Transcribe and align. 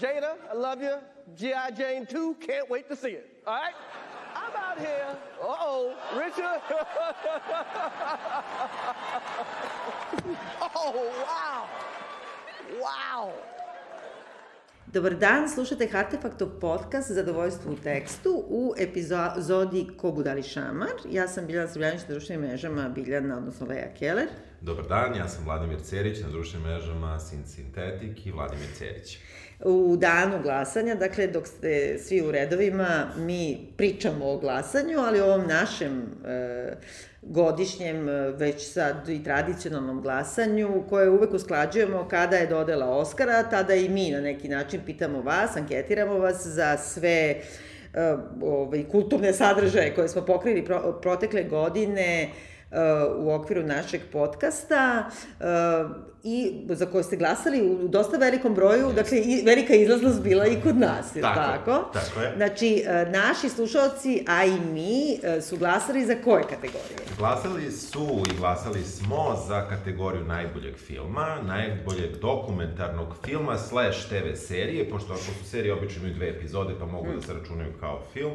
Jada, 0.00 0.36
I 0.50 0.54
love 0.56 0.82
you. 0.82 0.96
G.I. 1.36 1.70
Jane 1.72 2.06
2, 2.06 2.36
can't 2.40 2.70
wait 2.70 2.88
to 2.88 2.96
see 2.96 3.10
it. 3.10 3.42
All 3.46 3.54
right? 3.54 3.74
I'm 4.34 4.56
out 4.56 4.78
here. 4.78 5.14
Uh-oh, 5.42 5.94
Richard. 6.16 6.60
oh, 10.74 11.10
wow. 11.26 11.66
Wow. 12.80 13.32
Dobar 14.86 15.14
dan, 15.14 15.48
slušate 15.48 15.88
Artefaktov 15.92 16.48
podcast 16.60 17.12
Zadovoljstvo 17.12 17.72
u 17.72 17.76
tekstu 17.76 18.44
u 18.48 18.74
epizodi 18.78 19.88
Ko 19.96 20.12
budali 20.12 20.42
šamar. 20.42 20.90
Ja 21.10 21.28
sam 21.28 21.46
Biljana 21.46 21.68
Srbljanić 21.68 22.00
na 22.00 22.06
društvenim 22.08 22.46
mrežama 22.46 22.88
Biljana, 22.88 23.36
odnosno 23.36 23.66
Leja 23.66 23.94
Keller. 23.98 24.28
Dobar 24.60 24.86
dan, 24.86 25.14
ja 25.16 25.28
sam 25.28 25.44
Vladimir 25.44 25.80
Cerić 25.82 26.20
na 26.20 26.28
društvenim 26.28 26.68
mrežama 26.68 27.20
Sin 27.20 27.46
Sintetik 27.46 28.26
i 28.26 28.32
Vladimir 28.32 28.68
Cerić. 28.78 29.18
U 29.64 29.96
danu 29.96 30.42
glasanja, 30.42 30.94
dakle 30.94 31.26
dok 31.26 31.46
ste 31.46 31.98
svi 31.98 32.22
u 32.22 32.30
redovima, 32.30 33.06
mi 33.16 33.58
pričamo 33.76 34.30
o 34.30 34.38
glasanju, 34.38 34.98
ali 34.98 35.20
o 35.20 35.24
ovom 35.24 35.46
našem 35.48 36.02
e, 36.26 36.72
godišnjem, 37.22 38.08
e, 38.08 38.30
već 38.30 38.72
sad 38.72 39.08
i 39.08 39.24
tradicionalnom 39.24 40.02
glasanju, 40.02 40.84
koje 40.88 41.10
uvek 41.10 41.32
usklađujemo 41.32 42.08
kada 42.08 42.36
je 42.36 42.46
dodela 42.46 42.86
Oscara, 42.86 43.42
tada 43.42 43.74
i 43.74 43.88
mi 43.88 44.10
na 44.10 44.20
neki 44.20 44.48
način 44.48 44.80
pitamo 44.86 45.22
vas, 45.22 45.56
anketiramo 45.56 46.18
vas 46.18 46.46
za 46.46 46.76
sve 46.76 47.36
uh, 47.94 48.20
ovaj, 48.42 48.84
kulturne 48.90 49.32
sadržaje 49.32 49.94
koje 49.94 50.08
smo 50.08 50.22
pokrili 50.22 50.64
pro, 50.64 50.98
protekle 51.02 51.44
godine, 51.44 52.30
u 53.16 53.32
okviru 53.32 53.62
našeg 53.62 54.00
podcasta 54.12 55.10
i 56.22 56.52
za 56.68 56.86
koje 56.86 57.04
ste 57.04 57.16
glasali 57.16 57.62
u 57.62 57.88
dosta 57.88 58.16
velikom 58.16 58.54
broju, 58.54 58.86
yes. 58.86 58.94
dakle 58.94 59.18
i 59.18 59.42
velika 59.44 59.74
izlaznost 59.74 60.22
bila 60.22 60.46
i 60.46 60.60
kod 60.62 60.76
nas, 60.76 61.16
je 61.16 61.22
tako? 61.22 61.70
Tako, 61.72 61.90
tako 61.92 62.20
je. 62.20 62.32
Znači, 62.36 62.84
naši 63.10 63.48
slušalci, 63.48 64.24
a 64.28 64.44
i 64.44 64.60
mi, 64.60 65.18
su 65.42 65.56
glasali 65.56 66.06
za 66.06 66.14
koje 66.24 66.42
kategorije? 66.42 66.98
Glasali 67.18 67.70
su 67.70 68.22
i 68.32 68.36
glasali 68.38 68.84
smo 68.84 69.36
za 69.48 69.68
kategoriju 69.68 70.24
najboljeg 70.24 70.76
filma, 70.76 71.38
najboljeg 71.42 72.16
dokumentarnog 72.16 73.14
filma 73.24 73.58
slash 73.58 74.08
TV 74.08 74.34
serije, 74.34 74.90
pošto 74.90 75.12
ako 75.12 75.22
su 75.22 75.44
serije 75.50 75.74
obično 75.74 76.00
imaju 76.00 76.14
dve 76.14 76.28
epizode, 76.28 76.74
pa 76.78 76.86
mogu 76.86 77.06
mm. 77.08 77.16
da 77.16 77.22
se 77.22 77.32
računaju 77.32 77.72
kao 77.80 78.02
film. 78.12 78.32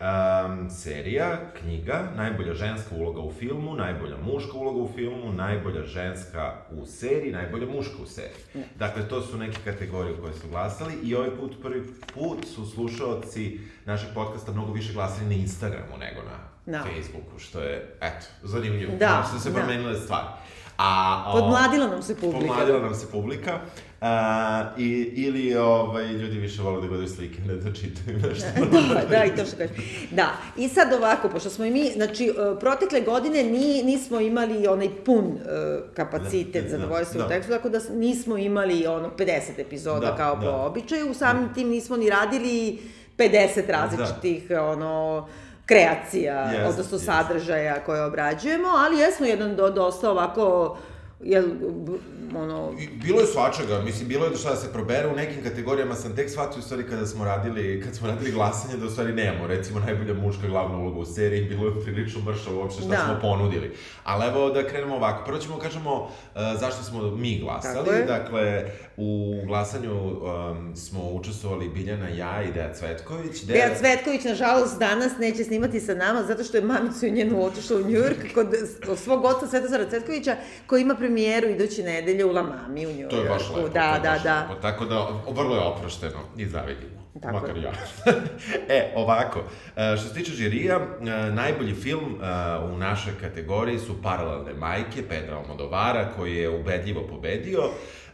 Um, 0.00 0.70
serija, 0.70 1.38
knjiga, 1.60 2.02
najbolja 2.16 2.54
ženska 2.54 2.94
uloga 2.94 3.20
u 3.20 3.32
filmu, 3.32 3.74
najbolja 3.74 4.16
muška 4.16 4.52
uloga 4.52 4.80
u 4.80 4.88
filmu, 4.94 5.32
najbolja 5.32 5.86
ženska 5.86 6.56
u 6.70 6.86
seriji, 6.86 7.32
najbolja 7.32 7.66
muška 7.66 8.02
u 8.02 8.06
seriji. 8.06 8.64
Dakle, 8.78 9.08
to 9.08 9.22
su 9.22 9.38
neke 9.38 9.58
kategorije 9.64 10.16
koje 10.20 10.32
su 10.34 10.48
glasali 10.48 10.94
i 11.02 11.14
ovaj 11.14 11.30
put, 11.30 11.62
prvi 11.62 11.82
put 12.14 12.46
su 12.54 12.66
slušaoci 12.66 13.60
našeg 13.84 14.08
podcasta 14.14 14.52
mnogo 14.52 14.72
više 14.72 14.92
glasali 14.92 15.26
na 15.26 15.34
Instagramu 15.34 15.98
nego 15.98 16.20
na 16.22 16.38
no. 16.66 16.78
Da. 16.78 16.84
Facebooku, 16.84 17.38
što 17.38 17.60
je, 17.60 17.96
eto, 18.00 18.26
zanimljivo. 18.42 18.92
Da, 18.98 19.28
su 19.32 19.40
se 19.40 19.50
da. 19.50 19.54
promenile 19.54 19.92
da. 19.92 20.00
stvari. 20.00 20.26
A, 20.76 21.24
o, 21.26 21.40
podmladila 21.40 21.86
nam 21.86 22.02
se 22.02 22.16
publika. 22.20 22.46
Podmladila 22.46 22.80
nam 22.80 22.94
se 22.94 23.10
publika. 23.10 23.60
Uh, 24.00 24.06
i, 24.78 25.12
ili 25.14 25.56
ovaj, 25.56 26.12
ljudi 26.12 26.38
više 26.38 26.62
vole 26.62 26.80
da 26.80 26.86
gledaju 26.86 27.08
slike, 27.08 27.42
ne 27.42 27.54
da 27.54 27.72
čitaju 27.72 28.18
nešto. 28.28 28.46
da, 28.94 29.04
da, 29.10 29.24
i 29.24 29.36
to 29.36 29.44
što 29.44 29.56
kažeš. 29.56 29.76
Da, 30.10 30.32
i 30.56 30.68
sad 30.68 30.92
ovako, 30.92 31.28
pošto 31.28 31.50
smo 31.50 31.64
i 31.64 31.70
mi, 31.70 31.90
znači, 31.90 32.26
e, 32.26 32.60
protekle 32.60 33.00
godine 33.00 33.44
ni, 33.44 33.82
nismo 33.82 34.20
imali 34.20 34.66
onaj 34.66 34.88
pun 35.04 35.24
uh, 35.24 35.40
kapacitet 35.94 36.64
da, 36.64 36.70
za 36.70 36.78
dvojstvo 36.78 37.20
da, 37.20 37.26
u 37.26 37.28
tekstu, 37.28 37.52
tako 37.52 37.68
da 37.68 37.78
nismo 37.94 38.36
imali 38.36 38.86
ono 38.86 39.10
50 39.18 39.40
epizoda 39.58 40.06
da, 40.06 40.16
kao 40.16 40.36
da. 40.36 40.40
po 40.40 40.66
običaju, 40.66 41.10
u 41.10 41.14
samim 41.14 41.54
tim 41.54 41.68
nismo 41.68 41.96
ni 41.96 42.10
radili 42.10 42.78
50 43.18 43.68
različitih, 43.68 44.48
da. 44.48 44.64
ono, 44.64 45.28
kreacija, 45.66 46.52
yes, 46.54 46.68
odnosno 46.68 46.98
yes. 46.98 47.04
sadržaja 47.04 47.84
koje 47.84 48.04
obrađujemo, 48.04 48.68
ali 48.68 48.98
jesmo 48.98 49.26
jedan 49.26 49.56
do, 49.56 49.70
dosta 49.70 50.10
ovako 50.10 50.76
jel, 51.22 51.44
ono... 52.36 52.72
Bilo 53.02 53.20
je 53.20 53.26
svačega, 53.26 53.82
mislim, 53.82 54.08
bilo 54.08 54.24
je 54.24 54.30
da 54.30 54.36
šta 54.36 54.50
da 54.50 54.56
se 54.56 54.72
probere, 54.72 55.08
u 55.08 55.16
nekim 55.16 55.42
kategorijama 55.42 55.94
sam 55.94 56.16
tek 56.16 56.30
shvatio, 56.30 56.58
u 56.58 56.62
stvari, 56.62 56.84
kada 56.90 57.06
smo 57.06 57.24
radili, 57.24 57.82
kad 57.84 57.94
smo 57.94 58.08
radili 58.08 58.32
glasanje, 58.32 58.76
da 58.76 58.86
u 58.86 58.90
stvari 58.90 59.12
nemamo, 59.12 59.46
recimo, 59.46 59.80
najbolja 59.80 60.14
muška 60.14 60.48
glavna 60.48 60.78
uloga 60.78 60.98
u 60.98 61.04
seriji, 61.04 61.48
bilo 61.48 61.66
je 61.66 61.84
prilično 61.84 62.20
mršavo 62.20 62.60
uopšte 62.60 62.82
šta 62.82 62.90
da. 62.90 63.04
smo 63.04 63.18
ponudili. 63.20 63.72
Ali 64.04 64.26
evo 64.26 64.50
da 64.50 64.66
krenemo 64.66 64.96
ovako, 64.96 65.24
prvo 65.24 65.38
ćemo 65.38 65.58
kažemo 65.58 65.94
uh, 66.02 66.10
zašto 66.60 66.82
smo 66.82 67.10
mi 67.10 67.38
glasali, 67.38 68.06
dakle, 68.06 68.64
u 68.96 69.34
glasanju 69.46 69.94
um, 69.94 70.76
smo 70.76 71.10
učestvovali 71.10 71.68
Biljana, 71.68 72.08
ja 72.08 72.42
i 72.42 72.52
Deja 72.52 72.74
Cvetković. 72.74 73.42
Deja, 73.42 73.66
Deja 73.66 73.78
Cvetković, 73.78 74.24
nažalost, 74.24 74.78
danas 74.78 75.12
neće 75.18 75.44
snimati 75.44 75.80
sa 75.80 75.94
nama, 75.94 76.22
zato 76.22 76.44
što 76.44 76.56
je 76.56 76.62
mamicu 76.62 77.06
i 77.06 77.10
njenu 77.10 77.44
otišla 77.44 77.76
u 77.76 77.90
Njujork 77.90 78.18
kod 78.34 78.54
svog 78.98 79.24
oca 79.24 79.46
Svetozara 79.46 79.88
Cvetkovića, 79.88 80.36
koji 80.66 80.82
ima 80.82 80.94
premijeru 81.10 81.48
iduće 81.48 81.82
nedelje 81.82 82.24
u 82.24 82.32
La 82.32 82.42
Mami 82.42 82.86
u 82.86 82.92
Njujorku. 82.92 83.16
To 83.16 83.22
je 83.22 83.28
baš 83.28 83.42
lepo. 83.56 83.68
Da, 83.68 84.00
da, 84.02 84.18
da. 84.24 84.46
Lepo. 84.48 84.62
Tako 84.62 84.84
da, 84.84 85.08
vrlo 85.28 85.56
je 85.56 85.62
oprošteno 85.62 86.18
i 86.36 86.46
zavidimo. 86.46 87.00
Tako. 87.22 87.34
Makar 87.34 87.56
ja. 87.56 87.72
e, 88.76 88.92
ovako, 88.96 89.40
e, 89.76 89.96
što 89.96 90.08
se 90.08 90.14
tiče 90.14 90.32
žirija, 90.32 90.76
e, 90.76 91.30
najbolji 91.32 91.74
film 91.74 92.04
e, 92.22 92.26
u 92.58 92.78
našoj 92.78 93.12
kategoriji 93.20 93.78
su 93.78 94.02
Paralelne 94.02 94.54
majke 94.54 95.02
Pedra 95.08 95.36
Almodovara, 95.36 96.08
koji 96.16 96.36
je 96.36 96.60
ubedljivo 96.60 97.06
pobedio. 97.06 97.60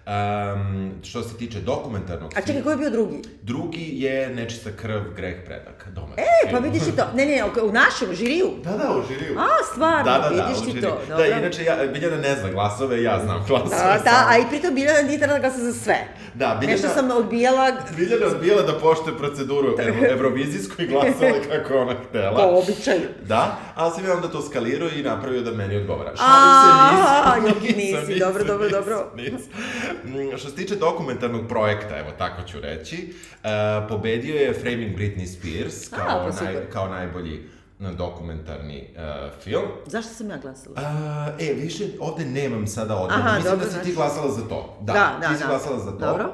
Um, 0.06 0.92
što 1.02 1.22
se 1.22 1.36
tiče 1.36 1.60
dokumentarnog 1.60 2.32
A 2.36 2.40
čekaj, 2.40 2.62
ko 2.62 2.70
je 2.70 2.76
bio 2.76 2.90
drugi? 2.90 3.22
Drugi 3.42 4.02
je 4.02 4.34
Nečista 4.34 4.70
krv, 4.70 5.00
greh 5.16 5.36
predak, 5.46 5.75
domaći 5.90 6.20
E, 6.20 6.52
pa 6.52 6.58
vidiš 6.58 6.82
i 6.82 6.96
to. 6.96 7.04
Ne, 7.14 7.26
ne, 7.26 7.44
u 7.62 7.72
našem 7.72 8.14
žiriju. 8.14 8.50
Da, 8.64 8.70
da, 8.70 8.96
u 8.98 9.02
žiriju. 9.08 9.38
A, 9.38 9.64
stvarno, 9.72 10.04
da, 10.04 10.18
da, 10.18 10.36
da, 10.36 10.46
vidiš 10.46 10.64
ti 10.64 10.80
to. 10.80 10.98
Dobro. 11.08 11.16
Da, 11.16 11.26
inače, 11.26 11.64
ja, 11.64 11.76
Biljana 11.92 12.16
ne 12.16 12.34
zna 12.34 12.50
glasove, 12.50 13.02
ja 13.02 13.20
znam 13.24 13.44
glasove. 13.48 13.70
Da, 13.70 14.00
da, 14.04 14.26
a 14.28 14.38
i 14.38 14.42
pritom 14.48 14.74
Biljana 14.74 15.02
nije 15.02 15.18
treba 15.18 15.32
da 15.32 15.40
glasa 15.40 15.58
za 15.58 15.72
sve. 15.72 15.98
Da, 16.34 16.56
Biljana... 16.60 16.72
Nešto 16.72 16.88
sam 16.88 17.10
odbijala... 17.10 17.72
Biljana 17.96 18.26
odbijala 18.26 18.62
da 18.62 18.78
poštuje 18.78 19.18
proceduru 19.18 19.76
ev 19.78 20.04
evrovizijsku 20.04 20.82
i 20.82 20.86
glasala 20.86 21.38
kako 21.50 21.78
ona 21.78 21.94
htela. 22.08 22.36
Po 22.36 22.58
običaju. 22.58 23.08
Da, 23.22 23.58
ali 23.74 23.92
sam 23.94 24.04
ja 24.04 24.12
onda 24.14 24.28
to 24.28 24.42
skalirao 24.42 24.88
i 24.88 25.02
napravio 25.02 25.40
da 25.40 25.50
meni 25.50 25.76
odgovara. 25.76 26.12
Šalim 26.16 27.56
se, 27.60 27.76
nisam. 27.76 28.02
A, 28.02 28.06
nisi, 28.06 28.18
dobro, 28.18 28.44
dobro, 28.44 28.68
dobro. 28.68 29.12
Nisam. 29.16 29.50
Mm, 30.04 30.36
što 30.38 30.48
se 30.48 30.56
tiče 30.56 30.76
dokumentarnog 30.76 31.48
projekta, 31.48 31.98
evo 31.98 32.10
tako 32.18 32.42
ću 32.48 32.60
reći, 32.60 33.14
uh, 33.34 33.50
pobedio 33.88 34.34
je 34.34 34.54
Framing 34.54 34.96
Britney 34.98 35.26
Spears 35.26 35.75
kao, 35.90 36.20
A, 36.20 36.30
pa 36.30 36.44
naj, 36.44 36.70
kao 36.70 36.88
najbolji 36.88 37.48
dokumentarni 37.78 38.88
uh, 38.96 39.40
film. 39.42 39.64
Zašto 39.86 40.14
sam 40.14 40.30
ja 40.30 40.36
glasala? 40.36 40.74
Uh, 40.76 41.46
e, 41.46 41.52
više 41.52 41.84
ovde 42.00 42.24
nemam 42.24 42.66
sada 42.66 42.96
odgovor. 42.96 43.24
Mislim 43.24 43.44
dobro, 43.44 43.58
da 43.58 43.64
si 43.64 43.70
znači... 43.70 43.88
ti 43.88 43.94
glasala 43.94 44.32
za 44.32 44.48
to. 44.48 44.78
Da, 44.80 44.92
da, 44.92 45.18
da 45.20 45.28
ti 45.28 45.34
si 45.34 45.42
da. 45.42 45.48
glasala 45.48 45.78
za 45.78 45.90
to. 45.90 45.98
Dobro. 45.98 46.24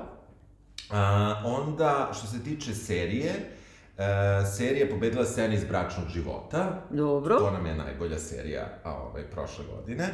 Uh, 0.90 0.96
onda, 1.44 2.10
što 2.18 2.26
se 2.26 2.44
tiče 2.44 2.74
serije, 2.74 3.56
E, 3.98 4.46
serija 4.46 4.86
pobedila 4.90 5.24
scena 5.24 5.54
iz 5.54 5.64
bračnog 5.64 6.08
života. 6.08 6.82
Dobro. 6.90 7.38
To 7.38 7.50
nam 7.50 7.66
je 7.66 7.74
najbolja 7.74 8.18
serija 8.18 8.68
a, 8.84 8.92
ovaj, 8.92 9.22
prošle 9.22 9.64
godine. 9.76 10.08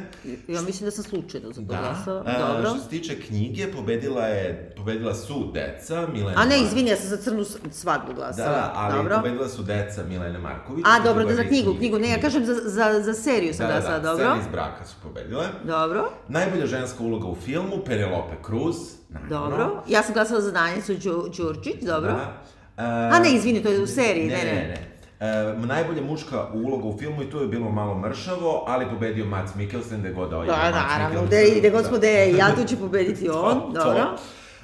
Ja 0.47 0.61
mislim 0.61 0.85
da 0.85 0.91
sam 0.91 1.03
slučajno 1.03 1.51
za 1.51 1.61
to 1.61 1.67
da. 1.67 1.95
E, 2.27 2.39
Dobro. 2.39 2.69
Što 2.69 2.79
se 2.79 2.89
tiče 2.89 3.21
knjige, 3.21 3.71
pobedila 3.71 4.25
je, 4.25 4.73
pobedila 4.77 5.13
su 5.13 5.51
Deca, 5.53 6.07
Milena... 6.07 6.41
A 6.41 6.45
ne, 6.45 6.61
izvini, 6.61 6.89
ja 6.89 6.97
sam 6.97 7.09
za 7.09 7.17
crnu 7.17 7.45
svadbu 7.71 8.13
glasala. 8.13 8.49
Da, 8.49 8.71
ali 8.75 8.97
dobro. 8.97 9.15
pobedila 9.15 9.49
su 9.49 9.63
Deca 9.63 10.03
Milene 10.03 10.39
Marković. 10.39 10.85
A, 10.87 11.03
dobro, 11.03 11.25
da 11.25 11.35
za 11.35 11.43
knjigu, 11.43 11.75
knjigu, 11.77 11.99
ne, 11.99 12.09
ja 12.09 12.21
kažem 12.21 12.45
za, 12.45 12.53
za, 12.53 13.01
za 13.01 13.13
seriju 13.13 13.53
sam 13.53 13.67
da, 13.67 13.73
glasala, 13.73 13.99
da, 13.99 14.09
dobro. 14.09 14.25
Da, 14.25 14.31
scena 14.31 14.47
iz 14.47 14.51
braka 14.51 14.85
su 14.85 14.95
pobedile. 15.03 15.47
Dobro. 15.63 16.11
Najbolja 16.27 16.65
ženska 16.65 17.03
uloga 17.03 17.27
u 17.27 17.35
filmu, 17.35 17.83
Penelope 17.85 18.35
Cruz. 18.45 18.75
Naravno. 19.09 19.39
Dobro. 19.39 19.83
Ja 19.87 20.03
sam 20.03 20.13
glasala 20.13 20.41
za 20.41 20.51
Danjicu 20.51 20.93
Đurčić, 21.37 21.81
dobro. 21.81 22.11
Da. 22.11 22.58
A 22.85 23.19
ne, 23.19 23.31
izvini, 23.31 23.63
to 23.63 23.69
je 23.69 23.81
u 23.81 23.87
seriji, 23.87 24.27
ne, 24.27 24.37
ne. 24.37 24.43
ne. 24.43 24.67
ne. 24.67 24.89
E, 25.19 25.53
najbolja 25.65 26.01
muška 26.01 26.47
uloga 26.53 26.87
u 26.87 26.97
filmu 26.97 27.23
i 27.23 27.29
tu 27.29 27.37
je 27.37 27.47
bilo 27.47 27.71
malo 27.71 27.97
mršavo, 27.97 28.63
ali 28.67 28.89
pobedio 28.89 29.25
Mats 29.25 29.55
Mikkelsen, 29.55 29.99
gde 29.99 30.11
god 30.11 30.29
da 30.29 30.35
ovaj 30.35 30.47
da, 30.47 30.71
naravno, 30.71 31.25
gde, 31.25 31.55
gde 31.59 31.69
god 31.69 31.85
smo 31.85 31.97
gde 31.97 32.31
ja 32.31 32.55
tu 32.55 32.63
će 32.63 32.77
pobediti 32.77 33.29
on, 33.43 33.73
to, 33.73 33.83
dobro. 33.83 34.17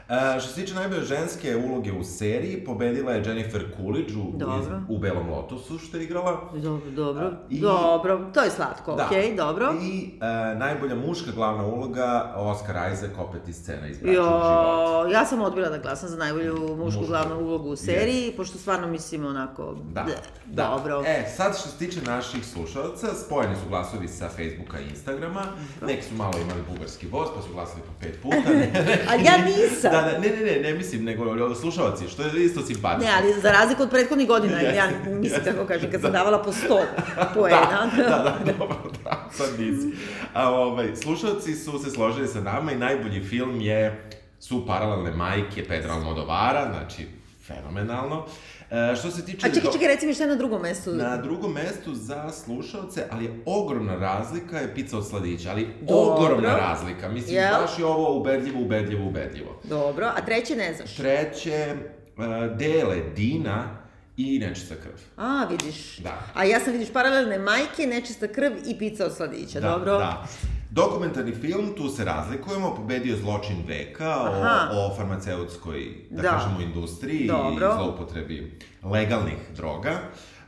Uh, 0.10 0.42
što 0.42 0.50
se 0.50 0.62
tiče 0.62 0.74
najbolje 0.74 1.02
ženske 1.02 1.56
uloge 1.56 1.92
u 1.92 2.04
seriji, 2.04 2.64
pobedila 2.66 3.12
je 3.12 3.24
Jennifer 3.26 3.66
Coolidge 3.78 4.14
u, 4.14 4.38
dobro. 4.38 4.82
u 4.90 4.98
Belom 4.98 5.30
Lotusu, 5.30 5.80
što 5.80 5.98
je 5.98 6.04
igrala. 6.04 6.52
Dobro, 6.54 6.92
dobro, 6.92 7.28
uh, 7.28 7.34
i, 7.50 7.62
dobro, 7.62 8.30
to 8.34 8.42
je 8.42 8.50
slatko, 8.50 8.96
da. 8.96 9.06
okej, 9.06 9.32
okay, 9.32 9.36
dobro. 9.36 9.74
I 9.82 10.12
uh, 10.14 10.60
najbolja 10.60 10.96
muška 10.96 11.32
glavna 11.32 11.66
uloga, 11.66 12.34
Oscar 12.36 12.94
Isaac, 12.94 13.12
opet 13.18 13.48
iz 13.48 13.56
scena 13.56 13.88
iz 13.88 13.98
bračnog 13.98 14.26
života. 14.26 15.10
Ja 15.12 15.26
sam 15.26 15.42
odbila 15.42 15.70
da 15.70 15.78
glasam 15.78 16.10
za 16.10 16.18
najbolju 16.18 16.56
mušku, 16.60 16.84
mušku. 16.84 17.06
glavnu 17.08 17.40
ulogu 17.40 17.70
u 17.70 17.76
seriji, 17.76 18.32
yes. 18.32 18.36
pošto 18.38 18.58
stvarno 18.58 18.88
mislim 18.88 19.26
onako, 19.26 19.76
da. 19.94 20.06
da. 20.46 20.64
dobro. 20.64 21.04
E, 21.08 21.26
sad 21.36 21.58
što 21.60 21.70
se 21.70 21.78
tiče 21.78 22.02
naših 22.02 22.46
slušalca, 22.46 23.08
spojeni 23.26 23.56
su 23.56 23.70
glasovi 23.70 24.08
sa 24.08 24.30
Facebooka 24.30 24.80
i 24.80 24.90
Instagrama, 24.90 25.42
neki 25.88 26.04
su 26.04 26.16
malo 26.16 26.34
imali 26.42 26.62
bugarski 26.74 27.08
voz, 27.08 27.28
pa 27.36 27.42
su 27.42 27.48
glasali 27.54 27.82
po 27.82 27.94
pet 28.02 28.22
puta. 28.22 28.38
Ali 29.12 29.24
ja 29.24 29.38
nisam. 29.38 29.95
Da, 30.02 30.12
da, 30.12 30.20
ne, 30.20 30.30
ne, 30.30 30.52
ne, 30.52 30.60
ne 30.62 30.74
mislim, 30.74 31.04
nego 31.04 31.56
slušalci, 31.56 32.08
što 32.08 32.24
je 32.24 32.46
isto 32.46 32.62
simpatično. 32.62 33.12
Ne, 33.12 33.18
ali 33.18 33.42
za 33.42 33.52
razliku 33.52 33.84
od 33.84 33.90
prethodnih 33.90 34.28
godina, 34.28 34.62
ja 34.62 34.90
mislim, 35.08 35.44
kako 35.44 35.66
kažem, 35.66 35.92
kad 35.92 36.02
sam 36.02 36.12
davala 36.12 36.44
po 36.44 36.52
100 36.52 36.84
poena. 37.36 37.90
Da, 37.98 38.04
da, 38.04 38.38
da, 38.46 38.52
dobro, 38.52 38.78
da, 39.04 39.30
sad 39.32 39.60
nisi. 39.60 39.98
A, 40.34 40.50
ovaj, 40.52 40.96
slušalci 40.96 41.56
su 41.56 41.80
se 41.80 41.92
složili 41.92 42.28
sa 42.28 42.42
nama 42.42 42.72
i 42.72 42.78
najbolji 42.78 43.24
film 43.24 43.62
je 43.62 44.10
su 44.40 44.66
paralelne 44.68 45.12
majke 45.12 45.68
Pedra 45.68 45.94
Almodovara, 45.94 46.68
znači, 46.72 47.08
fenomenalno. 47.48 48.26
E, 48.72 48.96
što 48.96 49.12
se 49.12 49.26
tiče... 49.26 49.48
A 49.48 49.54
čekaj, 49.54 49.72
čekaj, 49.72 49.88
reci 49.88 50.08
mi 50.08 50.14
šta 50.14 50.24
je 50.24 50.30
na 50.30 50.36
drugom 50.36 50.62
mestu. 50.62 50.94
Na 50.94 51.18
drugom 51.18 51.54
mestu 51.54 51.94
za 51.94 52.30
slušalce, 52.30 53.04
ali 53.12 53.26
je 53.26 53.40
ogromna 53.46 53.96
razlika 53.96 54.58
je 54.58 54.76
pizza 54.76 54.98
od 54.98 55.08
sladića, 55.08 55.52
ali 55.52 55.68
Dobro. 55.82 56.14
ogromna 56.16 56.58
razlika. 56.58 57.10
Mislim, 57.10 57.36
Jel? 57.36 57.62
baš 57.62 57.80
je 57.80 57.86
ovo 57.86 58.20
ubedljivo, 58.20 58.62
ubedljivo, 58.62 59.08
ubedljivo. 59.08 59.60
Dobro, 59.64 60.12
a 60.16 60.26
treće 60.26 60.56
ne 60.56 60.74
znaš. 60.74 60.96
Treće, 60.96 61.76
uh, 62.18 62.58
dele 62.58 62.96
Dina 63.16 63.78
i 64.18 64.40
nečista 64.40 64.76
krv. 64.76 64.94
A, 65.18 65.46
vidiš. 65.50 65.98
Da. 65.98 66.20
A 66.34 66.44
ja 66.44 66.60
sam, 66.60 66.74
vidiš, 66.74 66.94
paralelne 66.94 67.40
majke, 67.40 67.88
nečista 67.88 68.28
krv 68.28 68.52
i 68.66 68.78
pizza 68.78 69.06
od 69.06 69.16
sladića, 69.16 69.60
Da, 69.60 69.70
dobro? 69.70 69.98
Da. 69.98 70.28
Dokumentarni 70.76 71.32
film, 71.34 71.74
tu 71.78 71.90
se 71.90 72.06
razlikujemo, 72.06 72.76
pobedio 72.76 73.18
Zločin 73.18 73.58
veka 73.68 74.10
Aha. 74.10 74.70
o, 74.74 74.86
o 74.86 74.96
farmaceutskoj, 74.96 75.80
da, 76.10 76.22
Da. 76.22 76.30
kažemo, 76.30 76.62
industriji 76.62 77.28
Dobro. 77.28 77.68
i 77.68 77.76
zloupotrebi 77.76 78.52
legalnih 78.84 79.38
droga. 79.56 79.92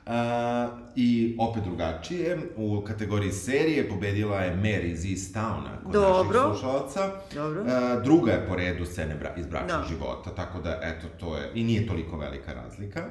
A, 0.06 0.68
I 0.96 1.36
opet 1.40 1.64
drugačije, 1.64 2.38
u 2.56 2.82
kategoriji 2.82 3.32
serije 3.32 3.90
pobedila 3.90 4.40
je 4.40 4.56
Mary 4.56 4.86
iz 4.86 5.06
East 5.06 5.36
Towna 5.36 5.84
kod 5.84 5.94
Dobro. 5.94 6.40
naših 6.40 6.60
slušalaca. 6.60 7.12
Dobro. 7.34 7.64
A, 7.64 8.00
druga 8.04 8.32
je 8.32 8.46
po 8.48 8.56
redu 8.56 8.86
scene 8.86 9.16
bra 9.16 9.34
iz 9.38 9.46
bračnog 9.48 9.82
Da. 9.82 9.88
života, 9.90 10.30
tako 10.32 10.62
da, 10.62 10.80
eto, 10.84 11.08
to 11.20 11.38
je, 11.38 11.52
i 11.54 11.64
nije 11.64 11.88
toliko 11.88 12.18
velika 12.18 12.54
razlika. 12.54 13.04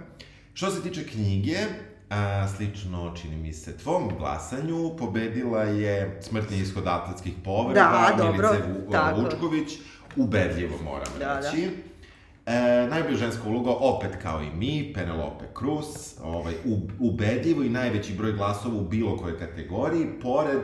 Što 0.55 0.71
se 0.71 0.83
tiče 0.83 1.05
knjige, 1.05 1.57
a, 2.11 2.49
slično, 2.57 3.15
čini 3.23 3.37
mi 3.37 3.53
se, 3.53 3.77
tvom 3.79 4.11
glasanju, 4.19 4.97
pobedila 4.99 5.63
je 5.63 6.21
smrtni 6.23 6.59
ishod 6.59 6.87
atletskih 6.87 7.33
povreda, 7.45 8.13
Da, 8.17 8.23
dobro, 8.25 8.51
Milice. 8.53 9.23
Vučković, 9.23 9.73
ubedljivo 10.17 10.77
moram 10.85 11.13
Da, 11.19 11.41
reći. 11.41 11.71
E, 12.47 12.87
najbolja 12.91 13.17
ženska 13.17 13.43
uloga, 13.49 13.71
opet 13.71 14.11
kao 14.23 14.43
i 14.43 14.51
mi, 14.57 14.93
Penelope 14.95 15.45
Cruz, 15.59 15.87
ovaj, 16.23 16.55
u, 16.65 16.79
ubedljivo 17.01 17.63
i 17.63 17.69
najveći 17.69 18.13
broj 18.13 18.33
glasova 18.33 18.75
u 18.77 18.85
bilo 18.85 19.17
kojoj 19.17 19.39
kategoriji, 19.39 20.07
pored 20.23 20.63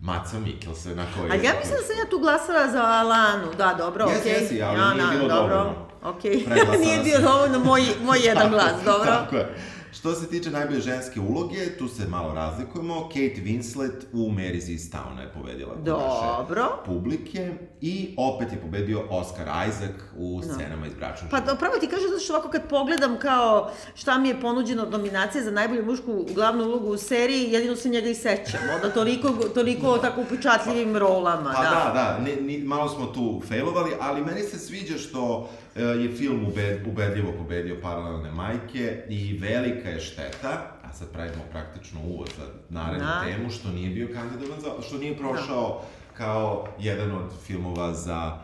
Maca 0.00 0.38
Mikkelsena 0.38 1.04
koji 1.16 1.30
Ali 1.30 1.44
ja 1.44 1.52
mislim 1.58 1.76
da 1.80 1.86
sam 1.86 1.96
ja 1.98 2.10
tu 2.10 2.18
glasala 2.18 2.68
za 2.72 2.82
Alanu, 2.82 3.46
da, 3.58 3.74
dobro, 3.78 4.04
Jesi, 4.04 4.20
okej. 4.20 4.32
jesi, 4.32 4.62
ali 4.62 4.78
Ja, 4.78 4.94
nije 4.94 5.04
na, 5.06 5.10
bilo 5.10 5.28
dobro. 5.28 5.54
dovoljno. 5.56 5.86
Okej, 6.04 6.42
Preglasala 6.44 6.76
nije 6.78 7.00
bio 7.02 7.18
dovoljno 7.20 7.58
moj, 7.58 7.82
moj 8.04 8.18
jedan 8.30 8.50
glas, 8.50 8.72
dobro. 8.84 9.10
Tako 9.10 9.36
je. 9.36 9.54
Što 9.92 10.14
se 10.14 10.28
tiče 10.28 10.50
najbolje 10.50 10.80
ženske 10.80 11.20
uloge, 11.20 11.78
tu 11.78 11.88
se 11.88 12.06
malo 12.08 12.34
razlikujemo. 12.34 13.08
Kate 13.08 13.40
Winslet 13.44 14.04
u 14.12 14.30
Mary's 14.30 14.56
iz 14.56 14.70
East 14.70 14.94
Towna 14.94 15.20
je 15.20 15.32
pobedila 15.32 15.74
Dobro. 15.84 16.62
naše 16.62 16.84
publike. 16.86 17.52
I 17.80 18.14
opet 18.18 18.52
je 18.52 18.60
pobedio 18.60 19.02
Oscar 19.10 19.46
Isaac 19.68 19.90
u 20.16 20.42
scenama 20.42 20.86
iz 20.86 20.94
bračnog 20.94 21.30
Pa 21.30 21.40
pravo 21.40 21.74
ti 21.80 21.86
kažem 21.86 22.08
zato 22.08 22.20
što 22.20 22.32
ovako 22.34 22.48
kad 22.50 22.68
pogledam 22.68 23.18
kao 23.18 23.70
šta 23.94 24.18
mi 24.18 24.28
je 24.28 24.40
ponuđeno 24.40 24.82
od 24.82 24.90
nominacije 24.90 25.44
za 25.44 25.50
najbolju 25.50 25.86
mušku 25.86 26.26
glavnu 26.34 26.64
ulogu 26.64 26.86
u 26.86 26.96
seriji, 26.96 27.52
jedino 27.52 27.76
se 27.76 27.88
njega 27.88 28.08
i 28.08 28.14
sećam. 28.14 28.60
Onda 28.74 28.94
toliko, 28.94 29.28
toliko 29.54 29.98
tako 29.98 30.20
upečatljivim 30.20 30.96
rolama, 30.96 31.52
Pa 31.56 31.62
da. 31.62 31.70
da, 31.70 31.92
da, 31.94 32.18
ne, 32.24 32.36
ni, 32.36 32.58
malo 32.58 32.88
smo 32.88 33.06
tu 33.06 33.42
failovali, 33.48 33.90
ali 34.00 34.24
meni 34.24 34.42
se 34.42 34.58
sviđa 34.58 34.98
što 34.98 35.48
je 35.76 36.16
film 36.16 36.44
ube, 36.46 36.82
ubedljivo 36.86 37.32
pobedio 37.32 37.76
paralelne 37.82 38.30
majke 38.30 39.02
i 39.08 39.38
velika 39.38 39.88
je 39.88 40.00
šteta, 40.00 40.78
a 40.84 40.92
sad 40.92 41.12
pravimo 41.12 41.42
praktično 41.50 42.00
uvod 42.04 42.28
za 42.38 42.44
narednu 42.68 43.06
Da. 43.06 43.24
temu, 43.24 43.50
što 43.50 43.68
nije 43.68 43.90
bio 43.90 44.08
kandidovan 44.14 44.60
za, 44.60 44.70
što 44.86 44.98
nije 44.98 45.16
prošao 45.16 45.82
kao 46.16 46.68
jedan 46.80 47.12
od 47.12 47.30
filmova 47.46 47.94
za 47.94 48.38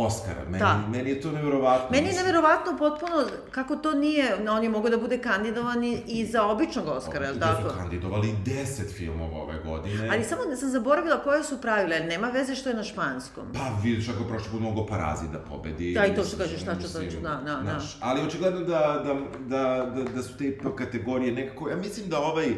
Oscara. 0.00 0.44
Meni, 0.44 0.58
Da. 0.58 0.80
meni 0.88 1.10
je 1.10 1.20
to 1.20 1.30
nevjerovatno. 1.30 1.88
Meni 1.90 1.98
je 1.98 2.08
mislim. 2.08 2.26
neverovatno 2.26 2.78
potpuno 2.78 3.16
kako 3.50 3.76
to 3.76 3.92
nije, 3.94 4.26
on 4.48 4.62
je 4.62 4.70
mogao 4.70 4.90
da 4.90 4.96
bude 4.98 5.18
kandidovan 5.18 5.84
i- 5.84 6.02
i 6.08 6.26
za 6.26 6.42
običnog 6.44 6.88
Oscara, 6.88 7.24
je 7.26 7.32
li 7.32 7.38
Da 7.38 7.46
tako? 7.46 7.62
su 7.64 7.76
kandidovali 7.76 8.34
10 8.36 8.66
filmova 8.88 9.36
ove 9.38 9.58
godine. 9.60 10.08
Ali 10.10 10.24
samo 10.24 10.44
da 10.44 10.56
sam 10.56 10.68
zaboravila 10.70 11.16
koje 11.18 11.44
su 11.44 11.58
pravila, 11.58 11.94
jer 11.94 12.06
nema 12.06 12.26
veze 12.28 12.54
što 12.54 12.68
je 12.68 12.74
na 12.74 12.82
španskom. 12.84 13.44
Pa 13.54 13.80
vidiš 13.82 14.08
ako 14.08 14.18
je 14.18 14.28
prošli 14.28 14.50
put 14.50 14.60
mogo 14.60 14.86
Parazit 14.86 15.30
da 15.30 15.38
pobedi. 15.40 15.94
Da, 15.94 16.06
i 16.06 16.14
to 16.14 16.24
što 16.24 16.36
kažeš, 16.36 16.60
tačno, 16.60 16.82
Mislim, 16.82 17.04
tačno, 17.04 17.20
da, 17.20 17.34
da, 17.36 17.54
da. 17.54 17.62
znaš, 17.62 17.96
Ali 18.00 18.20
očigledno 18.22 18.60
da, 18.60 18.78
da, 19.04 19.14
da, 19.48 19.64
da, 19.86 20.02
da 20.04 20.22
su 20.22 20.36
te 20.36 20.46
kategorije 20.76 21.32
nekako, 21.34 21.68
ja 21.68 21.76
mislim 21.78 22.08
da 22.08 22.18
ovaj 22.20 22.48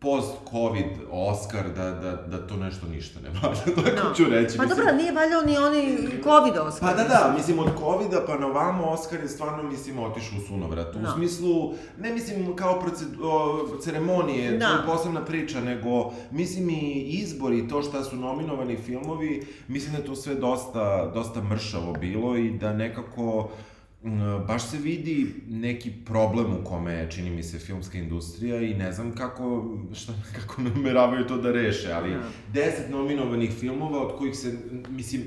post-covid 0.00 0.84
Oscar, 1.10 1.64
da, 1.70 1.90
da, 1.92 2.12
da 2.18 2.46
to 2.46 2.56
nešto 2.56 2.86
ništa 2.86 3.20
ne 3.20 3.28
valja, 3.30 3.60
tako 3.94 4.08
No. 4.08 4.14
ću 4.14 4.24
reći. 4.24 4.56
Pa 4.56 4.62
mislim. 4.62 4.68
dobro, 4.78 4.94
nije 4.94 5.12
valjao 5.12 5.42
ni 5.42 5.56
oni 5.58 5.96
COVID 6.22 6.58
Oscar. 6.58 6.88
Pa 6.88 6.94
da, 6.94 7.04
da, 7.04 7.34
mislim 7.36 7.58
od 7.58 7.68
covida 7.78 8.24
pa 8.26 8.34
na 8.36 8.46
vamo 8.46 8.84
Oscar 8.84 9.20
je 9.20 9.28
stvarno, 9.28 9.62
mislim, 9.62 9.98
otišao 9.98 10.38
u 10.38 10.46
sunovrat. 10.48 10.96
U 10.96 10.98
Da. 10.98 11.10
smislu, 11.10 11.72
ne 11.98 12.12
mislim 12.12 12.56
kao 12.56 12.80
proced, 12.80 13.08
o, 13.22 13.58
ceremonije, 13.80 14.50
to 14.52 14.58
Da. 14.58 14.66
je 14.66 14.86
posebna 14.86 15.24
priča, 15.24 15.60
nego 15.60 16.10
mislim 16.30 16.70
i 16.70 16.82
izbor 17.02 17.52
i 17.52 17.68
to 17.68 17.82
šta 17.82 18.04
su 18.04 18.16
nominovani 18.16 18.76
filmovi, 18.76 19.46
mislim 19.68 19.94
da 19.94 20.04
to 20.04 20.16
sve 20.16 20.34
dosta, 20.34 21.06
dosta 21.06 21.42
mršavo 21.42 21.92
bilo 21.92 22.36
i 22.36 22.50
da 22.50 22.72
nekako 22.72 23.48
baš 24.40 24.62
se 24.62 24.76
vidi 24.78 25.26
neki 25.48 25.92
problem 26.04 26.46
u 26.52 26.64
kome 26.64 26.92
je, 26.92 27.10
čini 27.10 27.30
mi 27.30 27.42
se, 27.42 27.58
filmska 27.58 27.98
industrija 27.98 28.60
i 28.60 28.74
ne 28.74 28.92
znam 28.92 29.12
kako, 29.12 29.64
šta, 29.94 30.12
kako 30.36 30.62
nameravaju 30.62 31.26
to 31.26 31.36
da 31.36 31.52
reše, 31.52 31.92
ali 31.92 32.10
Da. 32.10 32.20
deset 32.52 32.90
nominovanih 32.90 33.50
filmova 33.50 34.02
od 34.02 34.18
kojih 34.18 34.36
se, 34.36 34.58
mislim, 34.88 35.22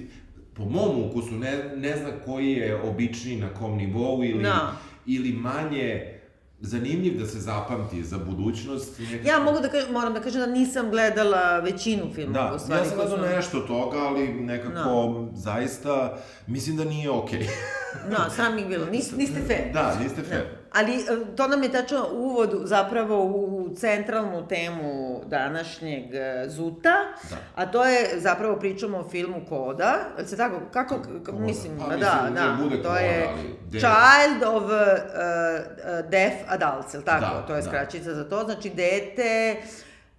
po 0.53 0.63
mom 0.63 1.01
ukusu 1.01 1.31
ne, 1.31 1.71
ne 1.75 1.97
zna 1.97 2.09
koji 2.25 2.47
je 2.47 2.81
običniji 2.81 3.37
na 3.37 3.49
kom 3.49 3.77
nivou 3.77 4.23
ili, 4.23 4.43
Da. 4.43 4.73
ili 5.05 5.33
manje 5.33 6.17
zanimljiv 6.61 7.19
da 7.19 7.25
se 7.25 7.39
zapamti 7.39 8.03
za 8.03 8.17
budućnost. 8.19 8.99
Nekako... 9.01 9.29
Ja 9.29 9.39
mogu 9.39 9.59
da 9.59 9.69
kažem, 9.69 9.93
moram 9.93 10.13
da 10.13 10.21
kažem 10.21 10.41
da 10.41 10.47
nisam 10.47 10.89
gledala 10.89 11.59
većinu 11.59 12.03
filmova, 12.15 12.49
Da, 12.49 12.55
u 12.55 12.59
stvari. 12.59 12.81
ja 12.81 12.89
sam 12.89 13.09
su- 13.09 13.17
nešto 13.25 13.59
toga, 13.59 13.97
ali 13.99 14.27
nekako, 14.27 15.27
zaista, 15.33 16.17
mislim 16.47 16.77
da 16.77 16.83
nije 16.85 17.09
okej. 17.11 17.39
Da, 17.39 17.45
sram 18.29 18.57
ih 18.57 18.67
bilo, 18.67 18.85
Nis, 18.85 19.11
niste 19.11 19.39
fair. 19.41 19.73
da, 19.73 19.95
niste 19.97 20.21
fair. 20.23 20.41
Ali 20.71 20.95
e, 20.95 20.99
to 21.35 21.47
nam 21.47 21.63
je 21.63 21.71
tačno 21.71 22.07
uvod 22.11 22.61
zapravo 22.63 23.23
u 23.23 23.69
centralnu 23.71 24.47
temu 24.47 24.81
današnjeg 25.25 26.15
e, 26.15 26.45
Zuta, 26.47 26.93
Da. 27.29 27.35
a 27.55 27.65
to 27.65 27.85
je 27.85 28.09
zapravo 28.15 28.55
pričamo 28.55 28.97
o 28.99 29.09
filmu 29.09 29.41
Koda, 29.45 29.93
se 30.19 30.37
tako, 30.37 30.55
kako, 30.71 30.95
k- 30.97 31.25
Koda. 31.25 31.37
mislim, 31.39 31.77
Pa 31.79 31.87
da, 31.87 31.95
mislim, 31.95 32.33
da, 32.35 32.57
bude 32.59 32.75
to 32.77 32.83
Koda, 32.83 32.99
je 32.99 33.27
ali 33.29 33.55
de- 33.63 33.79
Child 33.79 34.43
of 34.45 34.63
uh, 34.63 34.69
uh, 34.69 34.71
Deaf 36.09 36.33
Adults, 36.47 36.93
jel 36.93 37.03
tako, 37.03 37.21
Da, 37.27 37.43
to 37.43 37.55
je 37.55 37.61
da. 37.61 37.67
skraćica 37.67 38.13
za 38.13 38.23
to, 38.25 38.43
znači 38.43 38.69
dete, 38.69 39.55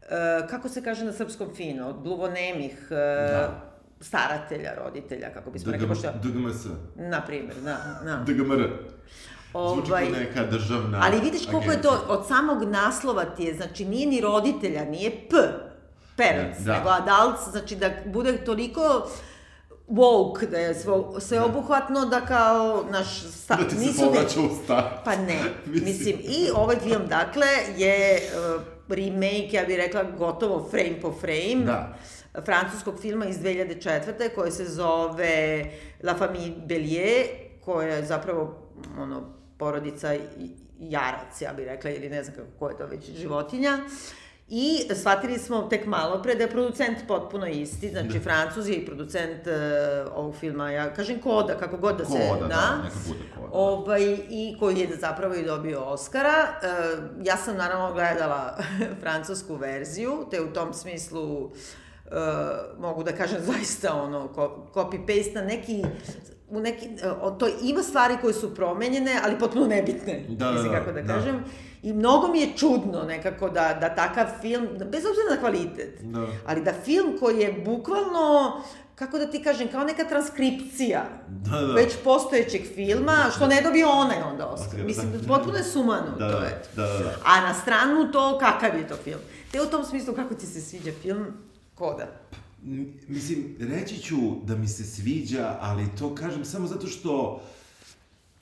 uh, 0.02 0.08
kako 0.46 0.68
se 0.68 0.82
kaže 0.82 1.04
na 1.04 1.12
srpskom 1.12 1.54
fino, 1.54 1.88
od 1.88 1.96
gluvonemih 1.98 2.78
uh, 2.82 2.96
Da. 3.30 3.71
Staratelja, 4.02 4.74
roditelja, 4.76 5.32
kako 5.34 5.50
bismo 5.50 5.72
rekli, 5.72 5.88
pošto, 5.88 6.08
DGMS. 6.14 6.66
na 6.96 7.20
primjer, 7.20 7.54
da, 7.56 8.00
da. 8.04 8.16
DGMR. 8.26 8.68
Zvuči 9.72 9.90
Ovaj, 9.90 10.04
kao 10.04 10.12
neka 10.12 10.44
državna 10.44 11.00
Ali 11.02 11.20
vidiš 11.20 11.46
koliko 11.46 11.70
je 11.72 11.82
to, 11.82 11.88
agencija. 11.88 12.10
od 12.10 12.26
samog 12.28 12.62
naslova 12.62 13.24
ti 13.24 13.44
je, 13.44 13.54
znači 13.54 13.84
nije 13.84 14.06
ni 14.06 14.20
roditelja, 14.20 14.84
nije 14.84 15.10
P, 15.10 15.36
parents, 16.16 16.58
Da. 16.60 16.72
nego 16.72 16.88
adults, 16.88 17.50
znači 17.50 17.76
da 17.76 17.90
bude 18.06 18.36
toliko 18.36 19.08
woke, 19.88 20.46
da 20.46 20.58
je 20.58 20.74
svo, 20.74 21.20
sveobuhvatno 21.20 22.04
da 22.04 22.20
kao 22.20 22.84
naš 22.90 23.06
sta, 23.22 23.56
Da 23.56 23.68
ti 23.68 23.76
se 23.76 24.04
povraća 24.04 24.40
u 24.40 24.64
star. 24.64 24.84
Pa 25.04 25.16
ne, 25.16 25.38
Mislim. 25.66 25.84
mislim, 25.84 26.16
i 26.20 26.48
ovaj 26.54 26.76
film, 26.76 27.02
dakle, 27.08 27.46
je 27.76 28.20
uh, 28.56 28.62
remake, 28.88 29.50
ja 29.52 29.64
bih 29.64 29.76
rekla, 29.76 30.02
gotovo 30.18 30.68
frame 30.70 31.00
po 31.02 31.12
frame, 31.12 31.64
Da. 31.64 31.94
Francuskog 32.44 33.00
filma 33.00 33.26
iz 33.26 33.38
2004. 33.38 34.34
koji 34.34 34.50
se 34.52 34.64
zove 34.64 35.64
La 36.02 36.14
Famille 36.14 36.54
Bellier, 36.66 37.26
koja 37.64 37.88
je 37.88 38.04
zapravo, 38.04 38.56
ono, 38.98 39.22
porodica 39.58 40.14
jarac, 40.78 41.40
ja 41.40 41.52
bih 41.52 41.66
rekla, 41.66 41.90
ili 41.90 42.08
ne 42.08 42.24
znam 42.24 42.36
kako, 42.36 42.48
ko 42.58 42.68
je 42.68 42.76
to 42.76 42.86
već 42.86 43.10
životinja. 43.10 43.78
I 44.48 44.80
shvatili 44.94 45.38
smo 45.38 45.62
tek 45.62 45.86
malo 45.86 46.22
pre 46.22 46.34
da 46.34 46.42
je 46.42 46.50
producent 46.50 46.98
potpuno 47.08 47.46
isti, 47.46 47.90
znači 47.90 48.20
Francuz 48.20 48.68
je 48.68 48.74
i 48.74 48.86
producent 48.86 49.46
uh, 49.46 50.12
ovog 50.16 50.36
filma, 50.36 50.70
ja 50.70 50.94
kažem 50.94 51.20
koda, 51.20 51.58
kako 51.58 51.76
god 51.76 51.96
da 51.96 52.04
se... 52.04 52.28
Koda, 52.30 52.46
da, 52.46 52.82
neka 52.84 52.96
bude 53.08 53.24
koda. 53.34 53.48
Ovaj, 53.52 54.18
I 54.30 54.56
koji 54.60 54.78
je 54.78 54.96
zapravo 55.00 55.34
i 55.34 55.44
dobio 55.44 55.80
Oscara. 55.80 56.48
E, 56.62 56.66
ja 57.22 57.36
sam 57.36 57.56
naravno 57.56 57.92
gledala 57.92 58.58
francusku 59.02 59.54
verziju, 59.54 60.26
te 60.30 60.40
u 60.40 60.52
tom 60.52 60.74
smislu 60.74 61.50
e, 62.12 62.16
mogu 62.78 63.02
da 63.02 63.12
kažem 63.12 63.38
zaista 63.52 63.94
ono, 63.94 64.28
ko- 64.28 64.66
copy-paste 64.74 65.34
na 65.34 65.42
neki 65.42 65.84
u 66.48 66.60
neki, 66.60 66.88
o, 67.20 67.30
to 67.30 67.48
ima 67.62 67.82
stvari 67.82 68.14
koje 68.20 68.34
su 68.34 68.54
promenjene, 68.54 69.20
ali 69.24 69.38
potpuno 69.38 69.66
nebitne, 69.66 70.24
Da, 70.28 70.46
da, 70.46 70.52
mislim 70.52 70.72
da, 70.72 70.78
kako 70.78 70.92
da, 70.92 71.02
da. 71.02 71.06
kažem. 71.08 71.44
I 71.82 71.92
mnogo 71.92 72.28
mi 72.28 72.40
je 72.40 72.52
čudno 72.56 73.02
nekako 73.02 73.48
da, 73.48 73.74
da 73.74 73.94
takav 73.94 74.26
film, 74.40 74.66
bez 74.68 75.02
obzira 75.02 75.30
na 75.30 75.40
kvalitet, 75.40 75.98
Da. 76.02 76.26
ali 76.46 76.62
da 76.62 76.72
film 76.74 77.16
koji 77.20 77.38
je 77.38 77.52
bukvalno, 77.54 78.60
kako 78.94 79.18
da 79.18 79.26
ti 79.26 79.42
kažem, 79.42 79.68
kao 79.68 79.84
neka 79.84 80.04
transkripcija 80.04 81.02
Da, 81.28 81.60
da. 81.60 81.72
već 81.72 81.92
postojećeg 82.04 82.62
filma, 82.66 83.16
što 83.30 83.46
ne 83.46 83.62
dobije 83.62 83.86
onaj 83.86 84.22
onda 84.22 84.46
Oscar. 84.46 84.80
Mislim, 84.80 85.12
da. 85.12 85.28
potpuno 85.28 85.56
je 85.56 85.64
sumano 85.64 86.16
Da, 86.18 86.32
to 86.32 86.40
da, 86.40 86.46
je. 86.46 86.62
da, 86.76 86.82
da, 86.82 86.98
da. 86.98 87.14
A 87.24 87.40
na 87.40 87.54
stranu 87.54 88.12
to, 88.12 88.38
kakav 88.38 88.78
je 88.78 88.88
to 88.88 88.96
film. 88.96 89.20
Te 89.52 89.62
u 89.62 89.66
tom 89.66 89.84
smislu, 89.84 90.14
kako 90.14 90.34
ti 90.34 90.46
se 90.46 90.60
sviđa 90.60 90.90
film, 90.92 91.26
koda? 91.82 92.06
M- 92.64 92.94
Mislim, 93.08 93.56
reći 93.60 93.98
ću 93.98 94.16
da 94.44 94.56
mi 94.56 94.68
se 94.68 94.84
sviđa, 94.84 95.56
ali 95.60 95.86
to 95.98 96.14
kažem 96.14 96.44
samo 96.44 96.66
zato 96.66 96.86
što... 96.86 97.42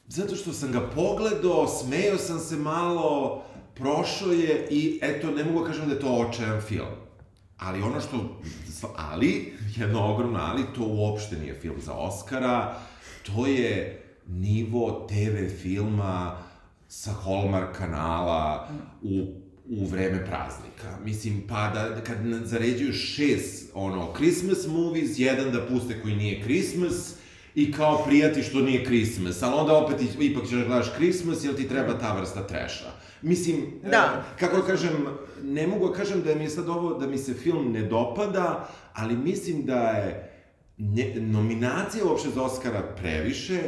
Zato 0.09 0.37
što 0.37 0.53
sam 0.53 0.73
ga 0.73 0.81
pogledao, 0.95 1.69
smejao 1.69 2.19
sam 2.19 2.39
se 2.39 2.57
malo, 2.57 3.43
prošao 3.75 4.33
je 4.33 4.69
i 4.71 4.99
eto, 5.03 5.31
ne 5.31 5.45
mogu 5.45 5.61
da 5.61 5.67
kažem 5.67 5.89
da 5.89 5.95
je 5.95 6.01
to 6.01 6.13
očajan 6.13 6.61
film. 6.61 6.89
Ali 7.59 7.83
ono 7.83 8.01
što... 8.01 8.41
Ali, 8.97 9.53
jedno 9.77 10.15
ogromno 10.15 10.39
ali, 10.43 10.63
to 10.75 10.83
uopšte 10.87 11.37
nije 11.37 11.61
film 11.61 11.77
za 11.81 11.93
Oscara. 11.93 12.79
To 13.27 13.47
je 13.47 14.03
nivo 14.27 15.07
TV 15.09 15.57
filma 15.63 16.37
sa 16.89 17.13
Hallmark 17.13 17.77
kanala 17.77 18.69
u 19.03 19.40
u 19.71 19.87
vreme 19.87 20.27
praznika. 20.27 20.99
Mislim, 21.05 21.43
pa 21.49 21.71
da, 21.71 22.00
kad 22.00 22.27
na- 22.27 22.47
zaređuju 22.47 22.93
šest, 22.93 23.71
ono, 23.75 24.12
Christmas 24.15 24.67
movies, 24.67 25.19
jedan 25.19 25.53
da 25.53 25.67
puste 25.67 26.00
koji 26.03 26.17
nije 26.17 26.43
Christmas, 26.43 27.15
i 27.55 27.73
kao 27.73 28.05
prijati 28.05 28.43
što 28.43 28.61
nije 28.61 28.85
Christmas, 28.85 29.43
ali 29.43 29.55
onda 29.55 29.73
opet 29.75 29.97
ipak 30.21 30.43
ćeš 30.43 30.53
da 30.53 30.65
gledaš 30.65 30.93
Christmas, 30.97 31.45
jer 31.45 31.57
ti 31.57 31.69
treba 31.69 31.99
ta 31.99 32.12
vrsta 32.12 32.47
treša. 32.47 32.91
Mislim, 33.23 33.57
Da. 33.83 34.25
e, 34.29 34.41
kako 34.41 34.57
da 34.57 34.62
kažem, 34.62 34.91
ne 35.43 35.67
mogu 35.67 35.89
da 35.89 35.95
kažem 35.95 36.23
da 36.23 36.35
mi 36.35 36.43
je 36.43 36.50
sad 36.50 36.69
ovo, 36.69 36.95
da 36.95 37.07
mi 37.07 37.19
se 37.19 37.35
film 37.35 37.73
ne 37.73 37.83
dopada, 37.83 38.69
ali 38.95 39.17
mislim 39.17 39.62
da 39.62 39.81
je 39.81 40.31
nje, 40.79 41.15
nominacija 41.17 42.05
uopšte 42.05 42.31
za 42.31 42.43
Oscara 42.43 42.83
previše, 42.97 43.61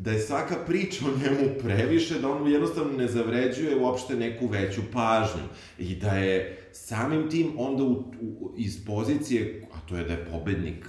da 0.00 0.12
je 0.12 0.20
svaka 0.20 0.54
priča 0.66 1.04
o 1.04 1.18
njemu 1.18 1.54
previše, 1.62 2.18
da 2.18 2.30
on 2.30 2.52
jednostavno 2.52 2.92
ne 2.92 3.08
zavređuje 3.08 3.76
uopšte 3.76 4.16
neku 4.16 4.46
veću 4.46 4.80
pažnju. 4.92 5.42
I 5.78 5.94
da 5.94 6.10
je 6.10 6.58
samim 6.72 7.30
tim 7.30 7.52
onda 7.56 7.82
u, 7.82 7.92
u, 8.20 8.54
iz 8.56 8.84
pozicije, 8.84 9.68
a 9.72 9.88
to 9.88 9.96
je 9.96 10.04
da 10.04 10.12
je 10.12 10.24
pobednik 10.24 10.88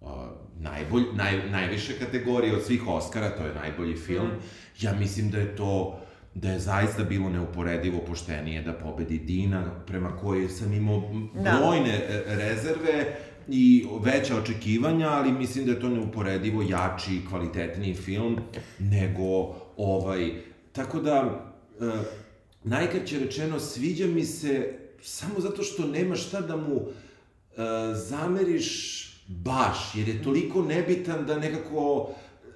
uh, 0.00 0.08
najbolj, 0.58 1.02
naj, 1.14 1.50
najviše 1.50 1.98
kategorije 1.98 2.56
od 2.56 2.64
svih 2.64 2.88
Oscara, 2.88 3.30
to 3.30 3.46
je 3.46 3.54
najbolji 3.54 3.96
film, 3.96 4.30
ja 4.80 4.92
mislim 4.92 5.30
da 5.30 5.38
je 5.38 5.56
to 5.56 6.00
da 6.34 6.50
je 6.50 6.58
zaista 6.58 7.04
bilo 7.04 7.28
neuporedivo 7.28 7.98
poštenije 7.98 8.62
da 8.62 8.72
pobedi 8.72 9.18
Dina, 9.18 9.70
prema 9.86 10.16
kojoj 10.16 10.48
sam 10.48 10.72
imao 10.72 11.02
Da. 11.34 11.58
brojne 11.58 11.94
e, 11.94 12.22
rezerve 12.26 13.16
i 13.48 13.86
veća 14.00 14.36
očekivanja, 14.36 15.08
ali 15.08 15.32
mislim 15.32 15.64
da 15.66 15.72
je 15.72 15.80
to 15.80 15.88
neuporedivo 15.88 16.62
jači 16.62 17.16
i 17.16 17.28
kvalitetniji 17.28 17.94
film 17.94 18.38
nego 18.78 19.54
ovaj. 19.76 20.32
Tako 20.72 21.00
da, 21.00 21.44
e, 21.80 21.84
najkraće 22.64 23.18
rečeno, 23.18 23.60
sviđa 23.60 24.06
mi 24.06 24.24
se 24.24 24.78
samo 25.02 25.40
zato 25.40 25.62
što 25.62 25.86
nema 25.86 26.16
šta 26.16 26.40
da 26.40 26.56
mu 26.56 26.76
e, 26.76 26.84
zameriš 27.94 29.06
baš, 29.26 29.94
jer 29.94 30.08
je 30.08 30.22
toliko 30.22 30.62
nebitan 30.62 31.26
da 31.26 31.38
nekako 31.38 32.10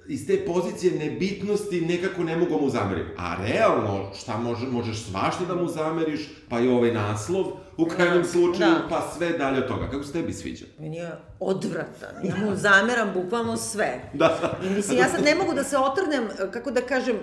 iz 0.07 0.27
te 0.27 0.45
pozicije 0.45 0.99
nebitnosti 0.99 1.81
nekako 1.81 2.23
ne 2.23 2.37
mogu 2.37 2.59
mu 2.61 2.69
zameriti. 2.69 3.09
A 3.17 3.35
realno, 3.41 4.11
šta 4.13 4.37
može, 4.37 4.67
možeš 4.67 5.01
svašta 5.01 5.45
da 5.45 5.55
mu 5.55 5.67
zameriš, 5.67 6.19
pa 6.49 6.59
i 6.59 6.67
ovaj 6.67 6.93
naslov, 6.93 7.45
u 7.77 7.85
krajnjem 7.85 8.25
slučaju, 8.25 8.71
Da. 8.71 8.87
pa 8.89 9.07
sve 9.09 9.29
dalje 9.29 9.57
od 9.57 9.67
toga. 9.67 9.87
Kako 9.87 10.03
se 10.03 10.13
tebi 10.13 10.33
sviđa? 10.33 10.65
Meni 10.79 10.97
je 10.97 11.11
odvratan. 11.39 12.15
Ja 12.23 12.35
mu 12.37 12.55
zameram 12.55 13.09
bukvalno 13.13 13.57
sve. 13.57 14.01
Da. 14.13 14.57
I 14.63 14.69
mislim, 14.69 14.97
ja 14.97 15.07
sad 15.07 15.23
ne 15.23 15.35
mogu 15.35 15.53
da 15.53 15.63
se 15.63 15.77
otrnem, 15.77 16.23
kako 16.51 16.71
da 16.71 16.81
kažem, 16.81 17.15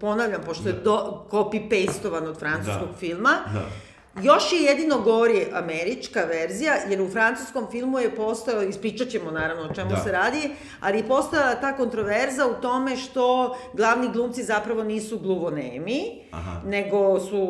ponavljam, 0.00 0.40
pošto 0.46 0.68
je 0.68 0.74
do, 0.74 1.24
copy-pastovan 1.30 2.26
od 2.26 2.38
francuskog 2.38 2.88
Da. 2.88 2.96
filma, 2.96 3.30
Da. 3.54 3.66
Još 4.22 4.52
je 4.52 4.58
jedino 4.60 4.98
gori 4.98 5.46
američka 5.52 6.20
verzija, 6.22 6.72
jer 6.90 7.02
u 7.02 7.08
francuskom 7.08 7.66
filmu 7.70 7.98
je 7.98 8.16
postao, 8.16 8.62
ispričat 8.62 9.08
ćemo 9.08 9.30
naravno 9.30 9.62
o 9.62 9.74
čemu 9.74 9.90
Da. 9.90 9.96
se 9.96 10.12
radi, 10.12 10.50
ali 10.80 10.98
je 10.98 11.04
postala 11.04 11.54
ta 11.54 11.76
kontroverza 11.76 12.46
u 12.48 12.62
tome 12.62 12.96
što 12.96 13.56
glavni 13.72 14.08
glumci 14.08 14.42
zapravo 14.42 14.82
nisu 14.84 15.18
gluvonemi, 15.18 16.00
Aha. 16.30 16.60
nego 16.66 17.20
su 17.20 17.48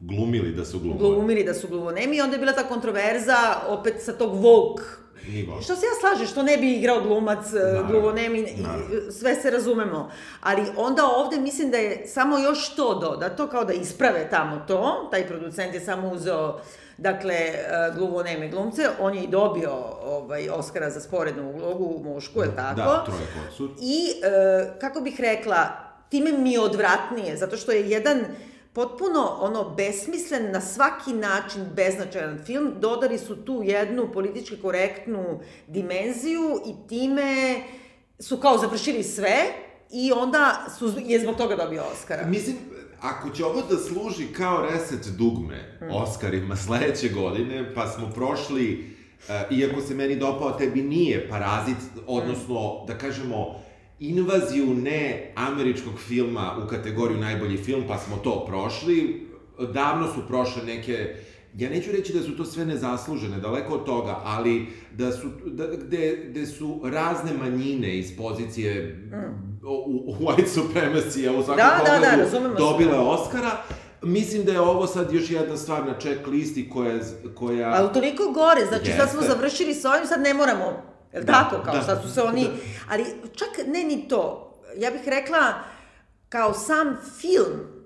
Glumili 0.00 0.52
da 0.52 0.64
su 0.64 0.78
glumili. 0.78 0.98
glumili 1.00 1.44
da 1.44 1.54
su 1.54 1.68
gluvonemi 1.68 2.16
i 2.16 2.20
onda 2.20 2.34
je 2.34 2.40
bila 2.40 2.52
ta 2.52 2.62
kontroverza 2.64 3.36
opet 3.68 3.94
sa 3.98 4.12
tog 4.12 4.32
woke 4.34 4.82
Nivo. 5.28 5.60
Što 5.62 5.76
se 5.76 5.86
ja 5.86 6.00
slažem, 6.00 6.26
što 6.26 6.42
ne 6.42 6.56
bi 6.56 6.72
igrao 6.72 7.00
glumac 7.00 7.38
e, 7.46 7.56
Naravno, 7.56 7.88
gluvonemi, 7.90 8.38
i- 8.40 8.62
naravno. 8.62 8.84
sve 9.12 9.34
se 9.34 9.50
razumemo. 9.50 10.10
Ali 10.40 10.62
onda 10.76 11.02
ovde 11.06 11.36
mislim 11.38 11.70
da 11.70 11.76
je 11.76 12.06
samo 12.06 12.38
još 12.38 12.68
to 12.68 12.94
dodato, 12.96 13.46
kao 13.46 13.64
da 13.64 13.72
isprave 13.72 14.30
tamo 14.30 14.58
to, 14.58 15.08
taj 15.10 15.26
producent 15.26 15.74
je 15.74 15.80
samo 15.80 16.08
uzeo 16.10 16.60
dakle, 16.98 17.34
e, 17.34 17.62
gluvoneme 17.96 18.48
glumce, 18.48 18.88
on 19.00 19.14
je 19.14 19.22
i 19.22 19.28
dobio 19.28 19.72
ovaj, 20.02 20.48
Oscara 20.50 20.90
za 20.90 21.00
sporednu 21.00 21.52
ulogu, 21.52 22.00
mušku, 22.04 22.40
je 22.40 22.46
li 22.46 22.56
tako? 22.56 22.76
Da, 22.76 23.04
troje 23.04 23.20
kocu. 23.40 23.68
I, 23.80 24.12
e, 24.22 24.78
kako 24.80 25.00
bih 25.00 25.20
rekla, 25.20 25.66
time 26.08 26.32
mi 26.32 26.52
je 26.52 26.60
odvratnije, 26.60 27.36
zato 27.36 27.56
što 27.56 27.72
je 27.72 27.90
jedan 27.90 28.20
potpuno 28.72 29.36
ono 29.40 29.70
besmislen, 29.70 30.52
na 30.52 30.60
svaki 30.60 31.12
način 31.12 31.64
beznačajan 31.76 32.38
film, 32.46 32.74
dodali 32.80 33.18
su 33.18 33.36
tu 33.36 33.62
jednu 33.64 34.12
politički 34.12 34.56
korektnu 34.56 35.40
dimenziju 35.66 36.60
i 36.66 36.88
time 36.88 37.56
su 38.18 38.36
kao 38.36 38.58
završili 38.58 39.02
sve 39.02 39.36
i 39.90 40.12
onda 40.12 40.66
su, 40.78 40.92
je 40.98 41.20
zbog 41.20 41.36
toga 41.36 41.56
dobio 41.56 41.82
Oscara. 41.92 42.26
Mislim, 42.26 42.56
ako 43.00 43.30
će 43.30 43.44
ovo 43.44 43.62
da 43.70 43.76
služi 43.76 44.32
kao 44.32 44.66
reset 44.70 45.06
dugme 45.16 45.78
Oscarima 45.92 46.56
sledeće 46.56 47.08
godine, 47.08 47.74
pa 47.74 47.88
smo 47.88 48.10
prošli, 48.14 48.94
uh, 49.28 49.58
iako 49.58 49.80
se 49.80 49.94
meni 49.94 50.16
dopao, 50.16 50.50
tebi 50.50 50.82
nije 50.82 51.28
parazit, 51.28 51.76
odnosno, 52.06 52.84
da 52.86 52.98
kažemo, 52.98 53.60
invaziju 54.00 54.74
ne 54.74 55.32
američkog 55.36 55.92
filma 56.08 56.56
u 56.64 56.68
kategoriju 56.68 57.20
najbolji 57.20 57.56
film, 57.56 57.84
pa 57.88 57.98
smo 57.98 58.16
to 58.16 58.44
prošli. 58.46 59.28
Davno 59.72 60.06
su 60.14 60.20
prošle 60.28 60.62
neke 60.64 61.14
ja 61.56 61.70
neću 61.70 61.92
reći 61.92 62.12
da 62.12 62.22
su 62.22 62.36
to 62.36 62.44
sve 62.44 62.64
nezaslužene, 62.64 63.38
daleko 63.40 63.74
od 63.74 63.84
toga, 63.84 64.20
ali 64.24 64.66
da 64.92 65.12
su, 65.12 65.28
da, 65.46 65.66
gde, 65.66 66.26
gde 66.30 66.46
su 66.46 66.80
razne 66.84 67.32
manjine 67.32 67.98
iz 67.98 68.16
pozicije 68.16 69.02
u, 69.62 70.04
u 70.06 70.14
white 70.14 70.46
supremacy 70.46 71.38
u 71.38 71.42
svakom 71.42 71.56
Da, 71.56 71.80
da, 71.84 71.90
da, 71.90 71.94
pogledu 71.94 72.22
razumemo 72.22 72.54
se. 72.54 72.58
dobile 72.58 72.98
Oscara. 72.98 73.50
Mislim 74.02 74.44
da 74.44 74.52
je 74.52 74.60
ovo 74.60 74.86
sad 74.86 75.12
još 75.12 75.30
jedna 75.30 75.56
stvar 75.56 75.86
na 75.86 75.94
check 76.00 76.26
listi 76.26 76.70
koja... 76.70 76.98
koja... 77.34 77.70
Ali 77.70 77.92
toliko 77.92 78.22
gore, 78.32 78.66
znači 78.68 78.92
sad 78.96 79.10
smo 79.10 79.20
Jeste. 79.20 79.34
završili 79.34 79.74
s 79.74 79.84
ovim, 79.84 80.06
sad 80.06 80.20
ne 80.20 80.34
moramo, 80.34 80.82
je 81.12 81.20
li 81.20 81.26
Da, 81.26 81.32
tako, 81.32 81.62
kao 81.64 81.74
da, 81.74 81.82
sad 81.82 82.02
su 82.02 82.14
se 82.14 82.22
oni, 82.22 82.44
da. 82.44 82.50
ali 82.90 83.04
čak 83.36 83.66
ne 83.66 83.84
ni 83.84 84.08
to, 84.08 84.54
ja 84.76 84.90
bih 84.90 85.08
rekla, 85.08 85.54
kao 86.28 86.54
sam 86.54 86.96
film 87.20 87.78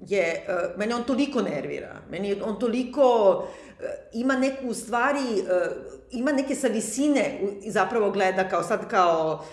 je, 0.00 0.46
uh, 0.48 0.78
mene 0.78 0.94
on 0.94 1.04
toliko 1.04 1.42
nervira, 1.42 2.00
meni 2.10 2.40
on 2.44 2.58
toliko, 2.58 3.36
uh, 3.36 3.84
ima 4.12 4.36
neku 4.36 4.68
u 4.68 4.74
stvari, 4.74 5.18
uh, 5.18 5.72
ima 6.10 6.32
neke 6.32 6.54
sa 6.54 6.68
visine 6.68 7.40
i 7.62 7.70
zapravo 7.70 8.10
gleda 8.10 8.48
kao 8.48 8.62
sad 8.62 8.88
kao, 8.88 9.44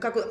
kako, 0.00 0.18
uh, 0.18 0.24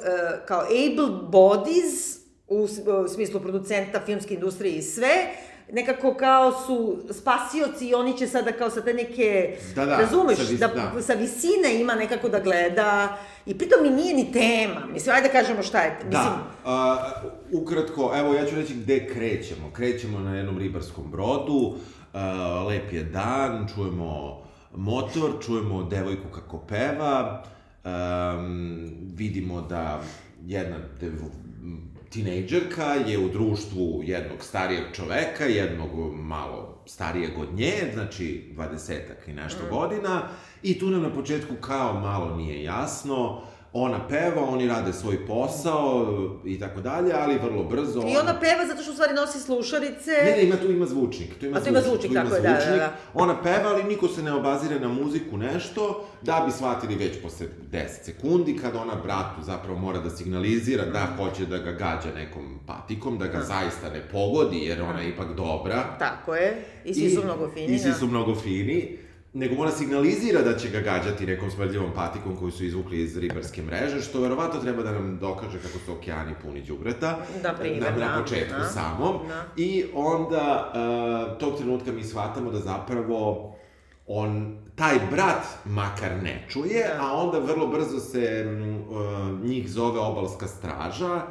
kao 0.45 0.61
able 0.61 1.29
bodies, 1.31 2.19
u, 2.49 2.67
u 3.03 3.07
smislu 3.07 3.39
producenta 3.39 4.01
filmske 4.05 4.33
industrije 4.33 4.75
i 4.75 4.81
sve, 4.81 5.27
nekako 5.71 6.13
kao 6.13 6.51
su 6.51 6.77
spasioci 7.11 7.87
i 7.87 7.93
oni 7.93 8.17
će 8.17 8.27
sada 8.27 8.51
kao 8.51 8.69
sa 8.69 8.81
te 8.81 8.93
neke, 8.93 9.55
Da, 9.75 9.85
da, 9.85 9.97
razumeš, 9.97 10.37
sa 10.37 10.43
vis- 10.43 10.59
da, 10.59 10.67
da. 10.67 11.01
sa 11.01 11.13
visine 11.13 11.75
ima 11.75 11.95
nekako 11.95 12.29
da 12.29 12.39
gleda 12.39 13.17
i 13.45 13.57
pritom 13.57 13.79
mi 13.83 13.89
nije 13.91 14.13
ni 14.15 14.31
tema, 14.31 14.85
mislim, 14.87 15.15
ajde 15.15 15.27
da 15.27 15.33
kažemo 15.33 15.63
šta 15.63 15.79
je, 15.79 15.91
mislim, 15.95 16.11
Da, 16.11 16.43
a, 16.65 17.11
ukratko, 17.53 18.11
evo 18.15 18.33
ja 18.33 18.45
ću 18.45 18.55
reći 18.55 18.73
gde 18.75 19.07
krećemo. 19.07 19.71
Krećemo 19.73 20.19
na 20.19 20.35
jednom 20.35 20.57
ribarskom 20.57 21.11
brodu, 21.11 21.73
a, 22.13 22.23
lep 22.63 22.93
je 22.93 23.03
dan, 23.03 23.67
čujemo 23.75 24.41
motor, 24.75 25.31
čujemo 25.41 25.83
devojku 25.83 26.27
kako 26.29 26.57
peva, 26.57 27.43
um, 27.85 28.89
vidimo 29.15 29.61
da 29.61 30.01
jedna 30.45 30.77
dev, 31.01 31.11
tinejdžerka 32.09 32.93
je 32.93 33.19
u 33.19 33.29
društvu 33.29 34.01
jednog 34.03 34.43
starijeg 34.43 34.83
čoveka, 34.93 35.45
jednog 35.45 36.15
malo 36.15 36.83
starijeg 36.85 37.39
od 37.39 37.53
nje, 37.53 37.73
znači 37.93 38.53
20 38.57 38.99
i 39.27 39.33
nešto 39.33 39.59
godina, 39.69 40.21
i 40.63 40.79
tu 40.79 40.89
nam 40.89 41.01
na 41.01 41.13
početku 41.13 41.55
kao 41.61 41.99
malo 41.99 42.35
nije 42.37 42.63
jasno, 42.63 43.41
ona 43.73 44.07
peva, 44.07 44.43
oni 44.49 44.67
rade 44.67 44.93
svoj 44.93 45.25
posao 45.27 46.07
i 46.45 46.59
tako 46.59 46.81
dalje, 46.81 47.13
ali 47.13 47.37
vrlo 47.37 47.63
brzo... 47.63 47.99
I 47.99 48.17
ona 48.17 48.39
peva 48.39 48.65
zato 48.67 48.81
što 48.81 48.91
u 48.91 48.93
stvari 48.93 49.13
nosi 49.13 49.39
slušalice. 49.39 50.11
Ne, 50.25 50.31
ne, 50.31 50.43
ima 50.43 50.55
tu 50.55 50.71
ima 50.71 50.85
zvučnik. 50.85 51.39
Tu 51.39 51.45
ima 51.45 51.57
A 51.57 51.63
tu 51.63 51.69
ima 51.69 51.81
zvučnik, 51.81 52.13
tako 52.13 52.35
je, 52.35 52.41
da, 52.41 52.49
da, 52.49 52.75
da. 52.75 52.93
Ona 53.13 53.41
peva, 53.41 53.69
ali 53.69 53.83
niko 53.83 54.07
se 54.07 54.23
ne 54.23 54.33
obazire 54.33 54.79
na 54.79 54.87
muziku 54.87 55.37
nešto, 55.37 56.07
da 56.21 56.43
bi 56.45 56.51
shvatili 56.51 56.95
već 56.95 57.21
posle 57.21 57.47
10 57.71 57.87
sekundi, 58.03 58.57
kada 58.57 58.81
ona 58.81 58.95
bratu 58.95 59.41
zapravo 59.41 59.79
mora 59.79 59.99
da 59.99 60.09
signalizira 60.09 60.85
da 60.85 61.07
hoće 61.17 61.45
da 61.45 61.57
ga 61.57 61.71
gađa 61.71 62.09
nekom 62.15 62.59
patikom, 62.67 63.17
da 63.17 63.27
ga 63.27 63.37
Da. 63.37 63.43
zaista 63.43 63.89
ne 63.93 64.01
pogodi, 64.11 64.57
jer 64.57 64.81
ona 64.81 65.01
je 65.01 65.09
ipak 65.09 65.35
dobra. 65.35 65.83
Tako 65.99 66.35
je. 66.35 66.65
I 66.85 66.93
svi 66.93 67.09
su 67.09 67.23
mnogo 67.23 67.51
fini. 67.53 67.75
I 67.75 67.79
svi 67.79 67.89
da. 67.89 67.95
su 67.97 68.07
mnogo 68.07 68.35
fini. 68.35 69.08
Nego 69.33 69.55
mora 69.55 69.71
signalizira 69.71 70.41
da 70.41 70.57
će 70.57 70.69
ga 70.69 70.79
gađati 70.79 71.25
nekom 71.25 71.51
smrdljivom 71.51 71.91
patikom 71.95 72.35
koju 72.35 72.51
su 72.51 72.65
izvukli 72.65 73.01
iz 73.03 73.17
ribarske 73.17 73.61
mreže, 73.61 74.01
što 74.01 74.21
verovatno 74.21 74.59
treba 74.61 74.83
da 74.83 74.91
nam 74.91 75.17
dokaže 75.19 75.59
kako 75.59 75.79
su 75.85 75.93
okeani 75.93 76.33
puni 76.41 76.61
đubreta. 76.61 77.17
Na 77.43 77.55
primer, 77.55 77.81
na, 77.81 78.05
na 78.05 78.15
da, 78.15 78.21
početku 78.21 78.59
da, 78.59 78.65
samom. 78.69 79.17
da. 79.27 79.45
I 79.57 79.85
onda, 79.93 80.73
uh, 81.31 81.37
tog 81.39 81.57
trenutka 81.57 81.91
mi 81.91 82.03
shvatamo 82.03 82.51
da 82.51 82.59
zapravo 82.59 83.55
on, 84.07 84.57
taj 84.75 84.99
brat 85.11 85.45
makar 85.65 86.11
ne 86.23 86.45
čuje, 86.49 86.87
Da. 86.97 87.03
a 87.05 87.13
onda 87.13 87.39
vrlo 87.39 87.67
brzo 87.67 87.99
se 87.99 88.45
uh, 88.89 89.49
njih 89.49 89.69
zove 89.69 89.99
obalska 89.99 90.47
straža, 90.47 91.21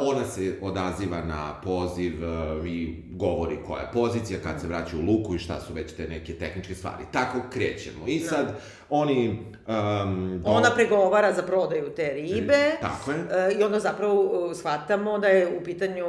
ona 0.00 0.24
se 0.24 0.58
odaziva 0.62 1.20
na 1.24 1.54
poziv 1.64 2.12
uh, 2.22 2.66
i 2.66 3.02
govori 3.10 3.58
koja 3.66 3.80
je 3.80 3.88
pozicija, 3.92 4.38
kad 4.42 4.60
se 4.60 4.66
vraća 4.66 4.96
u 4.96 5.00
luku 5.00 5.34
i 5.34 5.38
šta 5.38 5.60
su 5.60 5.72
već 5.72 5.92
te 5.92 6.08
neke 6.08 6.34
tehničke 6.34 6.74
stvari. 6.74 7.04
Tako 7.12 7.38
krećemo. 7.50 8.06
I 8.06 8.20
sad 8.20 8.54
oni... 8.90 9.28
Um, 9.66 10.40
do- 10.44 10.50
Ona 10.50 10.70
pregovara 10.74 11.32
za 11.32 11.42
prodaju 11.42 11.90
te 11.96 12.12
ribe. 12.12 12.70
Tako 12.80 13.10
je. 13.10 13.18
E, 13.18 13.52
I 13.52 13.62
onda 13.62 13.80
zapravo 13.80 14.54
shvatamo 14.54 15.18
da 15.18 15.26
je 15.28 15.58
u 15.60 15.64
pitanju, 15.64 16.06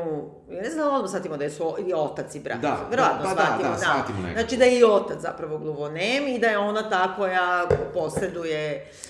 ja 0.51 0.61
ne 0.61 0.69
znam, 0.69 0.95
odmah 0.95 1.09
shvatimo 1.09 1.37
da 1.37 1.43
je 1.43 1.49
su 1.49 1.75
i 1.87 1.93
otac 1.93 2.35
i 2.35 2.39
brat. 2.39 2.61
Da, 2.61 2.77
da, 2.91 3.19
pa 3.23 3.23
da, 3.23 3.29
shvatimo, 3.29 3.69
da, 3.69 3.77
shvatimo 3.77 4.19
nekako. 4.21 4.39
Znači 4.39 4.57
da 4.57 4.65
je 4.65 4.79
i 4.79 4.83
otac 4.83 5.21
zapravo 5.21 5.57
gluvonem 5.57 6.27
i 6.27 6.39
da 6.39 6.47
je 6.47 6.57
ona 6.57 6.89
ta 6.89 7.15
koja 7.15 7.65
posjeduje 7.93 8.85
uh, 8.89 9.08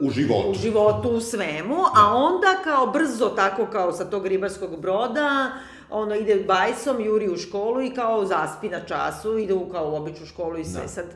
U 0.00 0.10
životu. 0.10 0.50
u 0.50 0.54
životu 0.54 1.08
u 1.08 1.20
svemu, 1.20 1.76
a 1.96 2.14
onda 2.14 2.60
kao 2.64 2.86
brzo, 2.86 3.28
tako 3.28 3.66
kao 3.66 3.92
sa 3.92 4.04
tog 4.04 4.26
ribarskog 4.26 4.80
broda, 4.80 5.52
ono 5.90 6.14
ide 6.14 6.44
bajsom, 6.46 7.04
juri 7.04 7.28
u 7.28 7.36
školu 7.36 7.82
i 7.82 7.94
kao 7.94 8.26
zaspi 8.26 8.68
na 8.68 8.80
času, 8.80 9.38
ide 9.38 9.54
u 9.54 9.68
kao 9.68 9.90
u 9.90 9.94
običnu 9.94 10.26
školu 10.26 10.58
i 10.58 10.64
sve. 10.64 10.82
Da. 10.82 10.88
Sad, 10.88 11.06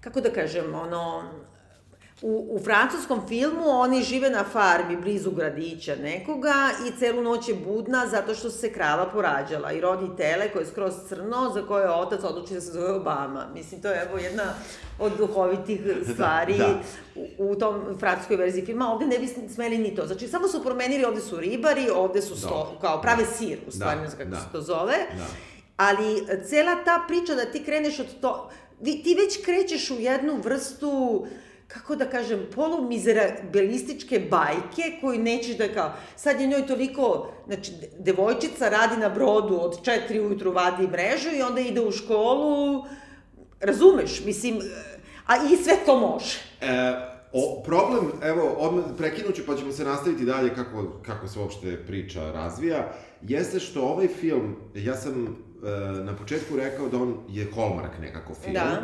kako 0.00 0.20
da 0.20 0.30
kažem, 0.30 0.74
ono, 0.74 1.22
U, 2.22 2.46
u 2.50 2.58
francuskom 2.64 3.20
filmu 3.28 3.68
oni 3.68 4.02
žive 4.02 4.30
na 4.30 4.44
farmi 4.44 4.96
blizu 4.96 5.30
gradića 5.30 5.96
nekoga 5.96 6.54
i 6.88 6.98
celu 6.98 7.22
noć 7.22 7.48
je 7.48 7.54
budna 7.54 8.06
zato 8.06 8.34
što 8.34 8.50
se 8.50 8.72
krava 8.72 9.06
porađala 9.06 9.72
i 9.72 9.80
rodi 9.80 10.16
tele 10.16 10.48
koje 10.52 10.62
je 10.62 10.66
skroz 10.66 10.94
crno 11.08 11.50
za 11.54 11.62
koje 11.62 11.82
je 11.84 11.90
otac 11.90 12.20
odluči 12.24 12.54
da 12.54 12.60
se 12.60 12.72
zove 12.72 12.92
Obama. 12.92 13.46
Mislim, 13.54 13.82
to 13.82 13.88
je 13.88 14.06
evo 14.08 14.18
jedna 14.18 14.44
od 14.98 15.12
duhovitih 15.18 15.80
stvari 16.12 16.58
da. 16.58 16.80
U, 17.14 17.50
u 17.50 17.54
tom 17.54 17.98
francuskoj 17.98 18.36
verziji 18.36 18.64
filma. 18.64 18.92
Ovde 18.92 19.06
ne 19.06 19.18
bi 19.18 19.28
smeli 19.54 19.78
ni 19.78 19.94
to. 19.94 20.06
Znači, 20.06 20.28
samo 20.28 20.48
su 20.48 20.62
promenili, 20.62 21.04
ovde 21.04 21.20
su 21.20 21.40
ribari, 21.40 21.90
ovde 21.94 22.22
su 22.22 22.36
sto, 22.36 22.48
Dobro. 22.48 22.78
kao 22.80 23.02
prave 23.02 23.24
sir, 23.26 23.58
u 23.68 23.70
stvari, 23.70 24.00
Da, 24.00 24.10
kako 24.10 24.30
da. 24.30 24.36
se 24.36 24.46
to 24.52 24.60
zove. 24.60 24.96
Da. 25.16 25.26
Ali 25.76 26.18
e, 26.18 26.44
cela 26.48 26.84
ta 26.84 27.04
priča 27.08 27.34
da 27.34 27.44
ti 27.44 27.64
kreneš 27.64 27.98
od 28.00 28.20
to, 28.20 28.50
ti 28.84 29.16
već 29.18 29.44
krećeš 29.44 29.90
u 29.90 30.00
jednu 30.00 30.36
vrstu 30.44 31.26
kako 31.72 31.96
da 31.96 32.04
kažem, 32.06 32.46
polumizerabilističke 32.54 34.20
bajke 34.20 34.82
koju 35.00 35.18
nećeš 35.18 35.56
da 35.56 35.68
kao, 35.68 35.92
sad 36.16 36.40
je 36.40 36.46
njoj 36.46 36.66
toliko, 36.66 37.06
znači, 37.46 37.72
de- 37.72 37.88
devojčica 37.98 38.68
radi 38.68 38.96
na 38.96 39.08
brodu 39.08 39.58
od 39.60 39.84
četiri 39.84 40.20
ujutru 40.20 40.52
vadi 40.52 40.86
mrežu 40.86 41.28
i 41.30 41.42
onda 41.42 41.60
ide 41.60 41.80
u 41.80 41.92
školu, 41.92 42.84
razumeš, 43.60 44.24
mislim, 44.24 44.60
a 45.26 45.36
i 45.36 45.56
sve 45.56 45.74
to 45.86 45.98
može. 45.98 46.38
E, 46.60 46.92
o, 47.32 47.62
problem, 47.64 48.12
evo, 48.22 48.54
odmah 48.58 48.84
prekinuću 48.98 49.42
pa 49.46 49.56
ćemo 49.56 49.72
se 49.72 49.84
nastaviti 49.84 50.24
dalje 50.24 50.54
kako, 50.54 51.00
kako 51.02 51.28
se 51.28 51.38
uopšte 51.38 51.86
priča 51.86 52.32
razvija, 52.32 52.92
jeste 53.22 53.60
što 53.60 53.82
ovaj 53.82 54.08
film, 54.08 54.56
ja 54.74 54.96
sam 54.96 55.12
e, 55.24 55.70
na 56.02 56.16
početku 56.16 56.56
rekao 56.56 56.88
da 56.88 56.96
on 56.96 57.16
je 57.28 57.46
Hallmark 57.54 57.98
nekako 58.00 58.34
film, 58.34 58.54
Da. 58.54 58.80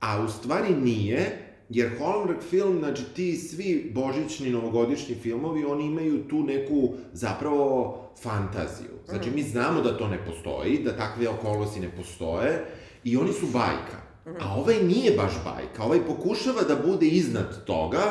a 0.00 0.20
u 0.20 0.28
stvari 0.28 0.74
nije, 0.74 1.45
jer 1.68 1.98
Hallmark 1.98 2.42
film, 2.42 2.78
znači 2.78 3.02
ti 3.14 3.36
svi 3.36 3.92
božićni, 3.94 4.50
novogodišnji 4.50 5.14
filmovi, 5.14 5.64
oni 5.64 5.86
imaju 5.86 6.28
tu 6.28 6.42
neku 6.42 6.94
zapravo 7.12 7.98
fantaziju. 8.22 8.90
Znači, 9.08 9.30
mi 9.30 9.42
znamo 9.42 9.80
da 9.80 9.98
to 9.98 10.08
ne 10.08 10.24
postoji, 10.26 10.78
da 10.84 10.96
takve 10.96 11.28
okolnosti 11.28 11.80
ne 11.80 11.90
postoje 11.96 12.64
i 13.04 13.16
oni 13.16 13.32
su 13.32 13.46
bajka. 13.46 14.06
A 14.40 14.54
ovaj 14.56 14.82
nije 14.82 15.16
baš 15.16 15.32
bajka, 15.44 15.82
ovaj 15.82 16.06
pokušava 16.06 16.62
da 16.62 16.76
bude 16.86 17.06
iznad 17.06 17.64
toga, 17.64 18.02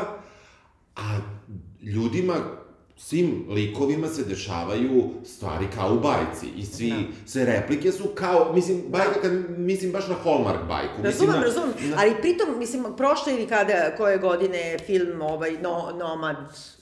a 0.95 1.19
ljudima, 1.81 2.35
svim 2.97 3.45
likovima 3.49 4.07
se 4.07 4.23
dešavaju 4.23 5.03
stvari 5.25 5.65
kao 5.75 5.89
u 5.89 5.99
bajci 5.99 6.47
i 6.57 6.65
svi, 6.65 6.89
Da. 6.89 6.95
sve 7.25 7.45
replike 7.45 7.91
su 7.91 8.03
kao, 8.05 8.51
mislim, 8.53 8.83
bajka 8.87 9.21
kad 9.21 9.31
mislim 9.49 9.91
baš 9.91 10.07
na 10.07 10.15
Hallmark 10.15 10.59
bajku. 10.59 10.93
mislim 10.93 11.05
Razumem, 11.05 11.35
na, 11.35 11.41
razumem, 11.41 11.69
na- 11.81 11.97
ali 11.99 12.15
pritom, 12.15 12.59
mislim, 12.59 12.85
prošle 12.97 13.33
ili 13.33 13.47
kada, 13.47 13.95
koje 13.97 14.17
godine 14.17 14.77
film, 14.79 15.21
ovaj, 15.21 15.51
no, 15.53 15.91
Nomad, 15.93 16.35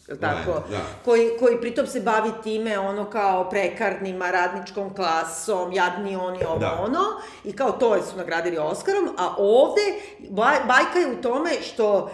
jel 0.08 0.18
tako, 0.18 0.52
Da, 0.52 0.64
da. 0.70 0.82
koji, 1.06 1.30
koji 1.40 1.62
pritom 1.62 1.88
se 1.88 2.00
bavi 2.02 2.30
time, 2.44 2.80
ono, 2.80 3.06
kao 3.06 3.50
prekarnima, 3.50 4.32
radničkom 4.32 4.96
klasom, 4.96 5.74
jadni 5.74 6.16
oni, 6.16 6.46
ovo, 6.46 6.60
Da. 6.60 6.80
ono, 6.82 7.00
i 7.44 7.54
kao 7.54 7.72
to 7.72 8.02
su 8.02 8.18
nagradili 8.18 8.58
Oskarom, 8.58 9.10
a 9.18 9.36
ovde, 9.38 9.82
baj, 10.30 10.58
bajka 10.60 11.00
je 11.00 11.08
u 11.10 11.22
tome 11.22 11.52
što 11.64 12.12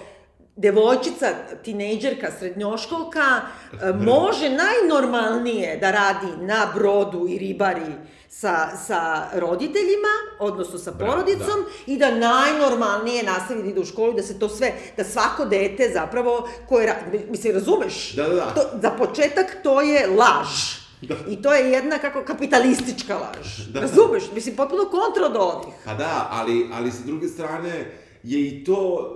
devojčica, 0.60 1.28
tinejdžerka, 1.64 2.32
srednjoškolka, 2.40 3.42
e, 3.82 3.94
može 3.94 4.50
najnormalnije 4.50 5.78
da 5.78 5.92
radi 5.92 6.28
na 6.40 6.72
brodu 6.76 7.28
i 7.30 7.38
ribari 7.38 7.94
sa, 8.30 8.70
sa 8.88 9.28
roditeljima, 9.34 10.14
odnosno 10.40 10.80
sa 10.80 10.92
porodicom, 10.92 11.66
i 11.88 11.98
da 11.98 12.12
najnormalnije 12.12 13.24
nastavi 13.24 13.64
da 13.64 13.70
ide 13.70 13.80
u 13.80 13.86
školu, 13.86 14.14
da 14.14 14.24
se 14.24 14.40
to 14.40 14.50
sve, 14.50 14.74
da 14.98 15.04
svako 15.04 15.46
dete 15.46 15.92
zapravo 15.94 16.50
koje, 16.70 16.96
mislim, 17.30 17.54
razumeš? 17.54 18.14
Da, 18.16 18.24
da, 18.24 18.36
da. 18.36 18.54
To, 18.56 18.62
za 18.82 18.90
početak 18.90 19.58
to 19.64 19.82
je 19.82 20.08
laž. 20.08 20.80
Da. 21.02 21.16
I 21.30 21.42
to 21.42 21.54
je 21.54 21.72
jedna 21.72 21.98
kako 21.98 22.24
kapitalistička 22.24 23.18
laž. 23.18 23.58
Da, 23.68 23.74
da. 23.74 23.80
Razumeš? 23.80 24.24
Mislim, 24.34 24.56
potpuno 24.56 24.86
kontra 24.86 25.26
od 25.26 25.36
ovih. 25.36 25.74
Pa 25.86 25.94
da, 25.94 26.28
ali, 26.32 26.70
ali 26.74 26.92
sa 26.92 27.04
druge 27.06 27.28
strane 27.28 27.92
je 28.24 28.48
i 28.48 28.64
to, 28.64 29.14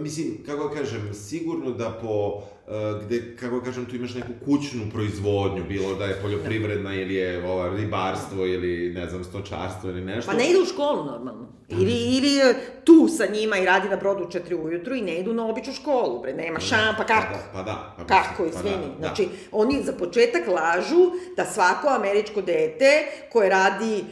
mislim, 0.00 0.44
kako 0.46 0.68
da 0.68 0.74
kažem, 0.74 1.14
sigurno 1.14 1.70
da 1.70 1.98
po, 2.02 2.42
e, 2.68 3.04
gde, 3.04 3.36
kako 3.36 3.58
da 3.58 3.64
kažem, 3.64 3.86
tu 3.86 3.96
imaš 3.96 4.14
neku 4.14 4.32
kućnu 4.44 4.82
proizvodnju, 4.92 5.64
bilo 5.68 5.94
da 5.94 6.04
je 6.04 6.18
poljoprivredna 6.22 6.94
ili 6.94 7.14
je 7.14 7.46
ova, 7.46 7.76
ribarstvo 7.76 8.46
ili, 8.46 8.92
ne 8.94 9.08
znam, 9.08 9.24
stočarstvo 9.24 9.90
ili 9.90 10.00
nešto. 10.00 10.30
Pa 10.30 10.38
ne 10.38 10.50
ide 10.50 10.58
u 10.58 10.66
školu 10.66 11.04
normalno. 11.04 11.48
Ili, 11.68 12.16
ili 12.16 12.32
je 12.32 12.54
tu 12.84 13.08
sa 13.08 13.26
njima 13.26 13.58
i 13.58 13.64
radi 13.64 13.88
na 13.88 13.96
brodu 13.96 14.24
u 14.24 14.30
četiri 14.30 14.54
ujutru 14.54 14.94
i 14.94 15.02
ne 15.02 15.18
idu 15.18 15.32
na 15.32 15.46
običnu 15.46 15.72
školu, 15.72 16.20
bre, 16.22 16.32
nema 16.32 16.60
šan, 16.60 16.94
pa 16.98 17.04
kako? 17.04 17.38
Pa 17.52 17.62
da, 17.62 17.94
pa 17.96 18.02
da. 18.02 18.06
Pa 18.08 18.22
Kako, 18.22 18.44
izvini. 18.44 18.76
Pa 18.96 19.00
da, 19.00 19.06
Znači, 19.06 19.28
oni 19.52 19.82
za 19.82 19.92
početak 19.92 20.42
lažu 20.46 21.10
da 21.36 21.44
svako 21.44 21.88
američko 21.88 22.42
dete 22.42 23.06
koje 23.32 23.48
radi 23.48 24.04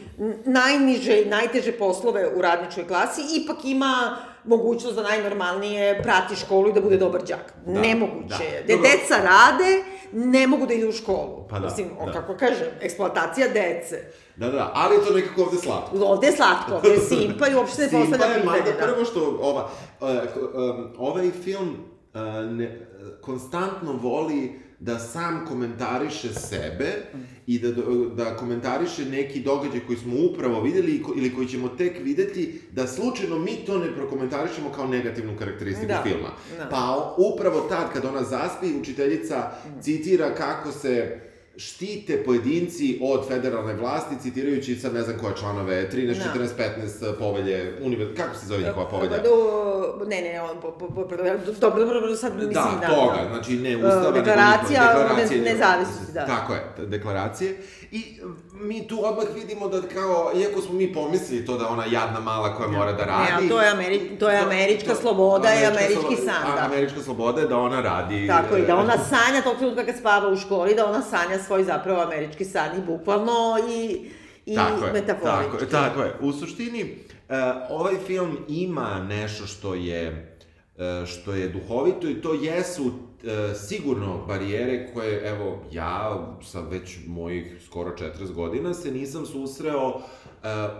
najniže 0.45 1.21
i 1.21 1.25
najteže 1.25 1.71
poslove 1.71 2.29
u 2.35 2.41
radničkoj 2.41 2.87
klasi 2.87 3.21
ipak 3.43 3.65
ima 3.65 4.17
mogućnost 4.43 4.95
da 4.95 5.03
najnormalnije 5.03 6.01
prati 6.03 6.35
školu 6.35 6.69
i 6.69 6.73
da 6.73 6.81
bude 6.81 6.97
dobar 6.97 7.21
đak. 7.21 7.53
Da, 7.65 7.81
Nemoguće 7.81 8.27
da. 8.27 8.43
je. 8.43 8.63
Da 8.67 8.73
Dobro. 8.73 8.89
deca 8.89 9.15
rade, 9.17 9.83
ne 10.13 10.47
mogu 10.47 10.65
da 10.65 10.73
idu 10.73 10.89
u 10.89 10.91
školu. 10.91 11.47
Pa 11.49 11.59
da, 11.59 11.65
Mislim, 11.65 11.87
da. 12.05 12.11
kako 12.11 12.37
kažem, 12.37 12.67
eksploatacija 12.81 13.47
dece. 13.47 14.03
Da, 14.35 14.49
da, 14.49 14.71
ali 14.73 14.95
je 14.95 15.05
to 15.05 15.13
nekako 15.13 15.41
ovde 15.41 15.57
slatko. 15.57 15.97
Ovde 16.05 16.27
je 16.27 16.33
slatko, 16.33 16.75
ovde 16.75 16.89
je 16.89 16.99
simpa 16.99 17.47
i 17.47 17.55
uopšte 17.55 17.81
ne 17.81 17.89
Simpa 17.89 18.05
postavlja 18.05 18.25
je, 18.35 18.41
pitanje. 18.41 18.59
mada 18.59 18.71
Da. 18.71 18.85
prvo 18.93 19.05
što 19.05 19.37
ova, 19.41 19.69
uh, 20.01 20.07
um, 20.53 20.93
ovaj 20.97 21.31
film 21.31 21.69
uh, 22.13 22.21
ne, 22.51 22.87
konstantno 23.21 23.93
voli 23.93 24.59
da 24.79 24.99
sam 24.99 25.45
komentariše 25.47 26.33
sebe 26.33 26.91
i 27.47 27.59
da, 27.59 27.71
da 28.15 28.37
komentariše 28.37 29.05
neki 29.05 29.39
događaj 29.39 29.79
koji 29.79 29.97
smo 29.97 30.13
upravo 30.31 30.61
videli 30.61 31.03
ili 31.15 31.35
koji 31.35 31.47
ćemo 31.47 31.67
tek 31.69 31.93
videti, 32.03 32.61
da 32.71 32.87
slučajno 32.87 33.39
mi 33.39 33.55
to 33.65 33.77
ne 33.79 33.95
prokomentarišemo 33.95 34.69
kao 34.69 34.87
negativnu 34.87 35.37
karakteristiku 35.39 35.87
Da, 35.87 36.03
filma. 36.03 36.29
da. 36.57 36.69
Pa 36.69 37.15
upravo 37.17 37.61
tad, 37.61 37.93
kad 37.93 38.05
ona 38.05 38.23
zaspi, 38.23 38.67
učiteljica 38.81 39.51
citira 39.81 40.35
kako 40.35 40.71
se 40.71 41.19
štite 41.59 42.23
pojedinci 42.23 42.99
od 43.03 43.27
federalne 43.27 43.73
vlasti, 43.73 44.15
citirajući 44.21 44.75
sad 44.75 44.93
ne 44.93 45.01
znam 45.01 45.17
koje 45.17 45.35
članove, 45.35 45.89
13, 45.89 46.07
Da. 46.07 46.39
14, 46.39 46.47
15 47.03 47.19
povelje, 47.19 47.73
univer... 47.81 48.17
kako 48.17 48.35
se 48.35 48.45
zove 48.45 48.63
njihova 48.63 48.89
povelja? 48.89 49.17
Do, 49.17 49.35
ne, 50.05 50.21
ne, 50.21 50.41
on, 50.41 50.61
po, 50.61 50.71
po, 50.71 50.87
po, 50.87 51.03
dobro, 51.03 51.27
dobro, 51.59 51.93
dobro, 51.93 52.15
sad 52.15 52.35
mislim 52.35 52.53
da, 52.53 52.77
da. 52.81 52.87
toga, 52.87 53.27
znači 53.29 53.53
ne 53.53 53.77
ustava, 53.77 54.01
nego 54.01 54.11
deklaracija 54.13 54.81
njihova- 54.81 54.95
o 54.95 55.07
deklaracija 55.07 55.37
ne- 55.37 55.51
nezavisnosti, 55.53 56.13
da. 56.13 56.25
Tako 56.25 56.53
je, 56.53 56.61
deklaracije. 56.79 57.57
I 57.91 58.19
mi 58.53 58.87
tu 58.87 59.05
odmah 59.05 59.25
vidimo 59.35 59.67
da 59.67 59.81
kao, 59.81 60.31
iako 60.35 60.61
smo 60.61 60.73
mi 60.73 60.93
pomislili 60.93 61.45
to 61.45 61.57
da 61.57 61.67
ona 61.67 61.85
jadna 61.85 62.19
mala 62.19 62.55
koja 62.55 62.69
mora 62.69 62.91
da 62.91 63.05
radi... 63.05 63.43
Ne, 63.43 63.49
to 63.49 63.61
je 63.61 63.71
Ameri- 63.71 64.19
to 64.19 64.29
je 64.29 64.37
američka 64.37 64.95
sloboda 64.95 65.49
i 65.53 65.65
američki 65.65 66.15
san, 66.15 66.51
a- 66.51 66.55
da. 66.55 66.65
Američka 66.65 67.01
sloboda 67.01 67.41
je 67.41 67.47
da 67.47 67.57
ona 67.57 67.81
radi... 67.81 68.27
Tako 68.27 68.57
i 68.57 68.61
da 68.65 68.75
ona 68.75 68.93
e, 68.93 68.97
sanja 69.09 69.41
tog 69.43 69.57
trenutka 69.57 69.85
kad 69.85 69.97
spava 69.97 70.29
u 70.29 70.37
školi, 70.37 70.75
da 70.75 70.85
ona 70.85 71.01
sanja 71.01 71.43
svoj 71.47 71.63
zapravo 71.63 72.01
američki 72.01 72.45
san 72.45 72.77
i 72.77 72.81
bukvalno 72.81 73.57
i, 73.69 74.09
i 74.45 74.55
tako 74.55 74.85
je, 74.85 74.93
metaforički. 74.93 75.51
Tako 75.51 75.63
je, 75.63 75.69
tako 75.69 76.01
je. 76.01 76.15
U 76.21 76.33
suštini, 76.33 76.95
uh, 77.29 77.35
ovaj 77.69 77.95
film 78.07 78.37
ima 78.47 79.05
nešto 79.09 79.47
što 79.47 79.73
je 79.73 80.35
uh, 80.75 81.07
što 81.07 81.33
je 81.33 81.47
duhovito 81.47 82.07
i 82.09 82.21
to 82.21 82.33
jesu 82.33 82.91
sigurno 83.67 84.25
barijere 84.27 84.89
koje, 84.93 85.29
evo, 85.29 85.59
ja 85.71 86.27
sa 86.43 86.61
već 86.61 86.97
mojih 87.07 87.57
skoro 87.65 87.95
40 87.97 88.33
godina 88.33 88.73
se 88.73 88.91
nisam 88.91 89.25
susreo 89.25 89.87
uh, 89.87 90.01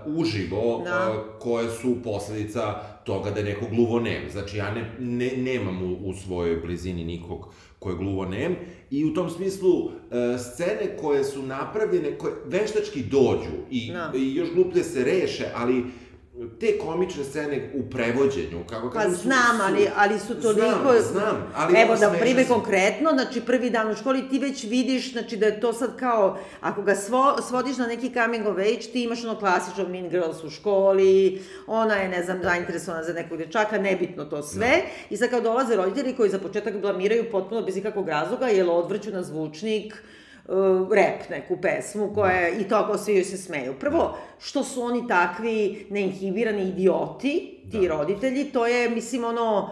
uživo, 0.05 0.81
Da. 0.85 1.11
uh, 1.11 1.39
koje 1.41 1.69
su 1.69 1.95
posledica 2.03 2.73
toga 3.03 3.31
da 3.31 3.39
je 3.39 3.45
neko 3.45 3.65
gluvonem. 3.71 4.29
Znači, 4.31 4.57
ja 4.57 4.73
ne, 4.73 4.95
ne, 4.99 5.31
nemam 5.37 5.83
u, 5.83 6.09
u 6.09 6.13
svojoj 6.13 6.55
blizini 6.57 7.03
nikog 7.03 7.47
ko 7.79 7.89
je 7.89 7.95
gluvonem 7.95 8.55
i 8.91 9.05
u 9.05 9.13
tom 9.13 9.29
smislu 9.29 9.85
uh, 9.85 9.91
scene 10.37 10.97
koje 11.01 11.23
su 11.23 11.41
napravljene, 11.41 12.17
koje 12.17 12.33
veštački 12.45 13.03
dođu 13.03 13.55
i, 13.71 13.91
Da. 13.91 14.11
i 14.15 14.35
još 14.35 14.53
gluplje 14.53 14.83
se 14.83 15.03
reše, 15.03 15.45
ali 15.55 15.83
te 16.59 16.77
komične 16.77 17.23
scene 17.23 17.69
u 17.75 17.89
prevođenju, 17.89 18.59
kako 18.69 18.87
Pa 18.87 18.93
kažem, 18.93 19.11
su- 19.11 19.21
znam, 19.21 19.57
su- 19.57 19.63
ali, 19.63 19.87
ali 19.95 20.19
su 20.19 20.35
toliko... 20.35 20.61
Znam, 20.91 21.01
znam, 21.03 21.51
ali 21.55 21.77
Evo 21.77 21.95
da 21.95 22.09
primjer 22.11 22.47
se. 22.47 22.53
konkretno, 22.53 23.09
znači 23.13 23.41
prvi 23.41 23.69
dan 23.69 23.91
u 23.91 23.95
školi 23.95 24.29
ti 24.29 24.39
već 24.39 24.63
vidiš, 24.63 25.11
znači 25.11 25.37
da 25.37 25.45
je 25.45 25.59
to 25.59 25.73
sad 25.73 25.99
kao, 25.99 26.37
ako 26.61 26.81
ga 26.81 26.95
svo, 26.95 27.37
svodiš 27.41 27.77
na 27.77 27.87
neki 27.87 28.11
coming 28.13 28.47
of 28.47 28.57
age, 28.57 28.79
ti 28.83 29.03
imaš 29.03 29.23
ono 29.23 29.39
klasično 29.39 29.87
Mean 29.87 30.09
Girls 30.09 30.43
u 30.43 30.49
školi, 30.49 31.41
ona 31.67 31.95
je, 31.95 32.09
ne 32.09 32.23
znam, 32.23 32.39
zainteresovana 32.43 33.03
za 33.03 33.13
nekog 33.13 33.37
dečaka, 33.37 33.77
nebitno 33.77 34.25
to 34.25 34.43
sve, 34.43 34.71
i 35.09 35.17
sad 35.17 35.29
kao 35.29 35.41
dolaze 35.41 35.75
roditelji 35.75 36.15
koji 36.15 36.29
za 36.29 36.39
početak 36.39 36.81
blamiraju 36.81 37.31
potpuno 37.31 37.61
bez 37.61 37.77
ikakvog 37.77 38.09
razloga, 38.09 38.47
jer 38.47 38.69
odvrću 38.69 39.11
na 39.11 39.23
zvučnik, 39.23 40.03
uh, 40.49 40.87
rep, 40.91 41.29
neku 41.29 41.57
pesmu 41.61 42.13
koja 42.15 42.31
je, 42.31 42.61
i 42.61 42.67
to 42.67 42.75
ako 42.75 42.97
svi 42.97 43.15
joj 43.15 43.23
se 43.23 43.37
smeju. 43.37 43.73
Prvo, 43.79 44.17
što 44.39 44.63
su 44.63 44.81
oni 44.81 45.07
takvi 45.07 45.87
neinhibirani 45.89 46.69
idioti, 46.69 47.63
ti 47.71 47.87
roditelji, 47.87 48.45
to 48.45 48.67
je, 48.67 48.89
mislim, 48.89 49.23
ono, 49.23 49.69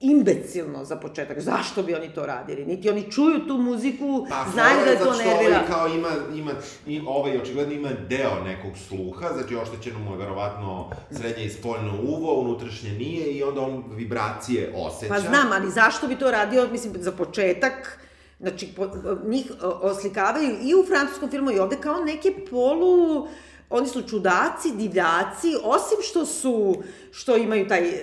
imbecilno 0.00 0.84
za 0.84 0.96
početak. 0.96 1.40
Zašto 1.40 1.82
bi 1.82 1.94
oni 1.94 2.08
to 2.14 2.26
radili? 2.26 2.66
Niti 2.66 2.90
oni 2.90 3.10
čuju 3.12 3.46
tu 3.46 3.58
muziku, 3.58 4.26
Pa, 4.30 4.44
znaju 4.52 4.84
da 4.84 4.90
je 4.90 4.98
to 4.98 5.16
nervira. 5.16 5.56
Ovaj 5.56 5.66
kao 5.68 5.88
ima, 5.88 6.08
ima, 6.34 6.52
i 6.86 7.00
ovaj 7.06 7.38
očigledno 7.38 7.74
ima 7.74 7.90
deo 8.08 8.44
nekog 8.44 8.72
sluha, 8.88 9.28
znači 9.34 9.56
oštećeno 9.56 9.98
mu 9.98 10.10
je 10.10 10.18
verovatno 10.18 10.90
srednje 11.10 11.44
i 11.44 11.50
spoljno 11.50 11.92
uvo, 12.02 12.40
unutrašnje 12.40 12.90
nije 12.90 13.32
i 13.32 13.42
onda 13.42 13.60
on 13.60 13.84
vibracije 13.90 14.72
osjeća. 14.76 15.14
Pa 15.14 15.20
znam, 15.20 15.52
ali 15.52 15.70
zašto 15.70 16.08
bi 16.08 16.18
to 16.18 16.30
radio, 16.30 16.68
mislim, 16.72 16.92
za 16.96 17.12
početak, 17.12 18.05
znači, 18.40 18.68
po, 18.76 18.88
njih 19.26 19.52
oslikavaju 19.82 20.56
i 20.62 20.74
u 20.74 20.84
francuskom 20.84 21.30
filmu 21.30 21.50
i 21.50 21.58
ovde 21.58 21.76
kao 21.76 22.04
neke 22.04 22.34
polu, 22.50 23.28
oni 23.70 23.88
su 23.88 24.02
čudaci, 24.02 24.72
divljaci, 24.72 25.54
osim 25.64 25.98
što 26.02 26.26
su, 26.26 26.76
što 27.12 27.36
imaju 27.36 27.68
taj 27.68 27.88
e, 27.88 28.02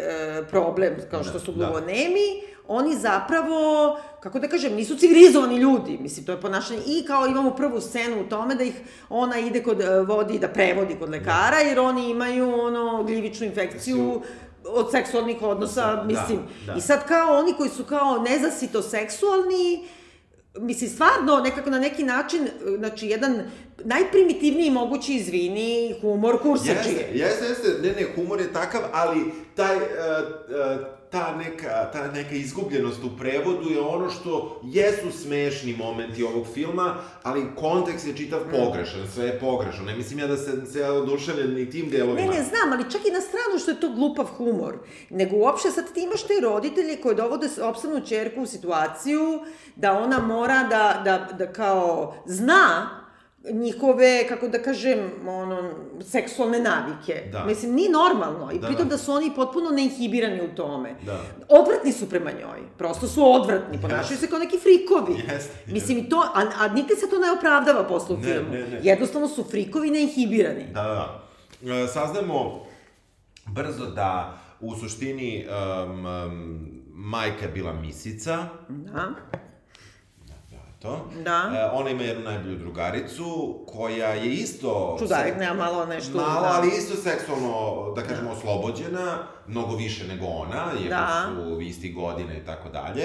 problem, 0.50 0.96
kao 1.12 1.24
što 1.24 1.34
Da, 1.34 1.39
su 1.39 1.52
da. 1.52 1.65
gluvonemi, 1.65 2.28
oni 2.67 2.98
zapravo, 2.98 3.62
kako 4.19 4.39
da 4.39 4.48
kažem, 4.48 4.74
nisu 4.74 4.96
civilizovani 4.96 5.58
ljudi, 5.58 5.98
mislim, 5.98 6.26
to 6.26 6.32
je 6.32 6.41
ponašanje, 6.41 6.82
i 6.88 7.06
kao 7.06 7.28
imamo 7.28 7.52
prvu 7.52 7.82
scenu 7.82 8.22
u 8.22 8.30
tome 8.30 8.56
da 8.56 8.63
ih 8.63 8.74
ona 9.10 9.39
ide 9.39 9.63
kod, 9.63 9.82
e, 9.82 10.00
vodi, 10.00 10.39
da 10.39 10.48
prevodi 10.48 10.96
kod 10.96 11.10
lekara, 11.10 11.58
jer 11.60 11.80
oni 11.80 12.10
imaju, 12.10 12.54
ono, 12.56 13.04
gljivičnu 13.04 13.46
infekciju, 13.46 14.22
od 14.65 14.91
seksualnih 14.91 15.41
odnosa, 15.41 15.96
Da, 15.96 16.04
mislim, 16.04 16.39
da. 16.65 16.74
i 16.74 16.82
sad 16.82 17.08
kao 17.08 17.39
oni 17.39 17.54
koji 17.54 17.69
su 17.69 17.84
kao 17.84 18.17
nezasito 18.19 18.82
seksualni, 18.82 19.88
mislim, 20.60 20.89
stvarno, 20.89 21.39
nekako 21.39 21.70
na 21.70 21.80
neki 21.80 22.04
način, 22.04 22.48
znači, 22.78 23.08
jedan 23.08 23.42
najprimitivniji 23.84 24.72
mogući 24.72 25.13
izvini, 25.13 25.96
humor 26.02 26.42
kursačije. 26.42 27.10
Jeste, 27.13 27.46
jeste, 27.46 27.46
jeste, 27.46 27.82
ne, 27.82 27.94
ne, 27.94 28.08
humor 28.16 28.42
je 28.42 28.54
takav, 28.54 28.82
ali 28.94 29.32
taj, 29.56 29.76
uh, 29.76 29.82
uh, 29.82 31.03
ta 31.13 31.36
neka, 31.38 31.89
ta 31.91 32.12
neka 32.12 32.36
izgubljenost 32.36 33.04
u 33.04 33.17
prevodu 33.17 33.69
je 33.69 33.80
ono 33.80 34.10
što 34.10 34.60
jesu 34.63 35.12
smešni 35.12 35.76
momenti 35.76 36.23
ovog 36.23 36.45
filma, 36.54 36.95
ali 37.23 37.56
kontekst 37.56 38.08
je 38.08 38.17
čitav 38.17 38.39
pogrešan, 38.52 38.99
sve 39.13 39.26
je 39.26 39.39
pogrešno. 39.39 39.86
Ne 39.86 39.95
mislim 39.95 40.19
ja 40.19 40.28
da 40.28 40.38
se, 40.38 40.65
se 40.65 40.80
ja 40.80 40.93
oduševljen 40.93 41.54
ni 41.54 41.69
tim 41.69 41.86
Ne, 41.86 41.91
delovima. 41.91 42.32
ne, 42.34 42.43
znam, 42.43 42.73
ali 42.73 42.91
čak 42.91 43.02
i 43.06 43.12
na 43.12 43.21
stranu 43.21 43.60
što 43.62 43.71
je 43.71 43.80
to 43.80 43.89
glupav 43.89 44.26
humor. 44.26 44.78
Nego 45.10 45.36
uopšte 45.36 45.71
sad 45.71 45.93
ti 45.93 46.04
imaš 46.04 46.23
te 46.23 46.34
roditelje 46.41 47.02
koji 47.02 47.15
dovode 47.15 47.47
opstavnu 47.62 48.06
čerku 48.06 48.41
u 48.41 48.45
situaciju 48.47 49.39
da 49.76 49.93
ona 49.93 50.19
mora 50.19 50.63
da, 50.63 51.02
da, 51.04 51.38
da 51.38 51.54
kao 51.54 52.15
zna 52.26 52.89
njihove, 53.45 54.27
kako 54.27 54.47
da 54.47 54.60
kažem, 54.60 54.99
ono, 55.27 55.71
seksualne 56.01 56.60
navike. 56.60 57.23
Da. 57.32 57.45
Mislim, 57.45 57.73
nije 57.73 57.89
normalno. 57.91 58.51
I 58.51 58.60
Da, 58.60 58.67
pritom 58.67 58.84
da. 58.84 58.89
da 58.89 58.97
su 58.97 59.12
oni 59.12 59.32
potpuno 59.36 59.69
neinhibirani 59.69 60.41
u 60.43 60.56
tome. 60.56 60.95
Da. 61.01 61.21
Odvratni 61.49 61.91
su 61.91 62.10
prema 62.10 62.32
njoj. 62.32 62.60
Prosto 62.77 63.08
su 63.08 63.34
odvratni. 63.34 63.82
Ponašaju 63.82 64.17
se 64.17 64.27
kao 64.27 64.39
neki 64.39 64.58
frikovi. 64.60 65.13
Jeste, 65.27 65.53
Mislim, 65.67 65.97
i 65.97 66.10
to, 66.10 66.23
a, 66.36 66.41
a 66.58 66.67
nikad 66.67 66.97
se 66.99 67.10
to 67.10 67.19
ne 67.19 67.32
opravdava 67.32 67.84
posle 67.84 68.15
u 68.15 68.19
Ne, 68.19 68.23
filmu. 68.23 68.49
ne, 68.51 68.60
ne. 68.62 68.79
Jednostavno 68.84 69.27
su 69.27 69.43
frikovi 69.43 69.91
neinhibirani. 69.91 70.65
Da, 70.65 70.84
da, 70.84 71.19
da. 71.62 71.73
E, 71.73 71.88
Saznamo 71.88 72.65
brzo 73.47 73.86
da 73.86 74.38
u 74.60 74.75
suštini 74.75 75.45
um, 75.84 76.06
um, 76.06 76.67
majka 76.88 77.45
je 77.45 77.51
bila 77.51 77.73
misica, 77.73 78.45
Da. 78.69 79.10
Da, 80.84 80.89
to. 80.89 81.10
Da. 81.24 81.52
E, 81.56 81.69
ona 81.74 81.89
ima 81.89 82.04
jednu 82.04 82.24
najbolju 82.24 82.58
drugaricu, 82.58 83.60
koja 83.67 84.08
je 84.08 84.34
isto... 84.34 84.96
Čudarik, 85.00 85.36
nema 85.39 85.54
malo 85.54 85.86
nešto... 85.86 86.17
Malo, 86.17 86.41
da. 86.41 86.54
ali 86.54 86.67
isto 86.67 86.96
seksualno, 86.96 87.93
da 87.96 88.02
kažemo, 88.02 88.32
oslobođena, 88.32 89.17
mnogo 89.48 89.76
više 89.76 90.08
nego 90.08 90.26
ona, 90.26 90.65
jer 90.82 90.89
Da. 90.89 91.26
su 91.36 91.62
isti 91.62 91.91
godine 91.91 92.38
i 92.38 92.46
tako 92.46 92.69
dalje, 92.69 93.04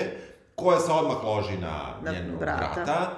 koja 0.55 0.81
se 0.81 0.93
odmah 0.93 1.25
loži 1.25 1.57
na, 1.57 1.95
Na 2.03 2.13
njenog 2.13 2.39
brata. 2.41 2.73
brata. 2.75 3.11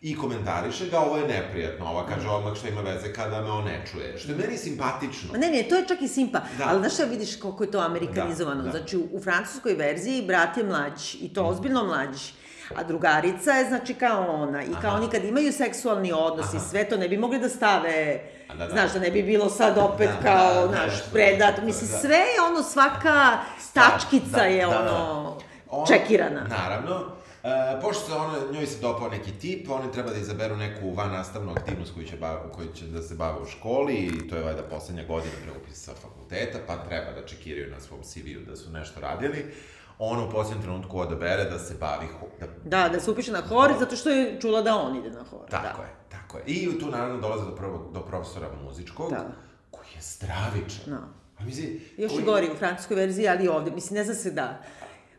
i 0.00 0.16
komentariše 0.16 0.86
ga, 0.88 0.98
ovo 0.98 1.16
je 1.16 1.28
neprijatno, 1.28 1.86
ova 1.86 2.06
kaže 2.06 2.28
odmah 2.28 2.54
šta 2.56 2.68
ima 2.68 2.80
veze 2.80 3.12
kada 3.12 3.40
me 3.40 3.50
on 3.50 3.64
ne 3.64 3.84
čuje, 3.92 4.18
što 4.18 4.32
je 4.32 4.38
meni 4.38 4.56
simpatično. 4.56 5.32
Ma 5.32 5.38
Ne, 5.38 5.50
ne, 5.50 5.62
to 5.62 5.74
je 5.74 5.86
čak 5.88 6.02
i 6.02 6.08
simpa. 6.08 6.40
Da. 6.58 6.64
Ali 6.68 6.78
znaš 6.78 6.94
šta 6.94 7.04
vidiš 7.04 7.36
koliko 7.36 7.64
je 7.64 7.70
to 7.70 7.78
amerikanizovano? 7.78 8.62
Da, 8.62 8.70
da. 8.70 8.78
Znači, 8.78 8.96
u, 8.96 9.08
u 9.12 9.20
francuskoj 9.20 9.74
verziji 9.74 10.26
brat 10.26 10.56
je 10.56 10.64
mlađi, 10.64 11.18
i 11.18 11.34
to 11.34 11.44
ozbiljno 11.44 11.84
mlađi. 11.84 12.32
A 12.74 12.82
drugarica 12.82 13.50
je, 13.50 13.64
znači, 13.64 13.94
kao 13.94 14.32
ona. 14.32 14.62
I 14.62 14.72
kao 14.72 14.90
Aha. 14.90 14.96
oni 14.96 15.10
kad 15.10 15.24
imaju 15.24 15.52
seksualni 15.52 16.12
odnos 16.12 16.46
i 16.46 16.56
Aha. 16.56 16.66
sve 16.66 16.84
to, 16.84 16.96
ne 16.96 17.08
bi 17.08 17.16
mogli 17.16 17.38
da 17.38 17.48
stave... 17.48 18.20
A, 18.48 18.54
da, 18.54 18.64
da. 18.66 18.70
Znaš, 18.70 18.92
da 18.92 18.98
ne 18.98 19.10
bi 19.10 19.22
bilo 19.22 19.48
sad 19.50 19.78
opet 19.78 20.10
Da, 20.10 20.22
kao, 20.22 20.54
da, 20.54 20.60
da, 20.60 20.66
znaš, 20.68 20.86
nešto, 20.86 21.10
predat. 21.12 21.50
nešto, 21.50 21.62
Mislim, 21.62 21.90
da. 21.90 21.98
sve 21.98 22.16
je 22.16 22.40
ono, 22.50 22.62
svaka 22.62 23.38
tačkica 23.72 24.26
Da, 24.30 24.42
je 24.42 24.66
da, 24.66 24.72
da. 24.72 24.78
ono, 24.78 25.36
On- 25.70 25.86
čekirana. 25.86 26.46
Naravno. 26.50 27.04
E, 27.44 27.80
pošto 27.80 28.06
se 28.06 28.12
ona, 28.12 28.38
njoj 28.52 28.66
se 28.66 28.80
dopao 28.80 29.08
neki 29.08 29.32
tip, 29.32 29.70
oni 29.70 29.92
treba 29.92 30.10
da 30.10 30.16
izaberu 30.16 30.56
neku 30.56 30.90
van 30.90 31.12
nastavnu 31.12 31.52
aktivnost 31.52 31.94
koju 31.94 32.06
će, 32.06 32.16
bav, 32.16 32.36
koju 32.52 32.68
će 32.74 32.84
da 32.84 33.02
se 33.02 33.14
bave 33.14 33.40
u 33.42 33.46
školi 33.46 33.94
i 33.94 34.28
to 34.28 34.36
je 34.36 34.42
valjda 34.42 34.62
poslednja 34.62 35.04
godina 35.04 35.32
pre 35.42 35.52
upisa 35.62 35.92
fakulteta, 36.02 36.58
pa 36.66 36.76
treba 36.76 37.12
da 37.12 37.26
čekiraju 37.26 37.70
na 37.70 37.80
svom 37.80 38.00
CV-u 38.02 38.50
da 38.50 38.56
su 38.56 38.70
nešto 38.70 39.00
radili. 39.00 39.54
Ona 39.98 40.24
u 40.24 40.30
posljednjem 40.30 40.62
trenutku 40.62 40.98
odabere 40.98 41.44
da 41.44 41.58
se 41.58 41.74
bavi... 41.74 42.06
Da, 42.40 42.46
Da, 42.64 42.88
da 42.88 43.00
se 43.00 43.10
upiše 43.10 43.32
na 43.32 43.40
hor, 43.40 43.72
zato 43.78 43.96
što 43.96 44.10
je 44.10 44.40
čula 44.40 44.62
da 44.62 44.76
on 44.76 44.96
ide 44.96 45.10
na 45.10 45.22
hor. 45.22 45.40
tako 45.50 45.78
da. 45.78 45.82
je, 45.82 45.90
tako 46.10 46.38
je. 46.38 46.44
I 46.46 46.78
tu 46.80 46.86
naravno 46.86 47.20
dolaze 47.20 47.44
do, 47.44 47.54
prvog, 47.56 47.92
do 47.92 48.00
profesora 48.00 48.46
muzičkog, 48.64 49.10
Da. 49.10 49.24
koji 49.70 49.86
je 49.94 50.02
stravičan. 50.02 50.84
Da. 50.86 51.00
A 51.38 51.44
mislim, 51.44 51.80
Još 51.96 52.12
koji- 52.12 52.24
gori 52.24 52.50
u 52.52 52.56
francuskoj 52.56 52.96
verziji, 52.96 53.28
ali 53.28 53.44
i 53.44 53.48
ovde. 53.48 53.70
Mislim, 53.70 53.98
ne 53.98 54.04
zna 54.04 54.14
se 54.14 54.30
da. 54.30 54.60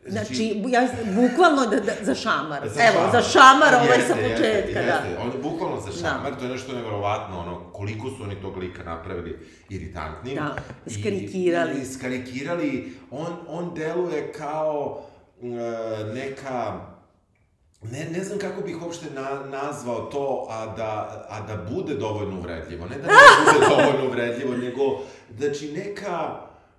Znači, 0.08 0.64
ja, 0.68 0.88
bukvalno 1.16 1.66
da, 1.66 1.80
da, 1.80 1.92
za 2.02 2.16
šamar. 2.16 2.64
Evo, 2.64 3.10
za 3.12 3.22
šamar 3.22 3.74
ovaj 3.76 3.88
sa 3.88 3.94
Jeste, 3.94 4.14
početka, 4.14 4.46
jeste, 4.48 4.74
da. 4.74 4.80
Jeste. 4.80 5.18
On 5.22 5.32
bukvalno 5.44 5.82
za 5.82 5.92
šamar, 5.92 6.32
Da. 6.32 6.38
to 6.38 6.46
je 6.46 6.52
nešto 6.52 6.74
nevjerovatno, 6.74 7.40
ono, 7.40 7.60
koliko 7.74 8.10
su 8.10 8.24
oni 8.24 8.36
tog 8.42 8.58
lika 8.58 8.84
napravili 8.84 9.40
iritantnim. 9.70 10.36
Da, 10.36 10.56
I- 10.86 10.90
iskarikirali. 10.90 11.80
I, 11.80 11.82
iskarikirali, 11.82 12.94
on, 13.12 13.34
on 13.48 13.74
deluje 13.76 14.32
kao 14.34 15.02
e, 15.42 15.46
neka 16.14 16.74
ne, 17.92 18.08
ne 18.12 18.24
znam 18.24 18.40
kako 18.40 18.62
bih 18.62 18.82
uopšte 18.84 19.06
na, 19.16 19.60
nazvao 19.60 20.00
to, 20.02 20.48
a 20.50 20.66
da, 20.66 21.26
a 21.30 21.42
da 21.42 21.58
bude 21.76 21.96
dovoljno 21.96 22.38
uvredljivo. 22.40 22.86
Ne 22.86 22.96
da 22.98 23.08
ne 23.08 23.14
bude 23.46 23.66
dovoljno 23.76 24.08
uvredljivo, 24.08 24.58
nego, 24.58 24.82
znači, 25.38 25.72
neka 25.72 26.36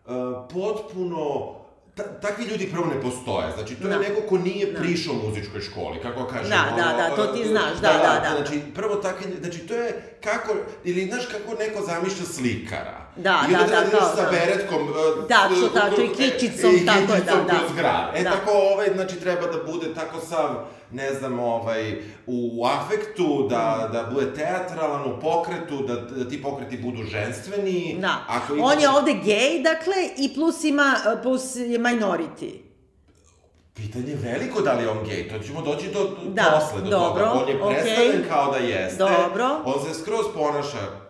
uh, 0.07 0.13
potpuno 0.53 1.55
Ta, 1.97 2.03
takvi 2.03 2.45
ljudi 2.45 2.69
prvo 2.73 2.87
ne 2.87 3.01
postoje. 3.01 3.53
Znači, 3.55 3.75
to 3.75 3.89
Da. 3.89 3.95
je 3.95 4.01
neko 4.01 4.21
ko 4.29 4.39
nije 4.39 4.73
Da. 4.73 4.79
prišao 4.81 5.15
muzičkoj 5.15 5.61
školi, 5.61 6.01
kako 6.03 6.25
kažem. 6.27 6.51
Da, 6.51 6.73
da, 6.77 6.85
ono, 6.89 6.97
da, 6.97 7.17
to 7.17 7.27
ti 7.27 7.49
znaš, 7.49 7.75
da, 7.81 7.93
da, 7.93 8.21
da. 8.23 8.37
Znači, 8.37 8.61
prvo 8.75 8.95
takvi, 8.97 9.27
znači, 9.41 9.59
to 9.59 9.75
je 9.75 10.17
kako, 10.25 10.55
ili 10.85 11.07
znaš 11.07 11.27
kako 11.27 11.55
neko 11.59 11.83
zamišlja 11.83 12.25
slikara. 12.25 13.06
Da, 13.17 13.45
I 13.51 13.55
onda 13.55 13.67
da, 13.67 13.81
da, 13.81 13.87
ideš 13.87 13.99
kao, 13.99 14.17
sa 14.17 14.25
da. 14.25 14.31
beretkom. 14.31 14.83
e, 14.89 15.29
Tačno, 15.29 15.67
e, 15.67 15.75
tačno, 15.75 16.05
i 16.05 16.07
e, 16.07 16.13
kičicom, 16.15 16.75
i 16.77 16.87
tako 16.87 17.13
je, 17.15 17.21
da, 17.21 17.35
da. 17.35 17.59
kroz 17.59 17.73
grad. 17.77 18.11
E, 18.15 18.23
Da. 18.23 18.31
tako 18.31 18.51
ovaj, 18.53 18.89
znači, 18.95 19.21
treba 19.21 19.47
da 19.47 19.73
bude 19.73 19.95
tako 19.95 20.21
sav, 20.21 20.49
ne 20.93 21.15
znam, 21.15 21.39
ovaj, 21.39 21.97
u 22.27 22.65
afektu, 22.67 23.47
da, 23.51 23.89
da 23.93 24.11
bude 24.15 24.35
teatralan, 24.35 25.03
u 25.13 25.21
pokretu, 25.21 25.83
da, 25.87 25.95
da 25.95 26.29
ti 26.29 26.43
pokreti 26.43 26.77
budu 26.79 27.03
ženstveni. 27.03 27.97
Da. 28.01 28.15
Ako 28.29 28.55
On 28.61 28.81
je 28.81 28.89
ovde 28.89 29.13
gej, 29.13 29.63
dakle, 29.63 29.95
i 30.17 30.35
plus 30.35 30.65
ima, 30.65 30.95
plus 31.23 31.57
je 31.57 31.79
minority. 31.79 32.67
Pitanje 33.75 34.11
je 34.11 34.17
veliko 34.17 34.61
da 34.61 34.73
li 34.73 34.83
je 34.83 34.89
on 34.91 35.05
gej, 35.05 35.29
to 35.29 35.39
ćemo 35.39 35.63
doći 35.63 35.89
do, 35.89 36.05
do 36.05 36.17
Da, 36.27 36.61
posle 36.61 36.83
do 36.85 36.91
dobro, 36.91 37.25
toga. 37.25 37.41
On 37.43 37.49
je 37.49 37.61
predstavljen 37.67 38.25
kao 38.29 38.51
da 38.53 38.59
jeste. 38.59 38.99
Dobro. 38.99 39.49
On 39.65 39.85
se 39.85 40.01
skroz 40.01 40.27
ponaša, 40.35 41.06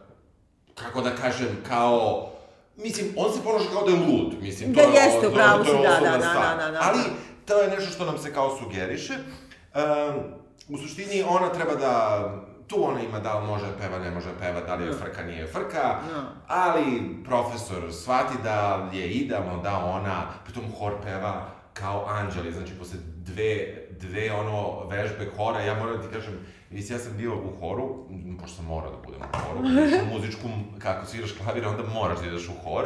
kako 0.83 1.01
da 1.01 1.11
kažem, 1.15 1.49
kao... 1.69 2.29
Mislim, 2.77 3.07
on 3.17 3.33
se 3.33 3.43
ponaša 3.45 3.71
kao 3.73 3.83
da 3.83 3.91
je 3.91 3.99
lud, 3.99 4.35
mislim. 4.41 4.73
Da, 4.73 4.83
to 4.83 4.89
je, 4.89 4.95
jeste, 4.95 5.27
je 5.27 5.31
si, 5.31 5.37
da, 5.37 5.59
da, 6.01 6.11
da, 6.11 6.19
da, 6.19 6.57
da, 6.65 6.71
da. 6.71 6.79
Ali, 6.83 7.01
to 7.47 7.61
je 7.61 7.71
nešto 7.71 7.91
što 7.91 8.05
nam 8.05 8.19
se 8.19 8.35
kao 8.35 8.59
sugeriše. 8.59 9.15
Um, 9.15 10.23
u 10.69 10.79
suštini, 10.79 11.25
ona 11.29 11.49
treba 11.49 11.75
da 11.75 12.21
tu 12.69 12.89
ona 12.89 13.01
ima 13.01 13.21
da 13.21 13.39
li 13.39 13.47
može 13.47 13.67
peva, 13.81 13.99
ne 13.99 14.11
može 14.11 14.29
peva, 14.41 14.61
da 14.61 14.75
li 14.75 14.87
je 14.87 14.93
frka, 14.93 15.23
nije 15.23 15.47
frka, 15.47 15.83
Da. 16.13 16.33
ali 16.47 17.17
profesor 17.25 17.93
shvati 17.93 18.35
da 18.43 18.89
je 18.93 19.11
idealno 19.11 19.63
da 19.63 19.79
ona, 19.79 20.23
pritom 20.45 20.65
hor 20.79 20.93
peva 21.03 21.47
kao 21.73 22.07
anđeli, 22.09 22.53
znači 22.53 22.73
posle 22.79 22.99
dve, 23.17 23.75
dve 23.91 24.33
ono 24.33 24.87
vežbe 24.89 25.31
hora, 25.37 25.61
ja 25.61 25.75
moram 25.75 25.97
da 25.97 26.03
ti 26.03 26.15
kažem, 26.15 26.47
mislim, 26.71 26.99
ja 26.99 27.05
sam 27.05 27.17
bio 27.17 27.35
u 27.35 27.61
horu, 27.61 27.95
pošto 28.41 28.57
sam 28.57 28.65
morao 28.65 28.91
da 28.91 28.97
budem 29.07 29.21
u 29.23 29.39
horu, 29.39 29.59
u 30.11 30.15
muzičku, 30.15 30.49
kako 30.79 31.07
sviraš 31.07 31.33
klavir, 31.33 31.67
onda 31.67 31.83
moraš 31.95 32.19
da 32.19 32.27
ideš 32.27 32.49
u 32.49 32.69
hor, 32.69 32.85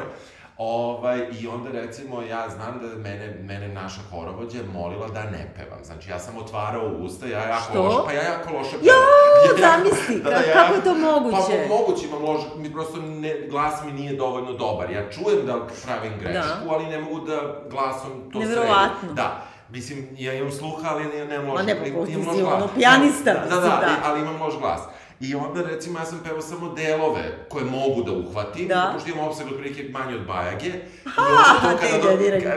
Ovaj, 0.62 1.26
I 1.40 1.48
onda 1.48 1.70
recimo 1.72 2.22
ja 2.22 2.48
znam 2.48 2.78
da 2.82 2.96
mene, 3.02 3.36
mene 3.42 3.68
naša 3.68 4.00
horovođa 4.10 4.58
molila 4.72 5.08
da 5.08 5.22
ne 5.22 5.52
pevam. 5.56 5.84
Znači 5.84 6.10
ja 6.10 6.18
sam 6.18 6.38
otvarao 6.38 6.86
usta, 6.86 7.26
ja 7.26 7.38
jako 7.38 7.62
Što? 7.70 7.82
loše, 7.82 7.98
pa 8.06 8.12
ja 8.12 8.22
jako 8.22 8.52
loše 8.52 8.70
pevam. 8.70 8.86
Jo, 8.86 8.92
Ja 9.46 9.70
zamisli, 9.70 10.22
ka- 10.24 10.52
kako 10.52 10.74
je 10.74 10.84
to 10.84 10.94
moguće? 10.94 11.36
Pa 11.68 11.74
moguće 11.74 12.06
ima 12.06 12.16
loš, 12.16 12.40
mi 12.56 12.72
prosto 12.72 12.96
ne, 12.96 13.34
glas 13.50 13.84
mi 13.84 13.92
nije 13.92 14.16
dovoljno 14.16 14.52
dobar. 14.52 14.90
Ja 14.90 15.10
čujem 15.10 15.46
da 15.46 15.66
pravim 15.84 16.12
grešku, 16.20 16.68
ali 16.70 16.86
ne 16.86 16.98
mogu 16.98 17.20
da 17.20 17.62
glasom 17.70 18.30
to 18.32 18.40
sredim. 18.40 19.14
Da. 19.14 19.42
Mislim, 19.70 20.09
ja 20.18 20.33
imam 20.35 20.52
sluha, 20.52 20.88
ali 20.88 21.04
ne, 21.06 21.24
ne 21.26 21.38
možem. 21.38 21.54
Ma 21.56 21.62
ne, 21.64 21.78
pa 21.92 22.06
ti 22.06 22.12
si 22.14 22.42
ono 22.42 22.68
pijanista, 22.68 23.35
Da, 23.35 23.46
da, 23.46 23.56
da, 23.56 23.61
da. 23.61 23.96
ali 24.04 24.20
imam 24.20 24.40
loš 24.40 24.54
glas. 24.56 24.80
I 25.20 25.35
onda, 25.35 25.62
recimo, 25.62 25.98
ja 25.98 26.04
sam 26.04 26.20
pevao 26.20 26.40
samo 26.42 26.68
delove 26.68 27.22
koje 27.48 27.64
mogu 27.66 28.02
da 28.02 28.12
uhvatim, 28.12 28.68
Da. 28.68 28.90
pošto 28.94 29.11
imam 29.11 29.26
opseg 29.26 29.46
otprilike 29.46 29.88
manji 29.90 30.14
od 30.14 30.26
bajage. 30.26 30.66
I 31.06 31.09
Ha, 31.09 31.72
te 31.72 31.87
kada 31.90 32.02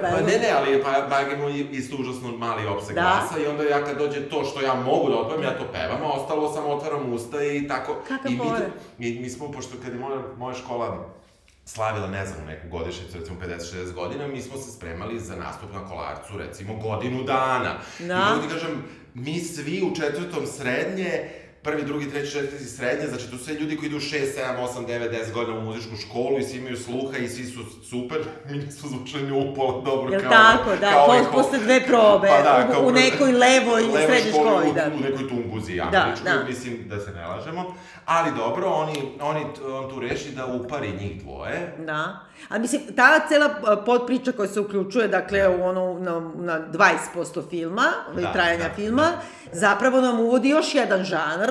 do- 0.02 0.12
Pa 0.12 0.22
ne, 0.22 0.38
ne, 0.38 0.50
ali 0.52 0.84
pa, 0.84 1.08
bajage 1.10 1.34
ima 1.34 1.50
isto 1.72 1.96
užasno 1.96 2.32
mali 2.32 2.68
opseg 2.68 2.96
Da. 2.96 3.02
glasa 3.02 3.40
i 3.40 3.48
onda 3.48 3.64
ja 3.64 3.86
kad 3.86 3.98
dođe 3.98 4.22
to 4.22 4.44
što 4.44 4.62
ja 4.62 4.74
mogu 4.76 5.10
da 5.10 5.16
otpevam, 5.16 5.44
ja 5.44 5.50
to 5.52 5.66
pevam, 5.72 6.04
a 6.04 6.12
ostalo 6.12 6.54
samo 6.54 6.68
otvaram 6.68 7.14
usta 7.14 7.44
i 7.44 7.68
tako. 7.68 7.96
Kakav 8.08 8.32
I 8.32 8.36
mi, 8.36 8.42
mi, 9.00 9.20
mi 9.20 9.30
smo, 9.30 9.52
pošto 9.52 9.74
kad 9.84 9.94
je 9.94 10.00
moja, 10.00 10.18
moja 10.38 10.56
škola 10.56 11.06
slavila, 11.66 12.08
ne 12.08 12.26
znam, 12.26 12.46
neku 12.46 12.68
godišnjicu, 12.70 13.18
recimo 13.18 13.38
50-60 13.40 13.94
godina, 13.94 14.28
mi 14.28 14.42
smo 14.42 14.58
se 14.58 14.72
spremali 14.72 15.20
za 15.20 15.36
nastup 15.36 15.74
na 15.74 15.86
kolarcu, 15.86 16.38
recimo, 16.38 16.76
godinu 16.76 17.24
dana. 17.24 17.74
Da. 18.00 18.06
I 18.06 18.36
mogu 18.36 18.48
ti 18.48 18.54
kažem, 18.54 18.84
mi 19.14 19.40
svi 19.40 19.82
u 19.84 19.96
četvrtom 19.96 20.48
srednje, 20.48 21.30
prvi, 21.64 21.84
drugi, 21.84 22.10
treći, 22.10 22.32
četvrti 22.32 22.66
srednje, 22.66 23.08
znači 23.08 23.32
to 23.32 23.38
su 23.38 23.44
sve 23.44 23.54
ljudi 23.54 23.78
koji 23.78 23.88
idu 23.88 23.98
6, 23.98 24.18
7, 24.38 24.68
8, 24.68 24.88
9, 24.88 25.12
10 25.22 25.32
godina 25.32 25.58
u 25.58 25.64
muzičku 25.64 25.96
školu 25.98 26.40
i 26.40 26.44
svi 26.44 26.58
imaju 26.58 26.78
sluha 26.78 27.18
i 27.18 27.30
svi 27.30 27.46
su 27.46 27.60
super, 27.84 28.18
mi 28.50 28.58
nismo 28.58 28.90
zvučali 28.90 29.24
ni 29.24 29.32
upola 29.44 29.82
dobro 29.82 30.12
Jel 30.12 30.22
kao... 30.22 30.32
tako, 30.32 30.70
da, 30.72 30.92
kao 30.92 31.08
po- 31.08 31.32
posle 31.34 31.60
dve 31.60 31.82
probe, 31.90 32.28
u- 32.28 32.72
kao 32.72 32.82
u 32.82 32.90
pre- 32.90 32.94
nekoj 32.94 33.32
levoj 33.34 33.84
srednjoj 33.98 34.32
školi, 34.34 34.70
u, 34.70 34.74
da. 34.74 34.92
u 34.98 35.02
nekoj 35.02 35.30
tunguzi 35.30 35.76
Da, 35.76 35.84
američkoj, 35.98 36.32
da. 36.32 36.44
mislim 36.44 36.88
da 36.88 37.00
se 37.00 37.12
ne 37.12 37.28
lažemo. 37.28 37.76
Ali 38.06 38.32
dobro, 38.38 38.68
oni, 38.68 39.18
oni, 39.22 39.46
on 39.74 39.90
tu 39.90 40.00
reši 40.00 40.32
da 40.32 40.46
upari 40.46 40.92
njih 40.92 41.24
dvoje, 41.24 41.76
Da. 41.86 42.20
Ali 42.50 42.62
mislim, 42.62 42.82
ta 42.96 43.28
cela 43.30 43.50
a, 43.66 43.76
podpriča 43.76 44.32
koja 44.32 44.48
se 44.48 44.60
uključuje, 44.60 45.08
dakle, 45.08 45.48
u 45.48 45.64
ono, 45.64 46.00
na, 46.00 46.20
na 46.36 46.68
20% 46.72 47.50
filma, 47.50 47.86
Da, 48.16 48.22
da, 48.22 48.34
trajanja 48.34 48.68
da, 48.68 48.76
filma, 48.76 49.12
zapravo 49.52 50.02
nam 50.02 50.20
uvodi 50.20 50.50
još 50.50 50.76
jedan 50.76 51.04
žanr, 51.04 51.50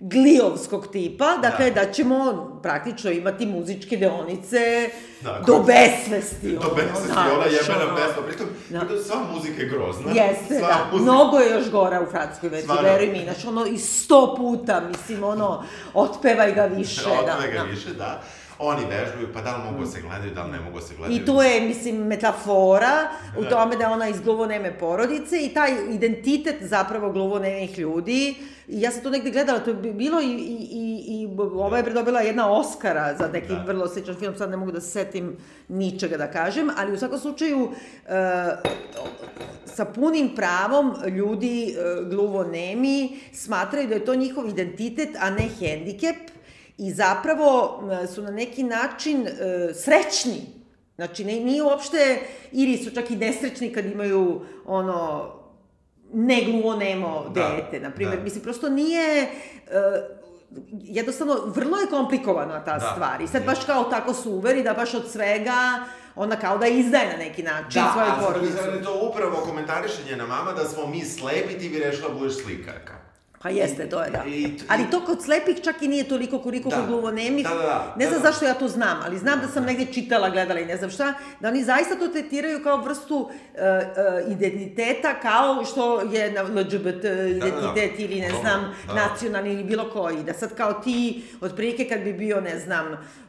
glijovskog 0.00 0.86
tipa, 0.88 1.36
dakle, 1.36 1.70
da, 1.70 1.84
Da. 1.84 1.92
ćemo 1.92 2.24
praktično 2.62 3.10
imati 3.10 3.46
muzičke 3.46 3.96
deonice 3.96 4.90
Da, 5.20 5.40
do 5.46 5.58
besvesti. 5.58 6.50
Do 6.50 6.60
ono, 6.60 6.74
besvesti, 6.74 7.06
znaš, 7.06 7.28
ona 7.28 7.44
jebena 7.46 7.84
ono. 7.84 7.96
pesma, 7.96 8.22
pritom, 8.22 8.46
Da. 8.70 8.80
pritom 8.80 8.98
sva 9.00 9.16
muzika 9.32 9.62
je 9.62 9.68
grozna. 9.68 10.10
Jeste, 10.12 10.58
sva 10.58 10.68
da. 10.68 10.88
muzika- 10.92 11.02
Mnogo 11.02 11.38
je 11.38 11.50
još 11.50 11.70
gora 11.70 12.02
u 12.02 12.06
francuskoj 12.06 12.60
Stvarno. 12.60 12.82
veruj 12.84 13.06
mi. 13.08 13.24
Znači, 13.24 13.46
ono, 13.46 13.66
i 13.66 13.78
sto 13.78 14.34
puta, 14.36 14.80
mislim, 14.82 15.24
ono, 15.24 15.62
otpevaj 15.94 16.52
ga 16.52 16.64
više. 16.64 17.00
Otve 17.02 17.48
ga 17.48 17.58
da, 17.58 17.64
više, 17.64 17.88
da. 17.90 18.22
Oni 18.58 18.82
vežbaju, 18.82 19.28
pa 19.34 19.40
da 19.40 19.56
li 19.56 19.62
mogu 19.64 19.84
da 19.84 19.90
se 19.90 20.00
gledaju, 20.00 20.34
da 20.34 20.42
li 20.42 20.52
ne 20.52 20.60
mogu 20.60 20.78
da 20.78 20.86
se 20.86 20.94
gledaju. 20.96 21.22
I 21.22 21.26
tu 21.26 21.32
je, 21.34 21.60
mislim, 21.60 21.96
metafora 21.96 23.08
u 23.38 23.44
tome 23.44 23.76
da 23.76 23.90
ona 23.90 24.08
iz 24.08 24.20
gluvoneme 24.20 24.78
porodice 24.78 25.36
i 25.38 25.48
taj 25.48 25.70
identitet 25.90 26.56
zapravo 26.60 27.12
gluvonemih 27.12 27.78
ljudi. 27.78 28.34
I 28.68 28.80
ja 28.80 28.90
sam 28.90 29.02
to 29.02 29.10
negde 29.10 29.30
gledala, 29.30 29.58
to 29.58 29.70
je 29.70 29.76
bi- 29.76 29.92
bilo 29.92 30.20
i, 30.20 30.26
i, 30.26 30.56
i, 30.72 30.84
i 31.12 31.28
ova 31.38 31.76
je 31.76 31.82
bre 31.82 31.92
dobila 31.92 32.20
jedna 32.20 32.50
Oscara 32.50 33.14
za 33.16 33.28
neki 33.28 33.48
Da. 33.48 33.64
vrlo 33.66 33.88
sličan 33.88 34.14
film, 34.14 34.34
sad 34.36 34.50
ne 34.50 34.56
mogu 34.56 34.72
da 34.72 34.80
se 34.80 34.90
setim 34.90 35.36
ničega 35.68 36.16
da 36.16 36.26
kažem, 36.26 36.70
ali 36.76 36.92
u 36.92 36.98
svakom 36.98 37.18
slučaju 37.18 37.70
e, 38.06 38.10
sa 39.66 39.84
punim 39.84 40.34
pravom 40.36 40.94
ljudi 41.06 41.64
e, 41.68 41.74
gluvonemi 42.04 42.98
smatraju 43.32 43.88
da 43.88 43.94
je 43.94 44.04
to 44.04 44.14
njihov 44.14 44.48
identitet, 44.48 45.08
a 45.20 45.30
ne 45.30 45.48
hendikep 45.50 46.16
i 46.78 46.92
zapravo 46.92 47.80
m, 48.02 48.06
su 48.06 48.22
na 48.22 48.30
neki 48.30 48.62
način 48.62 49.26
e, 49.26 49.30
srećni. 49.74 50.40
Znači, 50.94 51.24
ne, 51.24 51.32
nije 51.34 51.62
uopšte, 51.62 52.18
ili 52.52 52.76
su 52.78 52.90
čak 52.90 53.10
i 53.10 53.16
nesrećni 53.16 53.72
kad 53.72 53.86
imaju 53.86 54.40
ono, 54.66 55.30
ne 56.12 56.42
gluvonemo 56.42 57.24
Da, 57.30 57.56
dete, 57.56 57.80
na 57.80 57.90
primjer. 57.90 58.18
da. 58.18 58.24
Mislim, 58.24 58.42
prosto 58.42 58.68
nije... 58.68 59.22
E, 59.22 59.28
jednostavno, 60.72 61.34
vrlo 61.46 61.78
je 61.78 61.86
komplikovana 61.86 62.64
ta 62.64 62.72
Da. 62.74 62.90
stvar. 62.92 63.20
I 63.20 63.28
sad 63.28 63.44
baš 63.44 63.64
kao 63.64 63.84
tako 63.84 64.14
su 64.14 64.30
uveri 64.32 64.62
da 64.62 64.74
baš 64.74 64.94
od 64.94 65.10
svega 65.10 65.84
ona 66.16 66.36
kao 66.36 66.58
da 66.58 66.66
izdaje 66.66 67.10
na 67.10 67.16
neki 67.18 67.42
način 67.42 67.82
Da, 67.82 67.90
svoju 67.92 68.06
a 68.08 68.14
sad 68.14 68.24
porodicu. 68.26 68.56
je 68.58 68.82
to 68.82 69.08
upravo 69.10 69.36
komentariše 69.38 70.04
njena 70.04 70.26
mama 70.26 70.52
da 70.52 70.64
smo 70.64 70.86
mi 70.86 71.04
slepi, 71.04 71.58
ti 71.58 71.68
bi 71.68 71.78
rešila 71.78 72.08
da 72.08 72.14
budeš 72.14 72.34
slikarka. 72.36 72.94
Pa 73.44 73.50
jeste, 73.50 73.84
to 73.84 74.00
je 74.00 74.10
da. 74.10 74.22
I- 74.26 74.52
Ali 74.68 74.90
to 74.90 75.00
kod 75.00 75.22
slepih 75.22 75.60
čak 75.60 75.82
i 75.82 75.88
nije 75.88 76.04
toliko 76.04 76.38
koliko 76.38 76.68
Da. 76.68 76.76
kod 76.76 76.86
gluvonemih. 76.86 77.44
Da, 77.44 77.50
da, 77.50 77.56
da. 77.58 77.94
Ne 77.96 78.06
znam 78.06 78.12
Da, 78.12 78.22
da. 78.22 78.30
zašto 78.30 78.44
ja 78.44 78.54
to 78.54 78.68
znam, 78.68 79.00
ali 79.04 79.18
znam 79.18 79.40
da 79.40 79.48
sam 79.48 79.64
negde 79.64 79.86
čitala, 79.86 80.30
gledala 80.30 80.60
i 80.60 80.66
ne 80.66 80.76
znam 80.76 80.90
šta, 80.90 81.10
da 81.40 81.48
oni 81.48 81.64
zaista 81.64 81.94
to 81.94 82.08
tretiraju 82.08 82.62
kao 82.62 82.76
vrstu 82.78 83.30
e, 83.54 83.60
e, 83.60 83.82
identiteta, 84.28 85.14
kao 85.14 85.64
što 85.64 86.00
je 86.02 86.32
na 86.32 86.42
LGBT 86.42 87.04
identitet 87.28 88.00
ili 88.00 88.20
ne 88.20 88.30
znam, 88.30 88.74
da. 88.86 88.94
nacionalni 88.96 89.52
ili 89.52 89.64
bilo 89.64 89.90
koji. 89.90 90.16
Da 90.18 90.34
sad 90.34 90.54
kao 90.54 90.72
ti, 90.74 91.24
otprilike 91.40 91.84
kad 91.84 92.00
bi 92.00 92.12
bio, 92.14 92.40
ne 92.40 92.58
znam, 92.58 92.86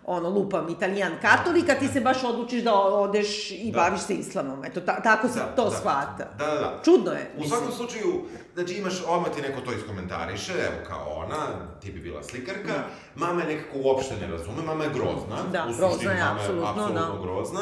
ono, 0.08 0.30
lupam, 0.30 0.70
italijan 0.70 1.12
katolik, 1.22 1.70
a 1.70 1.76
ti 1.76 1.88
se 1.88 2.02
baš 2.02 2.24
odlučiš 2.24 2.63
da 2.63 2.74
odeš 2.76 3.30
i 3.52 3.72
Da. 3.72 3.80
baviš 3.80 4.02
se 4.02 4.13
islamom. 4.15 4.65
Eto, 4.65 4.82
ta, 4.82 5.02
tako 5.02 5.28
se 5.28 5.39
to 5.56 5.72
shvata. 5.72 6.26
Da, 6.38 6.46
da, 6.46 6.54
da. 6.54 6.80
Čudno 6.84 7.12
je, 7.12 7.32
U 7.36 7.39
mislim. 7.39 7.50
svakom 7.50 7.72
slučaju, 7.74 8.22
znači 8.54 8.74
imaš, 8.74 9.04
odmah 9.08 9.30
ti 9.30 9.41
neko 9.41 9.62
to 9.62 9.74
iskomentariše, 9.74 10.54
evo 10.54 10.76
kao 10.88 11.13
ona, 11.15 11.38
ti 11.82 11.91
bi 11.91 12.00
bila 12.00 12.24
slikarka, 12.24 12.74
mama 13.15 13.41
je 13.41 13.48
nekako 13.48 13.78
uopšte 13.80 14.15
ne 14.18 14.28
razume, 14.28 14.62
mama 14.63 14.84
je 14.84 14.89
grozna. 14.89 15.38
Da, 15.52 15.65
u 15.65 15.74
grozna 15.74 16.12
je, 16.12 16.22
apsolutno, 16.32 16.70
apsolutno 16.70 17.15
da. 17.15 17.22
grozna. 17.22 17.62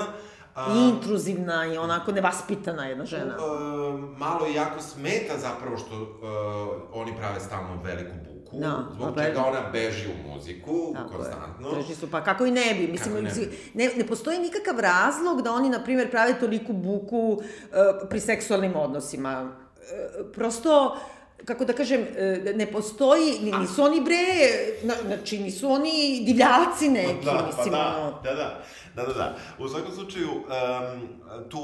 A, 0.55 0.67
I 0.69 0.89
intruzivna 0.89 1.65
i 1.65 1.77
onako 1.77 2.11
nevaspitana 2.11 2.85
jedna 2.85 3.05
žena. 3.05 3.33
e, 3.33 3.37
malo 4.17 4.47
i 4.47 4.53
jako 4.53 4.81
smeta 4.81 5.33
zapravo 5.37 5.77
što 5.77 5.95
e, 5.95 6.05
oni 6.93 7.15
prave 7.17 7.39
stalno 7.39 7.81
veliku 7.83 8.15
buku, 8.53 8.59
Da, 8.59 8.83
zbog 8.95 9.15
pa 9.15 9.23
čega 9.23 9.41
ona 9.41 9.61
beži 9.71 10.07
u 10.09 10.29
muziku, 10.29 10.91
Tako 10.93 11.09
konstantno. 11.09 11.69
je. 11.89 11.95
Su, 11.95 12.11
pa 12.11 12.21
kako 12.21 12.45
i 12.45 12.51
ne 12.51 12.73
bi. 12.73 12.87
Mislim, 12.87 13.13
Kako 13.13 13.23
ne 13.23 13.31
bi? 13.31 13.57
ne, 13.75 13.91
ne 13.93 14.03
postoji 14.05 14.39
nikakav 14.39 14.79
razlog 14.81 15.41
da 15.41 15.51
oni, 15.51 15.69
na 15.69 15.79
primjer, 15.79 16.11
prave 16.11 16.33
toliku 16.35 16.73
buku 16.73 17.19
uh, 17.31 17.41
pri 18.09 18.19
seksualnim 18.21 18.75
odnosima. 18.77 19.43
Uh, 19.43 19.79
prosto, 20.27 20.97
kako 21.45 21.65
da 21.65 21.73
kažem, 21.73 22.01
e, 22.17 22.53
ne 22.55 22.65
postoji, 22.67 23.39
ni- 23.41 23.51
nisu 23.53 23.83
oni 23.83 24.01
bre, 24.01 24.23
na- 24.83 25.07
znači 25.07 25.39
nisu 25.39 25.69
oni 25.69 25.91
divljaci 26.21 26.89
neki, 26.89 27.25
Da, 27.25 27.43
mislim, 27.47 27.65
pa 27.65 27.71
da, 27.71 27.97
ono. 27.97 28.19
da, 28.23 28.33
da, 28.33 28.63
da, 28.95 29.03
da, 29.03 29.13
da. 29.13 29.35
U 29.59 29.67
svakom 29.67 29.91
slučaju, 29.91 30.29
um, 30.29 31.07
tu, 31.43 31.59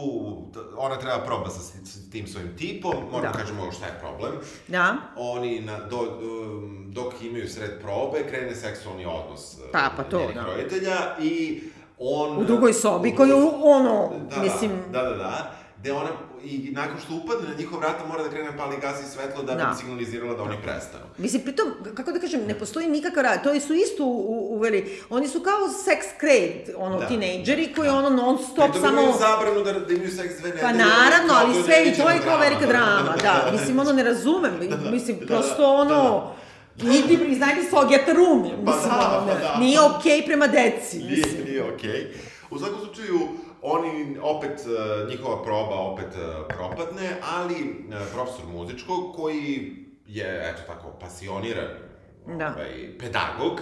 ona 0.77 0.95
treba 0.95 1.17
proba 1.17 1.49
sa, 1.49 1.77
tim 2.11 2.27
svojim 2.27 2.57
tipom, 2.57 2.93
moramo 3.03 3.21
Da. 3.21 3.27
da. 3.27 3.31
kažemo 3.33 3.71
šta 3.71 3.85
je 3.85 3.99
problem. 3.99 4.31
Da, 4.67 4.95
Oni, 5.15 5.59
na, 5.61 5.79
do, 5.79 5.97
um, 5.99 6.85
dok 6.87 7.21
imaju 7.21 7.49
sred 7.49 7.81
probe, 7.81 8.27
krene 8.29 8.55
seksualni 8.55 9.05
odnos 9.05 9.57
Pa, 9.71 9.89
pa 9.97 10.03
to, 10.03 10.19
njenih 10.19 10.35
da. 10.35 10.43
roditelja 10.43 10.97
i 11.21 11.61
on... 11.99 12.37
u 12.37 12.43
drugoj 12.43 12.73
sobi, 12.73 13.09
u 13.09 13.15
koju, 13.15 13.29
drugoj- 13.29 13.61
ono, 13.63 14.09
da, 14.29 14.41
mislim, 14.41 14.71
Da, 14.91 15.01
da, 15.01 15.09
da. 15.09 15.51
Gde 15.77 15.93
ona, 15.93 16.09
i 16.43 16.69
nakon 16.71 16.97
što 16.99 17.13
upadne 17.15 17.49
na 17.49 17.55
njihov 17.55 17.79
vrata, 17.79 18.05
mora 18.05 18.23
da 18.23 18.29
krene 18.29 18.57
pali 18.57 18.77
gas 18.77 18.99
i 18.99 19.07
svetlo 19.07 19.43
da 19.43 19.53
bi 19.53 19.57
Da. 19.59 19.75
signalizirala 19.75 20.33
da 20.33 20.43
oni 20.43 20.55
prestanu. 20.57 21.03
Mislim, 21.17 21.41
pritom, 21.41 21.65
kako 21.95 22.11
da 22.11 22.19
kažem, 22.19 22.41
ne 22.41 22.55
postoji 22.55 22.87
nikakav 22.87 23.23
rad, 23.23 23.43
to 23.43 23.59
su 23.59 23.73
isto 23.75 24.03
u- 24.05 24.47
uveli, 24.51 24.79
oni 25.09 25.27
su 25.27 25.39
kao 25.41 25.57
sex 25.79 25.99
crave, 26.19 26.49
ono, 26.77 26.99
Da. 26.99 27.07
tinejdžeri 27.07 27.73
koji 27.73 27.89
Da. 27.89 27.95
ono 27.95 28.09
non 28.11 28.37
stop 28.43 28.65
Pritom 28.65 28.81
samo... 28.81 29.01
imaju 29.01 29.17
zabranu 29.19 29.63
da, 29.63 29.73
da 29.75 29.93
imaju 29.93 30.11
seks 30.11 30.33
dve 30.35 30.49
nedelje. 30.49 30.61
Pa 30.61 30.71
naravno, 30.73 31.33
ali 31.35 31.53
da 31.53 31.63
sve 31.63 31.83
i 31.83 31.93
to 31.93 32.09
je 32.09 32.19
kao 32.19 32.37
velika 32.39 32.65
drama, 32.67 33.15
da, 33.23 33.49
mislim, 33.51 33.79
ono, 33.79 33.91
ne 33.93 34.03
razumem, 34.03 34.51
da, 34.61 34.91
mislim, 34.91 35.19
da, 35.19 35.25
prosto 35.27 35.61
da, 35.61 35.67
ono, 35.69 36.31
idi, 36.77 37.17
priznaj 37.17 37.55
mi 37.55 37.63
so 37.63 37.87
get 37.87 38.07
a 38.07 38.13
room, 38.13 38.41
mislim, 38.41 38.65
Pa 38.65 38.71
da, 38.71 39.25
pa 39.27 39.33
da. 39.37 39.57
nije 39.59 39.79
okej 39.81 40.25
prema 40.25 40.47
deci, 40.47 40.97
Nije, 40.99 41.25
nije 41.45 41.63
okej. 41.65 42.07
U 42.49 42.59
svakom 42.59 42.79
slučaju, 42.79 43.19
oni, 43.61 44.17
opet, 44.21 44.59
e, 44.59 45.09
njihova 45.09 45.43
proba 45.43 45.75
opet 45.75 46.15
e, 46.15 46.47
propadne, 46.47 47.17
ali 47.37 47.55
e, 47.55 48.13
profesor 48.13 48.45
muzičkog, 48.53 49.15
koji 49.15 49.75
je, 50.07 50.49
eto 50.49 50.61
tako, 50.67 50.87
pasioniran 50.99 51.67
Da. 52.37 52.53
ovaj, 52.55 52.97
pedagog, 52.99 53.61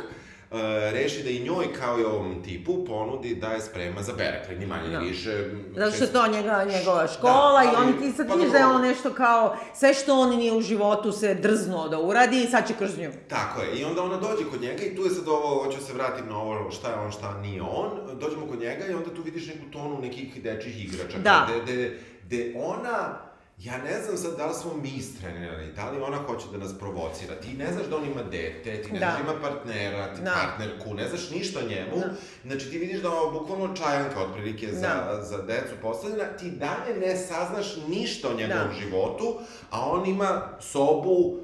reši 0.92 1.24
da 1.24 1.30
i 1.30 1.40
njoj, 1.40 1.74
kao 1.74 2.00
i 2.00 2.04
ovom 2.04 2.44
tipu, 2.44 2.86
ponudi 2.86 3.36
da 3.36 3.48
je 3.48 3.62
sprema 3.62 4.04
za 4.04 4.14
Berkeley, 4.14 4.60
ni 4.60 4.66
manje 4.66 4.90
Da. 4.90 5.00
ni 5.00 5.08
više. 5.08 5.46
Zato 5.76 5.92
što 5.92 6.04
je 6.04 6.14
to 6.14 6.28
njega, 6.28 6.66
njegova 6.66 7.08
škola 7.08 7.64
Da, 7.64 7.72
i 7.72 7.76
oni 7.78 8.00
ti 8.00 8.18
sad 8.18 8.28
pa 8.28 8.34
vidiš 8.34 8.52
da 8.52 8.58
je 8.58 8.66
on 8.66 8.82
nešto 8.82 9.14
kao, 9.14 9.58
sve 9.76 9.94
što 9.94 10.16
on 10.16 10.30
nije 10.30 10.54
u 10.54 10.62
životu 10.62 11.12
se 11.12 11.34
drznuo 11.36 11.90
da 11.90 12.00
uradi 12.00 12.44
i 12.44 12.48
sad 12.48 12.68
će 12.68 12.74
kroz 12.74 12.98
nju. 12.98 13.12
Tako 13.28 13.62
je, 13.62 13.80
i 13.80 13.86
onda 13.86 14.04
ona 14.04 14.18
dođe 14.18 14.50
kod 14.52 14.62
njega 14.62 14.84
i 14.84 14.96
tu 14.96 15.04
je 15.04 15.10
sad 15.10 15.28
ovo, 15.28 15.64
hoću 15.64 15.82
se 15.82 15.94
vratim 15.94 16.26
na 16.30 16.38
ovo 16.38 16.72
šta 16.72 16.90
je 16.90 16.96
on, 16.96 17.12
šta 17.12 17.38
nije 17.38 17.62
on, 17.62 17.90
dođemo 18.14 18.48
kod 18.48 18.60
njega 18.60 18.86
i 18.86 18.94
onda 18.94 19.10
tu 19.10 19.22
vidiš 19.22 19.48
neku 19.48 19.72
tonu 19.72 20.02
nekih 20.02 20.44
dečjih 20.44 20.86
igračaka, 20.86 21.24
Da. 21.24 21.48
gde, 21.50 21.62
gde, 21.64 21.98
gde 22.24 22.54
ona, 22.58 23.27
ja 23.58 23.78
ne 23.80 24.02
znam 24.02 24.18
sad 24.18 24.38
da 24.38 24.46
li 24.46 24.54
smo 24.54 24.74
mi 24.74 24.90
istrenirani, 24.90 25.72
da 25.74 25.90
li 25.92 26.02
ona 26.02 26.18
hoće 26.18 26.46
da 26.52 26.58
nas 26.58 26.78
provocira, 26.80 27.36
ti 27.36 27.54
ne 27.54 27.72
znaš 27.74 27.86
da 27.86 27.98
on 27.98 28.06
ima 28.06 28.24
dete, 28.24 28.82
ti 28.82 28.92
ne 28.92 29.00
Da. 29.00 29.06
znaš 29.06 29.18
da 29.18 29.32
ima 29.32 29.42
partnera, 29.42 30.16
ti 30.16 30.22
Da. 30.22 30.32
partnerku, 30.34 30.94
ne 30.94 31.08
znaš 31.10 31.30
ništa 31.30 31.60
o 31.60 31.70
njemu, 31.70 32.00
Da. 32.00 32.10
znači 32.46 32.70
ti 32.70 32.78
vidiš 32.78 33.02
da 33.02 33.12
ovo 33.12 33.32
bukvalno 33.32 33.76
čajanka 33.76 34.22
otprilike 34.22 34.68
za, 34.68 34.82
Da. 34.82 35.24
za 35.24 35.38
decu 35.38 35.74
postavljena, 35.82 36.24
ti 36.32 36.52
dalje 36.52 37.00
ne 37.00 37.18
saznaš 37.18 37.76
ništa 37.88 38.28
o 38.30 38.34
njegovom 38.34 38.68
Da. 38.68 38.74
životu, 38.76 39.40
a 39.72 39.90
on 39.90 40.06
ima 40.06 40.42
sobu 40.62 41.38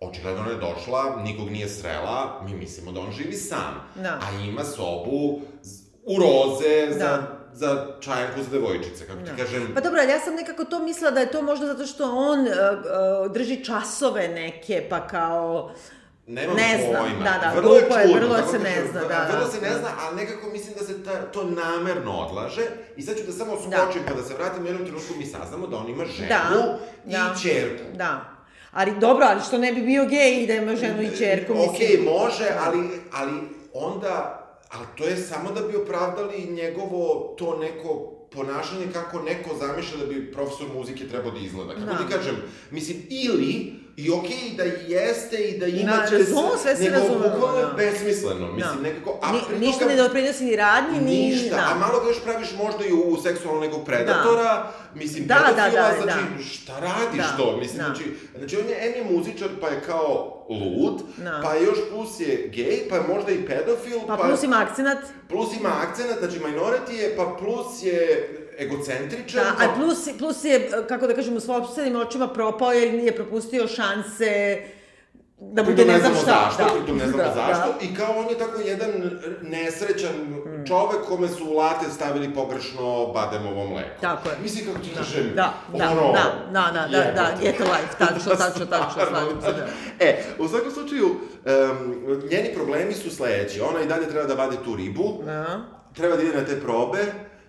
Očigledno 0.00 0.40
ona 0.40 0.50
je 0.50 0.56
došla, 0.56 1.22
nikog 1.22 1.50
nije 1.50 1.68
srela, 1.68 2.42
mi 2.44 2.54
mislimo 2.54 2.92
da 2.92 3.00
on 3.00 3.12
živi 3.12 3.32
sam. 3.32 3.74
Da. 3.94 4.20
A 4.22 4.40
ima 4.40 4.64
sobu 4.64 5.40
u 6.04 6.16
roze 6.18 6.86
Da. 6.88 6.94
za 6.94 7.35
čajanku 8.00 8.42
za 8.42 8.50
devojčice, 8.50 9.06
kako 9.06 9.18
ti 9.18 9.30
Da. 9.30 9.36
kažem. 9.36 9.70
Pa 9.74 9.80
dobro, 9.80 10.00
ali 10.02 10.10
ja 10.10 10.20
sam 10.20 10.34
nekako 10.34 10.64
to 10.64 10.78
mislila 10.78 11.10
da 11.10 11.20
je 11.20 11.30
to 11.30 11.42
možda 11.42 11.66
zato 11.66 11.86
što 11.86 12.04
on 12.12 12.40
uh, 12.40 12.46
uh, 13.26 13.32
drži 13.32 13.64
časove 13.64 14.28
neke, 14.28 14.86
pa 14.90 15.06
kao... 15.06 15.70
Nemam 16.28 16.56
ne 16.56 16.78
znam, 16.88 17.02
pojma. 17.02 17.24
da, 17.24 17.38
da, 17.42 17.60
vrlo 17.60 17.74
je 17.74 17.80
glupo 17.80 17.98
je, 17.98 18.06
čudno, 18.06 18.18
vrlo 18.18 18.50
se 18.50 18.58
ne 18.58 18.76
zna, 18.90 19.00
da, 19.00 19.28
Vrlo 19.32 19.44
da, 19.44 19.50
se 19.50 19.60
ne 19.60 19.68
da. 19.70 19.78
zna, 19.78 19.88
ali 20.00 20.16
nekako 20.16 20.50
mislim 20.52 20.74
da 20.78 20.84
se 20.84 21.04
ta, 21.04 21.22
to 21.32 21.44
namerno 21.44 22.12
odlaže. 22.12 22.62
I 22.96 23.02
sad 23.02 23.16
ću 23.16 23.22
da 23.26 23.32
samo 23.32 23.52
skočim, 23.56 24.02
pa 24.08 24.14
da 24.14 24.22
se 24.22 24.34
vratim 24.34 24.62
u 24.62 24.66
jednom 24.66 24.84
trenutku, 24.84 25.14
mi 25.18 25.26
saznamo 25.26 25.66
da 25.66 25.76
on 25.76 25.88
ima 25.90 26.04
ženu 26.04 26.28
Da, 26.28 26.78
i 27.06 27.12
da. 27.12 27.34
čerku. 27.42 27.84
Da. 27.94 28.20
Ali 28.72 28.92
dobro, 29.00 29.26
ali 29.30 29.40
što 29.46 29.58
ne 29.58 29.72
bi 29.72 29.82
bio 29.82 30.04
gej 30.04 30.42
i 30.42 30.46
da 30.46 30.54
ima 30.54 30.76
ženu 30.76 31.02
i 31.02 31.16
čerku, 31.18 31.54
mislim. 31.54 31.70
Okej, 31.74 31.98
može, 32.04 32.48
ali, 32.66 32.78
ali 33.12 33.32
onda, 33.74 34.45
ali 34.70 34.86
to 34.96 35.04
je 35.04 35.16
samo 35.16 35.52
da 35.52 35.60
bi 35.68 35.76
opravdali 35.76 36.46
njegovo 36.50 37.34
to 37.38 37.58
neko 37.58 38.12
ponašanje 38.30 38.86
kako 38.92 39.22
neko 39.22 39.50
zamišlja 39.60 39.96
da 39.98 40.06
bi 40.06 40.32
profesor 40.32 40.66
muzike 40.74 41.08
trebao 41.08 41.30
da 41.30 41.38
izgleda. 41.38 41.74
Kako 41.74 41.86
Da. 41.86 41.96
ti 41.98 42.12
kažem, 42.12 42.36
mislim, 42.70 42.98
ili, 43.10 43.74
i 43.96 44.10
okej 44.10 44.50
da 44.56 44.62
jeste 44.64 45.36
i 45.38 45.58
da 45.58 45.66
Da, 45.66 45.72
imate 45.72 46.18
razumem, 46.18 46.50
sve 46.62 46.76
se 46.76 46.82
nego 46.84 46.96
razumemo, 46.96 47.28
bukvalno 47.30 47.58
je 47.58 47.66
da. 47.66 47.72
besmisleno, 47.72 48.46
mislim, 48.48 48.74
Da. 48.74 48.82
nekako, 48.82 49.18
a 49.22 49.32
Ni, 49.32 49.58
ništa 49.58 49.80
toga- 49.80 49.90
ne 49.90 49.96
doprinosi 49.98 50.44
ni 50.44 50.56
radnji, 50.56 51.00
ni... 51.00 51.28
Ništa, 51.28 51.56
da. 51.56 51.62
a 51.66 51.74
malo 51.76 52.00
ga 52.00 52.08
još 52.08 52.22
praviš 52.22 52.48
možda 52.54 52.84
i 52.84 52.92
u 52.92 53.16
seksualno 53.18 53.60
nekog 53.60 53.84
predatora, 53.86 54.50
mislim, 54.94 55.26
Da, 55.26 55.34
da, 55.36 55.40
pedofila, 55.46 55.82
da, 55.82 56.02
znači, 56.02 56.24
da. 56.36 56.42
šta 56.44 56.72
radiš 56.80 57.20
Da, 57.22 57.36
to? 57.36 57.56
Mislim, 57.56 57.78
da. 57.78 57.84
znači, 57.84 58.04
znači, 58.38 58.56
on 58.56 58.68
je 58.68 58.76
em 58.80 58.94
je 58.96 59.12
muzičar, 59.12 59.48
pa 59.60 59.68
je 59.68 59.80
kao 59.82 60.08
lud, 60.50 61.02
Da. 61.16 61.40
pa 61.44 61.54
je 61.54 61.64
još 61.64 61.78
plus 61.90 62.20
je 62.20 62.48
gej, 62.48 62.88
pa 62.90 62.96
je 62.96 63.02
možda 63.08 63.32
i 63.32 63.46
pedofil, 63.46 63.98
Pa 64.06 64.16
plus 64.18 64.42
ima 64.42 64.56
akcenat, 64.60 64.98
plus 65.28 65.56
ima 65.56 65.72
akcenat, 65.80 66.18
znači 66.18 66.38
minority 66.40 66.92
je, 66.92 67.16
pa 67.16 67.36
plus 67.38 67.82
je 67.82 68.30
egocentričan, 68.58 69.44
da, 69.58 69.64
a 69.64 69.74
plus, 69.76 70.08
plus 70.18 70.44
je, 70.44 70.70
kako 70.88 71.06
da 71.06 71.14
kažem, 71.14 71.36
u 71.36 71.40
svojim 71.40 71.96
očima 71.96 72.28
propao 72.28 72.72
jer 72.72 72.94
nije 72.94 73.16
propustio 73.16 73.68
šanse 73.68 74.62
da 75.40 75.62
bude 75.62 75.84
ne 75.84 75.92
ne 75.92 75.98
znam 76.00 76.12
šta. 76.14 76.24
zašto, 76.24 76.64
da. 76.64 76.70
pritom 76.78 76.96
ne 76.98 77.06
znamo 77.08 77.22
Da, 77.24 77.34
zašto, 77.34 77.72
da. 77.72 77.78
i 77.86 77.94
kao 77.94 78.18
on 78.18 78.28
je 78.30 78.38
tako 78.38 78.60
jedan 78.60 78.90
nesrećan 79.42 80.14
čovek 80.68 81.06
kome 81.08 81.28
su 81.28 81.44
u 81.44 81.52
late 81.52 81.86
stavili 81.90 82.34
pogrešno 82.34 83.06
bademovo 83.06 83.66
mleko. 83.66 84.00
Tako 84.00 84.28
je. 84.28 84.34
Mislim, 84.42 84.64
kako 84.66 84.78
ti 84.78 84.90
kažem, 84.96 85.32
Da, 85.34 85.54
da, 85.78 85.90
ono, 85.90 86.12
da, 86.12 86.32
da, 86.52 86.70
da, 86.72 86.88
da, 86.98 87.12
da, 87.12 87.28
get 87.42 87.60
a 87.60 87.64
life, 87.64 87.98
tačno, 87.98 88.34
tačno, 88.44 88.66
tačno, 88.66 89.02
slažem 89.08 89.40
se, 89.42 89.52
da. 89.52 89.66
E, 90.06 90.22
u 90.38 90.48
svakom 90.48 90.70
slučaju, 90.72 91.06
um, 91.06 91.94
njeni 92.30 92.54
problemi 92.54 92.94
su 92.94 93.10
sledeći. 93.10 93.60
Ona 93.60 93.80
i 93.80 93.86
dalje 93.86 94.08
treba 94.08 94.24
da 94.26 94.34
vade 94.34 94.56
tu 94.64 94.76
ribu, 94.76 95.22
Da. 95.24 95.60
treba 95.94 96.16
da 96.16 96.22
ide 96.22 96.36
na 96.36 96.44
te 96.44 96.60
probe, 96.60 96.98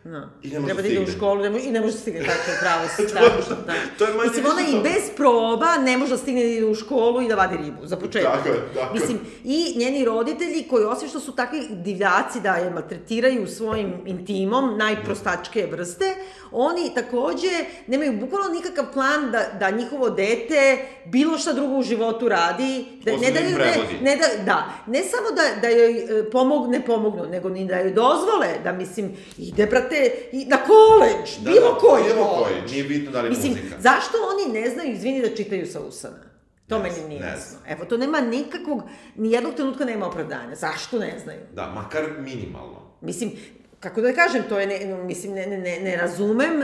No. 0.07 0.29
I 0.43 0.49
ne 0.49 0.59
može 0.59 0.65
Treba 0.65 0.81
da 0.81 0.87
da 0.87 0.93
ide 0.93 1.03
u 1.03 1.07
školu 1.07 1.41
ne 1.41 1.49
može, 1.49 1.65
i 1.65 1.71
ne 1.71 1.81
može 1.81 1.93
da 1.93 1.99
stigne, 1.99 2.19
tačno, 2.19 2.53
pravo 2.61 2.87
si, 2.95 3.07
To- 3.07 3.13
tačno. 3.19 3.55
to 3.97 4.05
je 4.05 4.13
manje 4.13 4.29
Mislim, 4.29 4.45
ona 4.45 4.61
i 4.61 4.83
bez 4.83 5.03
proba 5.15 5.77
ne 5.77 5.97
može 5.97 6.11
da 6.11 6.17
stigne 6.17 6.43
da 6.43 6.47
ide 6.49 6.65
u 6.65 6.75
školu 6.75 7.21
i 7.21 7.27
da 7.27 7.35
vadi 7.35 7.57
ribu, 7.57 7.77
za 7.83 7.97
početak. 7.97 8.33
Tako 8.33 8.49
je, 8.49 8.61
tako. 8.75 8.93
Mislim, 8.93 9.19
i 9.43 9.73
njeni 9.77 10.05
roditelji, 10.05 10.67
koji 10.69 10.85
osim 10.85 11.09
što 11.09 11.19
su 11.19 11.35
takvi 11.35 11.67
divljaci 11.69 12.39
da 12.39 12.53
je 12.53 12.71
maltretiraju 12.71 13.47
svojim 13.47 13.93
intimom, 14.05 14.77
najprostačke 14.77 15.67
vrste, 15.71 16.15
oni 16.51 16.91
takođe 16.95 17.49
nemaju 17.87 18.13
bukvalno 18.13 18.49
nikakav 18.49 18.85
plan 18.93 19.31
da, 19.31 19.45
da 19.59 19.69
njihovo 19.71 20.09
dete 20.09 20.77
bilo 21.05 21.37
šta 21.37 21.53
drugo 21.53 21.73
u 21.73 21.83
životu 21.83 22.27
radi, 22.27 22.85
da, 23.05 23.13
Osim 23.13 23.23
ne 23.23 23.31
da 23.31 23.39
joj- 23.39 23.57
ne, 24.01 24.11
ne 24.11 24.17
da, 24.17 24.43
da, 24.45 24.57
ne 24.87 25.01
samo 25.01 25.27
da, 25.31 25.61
da 25.61 25.67
joj 25.69 25.91
e, 26.19 26.31
pomogne, 26.31 26.81
pomognu, 26.81 27.25
nego 27.25 27.49
ni 27.49 27.65
da 27.65 27.75
joj 27.75 27.91
dozvole 27.91 28.47
da, 28.63 28.71
mislim, 28.71 29.07
ide, 29.37 29.65
brate, 29.65 29.95
i 30.31 30.45
na 30.45 30.57
koleđ, 30.57 31.37
Da, 31.37 31.51
bilo 31.51 31.71
da, 31.71 31.77
koji 31.77 32.03
bilo 32.05 32.25
koji, 32.27 32.71
nije 32.71 32.83
bitno 32.85 33.11
da 33.11 33.21
li 33.21 33.29
Mislim, 33.29 33.51
muzika. 33.51 33.75
zašto 33.79 34.17
oni 34.29 34.53
ne 34.53 34.69
znaju, 34.69 34.91
izvini, 34.91 35.21
da 35.21 35.35
čitaju 35.35 35.67
sa 35.67 35.79
usana? 35.79 36.27
To 36.67 36.79
meni 36.79 37.07
nije 37.09 37.21
jasno. 37.21 37.57
Evo, 37.67 37.85
to 37.85 37.97
nema 37.97 38.21
nikakvog, 38.21 38.81
ni 39.15 39.31
jednog 39.31 39.53
trenutka 39.53 39.85
nema 39.85 40.07
opravdanja. 40.07 40.55
Zašto 40.55 40.99
ne 40.99 41.19
znaju? 41.23 41.39
Da, 41.53 41.67
makar 41.67 42.03
minimalno. 42.19 42.81
Mislim, 43.01 43.31
kako 43.79 44.01
da 44.01 44.13
kažem, 44.13 44.43
to 44.49 44.59
je, 44.59 44.67
ne, 44.67 45.03
mislim, 45.03 45.33
ne, 45.33 45.47
ne, 45.47 45.79
ne 45.79 45.97
razumem, 45.97 46.63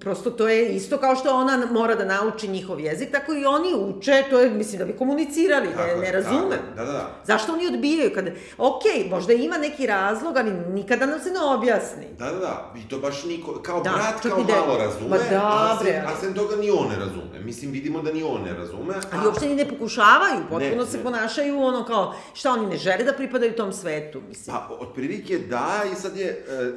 prosto 0.00 0.30
to 0.30 0.48
je 0.48 0.68
isto 0.68 0.98
kao 0.98 1.16
što 1.16 1.30
ona 1.32 1.66
mora 1.70 1.94
da 1.94 2.04
nauči 2.06 2.48
njihov 2.48 2.80
jezik, 2.80 3.10
tako 3.10 3.32
i 3.34 3.44
oni 3.46 3.68
uče, 3.76 4.24
to 4.30 4.40
je, 4.40 4.50
mislim, 4.50 4.78
da 4.78 4.84
bi 4.84 4.92
komunicirali, 4.92 5.68
Tako 5.68 5.86
ne, 5.90 5.96
ne 5.96 6.12
razumem. 6.12 6.58
Da, 6.76 6.84
da, 6.84 6.92
da. 6.92 7.10
Zašto 7.24 7.52
oni 7.52 7.66
odbijaju? 7.66 8.10
Kada, 8.14 8.30
okej, 8.58 9.08
možda 9.10 9.32
ima 9.32 9.58
neki 9.58 9.86
razlog, 9.86 10.36
ali 10.36 10.50
nikada 10.52 11.06
nam 11.06 11.20
se 11.20 11.30
ne 11.30 11.40
objasni. 11.40 12.06
Da, 12.18 12.24
da, 12.26 12.38
da, 12.38 12.72
i 12.76 12.88
to 12.88 12.98
baš 12.98 13.24
niko, 13.24 13.52
kao 13.54 13.80
Da, 13.80 13.90
brat 13.90 14.20
kao 14.22 14.40
i 14.40 14.44
da- 14.44 14.54
malo 14.56 14.78
razume, 14.78 15.08
Ma 15.08 15.16
da, 15.30 15.40
a, 15.42 15.78
bre, 15.82 15.92
sem, 15.92 16.02
a 16.06 16.20
sem 16.20 16.34
toga 16.34 16.56
ni 16.56 16.70
on 16.70 16.88
ne 16.88 16.96
razume. 16.96 17.40
Mislim, 17.40 17.70
vidimo 17.72 18.02
da 18.02 18.12
ni 18.12 18.22
on 18.24 18.42
ne 18.42 18.52
razume. 18.52 18.94
Ali 19.12 19.26
uopšte 19.26 19.46
ni 19.46 19.54
ne 19.54 19.68
pokušavaju, 19.68 20.40
potpuno 20.40 20.60
Ne, 20.76 20.86
se 20.86 20.96
ne. 20.96 21.02
ponašaju 21.02 21.60
ono 21.60 21.84
kao, 21.84 22.14
šta 22.34 22.52
oni 22.52 22.66
ne 22.66 22.76
žele 22.76 23.04
da 23.04 23.12
pripadaju 23.12 23.52
tom 23.52 23.72
svetu, 23.72 24.20
mislim. 24.28 24.56
Pa, 24.56 24.74
otprilike 24.76 25.38
da, 25.40 25.66
i 25.92 25.96
sad 25.96 26.16
je, 26.16 26.44
e, 26.48 26.72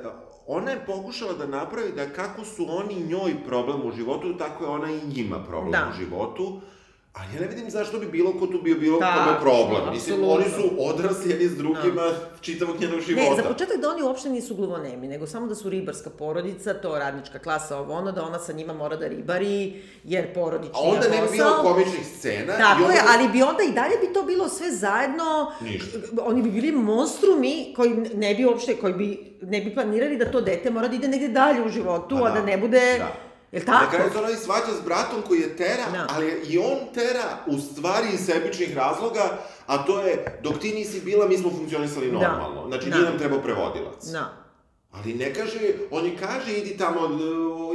ona 0.48 0.72
je 0.72 0.86
pokušala 0.86 1.34
da 1.34 1.48
napravi 1.48 1.92
da 1.92 2.10
kako 2.10 2.46
su 2.46 2.66
oni 2.70 3.04
njoj 3.04 3.34
problem 3.48 3.86
u 3.86 3.92
životu, 3.92 4.38
tako 4.38 4.64
je 4.64 4.70
ona 4.70 4.92
i 4.92 5.08
njima 5.16 5.44
problem 5.44 5.72
Da. 5.72 5.90
u 5.90 5.98
životu, 6.00 6.62
A 7.18 7.24
ja 7.36 7.42
ne 7.42 7.48
vidim 7.48 7.70
zašto 7.70 8.00
bi 8.00 8.06
bilo 8.06 8.34
ko 8.40 8.48
tu 8.48 8.62
bio 8.64 8.76
bilo 8.76 9.00
Tako, 9.00 9.20
kome 9.20 9.40
problem. 9.42 9.94
Mislim, 9.94 10.16
apsolutno. 10.16 10.36
oni 10.36 10.46
su 10.50 10.84
odrasli 10.84 11.30
jedni 11.32 11.48
s 11.48 11.58
drugima 11.58 12.12
čitavog 12.42 12.80
njenog 12.82 13.00
života. 13.00 13.30
Ne, 13.30 13.36
za 13.36 13.44
početak 13.44 13.78
da 13.82 13.90
oni 13.90 14.02
uopšte 14.04 14.30
nisu 14.30 14.56
gluvonemi, 14.56 15.08
nego 15.08 15.28
samo 15.28 15.48
da 15.48 15.56
su 15.56 15.70
ribarska 15.70 16.10
porodica, 16.10 16.74
to 16.74 17.00
radnička 17.00 17.40
klasa 17.40 17.78
ovo 17.78 17.94
ono, 17.94 18.12
da 18.12 18.24
ona 18.24 18.40
sa 18.40 18.54
njima 18.54 18.74
mora 18.74 18.96
da 18.96 19.08
ribari, 19.08 19.82
jer 20.04 20.34
porodični 20.34 20.74
A 20.76 20.80
onda 20.80 21.06
je 21.06 21.12
ne 21.12 21.22
bi 21.22 21.32
bilo 21.32 21.64
komičnih 21.64 22.06
scena. 22.18 22.58
Tako 22.58 22.82
onda... 22.82 22.94
je, 22.94 23.02
ali 23.16 23.30
bi 23.30 23.42
onda 23.42 23.64
i 23.64 23.72
dalje 23.72 23.98
bi 24.08 24.14
to 24.14 24.24
bilo 24.24 24.50
sve 24.50 24.72
zajedno, 24.72 25.52
Ništa. 25.62 25.98
oni 26.22 26.42
bi 26.42 26.50
bili 26.52 26.72
monstrumi 26.72 27.74
koji 27.76 27.90
ne 28.14 28.36
bi 28.36 28.46
uopšte, 28.46 28.76
koji 28.76 28.94
bi, 28.94 29.38
ne 29.42 29.62
bi 29.62 29.74
planirali 29.74 30.18
da 30.18 30.32
to 30.32 30.42
dete 30.42 30.72
mora 30.72 30.88
da 30.88 30.96
ide 30.96 31.08
negde 31.08 31.28
dalje 31.28 31.66
u 31.66 31.70
životu, 31.70 32.18
Pa 32.20 32.26
a 32.26 32.30
da, 32.30 32.40
da 32.40 32.46
ne 32.46 32.58
bude, 32.58 32.96
da. 32.98 33.27
Jel 33.52 33.64
Na 33.68 33.74
tako? 33.74 33.92
kraju 33.92 34.12
se 34.12 34.18
ona 34.18 34.30
i 34.30 34.36
svađa 34.36 34.74
s 34.74 34.86
bratom 34.86 35.22
koji 35.22 35.40
je 35.40 35.58
tera, 35.58 35.84
Da. 35.92 36.08
ali 36.10 36.42
i 36.44 36.58
on 36.60 36.94
tera 36.94 37.24
u 37.48 37.60
stvari 37.60 38.08
iz 38.14 38.20
sebičnih 38.22 38.78
razloga, 38.78 39.38
a 39.68 39.78
to 39.78 40.02
je, 40.02 40.40
dok 40.44 40.60
ti 40.60 40.72
nisi 40.72 41.02
bila, 41.02 41.28
mi 41.28 41.38
smo 41.38 41.50
funkcionisali 41.52 42.08
Da. 42.08 42.14
normalno. 42.14 42.68
Znači, 42.68 42.90
Da. 42.90 42.96
nije 42.96 43.10
nam 43.10 43.18
trebao 43.20 43.40
prevodilac. 43.40 44.06
Da. 44.06 44.34
Ali 44.94 45.14
ne 45.14 45.34
kaže, 45.34 45.60
on 45.92 46.06
je 46.06 46.18
kaže 46.18 46.54
idi 46.54 46.78
tamo, 46.78 47.08
d- 47.08 47.24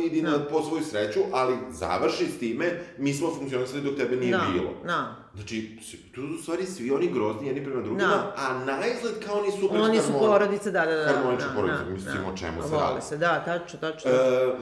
idi 0.02 0.22
Da. 0.22 0.30
na, 0.30 0.38
po 0.40 0.62
svoju 0.62 0.84
sreću, 0.84 1.20
ali 1.32 1.54
završi 1.70 2.26
s 2.26 2.38
time, 2.38 2.66
mi 2.98 3.14
smo 3.14 3.30
funkcionisali 3.30 3.80
dok 3.82 3.96
tebe 3.96 4.16
nije 4.16 4.32
Da, 4.32 4.42
bilo. 4.52 4.70
da. 4.84 5.16
Znači, 5.34 5.78
tu 6.14 6.20
su 6.28 6.42
stvari 6.42 6.66
svi 6.66 6.90
oni 6.90 7.08
grozni 7.08 7.46
jedni 7.46 7.64
prema 7.64 7.82
drugima, 7.82 8.08
Da. 8.08 8.34
a 8.38 8.64
na 8.66 8.86
izgled 8.86 9.24
kao 9.26 9.38
oni 9.38 9.52
super 9.52 9.80
Oni 9.80 9.98
su 9.98 10.12
porodice, 10.12 10.70
da, 10.70 10.86
da, 10.86 10.94
da. 10.94 11.04
Harmonična 11.06 11.48
da, 11.48 11.54
porodica, 11.54 11.78
da, 11.78 11.90
mislim, 11.90 12.14
da. 12.16 12.30
o 12.32 12.36
čemu 12.36 12.62
se 12.62 12.68
Vole 12.68 12.82
radi. 12.84 13.02
se, 13.02 13.16
da, 13.16 13.44
tačno, 13.44 13.78
tačno. 13.80 14.10
E, 14.10 14.14
e, 14.14 14.52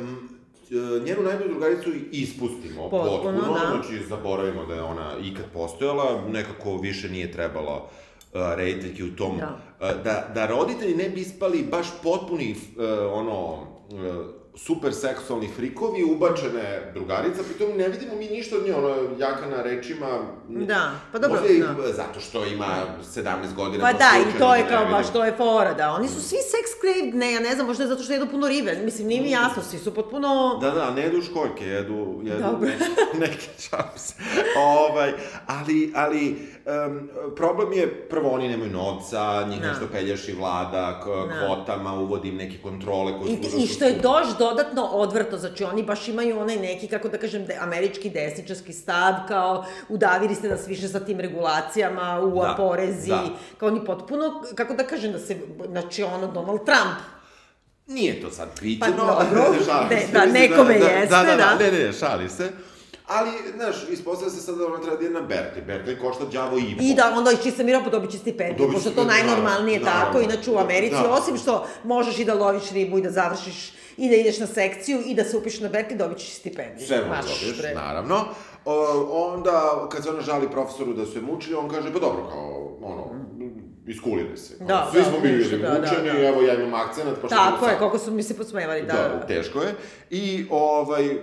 njenu 1.06 1.22
najbolju 1.22 1.50
drugaricu 1.50 1.90
ispustimo 2.12 2.82
Potpuno, 2.90 3.10
potpuno, 3.10 3.54
da. 3.54 3.70
znači 3.82 4.06
zaboravimo 4.08 4.66
da 4.66 4.74
je 4.74 4.82
ona 4.82 5.12
ikad 5.24 5.44
postojala, 5.52 6.22
nekako 6.28 6.76
više 6.76 7.08
nije 7.08 7.32
trebalo 7.32 7.74
uh, 8.32 8.40
rediteljki 8.56 9.04
u 9.04 9.16
tom, 9.16 9.38
Da. 9.38 9.58
uh, 9.80 10.02
da, 10.04 10.30
da 10.34 10.46
roditelji 10.46 10.94
ne 10.94 11.08
bi 11.08 11.20
ispali 11.20 11.62
baš 11.70 11.86
potpuni, 12.02 12.52
uh, 12.52 12.84
ono, 13.12 13.52
uh, 13.52 14.39
super 14.56 14.94
seksualni 14.94 15.48
frikovi, 15.56 16.04
ubačene 16.04 16.90
drugarica, 16.94 17.42
pritom 17.42 17.76
ne 17.76 17.88
vidimo 17.88 18.14
mi 18.14 18.26
ništa 18.26 18.56
od 18.56 18.64
nje, 18.66 18.74
ona 18.74 18.94
jaka 19.18 19.46
na 19.46 19.62
rečima. 19.62 20.06
Da, 20.48 20.92
pa 21.12 21.18
dobro, 21.18 21.40
Možda 21.40 21.54
i 21.54 21.60
da. 21.60 21.92
zato 21.92 22.20
što 22.20 22.46
ima 22.46 22.76
17 23.16 23.54
godina. 23.56 23.84
Pa 23.84 23.92
da, 23.92 24.10
i 24.20 24.38
to 24.38 24.54
je 24.54 24.62
ne 24.62 24.68
kao 24.68 24.86
baš, 24.90 25.12
to 25.12 25.24
je 25.24 25.32
fora, 25.36 25.74
da. 25.74 25.92
Oni 25.92 26.08
su 26.08 26.20
svi 26.22 26.36
sex 26.36 26.80
craved, 26.80 27.14
ne, 27.14 27.32
ja 27.32 27.40
ne 27.40 27.54
znam, 27.54 27.66
možda 27.66 27.84
je 27.84 27.88
zato 27.88 28.02
što 28.02 28.12
jedu 28.12 28.26
puno 28.30 28.48
ribe. 28.48 28.74
Mislim, 28.84 29.08
nije 29.08 29.22
mi 29.22 29.30
jasno, 29.30 29.62
svi 29.62 29.78
su 29.78 29.94
potpuno... 29.94 30.58
Da, 30.60 30.70
da, 30.70 30.90
ne 30.90 31.02
jedu 31.02 31.22
školjke, 31.22 31.66
jedu, 31.66 32.20
jedu 32.22 32.42
Dobro. 32.42 32.68
neke, 32.68 32.84
neke 33.18 33.48
čapse. 33.70 34.14
ovaj, 34.56 35.12
ali, 35.46 35.92
ali, 35.96 36.48
um, 36.66 37.08
problem 37.36 37.72
je, 37.72 38.08
prvo, 38.08 38.30
oni 38.30 38.48
nemaju 38.48 38.70
novca, 38.70 39.46
njih 39.48 39.60
Da. 39.60 39.68
nešto 39.68 39.86
peljaši 39.92 40.32
vlada, 40.32 41.00
k, 41.04 41.06
Da. 41.06 41.46
kvotama, 41.46 41.94
uvodim 41.94 42.36
neke 42.36 42.58
kontrole 42.62 43.18
koje 43.18 43.32
I, 43.32 43.36
služe 43.42 43.64
I 43.64 43.66
što 43.66 43.84
je 43.84 43.92
doš 43.92 44.38
dodatno 44.38 44.84
odvrto, 44.84 45.38
znači 45.38 45.64
oni 45.64 45.82
baš 45.82 46.08
imaju 46.08 46.40
onaj 46.40 46.56
neki, 46.56 46.88
kako 46.88 47.08
da 47.08 47.18
kažem, 47.18 47.46
de, 47.46 47.56
američki 47.60 48.10
desničarski 48.10 48.72
stav, 48.72 49.14
kao 49.28 49.64
udavili 49.88 50.34
ste 50.34 50.48
nas 50.48 50.68
više 50.68 50.88
sa 50.88 51.00
tim 51.00 51.20
regulacijama, 51.20 52.20
u 52.22 52.40
Da, 52.40 52.54
porezi, 52.56 53.10
da. 53.10 53.24
kao 53.58 53.68
oni 53.68 53.84
potpuno, 53.84 54.42
kako 54.54 54.74
da 54.74 54.82
kažem, 54.86 55.12
da 55.12 55.18
se, 55.18 55.36
znači 55.68 56.02
ono, 56.02 56.26
Donald 56.26 56.64
Trump, 56.64 56.96
Nije 57.86 58.20
to 58.20 58.30
sad 58.30 58.48
Pa 58.80 58.86
dobro, 58.90 59.54
šalim 59.66 59.88
ne, 59.90 60.00
se, 60.00 60.12
da, 60.12 60.24
mislim 60.24 60.42
nekome 60.42 60.74
jeste, 60.74 61.06
da. 61.10 61.22
Da, 61.22 61.36
da. 61.36 61.56
ne, 61.58 61.72
ne, 61.72 61.92
šali 61.92 62.28
se. 62.28 62.50
Ali, 63.10 63.30
znaš, 63.56 63.76
ispostavlja 63.90 64.30
se 64.30 64.40
sad 64.40 64.58
da 64.58 64.66
ona 64.66 64.80
treba 64.80 64.96
da 64.96 65.04
ide 65.04 65.14
na 65.14 65.20
Berkeley. 65.20 65.66
Berkeley 65.66 66.00
košta 66.00 66.24
đavo 66.24 66.58
i 66.58 66.76
po. 66.76 66.82
I 66.82 66.94
da 66.94 67.14
onda 67.16 67.30
iz 67.30 67.42
čista 67.42 67.62
mira 67.62 67.80
dobit 67.80 68.10
će 68.10 68.18
stipendiju, 68.18 68.58
Dobit 68.58 68.74
pošto 68.74 68.90
to 68.90 69.04
najnormalnije 69.04 69.80
naravno, 69.80 70.00
tako, 70.00 70.18
naravno. 70.18 70.34
inače 70.34 70.50
u 70.50 70.58
Americi, 70.58 71.02
Da. 71.02 71.10
osim 71.12 71.36
što 71.38 71.66
možeš 71.84 72.18
i 72.18 72.24
da 72.24 72.34
loviš 72.34 72.70
ribu 72.70 72.98
i 72.98 73.02
da 73.02 73.10
završiš 73.10 73.72
i 73.96 74.08
da 74.08 74.14
ideš 74.16 74.38
na 74.38 74.46
sekciju 74.46 74.98
i 75.06 75.14
da 75.14 75.24
se 75.24 75.36
upišeš 75.36 75.60
na 75.60 75.68
Berkeley, 75.68 75.96
dobit 75.96 76.18
ćeš 76.18 76.34
stipendiju. 76.34 76.86
Sve 76.86 77.00
možeš 77.08 77.40
dobiješ, 77.40 77.58
bre. 77.58 77.74
naravno. 77.74 78.24
O, 78.64 78.74
onda, 79.32 79.86
kad 79.92 80.02
se 80.02 80.10
ona 80.10 80.20
žali 80.20 80.50
profesoru 80.50 80.92
da 80.92 81.06
su 81.06 81.18
je 81.18 81.22
mučili, 81.22 81.56
on 81.56 81.68
kaže, 81.68 81.92
pa 81.92 81.98
dobro, 81.98 82.22
kao, 82.30 82.76
ono, 82.82 83.04
iskulili 83.86 84.36
se. 84.36 84.58
Kao, 84.58 84.66
Da, 84.66 84.88
Svi 84.92 84.98
da, 85.00 85.04
smo 85.04 85.20
bili 85.20 85.38
ništa, 85.38 85.56
da, 85.56 85.68
da, 85.68 85.80
mučeni, 85.80 86.20
da. 86.20 86.28
evo 86.28 86.42
ja 86.42 86.54
imam 86.54 86.74
akcenat, 86.74 87.14
pa 87.14 87.26
što 87.26 87.36
Tako 87.36 87.66
je, 87.66 87.78
koliko 87.78 87.98
su 87.98 88.10
mi 88.10 88.22
se 88.22 88.36
podsmevali, 88.36 88.82
da, 88.82 88.92
Da, 88.92 89.08
da. 89.08 89.26
teško 89.26 89.62
je. 89.62 89.74
I, 90.10 90.46
ovaj, 90.50 91.18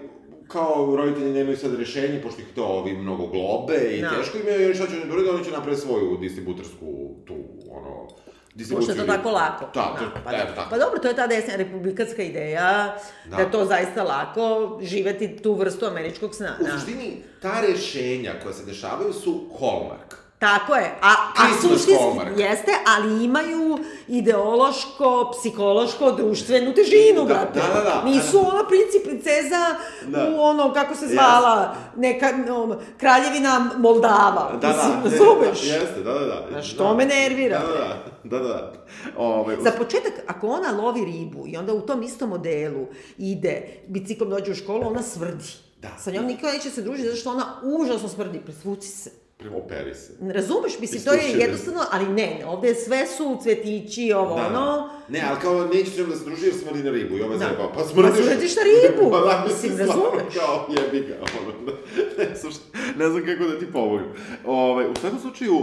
kao 0.48 0.96
roditelji 0.96 1.34
nemaju 1.34 1.58
sad 1.58 1.76
rešenje, 1.80 2.22
pošto 2.24 2.42
ih 2.42 2.48
to 2.56 2.66
ovi 2.66 2.94
mnogo 2.94 3.28
globe 3.28 3.76
i 3.92 4.02
Da. 4.02 4.10
teško 4.10 4.38
im 4.38 4.48
je, 4.48 4.76
šta 4.76 4.88
će 4.88 4.94
oni 5.12 5.24
da 5.24 5.32
oni 5.34 5.46
će 5.46 5.52
napraviti 5.52 5.82
svoju 5.82 6.18
distributersku, 6.22 7.16
tu, 7.28 7.36
ono, 7.72 8.08
distribuciju. 8.56 8.88
Pošto 8.88 9.02
je 9.02 9.08
to 9.08 9.14
tako 9.14 9.32
lako. 9.32 9.66
Da, 9.74 9.96
to, 10.00 10.06
pa, 10.24 10.32
da. 10.32 10.56
tako. 10.56 10.70
pa 10.70 10.78
dobro, 10.78 11.00
to 11.00 11.08
je 11.08 11.16
ta 11.16 11.28
desna 11.28 11.56
republikanska 11.56 12.22
ideja, 12.24 12.98
da. 13.26 13.36
Da. 13.36 13.42
je 13.44 13.52
to 13.52 13.66
zaista 13.66 14.04
lako 14.04 14.80
živeti 14.82 15.38
tu 15.38 15.54
vrstu 15.54 15.86
američkog 15.86 16.36
sna. 16.36 16.58
U 16.62 16.64
Da. 16.64 16.72
suštini, 16.72 17.24
ta 17.42 17.62
rešenja 17.62 18.34
koja 18.44 18.54
se 18.54 18.66
dešavaju 18.66 19.14
su 19.14 19.50
Hallmark. 19.60 20.27
Tako 20.40 20.76
je, 20.76 20.96
a, 21.02 21.12
a 21.38 21.62
suštinski 21.62 21.94
jeste, 22.38 22.72
ali 22.88 23.24
imaju 23.26 23.78
ideološko, 24.08 25.32
psihološko, 25.32 26.12
društvenu 26.12 26.74
težinu, 26.74 27.20
Da, 27.20 27.26
brate. 27.26 27.60
da, 27.60 27.74
da, 27.74 27.82
da. 27.82 28.02
Nisu 28.06 28.40
ona 28.40 28.68
princi 28.68 28.98
i 28.98 29.04
princeza 29.04 29.76
Da. 30.06 30.30
u 30.30 30.42
ono, 30.42 30.74
kako 30.74 30.96
se 30.96 31.08
zvala, 31.08 31.76
neka 31.96 32.32
no, 32.32 32.80
kraljevina 32.98 33.72
Moldava. 33.78 34.58
Da, 34.62 34.68
Mislim, 34.68 34.92
da, 34.94 35.10
razumeš? 35.10 35.62
Da, 35.62 35.74
jeste, 35.76 36.04
da, 36.04 36.14
da, 36.14 36.20
da. 36.20 36.46
Znaš, 36.52 36.72
Da. 36.72 36.78
to 36.78 36.94
me 36.94 37.06
nervira, 37.06 37.60
Da, 37.60 37.68
da, 37.68 38.38
da, 38.38 38.48
da, 38.48 38.54
da. 38.54 38.74
Ove, 39.18 39.58
Za 39.62 39.72
početak, 39.72 40.14
ako 40.28 40.48
ona 40.48 40.72
lovi 40.74 41.06
ribu 41.06 41.44
i 41.48 41.58
onda 41.58 41.74
u 41.74 41.82
tom 41.82 42.04
istom 42.04 42.30
modelu 42.30 42.86
ide, 43.18 43.84
biciklom 43.88 44.30
dođe 44.30 44.52
u 44.52 44.56
školu, 44.56 44.88
ona 44.88 45.02
smrdi. 45.04 45.46
Da. 45.82 45.90
Sa 46.00 46.12
njom 46.12 46.26
nikada 46.26 46.54
neće 46.54 46.70
se 46.70 46.82
družiti, 46.82 47.08
zato 47.08 47.20
što 47.20 47.30
ona 47.30 47.46
užasno 47.64 48.10
smrdi. 48.10 48.40
Presvuci 48.40 48.88
se. 48.88 49.27
Operi 49.46 49.96
se. 49.96 50.14
Ne 50.22 50.34
Razumeš, 50.34 50.80
mislim, 50.80 51.04
to 51.04 51.14
je 51.14 51.32
jednostavno, 51.38 51.82
ali 51.92 52.06
ne, 52.08 52.36
ne, 52.40 52.46
ovde 52.46 52.76
sve 52.76 53.08
su 53.08 53.38
cvetići, 53.44 54.14
ovo, 54.14 54.36
Da, 54.36 54.48
ono, 54.48 54.76
da. 54.76 54.90
Ne, 55.10 55.24
ali 55.30 55.40
kao 55.42 55.66
neću 55.66 55.92
njom 55.98 56.10
da 56.10 56.16
se 56.16 56.26
druži 56.26 56.46
jer 56.46 56.56
smrdi 56.56 56.84
na 56.84 56.92
ribu 56.92 57.18
i 57.18 57.22
ova 57.22 57.34
Da. 57.34 57.40
zajeba. 57.40 57.68
Pa 57.68 57.74
Pa 57.74 57.84
smrdiš... 57.84 58.26
smrdiš 58.26 58.56
na 58.56 58.62
ribu, 58.64 59.10
pa 59.14 59.20
da, 59.20 59.46
mislim, 59.48 59.78
razumeš. 59.78 60.34
Kao 60.40 60.68
jebi 60.70 61.08
ga, 61.08 61.16
ono, 61.16 61.72
ne, 62.18 62.36
znam 62.36 62.52
šta, 62.52 62.64
ne 62.98 63.10
znam 63.10 63.26
kako 63.26 63.44
da 63.52 63.60
ti 63.60 63.72
pomognem. 63.72 64.12
Ove, 64.46 64.88
u 64.90 64.96
svakom 65.02 65.20
slučaju, 65.20 65.56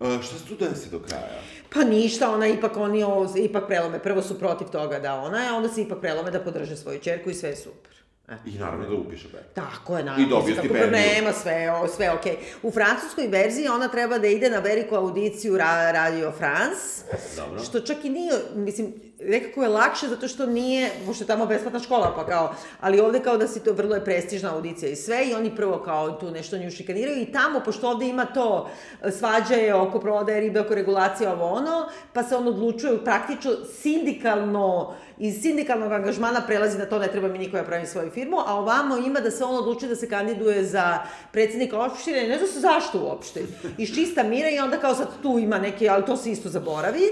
uh, 0.00 0.22
šta 0.22 0.38
se 0.38 0.44
tu 0.48 0.54
desi 0.64 0.90
do 0.90 0.98
kraja? 0.98 1.40
Pa 1.74 1.80
ništa, 1.84 2.30
ona 2.30 2.46
ipak, 2.46 2.76
oni 2.76 3.02
ovo, 3.02 3.28
ipak 3.38 3.66
prelome. 3.66 3.98
Prvo 4.02 4.22
su 4.22 4.38
protiv 4.38 4.66
toga 4.68 4.98
da 4.98 5.14
ona 5.14 5.44
je, 5.44 5.52
onda 5.52 5.68
se 5.68 5.82
ipak 5.82 6.00
prelome 6.00 6.30
da 6.30 6.40
podrže 6.40 6.76
svoju 6.76 6.98
čerku 6.98 7.30
i 7.30 7.34
sve 7.34 7.48
je 7.48 7.56
super. 7.56 8.01
E. 8.28 8.34
I 8.46 8.58
naravno 8.58 8.88
da 8.88 8.94
upiše 8.94 9.28
Bek. 9.32 9.42
Tako 9.54 9.96
je, 9.96 10.04
naravno. 10.04 10.26
I 10.26 10.30
dobije 10.30 10.56
kako 10.56 10.68
stipendiju. 10.68 11.00
Nema, 11.00 11.32
sve, 11.32 11.72
o, 11.72 11.88
sve 11.88 12.10
okej. 12.10 12.36
U 12.62 12.70
francuskoj 12.70 13.26
verziji 13.26 13.68
ona 13.68 13.88
treba 13.88 14.18
da 14.18 14.26
ide 14.26 14.50
na 14.50 14.58
veliku 14.58 14.94
audiciju 14.94 15.56
ra, 15.56 15.92
Radio 15.92 16.32
France, 16.32 17.04
Dobro. 17.36 17.62
što 17.64 17.80
čak 17.80 18.04
i 18.04 18.10
nije, 18.10 18.32
mislim, 18.54 18.94
nekako 19.24 19.62
je 19.62 19.68
lakše 19.68 20.08
zato 20.08 20.28
što 20.28 20.46
nije, 20.46 20.90
pošto 21.06 21.24
je 21.24 21.28
tamo 21.28 21.46
besplatna 21.46 21.80
škola, 21.80 22.12
pa 22.16 22.26
kao, 22.26 22.54
ali 22.80 23.00
ovde 23.00 23.20
kao 23.20 23.36
da 23.36 23.48
si 23.48 23.64
to 23.64 23.72
vrlo 23.72 23.94
je 23.94 24.04
prestižna 24.04 24.54
audicija 24.54 24.90
i 24.90 24.96
sve, 24.96 25.26
i 25.26 25.34
oni 25.34 25.56
prvo 25.56 25.82
kao 25.84 26.10
tu 26.10 26.30
nešto 26.30 26.58
nju 26.58 26.70
šikaniraju 26.70 27.22
i 27.22 27.32
tamo, 27.32 27.60
pošto 27.64 27.90
ovde 27.90 28.06
ima 28.06 28.24
to, 28.24 28.70
svađaje 29.18 29.74
oko 29.74 30.00
prodaje 30.00 30.40
ribe, 30.40 30.60
oko 30.60 30.74
regulacije 30.74 31.30
ovo 31.30 31.44
ono, 31.44 31.88
pa 32.12 32.22
se 32.22 32.36
on 32.36 32.48
odlučuje 32.48 33.04
praktično 33.04 33.52
sindikalno, 33.80 34.94
iz 35.22 35.42
sindikalnog 35.42 35.92
angažmana 35.92 36.40
prelazi 36.46 36.78
na 36.78 36.86
to 36.86 36.98
ne 36.98 37.08
treba 37.08 37.28
mi 37.28 37.38
niko 37.38 37.56
ja 37.56 37.62
pravim 37.64 37.86
svoju 37.86 38.10
firmu, 38.10 38.36
a 38.46 38.54
ovamo 38.54 38.96
ima 38.96 39.20
da 39.20 39.30
se 39.30 39.44
on 39.44 39.56
odlučuje 39.56 39.88
da 39.88 39.96
se 39.96 40.08
kandiduje 40.08 40.64
za 40.64 40.98
predsednika 41.32 41.78
opštine, 41.78 42.28
ne 42.28 42.38
zna 42.38 42.46
se 42.46 42.60
zašto 42.60 43.00
uopšte, 43.00 43.42
iz 43.78 43.94
čista 43.94 44.22
mira 44.22 44.50
i 44.50 44.58
onda 44.58 44.80
kao 44.80 44.94
sad 44.94 45.08
tu 45.22 45.38
ima 45.38 45.58
neke, 45.58 45.88
ali 45.88 46.04
to 46.04 46.16
se 46.16 46.30
isto 46.30 46.48
zaboravi, 46.48 47.02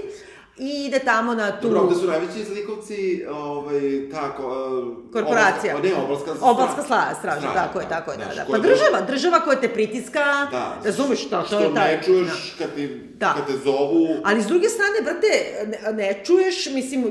i 0.57 0.85
ide 0.85 0.99
tamo 0.99 1.33
na 1.33 1.51
tu... 1.51 1.67
Dobro, 1.67 1.81
ovde 1.81 1.95
su 1.95 2.07
najveći 2.07 2.43
zlikovci, 2.45 3.25
ovaj, 3.27 3.81
tako... 4.11 4.43
Uh, 4.43 5.11
Korporacija. 5.13 5.75
Obalska, 5.75 5.89
ne, 5.89 6.03
obalska 6.03 6.25
straža. 6.27 6.45
Obalska 6.45 6.83
sla, 6.83 7.01
straža, 7.19 7.53
tako 7.53 7.79
je, 7.79 7.89
tako 7.89 8.11
je, 8.11 8.17
da, 8.17 8.23
znaš, 8.23 8.35
da. 8.37 8.45
Pa 8.45 8.57
država, 8.59 9.01
država 9.07 9.39
koja 9.39 9.61
te 9.61 9.69
pritiska, 9.69 10.19
Da. 10.51 10.77
razumeš 10.85 11.29
to 11.29 11.43
Što 11.45 11.59
je 11.59 11.73
taj... 11.75 11.95
ne 11.97 12.03
čuješ 12.03 12.55
kad, 12.57 12.75
ti, 12.75 12.87
Da. 13.13 13.33
kad 13.33 13.45
te 13.47 13.53
zovu... 13.63 14.07
Ali 14.23 14.41
s 14.41 14.47
druge 14.47 14.67
strane, 14.69 14.97
brate, 15.03 15.27
ne, 15.67 15.93
ne 15.93 16.21
čuješ, 16.25 16.65
mislim, 16.67 17.03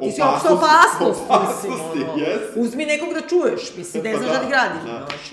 ti 0.00 0.12
si 0.12 0.20
Opasnost- 0.20 0.52
opasnost, 0.52 1.20
opasnosti, 1.24 1.68
mislim, 1.68 2.08
ono. 2.10 2.22
jes. 2.22 2.40
Uzmi 2.56 2.86
nekog 2.86 3.08
da 3.10 3.20
čuješ, 3.22 3.76
mislim, 3.76 4.02
ne 4.04 4.12
Pa 4.12 4.18
znaš 4.18 4.30
da, 4.30 4.34
da 4.34 4.40
ti 4.40 4.48
gradiš, 4.48 4.82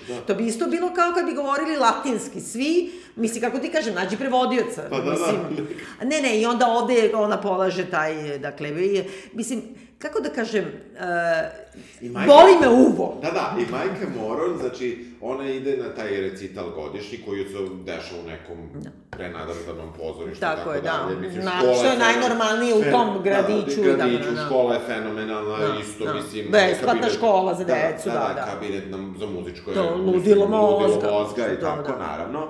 da, 0.07 0.13
da. 0.13 0.21
To 0.21 0.35
bi 0.35 0.45
isto 0.45 0.67
bilo 0.67 0.89
kao 0.89 1.11
kad 1.15 1.25
bi 1.25 1.33
govorili 1.33 1.77
latinski, 1.77 2.41
svi, 2.41 2.91
mislim, 3.21 3.41
kako 3.41 3.59
ti 3.59 3.69
kažem, 3.69 3.93
nađi 3.95 4.17
prevodioca, 4.17 4.81
Pa 4.89 4.97
da, 4.97 5.03
da. 5.03 5.11
mislim. 5.11 5.67
Ne, 6.01 6.21
ne, 6.21 6.37
i 6.37 6.45
onda 6.45 6.67
ovde 6.67 7.11
ona 7.15 7.37
polaže 7.39 7.85
taj, 7.85 8.11
dakle, 8.39 8.69
mislim, 9.33 9.61
kako 9.99 10.19
da 10.19 10.29
kažem, 10.31 10.65
I 12.01 12.07
uh, 12.07 12.13
majka- 12.13 12.27
boli 12.27 12.51
me 12.61 12.69
uvo. 12.69 13.19
Da, 13.21 13.31
da, 13.31 13.55
i 13.59 13.71
majka 13.71 14.05
Moron, 14.17 14.57
znači, 14.59 14.87
ona 15.21 15.49
ide 15.49 15.77
na 15.77 15.89
taj 15.89 16.09
recital 16.11 16.65
godišnji 16.71 17.19
koji 17.19 17.43
se 17.43 17.53
dešava 17.85 18.21
u 18.21 18.29
nekom 18.29 18.57
prenadrdanom 19.11 19.93
pozorištu. 19.95 20.41
Da. 20.41 20.55
Tako 20.55 20.73
je, 20.73 20.81
da. 20.81 20.91
dalje. 21.05 21.19
Mislim, 21.19 21.45
Na- 21.45 21.59
što 21.75 21.87
je 21.87 21.97
najnormalnije 21.99 22.73
u 22.75 22.91
tom 22.91 23.23
gradiću, 23.23 23.81
Da, 23.81 23.87
da, 23.87 23.95
gradiću, 23.95 24.23
da, 24.25 24.31
da. 24.33 24.45
škola 24.45 24.73
je 24.73 24.79
fenomenalna, 24.81 25.57
Da, 25.57 25.75
isto, 25.81 26.05
da. 26.05 26.13
mislim... 26.13 26.45
Besplatna 26.47 27.01
kabinet- 27.01 27.15
škola 27.15 27.53
za 27.55 27.63
decu, 27.65 28.09
da, 28.09 28.31
da. 28.35 28.45
kabinet 28.45 28.91
nam, 28.91 29.15
za 29.19 29.25
muzičko 29.27 29.69
je... 29.71 29.75
To, 29.75 29.83
mislim, 29.83 30.05
ludilo 30.07 30.47
mozga. 30.47 31.11
mozga 31.11 31.47
i 31.47 31.55
Da, 31.55 31.61
tako, 31.61 31.91
da. 31.91 31.97
naravno. 31.99 32.47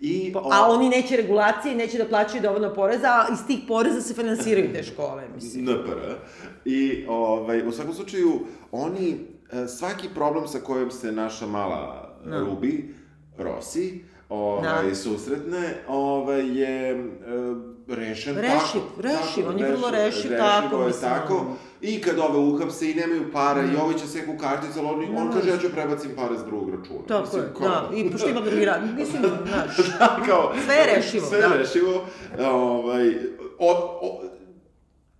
I, 0.00 0.32
o- 0.36 0.50
A 0.52 0.68
oni 0.68 0.88
neće 0.88 1.16
regulacije, 1.16 1.74
neće 1.74 1.98
da 1.98 2.04
plaćaju 2.06 2.42
dovoljno 2.42 2.74
poreza, 2.74 3.08
a 3.08 3.26
iz 3.32 3.38
tih 3.46 3.58
poreza 3.68 4.00
se 4.00 4.14
finansiraju 4.14 4.72
te 4.72 4.82
škole, 4.82 5.22
mislim. 5.34 5.64
NPR. 5.64 6.14
I, 6.64 7.04
ovaj, 7.08 7.68
u 7.68 7.72
svakom 7.72 7.94
slučaju, 7.94 8.40
oni, 8.72 9.16
e, 9.52 9.66
svaki 9.68 10.08
problem 10.08 10.48
sa 10.48 10.58
kojim 10.58 10.90
se 10.90 11.12
naša 11.12 11.46
mala 11.46 12.14
Da. 12.24 12.36
Ruby, 12.36 12.82
Rossi, 13.38 14.00
ovaj, 14.28 14.88
Da. 14.88 14.94
susretne, 14.94 15.74
ovaj, 15.88 16.60
je 16.60 16.90
e, 16.90 16.96
rešen 17.88 18.36
Rešiv, 18.36 18.52
tako. 18.80 19.02
rešiv, 19.02 19.18
tako, 19.36 19.50
on 19.50 19.58
je 19.58 19.66
vrlo 19.66 19.90
rešiv, 19.90 20.30
rešivo 20.30 20.38
tako, 20.38 20.80
je 20.80 20.86
mislim, 20.86 21.10
tako. 21.10 21.46
I 21.80 22.00
kad 22.00 22.18
ove 22.18 22.38
uhapse 22.38 22.90
i 22.90 22.94
nemaju 22.94 23.32
para, 23.32 23.62
i 23.62 23.76
ovaj 23.76 23.94
će 23.94 24.06
seku 24.06 24.32
karticu, 24.36 24.78
ali 24.78 24.88
on, 24.88 25.16
on 25.16 25.28
Da. 25.28 25.32
kaže, 25.32 25.50
ja 25.50 25.58
ću 25.58 25.68
prebacim 25.68 26.10
pare 26.16 26.38
s 26.38 26.44
drugog 26.44 26.70
računa. 26.70 26.98
Tako 27.08 27.22
Mislim, 27.22 27.42
je, 27.42 27.48
kao- 27.58 27.68
da, 27.90 27.96
i 27.96 28.10
pošto 28.10 28.28
ima 28.28 28.40
drugi 28.40 28.64
rad, 28.64 28.80
mislim, 28.96 29.22
znaš, 29.48 29.76
kao, 30.28 30.52
Sve 30.64 30.74
je 30.74 30.96
rešivo, 30.96 31.26
Sve 31.26 31.38
je 31.38 31.48
da. 31.48 31.56
rešivo. 31.56 32.04
Ovaj, 32.40 33.08
o, 33.58 33.70
o, 34.02 34.22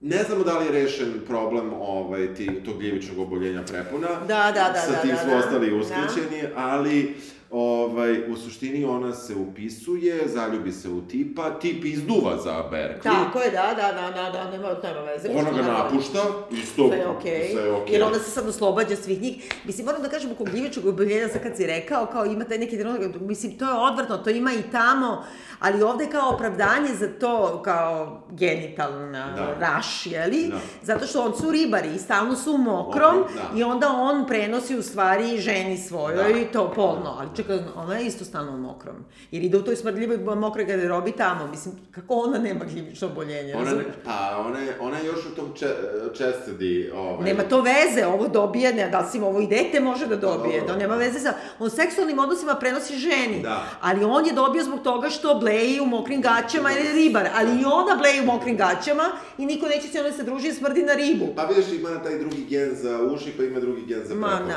ne 0.01 0.23
znamo 0.23 0.45
da 0.45 0.59
li 0.59 0.67
je 0.67 0.73
rešen 0.73 1.13
problem 1.27 1.73
ovaj, 1.75 2.35
ti, 2.35 2.61
tog 2.65 2.79
gljivičnog 2.79 3.19
oboljenja 3.19 3.63
prepuna. 3.63 4.09
Da, 4.09 4.27
da, 4.49 4.71
da, 4.71 4.81
Sa 4.81 4.91
da, 4.93 4.99
tim 4.99 5.11
da, 5.11 5.17
smo 5.17 5.31
da. 5.31 5.37
ostali 5.37 5.71
Da. 5.71 5.77
uskraćeni, 5.77 6.43
ali 6.57 7.17
ovaj, 7.51 8.32
u 8.32 8.36
suštini 8.36 8.84
ona 8.84 9.14
se 9.14 9.34
upisuje, 9.36 10.28
zaljubi 10.28 10.72
se 10.72 10.88
u 10.88 11.01
tipa, 11.01 11.51
tip 11.51 11.84
izduva 11.84 12.36
za 12.36 12.64
Berkeley. 12.70 13.03
Tako 13.03 13.40
je, 13.40 13.51
da, 13.51 13.74
da, 13.76 13.92
da, 13.92 14.11
da, 14.12 14.30
da, 14.30 14.51
nema, 14.51 14.68
nema 14.82 15.01
veze. 15.03 15.28
Ona 15.30 15.51
ga 15.53 15.62
napušta, 15.62 16.18
isto, 16.53 16.88
Sve 16.88 16.96
je 16.99 17.07
okej, 17.09 17.49
sve 17.53 17.62
je 17.62 17.72
okej. 17.72 17.92
jer 17.94 18.03
onda 18.03 18.18
se 18.18 18.30
sad 18.30 18.49
oslobađa 18.49 18.96
svih 18.96 19.22
njih. 19.22 19.34
Mislim, 19.64 19.86
moram 19.86 20.03
da 20.03 20.09
kažem, 20.09 20.32
oko 20.32 20.44
gljivičkog 20.44 20.86
oboljenja, 20.86 21.28
sad 21.28 21.42
kad 21.42 21.57
si 21.57 21.66
rekao, 21.66 22.07
kao 22.07 22.26
ima 22.26 22.44
taj 22.44 22.59
neki 22.59 22.78
trenutak, 22.78 23.20
mislim, 23.20 23.59
to 23.59 23.64
je 23.64 23.72
odvrtno, 23.82 24.18
to 24.18 24.30
ima 24.30 24.53
i 24.53 24.70
tamo, 24.72 25.24
ali 25.59 25.82
ovde 25.82 26.07
kao 26.07 26.30
opravdanje 26.30 26.94
za 26.94 27.09
to, 27.11 27.62
kao 27.62 28.22
genitalna 28.30 29.32
Da. 29.32 29.55
raš, 29.61 30.07
jeli? 30.07 30.49
Da. 30.49 30.57
Zato 30.84 31.07
što 31.07 31.22
on 31.22 31.36
su 31.36 31.51
ribari 31.51 31.94
i 31.94 31.99
stalno 31.99 32.36
su 32.36 32.53
u 32.53 32.59
mokrom 32.59 32.78
Mokrom, 32.78 33.24
da. 33.34 33.59
i 33.59 33.62
onda 33.62 33.88
on 33.90 34.26
prenosi 34.26 34.76
u 34.76 34.82
stvari 34.82 35.38
ženi 35.38 35.78
svojoj 35.78 36.32
Da. 36.32 36.38
i 36.38 36.44
to 36.44 36.72
polno, 36.72 37.16
ali 37.18 37.28
čekaj, 37.39 37.59
ona 37.76 37.95
je 37.99 38.07
isto 38.07 38.24
stalno 38.24 38.53
u 38.53 38.59
mokrom. 38.59 38.97
Jer 39.30 39.45
ide 39.45 39.57
u 39.59 39.62
toj 39.62 39.76
smrdljivoj 39.76 40.18
mokroj 40.36 40.64
garderobi 40.64 41.12
tamo, 41.12 41.47
mislim, 41.47 41.74
kako 41.91 42.14
ona 42.14 42.39
nema 42.39 42.64
gljivično 42.64 43.09
oboljenje, 43.09 43.55
Ona, 43.57 43.70
ne, 43.70 43.84
pa, 44.05 44.45
ona 44.47 44.59
je, 44.59 44.76
ona 44.80 44.99
je 44.99 45.07
još 45.07 45.26
u 45.26 45.34
tom 45.36 45.53
če, 45.55 45.66
čestedi, 46.14 46.91
ovaj... 46.95 47.24
Nema 47.24 47.43
to 47.43 47.62
veze, 47.62 48.07
ovo 48.07 48.28
dobije, 48.28 48.74
ne, 48.74 48.89
da 48.91 49.01
li 49.01 49.07
si 49.12 49.18
ovo 49.20 49.41
i 49.41 49.47
dete 49.47 49.80
može 49.80 50.07
da 50.07 50.16
dobije, 50.16 50.61
Dobro. 50.61 50.74
da 50.74 50.78
nema 50.80 50.97
veze 50.97 51.20
sa, 51.20 51.32
on 51.59 51.70
seksualnim 51.70 52.18
odnosima 52.18 52.55
prenosi 52.55 52.97
ženi, 52.97 53.43
Da. 53.43 53.64
ali 53.80 54.05
on 54.05 54.26
je 54.26 54.32
dobio 54.32 54.64
zbog 54.64 54.82
toga 54.82 55.11
što 55.11 55.34
bleji 55.34 55.80
u 55.80 55.86
mokrim 55.86 56.20
gaćama 56.22 56.70
jer 56.70 56.86
je 56.86 56.93
ribar, 56.93 57.28
ali 57.34 57.61
i 57.61 57.64
ona 57.64 57.97
bleji 57.99 58.20
u 58.20 58.26
mokrim 58.26 58.57
gaćama 58.57 59.05
i 59.39 59.47
niko 59.47 59.66
neće 59.66 59.89
se 59.89 60.01
ona 60.01 60.12
se 60.12 60.22
druži 60.22 60.49
i 60.49 60.53
smrdi 60.53 60.82
na 60.82 60.95
ribu. 60.95 61.26
Pa 61.36 61.45
vidiš, 61.45 61.72
ima 61.72 62.03
taj 62.03 62.18
drugi 62.18 62.45
gen 62.45 62.70
za 62.74 62.99
uši, 63.03 63.32
pa 63.36 63.43
ima 63.45 63.61
drugi 63.61 63.86
gen 63.86 64.03
za 64.05 64.14
Ma, 64.14 64.26
prepone. 64.28 64.55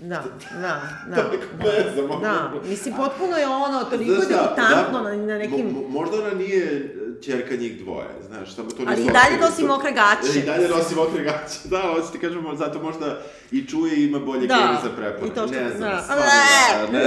da, 0.10 0.22
da, 0.52 0.80
da, 1.08 1.16
da. 1.16 1.22
Ne 1.64 1.92
znam, 1.92 2.10
ono. 2.10 2.20
Da, 2.20 2.52
mislim, 2.64 2.94
potpuno 2.96 3.36
je 3.36 3.46
ono, 3.46 3.84
toliko 3.84 4.12
debutantno 4.14 5.02
da, 5.02 5.16
na, 5.16 5.38
nekim... 5.38 5.66
mo- 5.66 5.72
mo- 5.74 5.88
možda 5.90 6.16
ona 6.16 6.30
nije 6.30 6.94
ćerka 7.22 7.56
njih 7.56 7.78
dvoje, 7.78 8.08
znaš, 8.22 8.54
samo 8.54 8.70
to 8.70 8.78
nisu 8.78 8.90
Ali 8.90 9.02
i 9.02 9.06
dalje 9.06 9.18
otkrili. 9.20 9.40
nosi 9.40 9.64
mokre 9.64 9.92
gaće. 9.92 10.38
I 10.38 10.42
dalje 10.42 10.68
nosi 10.68 10.94
mokre 10.94 11.24
gaće, 11.24 11.58
da, 11.70 11.82
hoću 11.84 12.12
ti 12.12 12.18
kažem, 12.18 12.44
zato 12.54 12.82
možda 12.82 13.18
i 13.50 13.66
čuje 13.66 13.96
i 13.96 14.04
ima 14.04 14.18
bolje 14.18 14.46
Da, 14.46 14.54
gene 14.56 14.78
za 14.84 14.96
prepone. 14.96 15.26
i 15.26 15.34
to 15.34 15.46
što- 15.46 15.54
ne 15.54 15.70
znam, 15.70 15.90
da. 15.90 16.02
stvarno, 16.02 16.24
da, 16.82 16.92
ne, 16.92 17.02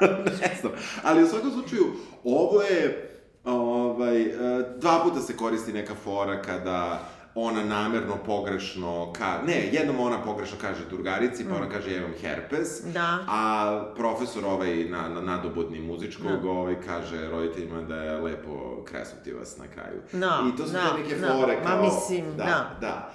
ne 0.40 0.56
znam. 0.60 0.72
Ali 1.02 1.22
u 1.22 1.28
svakom 1.28 1.50
slučaju, 1.50 1.86
ovo 2.24 2.62
je, 2.62 3.08
ovaj, 3.44 4.22
e, 4.22 4.28
dva 4.76 5.00
puta 5.00 5.20
se 5.20 5.36
koristi 5.36 5.72
neka 5.72 5.94
fora 5.96 6.42
kada 6.42 7.00
ona 7.34 7.64
namerno 7.64 8.16
pogrešno, 8.26 9.12
ka, 9.12 9.38
ne, 9.46 9.68
jednom 9.72 10.00
ona 10.00 10.22
pogrešno 10.22 10.56
kaže 10.60 10.84
drugarici, 10.90 11.44
pa 11.48 11.56
ona 11.56 11.68
kaže 11.68 11.92
ja 11.92 11.98
imam 11.98 12.12
herpes, 12.20 12.84
Mm. 12.84 12.92
Da. 12.92 13.18
a 13.28 13.84
profesor 13.96 14.44
ovaj 14.44 14.84
na, 14.84 15.08
na 15.08 15.20
nadobudni 15.20 15.80
muzičkog 15.80 16.42
Da. 16.42 16.50
ovaj 16.50 16.76
kaže 16.86 17.28
roditeljima 17.28 17.82
da 17.82 17.94
je 17.96 18.18
lepo 18.18 18.50
kresnuti 18.84 19.32
vas 19.32 19.58
na 19.58 19.64
kraju. 19.66 20.00
Da, 20.12 20.42
I 20.48 20.56
to 20.56 20.66
su 20.66 20.72
da, 20.72 20.96
te 20.96 21.02
neke 21.02 21.16
da. 21.16 21.26
fore 21.28 21.56
Ma, 21.56 21.70
kao... 21.70 21.82
mislim, 21.82 22.24
da. 22.36 22.44
da. 22.44 22.76
da. 22.80 23.12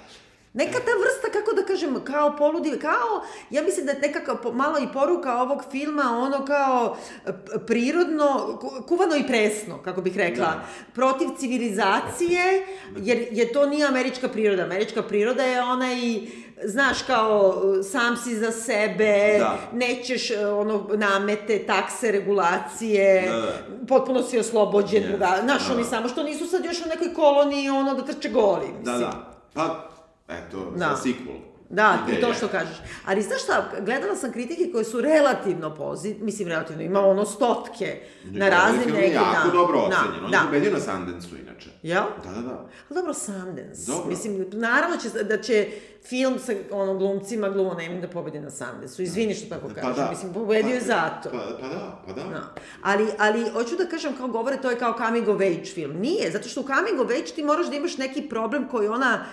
Neka 0.54 0.72
ta 0.74 0.92
vrsta, 0.96 1.28
kako 1.32 1.52
da 1.52 1.62
kažem, 1.64 2.04
kao 2.04 2.36
poludi, 2.36 2.78
kao, 2.78 3.20
ja 3.50 3.62
mislim 3.62 3.86
da 3.86 3.92
je 3.92 3.98
nekako 4.00 4.52
malo 4.52 4.78
i 4.78 4.92
poruka 4.92 5.34
ovog 5.34 5.62
filma, 5.70 6.02
ono 6.18 6.44
kao 6.44 6.96
e, 7.26 7.30
prirodno, 7.66 8.58
ku- 8.60 8.82
kuvano 8.82 9.16
i 9.16 9.26
presno, 9.26 9.78
kako 9.78 10.00
bih 10.00 10.16
rekla, 10.16 10.44
Da. 10.46 10.64
protiv 10.94 11.28
civilizacije, 11.38 12.66
jer, 12.96 13.26
jer 13.30 13.52
to 13.52 13.66
nije 13.66 13.86
američka 13.86 14.28
priroda. 14.28 14.62
Američka 14.62 15.02
priroda 15.02 15.42
je 15.42 15.62
onaj, 15.62 15.96
znaš, 16.64 17.02
kao, 17.02 17.54
sam 17.84 18.16
si 18.16 18.34
za 18.36 18.52
sebe, 18.52 19.36
Da. 19.38 19.58
nećeš 19.72 20.30
e, 20.30 20.46
ono, 20.46 20.88
namete, 20.90 21.58
takse, 21.60 22.12
regulacije, 22.12 23.22
Da, 23.22 23.36
da. 23.36 23.52
potpuno 23.88 24.22
si 24.22 24.38
oslobođen, 24.38 25.02
Yes. 25.02 25.08
druga, 25.08 25.38
znaš, 25.42 25.66
Da. 25.66 25.74
oni 25.74 25.84
samo 25.84 26.08
što 26.08 26.22
nisu 26.22 26.46
sad 26.46 26.64
još 26.64 26.78
u 26.78 26.88
nekoj 26.88 27.14
koloniji, 27.14 27.70
ono, 27.70 27.94
da 27.94 28.02
trče 28.04 28.28
goli, 28.30 28.66
mislim. 28.68 28.84
Da, 28.84 28.98
da. 28.98 29.12
Pa, 29.54 29.88
eto, 30.28 30.72
Da. 30.76 30.78
za 30.96 31.02
sequel. 31.02 31.48
Da, 31.70 31.98
i 32.18 32.20
to 32.20 32.34
što 32.34 32.48
kažeš. 32.48 32.76
Ali 33.06 33.22
znaš 33.22 33.42
šta, 33.42 33.70
gledala 33.80 34.16
sam 34.16 34.32
kritike 34.32 34.72
koje 34.72 34.84
su 34.84 35.00
relativno 35.00 35.74
pozitivne, 35.74 36.24
mislim 36.24 36.48
relativno, 36.48 36.82
ima 36.82 37.00
ono 37.00 37.24
stotke 37.24 38.00
na 38.24 38.48
raznim 38.48 38.88
je 38.88 39.00
nekim... 39.00 39.12
jako 39.14 39.48
da, 39.48 39.52
dobro 39.52 39.78
da, 39.78 39.84
ocenjen. 39.84 40.24
On 40.24 40.30
da. 40.30 40.36
je 40.36 40.42
pobedio 40.44 40.72
na 40.72 40.80
Sundance-u, 40.80 41.36
inače. 41.36 41.70
Jel? 41.82 42.02
Da, 42.24 42.30
da, 42.30 42.40
da. 42.40 42.68
Dobro, 42.94 43.14
Sundance. 43.14 43.86
Dobro. 43.86 44.08
Mislim, 44.08 44.46
naravno 44.52 44.96
će, 44.96 45.24
da 45.24 45.40
će 45.42 45.68
film 46.08 46.38
sa 46.38 46.52
ono, 46.70 46.94
glumcima 46.94 47.48
gluvonemim 47.48 48.00
da 48.00 48.08
pobedi 48.08 48.40
na 48.40 48.50
Sundance-u. 48.50 49.02
Izvini 49.02 49.34
što 49.34 49.48
tako 49.54 49.68
kažem. 49.74 49.94
Pa 49.94 50.02
da. 50.02 50.10
Mislim, 50.10 50.32
pobedio 50.32 50.74
je 50.74 50.80
Pa- 50.80 50.86
zato. 50.86 51.30
Pa, 51.30 51.38
pa 51.60 51.68
da, 51.68 52.02
pa 52.06 52.12
da. 52.12 52.22
Da. 52.22 52.54
Ali, 52.82 53.08
ali, 53.18 53.50
hoću 53.50 53.76
da 53.76 53.86
kažem, 53.86 54.16
kao 54.16 54.28
govore, 54.28 54.56
to 54.56 54.70
je 54.70 54.78
kao 54.78 54.94
coming 54.98 55.28
of 55.28 55.36
age 55.40 55.64
film. 55.64 55.96
Nije, 55.96 56.30
zato 56.30 56.48
što 56.48 56.60
u 56.60 56.64
coming 56.64 57.00
of 57.00 57.10
age 57.10 57.32
ti 57.34 57.42
moraš 57.44 57.66
da 57.66 57.76
imaš 57.76 57.98
neki 57.98 58.28
problem 58.28 58.68
koji 58.68 58.88
ona 58.88 59.24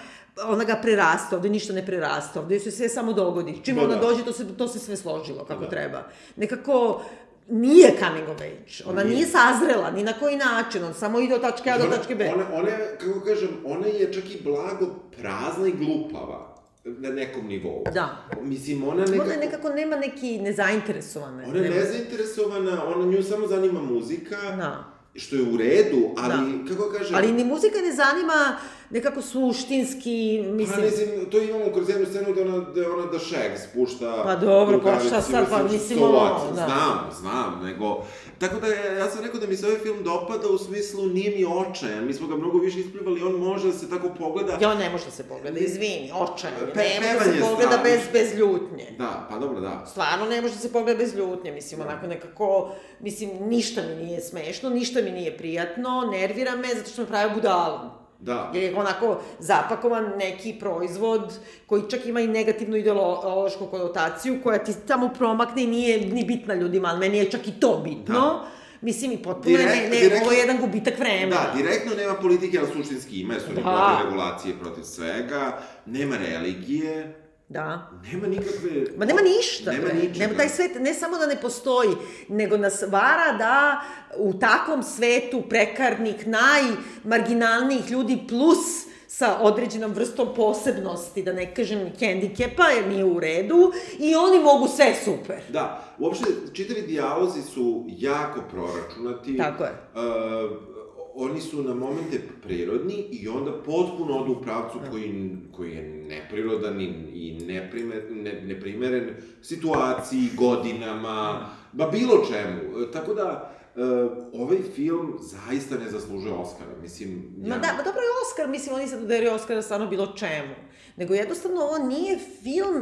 ona 0.43 0.63
ga 0.63 0.75
prerasta, 0.75 1.36
ovde 1.36 1.49
ništa 1.49 1.73
ne 1.73 1.86
prerasta, 1.86 2.39
ovde 2.39 2.59
se 2.59 2.71
sve 2.71 2.89
samo 2.89 3.13
dogodi. 3.13 3.59
Čim 3.63 3.75
Da, 3.75 3.81
ona 3.81 3.95
da. 3.95 4.01
dođe, 4.01 4.23
to 4.23 4.33
se, 4.33 4.57
to 4.57 4.67
se 4.67 4.79
sve 4.79 4.95
složilo 4.97 5.45
kako 5.45 5.61
Da. 5.61 5.69
treba. 5.69 6.03
Nekako, 6.36 7.01
nije 7.49 7.91
coming 7.99 8.29
of 8.29 8.41
age. 8.41 8.57
Ona 8.86 9.03
Nije. 9.03 9.15
nije 9.15 9.27
sazrela, 9.27 9.91
ni 9.91 10.03
na 10.03 10.13
koji 10.13 10.38
način, 10.38 10.83
on 10.83 10.93
samo 10.93 11.19
ide 11.19 11.36
od 11.36 11.41
tačke 11.41 11.69
A 11.69 11.77
do 11.77 11.83
Ona- 11.83 11.95
tačke 11.95 12.15
B. 12.15 12.31
Ona, 12.33 12.45
ona 12.53 12.69
je, 12.69 12.97
kako 12.99 13.19
kažem, 13.21 13.49
ona 13.65 13.88
je 13.88 14.13
čak 14.13 14.23
i 14.25 14.41
blago 14.43 14.86
prazna 15.13 15.67
i 15.67 15.71
glupava 15.73 16.55
na 16.83 17.09
nekom 17.11 17.47
nivou. 17.47 17.83
Da. 17.93 18.17
Mislim, 18.41 18.83
ona 18.83 19.05
nekako... 19.05 19.29
Je 19.31 19.38
nekako 19.38 19.69
nema 19.69 19.95
neki 19.97 20.39
nezainteresovane. 20.39 21.45
Ona 21.45 21.55
je 21.55 21.63
nema- 21.63 21.75
nezainteresovana, 21.75 22.86
ona 22.88 23.05
nju 23.07 23.23
samo 23.23 23.47
zanima 23.47 23.81
muzika, 23.81 24.36
Da. 24.57 24.83
što 25.15 25.36
je 25.36 25.41
u 25.43 25.57
redu, 25.57 26.09
ali, 26.17 26.36
kako 26.67 26.89
kažem... 26.89 27.15
Ali 27.15 27.31
ni 27.31 27.43
muzika 27.43 27.77
ne 27.79 27.91
zanima 27.93 28.57
nekako 28.96 29.22
suštinski, 29.22 30.43
Pa, 30.46 30.52
mislim... 30.52 30.86
mislim, 30.86 31.30
to 31.32 31.41
imamo 31.41 31.66
kroz 31.74 31.89
jednu 31.89 32.06
scenu 32.06 32.34
da 32.34 32.41
ona, 32.41 32.60
da 32.60 32.93
ona 32.93 33.06
da 33.06 33.20
Shag 33.20 33.52
spušta... 33.70 34.22
Pa 34.24 34.36
dobro, 34.36 34.82
pa 34.84 35.00
šta 35.00 35.22
sad, 35.22 35.50
pa 35.50 35.64
mislim, 35.64 35.82
mislim, 35.82 36.04
ono, 36.04 36.18
what? 36.18 36.56
da. 36.56 36.66
Znam, 36.66 37.10
znam, 37.20 37.64
nego... 37.64 38.04
Tako 38.39 38.60
da, 38.60 38.68
ja, 38.68 39.10
sam 39.10 39.24
rekao 39.24 39.39
da 39.39 39.48
mi 39.48 39.58
se 39.58 39.66
ovaj 39.68 39.80
film 39.80 40.04
dopada 40.04 40.48
u 40.48 40.58
smislu 40.58 41.06
nije 41.06 41.38
mi 41.38 41.46
očajan, 41.46 42.06
mi 42.06 42.14
smo 42.14 42.28
ga 42.28 42.36
mnogo 42.36 42.58
više 42.58 42.80
isplivali, 42.80 43.24
on 43.24 43.34
može 43.34 43.68
da 43.68 43.74
se 43.74 43.89
tako 43.89 44.10
pogleda... 44.20 44.58
Ja, 44.62 44.74
ne 44.74 44.89
može 44.89 45.06
da 45.06 45.12
se 45.12 45.24
pogleda, 45.24 45.60
izvini, 45.60 46.12
očajno. 46.16 46.58
Pe- 46.74 47.00
ne 47.02 47.14
može 47.14 47.30
da 47.30 47.36
se 47.36 47.41
pogleda 47.41 47.78
bez, 47.84 48.00
strašno. 48.02 48.12
bez 48.14 48.39
ljutnje. 48.39 48.96
Da, 48.98 49.28
pa 49.30 49.38
dobro, 49.38 49.60
da. 49.60 49.86
Stvarno 49.86 50.26
ne 50.26 50.41
može 50.41 50.54
da 50.54 50.60
se 50.60 50.72
pogleda 50.72 50.98
bez 50.98 51.16
ljutnje, 51.16 51.52
mislim, 51.52 51.82
onako 51.82 52.08
nekako, 52.08 52.72
mislim, 53.00 53.30
ništa 53.39 53.82
mi 53.82 54.04
nije 54.04 54.22
smešno, 54.22 54.70
ništa 54.70 55.02
mi 55.02 55.12
nije 55.12 55.38
prijatno, 55.38 56.10
nervira 56.12 56.56
me 56.56 56.68
zato 56.76 56.89
što 56.89 57.02
me 57.02 57.08
pravi 57.08 57.34
budalom. 57.36 58.05
Da. 58.20 58.51
Jer 58.53 58.63
je 58.63 58.76
onako 58.76 59.20
zapakovan 59.39 60.11
neki 60.18 60.53
proizvod 60.53 61.34
koji 61.66 61.84
čak 61.84 62.05
ima 62.05 62.20
i 62.20 62.28
negativnu 62.28 62.76
ideološku 62.78 63.66
konotaciju 63.66 64.39
koja 64.43 64.57
ti 64.57 64.74
tamo 64.88 65.09
promakne 65.09 65.63
i 65.63 65.68
nije 65.68 66.01
ni 66.01 66.24
bitna 66.24 66.53
ljudima, 66.53 66.88
ali 66.88 66.99
meni 66.99 67.18
je 67.18 67.32
čak 67.32 67.47
i 67.47 67.51
to 67.51 67.82
bitno. 67.84 68.13
Da. 68.16 68.45
Mislim, 68.82 69.11
i 69.11 69.18
potpuno 69.18 69.57
Direkt- 69.57 69.76
ne, 69.76 69.89
ne, 69.89 69.95
direktno- 69.99 70.22
ovo 70.22 70.32
je 70.32 70.38
jedan 70.38 70.57
gubitak 70.57 70.99
vremena. 70.99 71.36
Da, 71.36 71.57
direktno 71.57 71.95
nema 71.95 72.13
politike, 72.13 72.59
ali 72.59 72.68
suštinski 72.74 73.20
ima, 73.20 73.34
jer 73.34 73.41
su 73.41 73.47
Da. 73.47 73.61
protiv 73.61 74.05
regulacije, 74.05 74.55
protiv 74.55 74.84
svega, 74.84 75.57
nema 75.86 76.16
religije, 76.20 77.24
Da. 77.50 77.91
nema 78.12 78.28
nikakve... 78.28 78.86
Ma 78.98 79.06
nema 79.06 79.22
ništa. 79.22 79.72
Nema 79.72 79.93
ničega. 79.93 80.20
Nema 80.20 80.38
taj 80.38 80.50
svet, 80.50 80.72
ne 80.80 80.93
samo 80.93 81.18
da 81.18 81.26
ne 81.26 81.41
postoji, 81.41 81.89
nego 82.30 82.58
nas 82.58 82.82
vara 82.82 83.38
da 83.38 83.82
u 84.18 84.34
takvom 84.34 84.84
svetu 84.84 85.43
prekarnik 85.50 86.26
najmarginalnijih 86.26 87.91
ljudi 87.91 88.20
plus 88.28 88.86
sa 89.08 89.38
određenom 89.41 89.91
vrstom 89.91 90.28
posebnosti, 90.36 91.24
da 91.24 91.34
ne 91.34 91.54
kažem 91.56 91.91
hendikepa, 92.00 92.68
jer 92.68 92.88
nije 92.88 93.06
u 93.06 93.20
redu, 93.20 93.72
i 94.00 94.16
oni 94.16 94.39
mogu 94.43 94.68
sve 94.68 94.96
super. 95.06 95.41
Da, 95.50 95.96
uopšte, 96.00 96.26
čitavi 96.54 96.82
dijalozi 96.82 97.41
su 97.41 97.86
jako 97.88 98.41
proračunati. 98.52 99.38
Tako 99.38 99.64
je. 99.64 99.72
Uh, 99.72 100.74
oni 101.16 101.41
su 101.41 101.63
na 101.63 101.74
momente 101.74 102.20
prirodni 102.43 103.07
i 103.11 103.28
onda 103.28 103.51
potpuno 103.51 104.18
odu 104.18 104.32
u 104.32 104.41
pravcu 104.41 104.80
koji, 104.91 105.38
koji 105.55 105.72
je 105.72 105.84
neprirodan 106.07 106.82
i, 106.82 106.86
i 107.13 107.45
neprimer, 107.45 108.03
ne, 108.11 108.41
neprimeren 108.41 109.09
situaciji, 109.41 110.30
godinama, 110.38 111.49
ba 111.72 111.88
bilo 111.88 112.26
čemu. 112.26 112.82
E, 112.82 112.91
Tako 112.91 113.13
da, 113.13 113.55
uh, 113.76 114.41
ovaj 114.41 114.57
film 114.76 115.18
zaista 115.22 115.78
ne 115.78 115.89
zaslužuje 115.89 116.34
Oscara. 116.34 116.72
Mislim, 116.82 117.09
Ma 117.38 117.57
da, 117.57 117.74
ma 117.78 117.84
dobro 117.84 118.01
je 118.01 118.16
Oskar, 118.28 118.49
mislim, 118.49 118.76
oni 118.76 118.88
sad 118.88 119.03
udaraju 119.03 119.34
Oskara 119.34 119.61
stvarno 119.61 119.88
bilo 119.88 120.13
čemu. 120.16 120.55
Nego 120.95 121.13
jednostavno 121.13 121.61
ovo 121.61 121.78
nije 121.78 122.20
film 122.43 122.82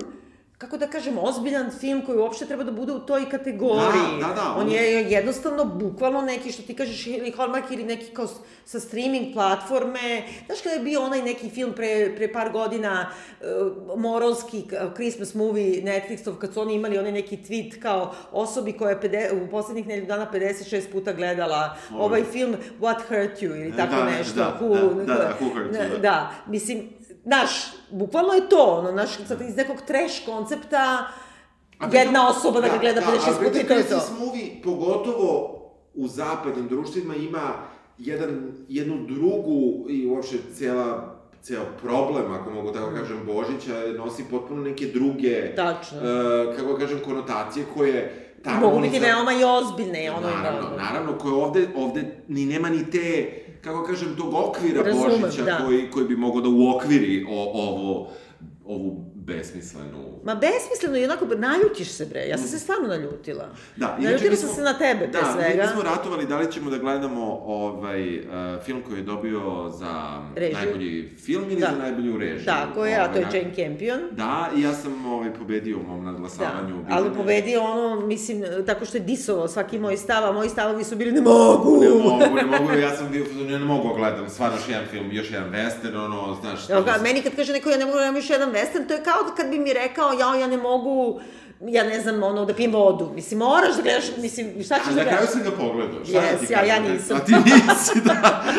kako 0.58 0.78
da 0.78 0.88
kažem, 0.88 1.18
ozbiljan 1.20 1.72
film 1.72 2.02
koji 2.02 2.18
uopšte 2.18 2.46
treba 2.46 2.64
da 2.64 2.72
bude 2.72 2.92
u 2.94 3.00
toj 3.00 3.26
kategoriji. 3.28 3.82
Da, 4.14 4.28
da, 4.28 4.34
da, 4.34 4.42
On 4.52 4.62
on- 4.62 4.72
je 4.72 4.84
jednostavno, 5.04 5.66
bukvalno 5.66 6.22
neki, 6.22 6.52
što 6.52 6.62
ti 6.64 6.74
kažeš, 6.74 7.08
ili 7.08 7.32
Hallmark 7.32 7.72
ili 7.72 7.84
neki 7.86 8.06
kao 8.06 8.28
sa 8.66 8.80
streaming 8.80 9.34
platforme. 9.34 10.00
Znaš 10.46 10.62
kada 10.62 10.76
je 10.76 10.82
bio 10.82 11.02
onaj 11.02 11.22
neki 11.22 11.50
film 11.50 11.74
pre, 11.74 11.88
pre 12.16 12.34
par 12.34 12.52
godina, 12.52 13.10
uh, 13.42 13.48
morovski 13.98 14.62
k- 14.62 14.94
Christmas 14.94 15.34
movie 15.34 15.82
Netflixov, 15.84 16.36
kad 16.36 16.54
su 16.54 16.62
oni 16.62 16.74
imali 16.74 16.98
onaj 16.98 17.12
neki 17.12 17.38
tweet 17.40 17.80
kao 17.80 18.14
osobi 18.32 18.74
koja 18.74 18.90
je 18.90 19.02
pede, 19.02 19.30
u 19.36 19.50
poslednjih 19.50 19.88
nedelju 19.88 20.08
dana 20.08 20.28
56 20.28 20.82
puta 20.88 21.14
gledala 21.14 21.76
ovaj 21.94 22.24
film 22.24 22.52
What 22.82 22.98
Hurt 23.00 23.42
You 23.42 23.56
ili 23.58 23.74
tako 23.74 23.96
Da, 23.96 24.06
nešto. 24.06 24.36
da, 24.36 24.58
Who- 24.62 24.96
da, 24.96 25.04
da, 25.06 25.14
da, 25.14 25.34
Who 25.38 25.54
Hurt 25.54 25.68
You, 25.68 25.72
da. 25.74 25.90
da. 25.90 25.98
Da, 26.00 26.32
mislim, 26.48 26.90
znaš, 27.24 27.50
bukvalno 27.92 28.34
je 28.34 28.50
to, 28.50 28.64
ono, 28.70 28.92
znaš, 28.92 29.28
sad 29.28 29.42
iz 29.42 29.56
nekog 29.56 29.78
trash 29.78 30.26
koncepta, 30.26 31.08
A 31.80 31.88
pritom- 31.88 31.96
jedna 31.98 32.30
osoba 32.30 32.62
da 32.62 32.68
ga 32.68 32.78
gleda 32.78 33.02
56 33.02 33.06
puta 33.38 33.60
i 33.60 33.64
to 33.64 33.74
je 33.74 33.84
to. 33.84 33.88
Christmas 33.88 34.12
movie, 34.20 34.46
pogotovo 34.64 35.60
u 35.94 36.08
zapadnim 36.08 36.68
društvima, 36.68 37.16
ima 37.16 37.54
jedan, 37.98 38.30
jednu 38.70 38.98
drugu 39.06 39.50
i 39.90 40.08
uopšte 40.08 40.38
cela 40.56 41.10
ceo 41.42 41.64
problem, 41.82 42.32
ako 42.32 42.50
mogu 42.52 42.72
tako 42.72 42.92
kažem, 42.92 43.20
Božića, 43.26 43.74
nosi 43.98 44.24
potpuno 44.24 44.62
neke 44.62 44.86
druge, 44.86 45.56
Tačno. 45.56 45.98
e, 46.00 46.56
kako 46.58 46.76
kažem, 46.76 47.00
konotacije 47.00 47.66
koje 47.74 48.20
tamo 48.44 48.60
Mogu 48.62 48.80
biti 48.82 49.00
veoma 49.00 49.32
i 49.34 49.44
ozbiljne, 49.44 50.12
ono, 50.12 50.28
Naravno, 50.28 50.70
da. 50.70 50.76
naravno, 50.78 51.14
koje 51.14 51.34
ovde, 51.34 51.68
ovde 51.76 52.04
ni 52.28 52.46
nema 52.46 52.70
ni 52.70 52.92
te, 52.92 53.34
kako 53.64 53.84
kažem, 53.84 54.16
tog 54.16 54.34
okvira 54.34 54.82
Razumem, 54.82 55.22
Božića 55.22 55.44
da. 55.44 55.66
koji, 55.66 55.92
koji 55.92 56.06
bi 56.06 56.16
mogao 56.16 56.42
da 56.42 56.50
uokviri 56.50 57.26
o, 57.30 57.52
ovo, 57.54 58.10
ovu 58.66 59.13
besmislenu... 59.26 60.04
Ma 60.24 60.36
besmisleno 60.36 60.98
i 60.98 61.04
onako, 61.04 61.26
naljutiš 61.28 61.88
se 61.90 62.06
bre, 62.06 62.22
ja 62.22 62.38
sam 62.38 62.48
se 62.48 62.60
stvarno 62.60 62.88
naljutila. 62.88 63.46
Da, 63.76 63.98
naljutila 64.00 64.36
sam 64.36 64.50
se 64.50 64.62
na 64.62 64.74
tebe, 64.74 65.00
pre 65.02 65.22
da, 65.22 65.34
svega. 65.34 65.62
mi 65.64 65.70
smo 65.70 65.82
ratovali 65.84 66.26
da 66.26 66.38
li 66.38 66.52
ćemo 66.52 66.70
da 66.70 66.78
gledamo 66.78 67.24
ovaj, 67.46 68.20
uh, 68.20 68.26
film 68.66 68.82
koji 68.82 68.98
je 68.98 69.04
dobio 69.04 69.42
za 69.70 70.22
Režiju. 70.36 70.56
najbolji 70.56 71.10
film 71.18 71.44
ili 71.44 71.62
Da. 71.62 71.68
za 71.68 71.78
najbolju 71.78 72.18
režiju. 72.18 72.46
Tako 72.46 72.86
je, 72.86 72.96
a 72.96 73.08
to 73.08 73.20
je 73.20 73.26
Ovaj, 73.26 73.40
Jane 73.40 73.54
Campion. 73.58 74.00
Da, 74.12 74.50
i 74.58 74.62
ja 74.62 74.74
sam 74.74 75.06
ovaj, 75.08 75.34
pobedio 75.34 75.78
u 75.78 75.84
mom 75.84 76.06
Da, 76.06 76.12
nadglasavanju. 76.12 76.86
ali 76.90 77.04
Bilo 77.04 77.10
me- 77.10 77.18
pobedio 77.18 77.62
ono, 77.64 77.84
mislim, 77.98 78.44
tako 78.66 78.86
što 78.86 78.98
je 78.98 79.04
disovao 79.04 79.48
svaki 79.48 79.80
moj 79.80 79.98
stav, 79.98 80.26
a 80.26 80.32
moji 80.32 80.50
stavovi 80.50 80.84
su 80.84 80.96
bili 80.96 81.12
ne 81.12 81.22
mogu. 81.22 81.82
Ne 81.82 81.90
mogu, 81.90 82.36
ne 82.36 82.46
mogu, 82.46 82.74
ja 82.74 82.96
sam 82.98 83.12
bio, 83.12 83.26
ja 83.44 83.60
ne 83.60 83.66
mogu 83.66 83.88
da 83.90 83.96
gledam, 83.96 84.30
stvarno 84.30 84.58
još 84.58 84.70
jedan 84.70 84.86
film, 84.88 85.12
još 85.12 85.32
jedan 85.32 85.52
western, 85.52 85.96
ono, 85.98 86.38
znaš... 86.42 86.70
Evo 86.70 86.84
meni 87.04 87.22
kad 87.22 87.36
kaže 87.36 87.54
neko 87.54 87.70
ja 87.70 87.78
ne 87.78 87.86
mogu 87.86 87.94
da 87.94 88.00
gledam 88.00 88.16
još 88.16 88.30
jedan 88.30 88.52
western, 88.52 88.88
to 88.88 88.94
je 88.94 89.04
kao 89.04 89.13
da 89.20 89.36
kad 89.36 89.48
bi 89.48 89.60
mi 89.60 89.74
rekao 89.76 90.12
ja, 90.14 90.36
ja 90.36 90.48
ne 90.48 90.58
mogu, 90.60 91.20
ja 91.62 91.84
ne 91.86 92.02
znam, 92.02 92.24
ono, 92.24 92.46
da 92.46 92.54
pijem 92.54 92.74
vodu. 92.74 93.12
Mislim, 93.12 93.40
moraš 93.40 93.76
da 93.76 93.82
gledaš, 93.82 94.06
mislim, 94.18 94.64
šta 94.64 94.76
ćeš 94.76 94.88
A 94.88 94.90
da 94.90 94.96
na 94.96 95.04
gledaš? 95.04 95.14
kraju 95.14 95.28
sam 95.28 95.42
ga 95.44 95.52
pogledao, 95.54 96.06
šta 96.06 96.14
da 96.14 96.20
Yes, 96.20 96.48
ti 96.48 96.54
ja- 96.54 96.64
ja 96.64 96.80
nisam. 96.82 97.18
A 97.18 97.20
ti 97.20 97.34
nisi, 97.36 98.02
da. 98.02 98.14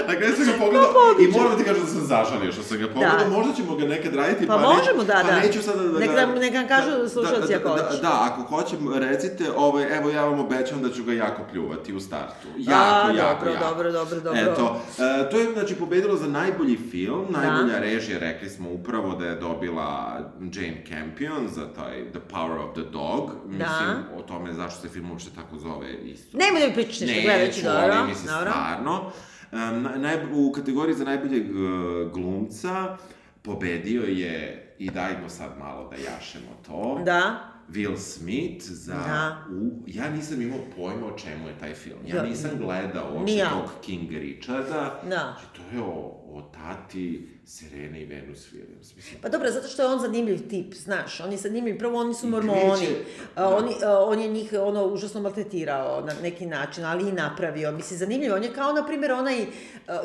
Na 0.08 0.14
kraju 0.16 0.32
sam 0.36 0.44
ga 0.46 0.52
pogledao 0.58 0.92
moguće? 1.00 1.24
i 1.24 1.32
moram 1.32 1.50
da 1.52 1.58
ti 1.58 1.64
kažem 1.64 1.82
da 1.82 1.88
sam 1.88 2.00
zažalio 2.06 2.52
što 2.52 2.62
sam 2.62 2.78
ga 2.78 2.86
pogledao. 2.88 3.18
Da. 3.20 3.28
Možda 3.28 3.52
ćemo 3.54 3.76
ga 3.76 3.84
nekad 3.86 4.14
raditi, 4.14 4.46
Pa 4.46 4.54
pa, 4.54 4.62
možemo, 4.62 4.80
neću, 4.94 5.06
da, 5.06 5.18
pa 5.22 5.30
da. 5.30 5.38
neću 5.38 5.62
sada 5.62 5.82
da 5.84 5.98
Nek 5.98 6.10
ga... 6.10 6.16
nam- 6.16 6.34
nek 6.36 6.54
nam 6.54 6.68
kažu 6.68 6.90
da- 6.92 7.08
slušalci 7.08 7.48
da, 7.48 7.58
ako 7.58 7.68
da, 7.68 7.82
hoće. 7.82 7.96
Da, 7.96 8.02
da, 8.02 8.18
ako 8.22 8.42
hoće, 8.44 8.76
recite, 8.94 9.44
ovaj, 9.56 9.96
evo 9.98 10.10
ja 10.10 10.24
vam 10.24 10.40
obećam 10.40 10.82
da 10.82 10.90
ću 10.90 11.04
ga 11.04 11.12
jako 11.14 11.42
pljuvati 11.52 11.94
u 11.94 12.00
startu. 12.00 12.46
Jako, 12.58 12.74
A, 13.06 13.12
jako, 13.14 13.44
dobro, 13.44 13.52
jako. 13.52 13.64
dobro, 13.66 13.92
dobro, 13.92 14.20
dobro. 14.20 14.40
Eto, 14.42 14.80
e, 14.98 15.30
to 15.30 15.38
je, 15.38 15.52
znači, 15.52 15.74
pobedilo 15.74 16.16
za 16.16 16.28
najbolji 16.28 16.78
film, 16.90 17.26
Da. 17.30 17.40
najbolja 17.40 17.78
režija, 17.80 18.18
rekli 18.20 18.48
smo 18.50 18.70
upravo 18.70 19.14
da 19.14 19.26
je 19.26 19.34
dobila 19.36 20.20
Jane 20.54 20.84
Campion 20.88 21.48
za 21.48 21.72
taj 21.74 22.10
The 22.10 22.20
Power 22.30 22.58
of 22.58 22.72
the 22.72 22.82
Dog. 22.82 23.30
Mislim, 23.46 23.96
o 24.16 24.22
tome 24.22 24.52
zašto 24.52 24.80
se 24.80 24.88
film 24.88 25.10
uopšte 25.10 25.30
tako 25.34 25.58
zove 25.58 25.94
isto. 25.94 26.38
Nemoj 26.38 26.60
da 26.60 26.66
mi 26.66 26.74
pričaš 26.74 27.00
nešto, 27.00 27.22
gledajući, 27.22 27.58
Neću, 27.58 27.64
dobro, 27.64 27.94
ali 27.96 28.08
mislim 28.08 28.26
dobro. 28.28 28.50
stvarno. 28.50 29.12
Um, 29.52 29.82
na, 29.82 29.96
naj, 29.96 30.16
u 30.32 30.52
kategoriji 30.52 30.94
za 30.94 31.04
najboljeg 31.04 31.50
uh, 31.50 32.12
glumca 32.12 32.96
pobedio 33.42 34.02
je, 34.02 34.60
i 34.78 34.90
dajmo 34.90 35.28
sad 35.28 35.58
malo 35.58 35.90
da 35.90 35.96
jašemo 35.96 36.50
to, 36.66 37.02
Da. 37.04 37.50
Will 37.70 37.96
Smith 37.96 38.64
za... 38.64 38.94
Da. 38.94 39.44
U, 39.50 39.82
ja 39.86 40.10
nisam 40.10 40.42
imao 40.42 40.58
pojma 40.76 41.06
o 41.06 41.18
čemu 41.18 41.48
je 41.48 41.58
taj 41.58 41.74
film. 41.74 41.98
Ja 42.06 42.14
Da. 42.14 42.22
nisam 42.22 42.50
gledao 42.58 43.14
uopšte 43.14 43.36
ja. 43.38 43.50
tog 43.50 43.70
King 43.82 44.10
Richarda. 44.10 45.00
Da. 45.02 45.08
Znači, 45.08 45.46
to 45.56 45.76
je 45.76 45.82
o, 45.82 46.20
o 46.26 46.42
tati 46.54 47.28
Serene 47.46 48.02
i 48.02 48.06
Venus 48.06 48.52
Williams. 48.52 48.96
Mislim, 48.96 49.20
Pa 49.22 49.28
dobro, 49.28 49.50
zato 49.50 49.68
što 49.68 49.82
je 49.82 49.88
on 49.88 50.00
zanimljiv 50.00 50.48
tip, 50.48 50.74
znaš, 50.74 51.20
on 51.20 51.32
je 51.32 51.38
zanimljiv, 51.38 51.78
prvo 51.78 52.00
oni 52.00 52.14
su 52.14 52.28
mormoni, 52.28 52.88
da. 53.36 53.48
oni, 53.48 53.74
a, 53.84 53.98
on 53.98 54.20
je 54.20 54.28
njih 54.28 54.52
ono 54.60 54.86
užasno 54.86 55.20
maltretirao 55.20 56.00
na 56.00 56.12
neki 56.22 56.46
način, 56.46 56.84
ali 56.84 57.08
i 57.08 57.12
napravio, 57.12 57.72
mislim, 57.72 57.98
zanimljivo, 57.98 58.36
on 58.36 58.44
je 58.44 58.54
kao, 58.54 58.72
na 58.72 58.86
primjer, 58.86 59.12
onaj 59.12 59.46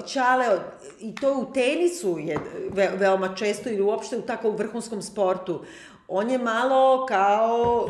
Čale, 0.07 0.59
i 0.99 1.15
to 1.15 1.39
u 1.39 1.53
tenisu 1.53 2.17
je 2.19 2.39
ve, 2.73 2.91
veoma 2.95 3.35
često 3.35 3.69
ili 3.69 3.81
uopšte 3.81 4.17
u 4.17 4.21
tako 4.21 4.51
vrhunskom 4.51 5.01
sportu, 5.01 5.63
on 6.09 6.29
je 6.29 6.37
malo 6.37 7.05
kao 7.05 7.85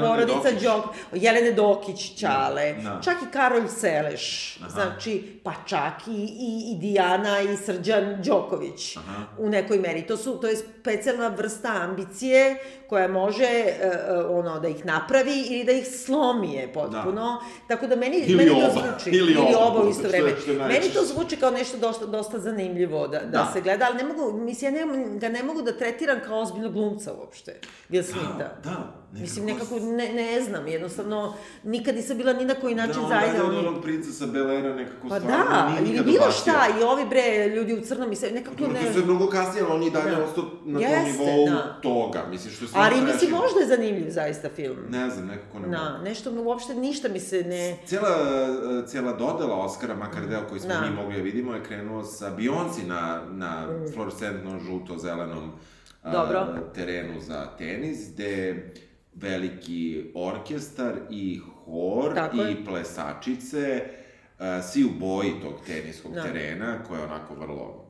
porodica. 0.00 0.50
Đok, 0.62 0.84
Jelene 1.14 1.52
Dokić, 1.52 2.14
Čale, 2.16 2.72
Da. 2.74 3.00
čak 3.04 3.16
i 3.18 3.32
Karolj 3.32 3.68
Seleš, 3.70 4.56
Aha. 4.58 4.70
znači, 4.70 5.40
pa 5.44 5.52
čak 5.66 5.92
i, 6.06 6.10
i, 6.12 6.72
i 6.72 6.76
Dijana 6.76 7.40
i 7.40 7.56
Srđan 7.56 8.22
Đoković 8.22 8.96
Aha. 8.96 9.22
u 9.38 9.48
nekoj 9.48 9.78
meri. 9.78 10.02
To 10.02 10.16
su 10.16 10.34
to 10.34 10.46
je 10.46 10.56
specijalna 10.56 11.28
vrsta 11.28 11.68
ambicije 11.70 12.56
koja 12.88 13.08
može 13.08 13.44
e, 13.44 13.90
ono 14.28 14.60
da 14.60 14.68
ih 14.68 14.86
napravi 14.86 15.40
ili 15.40 15.64
da 15.64 15.72
ih 15.72 15.86
slomi 15.88 16.52
je 16.52 16.72
potpuno. 16.72 17.40
Tako 17.68 17.86
da 17.86 17.96
meni 17.96 18.16
Ili 18.18 18.36
meni 18.36 18.50
to 18.50 18.56
oba. 18.56 18.70
zvuči 18.72 19.10
Ili 19.10 19.32
ili 19.32 19.54
oba, 19.58 19.80
u 19.80 19.90
isto 19.90 20.08
vreme. 20.08 20.30
što 20.42 20.52
Meni 20.54 20.88
to 20.88 21.04
zvuči 21.04 21.36
kao 21.36 21.50
nešto 21.50 21.76
dosta 21.78 22.06
dosta 22.06 22.38
zanimljivo 22.38 23.08
da, 23.08 23.18
da, 23.18 23.26
Da. 23.28 23.50
se 23.52 23.60
gleda, 23.60 23.86
ali 23.86 23.96
ne 23.98 24.04
mogu 24.04 24.32
mislim 24.34 24.76
ja 24.76 24.86
ne, 24.86 25.18
ga 25.18 25.28
ne 25.28 25.42
mogu 25.42 25.62
da 25.62 25.72
tretiram 25.72 26.18
kao 26.26 26.40
ozbiljnog 26.40 26.72
glumca 26.72 27.12
uopšte. 27.14 27.57
Will 27.90 28.02
Smitha. 28.02 28.38
Da, 28.38 28.60
da. 28.64 28.94
Mislim, 29.12 29.44
nekako, 29.46 29.74
ne, 29.78 30.12
ne 30.12 30.42
znam, 30.42 30.66
jednostavno, 30.66 31.34
nikad 31.64 31.94
nisam 31.94 32.16
bila 32.16 32.32
ni 32.32 32.44
na 32.44 32.54
koji 32.54 32.74
način 32.74 33.02
da, 33.02 33.08
zajedno. 33.08 33.44
on 33.44 33.46
dalje 33.46 33.58
od 33.58 33.66
onog 33.66 33.82
princa 33.82 34.12
sa 34.12 34.26
Belera 34.26 34.74
nekako 34.74 35.08
Pa 35.08 35.20
stvarno 35.20 35.44
da, 35.44 35.68
nije 35.68 35.80
ili 35.80 35.90
nikad 35.90 36.06
bilo 36.06 36.30
šta, 36.32 36.66
i 36.80 36.84
ovi 36.84 37.04
bre, 37.04 37.22
ljudi 37.46 37.74
u 37.74 37.80
crnom, 37.80 38.12
i 38.12 38.16
sve, 38.16 38.30
nekako 38.30 38.62
ne... 38.62 38.80
to 38.80 38.86
je 38.86 38.92
sve 38.92 39.02
mnogo 39.02 39.26
kasnije, 39.26 39.64
ali 39.64 39.72
on 39.72 39.82
je 39.82 39.90
dalje 39.90 40.10
Da. 40.10 40.24
ostao 40.24 40.44
na 40.64 40.78
tom 40.78 40.82
Jeste, 40.82 41.12
nivou 41.12 41.46
da. 41.46 41.78
toga. 41.82 42.24
Mislim, 42.30 42.52
što 42.52 42.64
je 42.64 42.68
stvarno 42.68 42.90
Ali 42.92 43.12
mislim, 43.12 43.30
možda 43.30 43.60
je 43.60 43.66
zanimljiv 43.66 44.10
zaista 44.10 44.48
film. 44.48 44.76
Ne 44.90 45.10
znam, 45.10 45.26
nekako 45.26 45.58
ne 45.58 45.66
mogu. 45.66 45.70
Da, 45.72 45.98
nešto 45.98 46.32
uopšte 46.32 46.74
ništa 46.74 47.08
mi 47.08 47.20
se 47.20 47.42
ne... 47.42 47.76
Cijela, 47.86 48.08
e, 48.08 48.86
cijela 48.86 49.12
dodela 49.12 49.54
Oscara, 49.56 49.94
makar 49.94 50.26
deo 50.26 50.40
koji 50.48 50.60
smo 50.60 50.68
Da. 50.70 50.80
mi 50.80 50.90
mogli 50.90 51.16
da 51.16 51.22
vidimo, 51.22 51.54
je 51.54 51.64
krenuo 51.64 52.04
sa 52.04 52.36
Beyoncé 52.36 52.86
na, 52.86 53.22
na 53.28 53.66
Mm. 53.68 53.92
fluorescentno 53.92 54.58
žuto-zelenom 54.60 55.50
a, 55.50 55.52
Dobro. 56.04 56.46
terenu 56.74 57.20
za 57.20 57.46
tenis, 57.58 58.12
gde 58.14 58.64
veliki 59.14 60.10
orkestar 60.14 60.94
i 61.10 61.40
hor 61.64 62.14
Tako 62.14 62.36
i 62.36 62.40
je. 62.40 62.64
plesačice, 62.64 63.82
a, 64.38 64.62
svi 64.62 64.84
u 64.84 64.90
boji 65.00 65.32
tog 65.42 65.54
teniskog 65.66 66.14
Da. 66.14 66.22
terena, 66.22 66.84
koja 66.84 66.98
je 67.00 67.06
onako 67.06 67.34
vrlo 67.34 67.84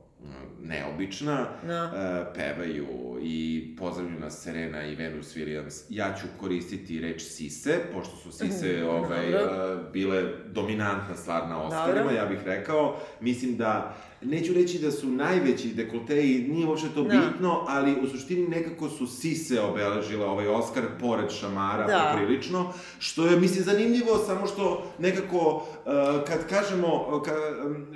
neobična, 0.68 1.46
Da. 1.66 1.82
e, 1.84 2.34
pevaju 2.34 2.86
i 3.22 3.64
pozdravljaju 3.78 4.20
nas 4.20 4.42
Serena 4.42 4.86
i 4.86 4.94
Venus 4.94 5.36
Williams. 5.36 5.82
Ja 5.88 6.14
ću 6.20 6.26
koristiti 6.40 7.00
reč 7.00 7.22
sise, 7.22 7.78
pošto 7.92 8.16
su 8.16 8.32
sise 8.32 8.84
ovaj, 8.90 9.30
Dobro. 9.32 9.74
uh, 9.74 9.92
bile 9.92 10.22
dominantna 10.46 11.16
stvar 11.16 11.48
na 11.48 11.62
Oscarima, 11.62 12.12
ja 12.12 12.26
bih 12.26 12.38
rekao. 12.44 12.96
Mislim 13.20 13.56
da, 13.56 13.96
neću 14.22 14.52
reći 14.54 14.78
da 14.78 14.90
su 14.90 15.06
najveći 15.08 15.68
dekolteji, 15.74 16.48
nije 16.48 16.66
uopšte 16.66 16.88
to 16.94 17.02
Da. 17.02 17.08
bitno, 17.08 17.64
ali 17.68 17.96
u 18.02 18.06
suštini 18.06 18.48
nekako 18.48 18.88
su 18.88 19.06
sise 19.06 19.60
obeležile 19.60 20.26
ovaj 20.26 20.46
Oscar, 20.48 20.82
pored 21.00 21.30
šamara, 21.30 21.86
Da. 21.86 22.10
poprilično, 22.12 22.72
što 22.98 23.26
je, 23.26 23.40
mislim, 23.40 23.64
zanimljivo, 23.64 24.18
samo 24.26 24.46
što 24.46 24.92
nekako, 24.98 25.38
uh, 25.56 25.92
kad 26.26 26.48
kažemo, 26.48 27.06
uh, 27.16 27.22
ka, 27.22 27.32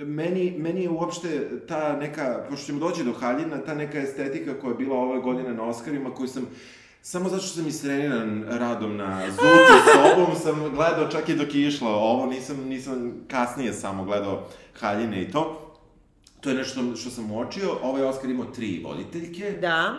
meni, 0.05 0.55
meni 0.59 0.83
je 0.83 0.89
uopšte 0.91 1.29
ta 1.69 1.97
neka, 1.97 2.45
pošto 2.51 2.62
ćemo 2.67 2.79
doći 2.79 3.05
do 3.05 3.13
haljina, 3.13 3.59
ta 3.59 3.75
neka 3.75 3.99
estetika 3.99 4.61
koja 4.61 4.71
je 4.71 4.77
bila 4.77 4.97
ove 4.97 5.21
godine 5.21 5.55
na 5.55 5.63
Oscarima, 5.63 6.15
koju 6.15 6.29
sam 6.29 6.47
Samo 7.05 7.29
zato 7.29 7.43
što 7.43 7.55
sam 7.55 7.69
istreniran 7.69 8.45
radom 8.49 8.97
na 8.97 9.31
Zutu 9.31 9.93
sobom, 9.93 10.37
sam 10.43 10.75
gledao 10.75 11.09
čak 11.11 11.29
i 11.29 11.35
dok 11.35 11.55
je 11.55 11.67
išlo 11.67 11.91
ovo, 11.91 12.27
nisam, 12.27 12.57
nisam 12.57 13.25
kasnije 13.29 13.73
samo 13.73 14.05
gledao 14.05 14.49
haljine 14.81 15.23
i 15.23 15.31
to. 15.31 15.75
To 16.41 16.51
je 16.51 16.57
nešto 16.57 16.97
što 16.97 17.11
sam 17.11 17.33
uočio. 17.33 17.79
Ovaj 17.83 18.03
Oscar 18.03 18.31
imao 18.31 18.47
tri 18.47 18.81
voditeljke. 18.85 19.51
Da. 19.61 19.95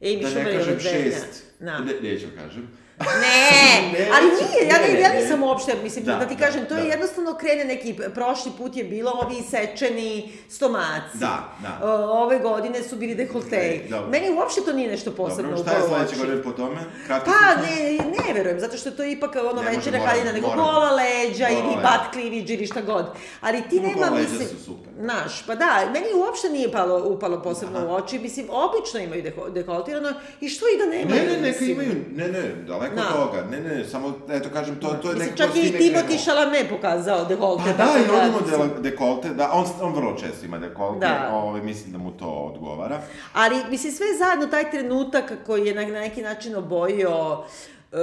Amy 0.00 0.22
Da 0.22 0.42
ne 0.42 0.56
kažem 0.58 0.80
šest. 0.80 1.44
Da. 1.60 1.78
Ne, 1.78 1.92
neću 2.02 2.26
kažem. 2.36 2.68
Ne, 3.00 3.68
Ne, 3.92 4.10
ali 4.14 4.26
nije, 4.26 4.68
ja, 4.68 4.78
ne, 4.78 5.00
ja 5.00 5.20
nisam 5.20 5.42
uopšte, 5.42 5.72
mislim, 5.82 6.04
da, 6.04 6.14
Da, 6.14 6.26
ti 6.26 6.36
kažem, 6.36 6.66
to 6.66 6.74
je 6.74 6.82
da. 6.82 6.88
jednostavno 6.88 7.34
krene 7.34 7.64
neki, 7.64 7.94
prošli 8.14 8.52
put 8.58 8.76
je 8.76 8.84
bilo 8.84 9.12
ovi 9.14 9.42
sečeni 9.50 10.32
stomaci. 10.48 11.18
Da, 11.18 11.48
da. 11.62 11.86
O, 11.86 12.22
ove 12.22 12.38
godine 12.38 12.82
su 12.82 12.96
bili 12.96 13.14
dekolteji. 13.14 13.86
Dobro. 13.90 14.10
Meni 14.10 14.30
uopšte 14.30 14.60
to 14.60 14.72
nije 14.72 14.90
nešto 14.90 15.10
posebno 15.12 15.56
Dobro, 15.56 15.64
šta 15.64 15.78
je 15.78 15.88
sledeće 15.88 16.16
godine 16.16 16.42
po 16.42 16.52
tome? 16.52 16.76
Kratko 17.06 17.30
Pa, 17.30 17.62
ne, 17.62 17.92
ne 17.96 18.34
verujem, 18.34 18.60
zato 18.60 18.76
što 18.76 18.90
to 18.90 19.02
je 19.02 19.12
ipak 19.12 19.36
ono 19.50 19.62
Ne 19.62 19.76
večera 19.76 19.98
haljina, 19.98 20.32
nego 20.32 20.48
gola 20.48 20.90
leđa 20.90 21.48
ili 21.48 21.76
cleavage 22.12 22.54
ili 22.54 22.66
šta 22.66 22.80
god. 22.80 23.06
Ali 23.40 23.62
ti 23.70 23.80
nema, 23.80 24.10
mislim... 24.10 24.48
su 24.48 24.64
super. 24.64 24.92
Znaš, 25.00 25.46
pa 25.46 25.54
da, 25.54 25.90
meni 25.92 26.06
uopšte 26.14 26.48
nije 26.48 26.72
palo, 26.72 27.04
upalo 27.04 27.42
posebno 27.42 27.78
Aha. 27.78 27.86
u 27.86 27.94
oči, 27.94 28.18
mislim, 28.18 28.46
obično 28.50 29.00
imaju 29.00 29.22
deko, 29.22 29.50
dekoltirano 29.50 30.12
i 30.40 30.48
što 30.48 30.66
i 30.66 30.78
da 30.78 30.86
nemaju. 30.86 31.22
Ne, 31.22 31.36
ne, 31.36 31.40
neka 31.40 31.64
imaju, 31.64 31.94
ne, 32.14 32.28
ne, 32.28 32.54
daleko 32.66 32.87
Da. 32.94 33.02
od 33.02 33.12
toga, 33.12 33.44
ne, 33.50 33.60
ne, 33.60 33.84
samo, 33.84 34.12
eto 34.30 34.48
kažem, 34.52 34.80
to, 34.80 34.88
to 34.88 35.08
je 35.08 35.14
Mislim, 35.14 35.30
nekako 35.30 35.54
čak 35.54 35.64
i 35.64 35.72
Timothy. 35.72 36.24
Chalamet 36.24 36.68
pokazao 36.70 37.24
dekolte. 37.24 37.62
Pa 37.76 37.84
da, 37.84 37.90
i 37.98 38.20
on 38.20 38.28
ima 38.54 38.80
dekolte, 38.80 39.28
da, 39.28 39.50
on, 39.52 39.66
on 39.82 39.94
vrlo 39.94 40.16
često 40.16 40.46
ima 40.46 40.58
dekolte, 40.58 41.06
Da. 41.06 41.30
ovaj, 41.34 41.60
mislim 41.60 41.92
da 41.92 41.98
mu 41.98 42.10
to 42.10 42.26
odgovara. 42.26 43.00
Ali, 43.32 43.56
mislim, 43.70 43.92
sve 43.92 44.06
zajedno 44.18 44.46
taj 44.46 44.70
trenutak 44.70 45.32
koji 45.46 45.66
je 45.66 45.74
na, 45.74 45.82
na 45.82 46.00
neki 46.00 46.22
način 46.22 46.56
obojio 46.56 47.44
e, 47.92 47.96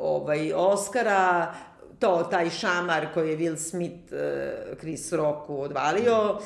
ovaj, 0.00 0.52
Oscara, 0.52 1.54
to, 1.98 2.28
taj 2.30 2.50
šamar 2.50 3.06
koji 3.14 3.30
je 3.30 3.38
Will 3.38 3.56
Smith 3.56 4.12
e, 4.12 4.52
Chris 4.80 5.12
Rocku 5.12 5.60
odvalio, 5.60 6.38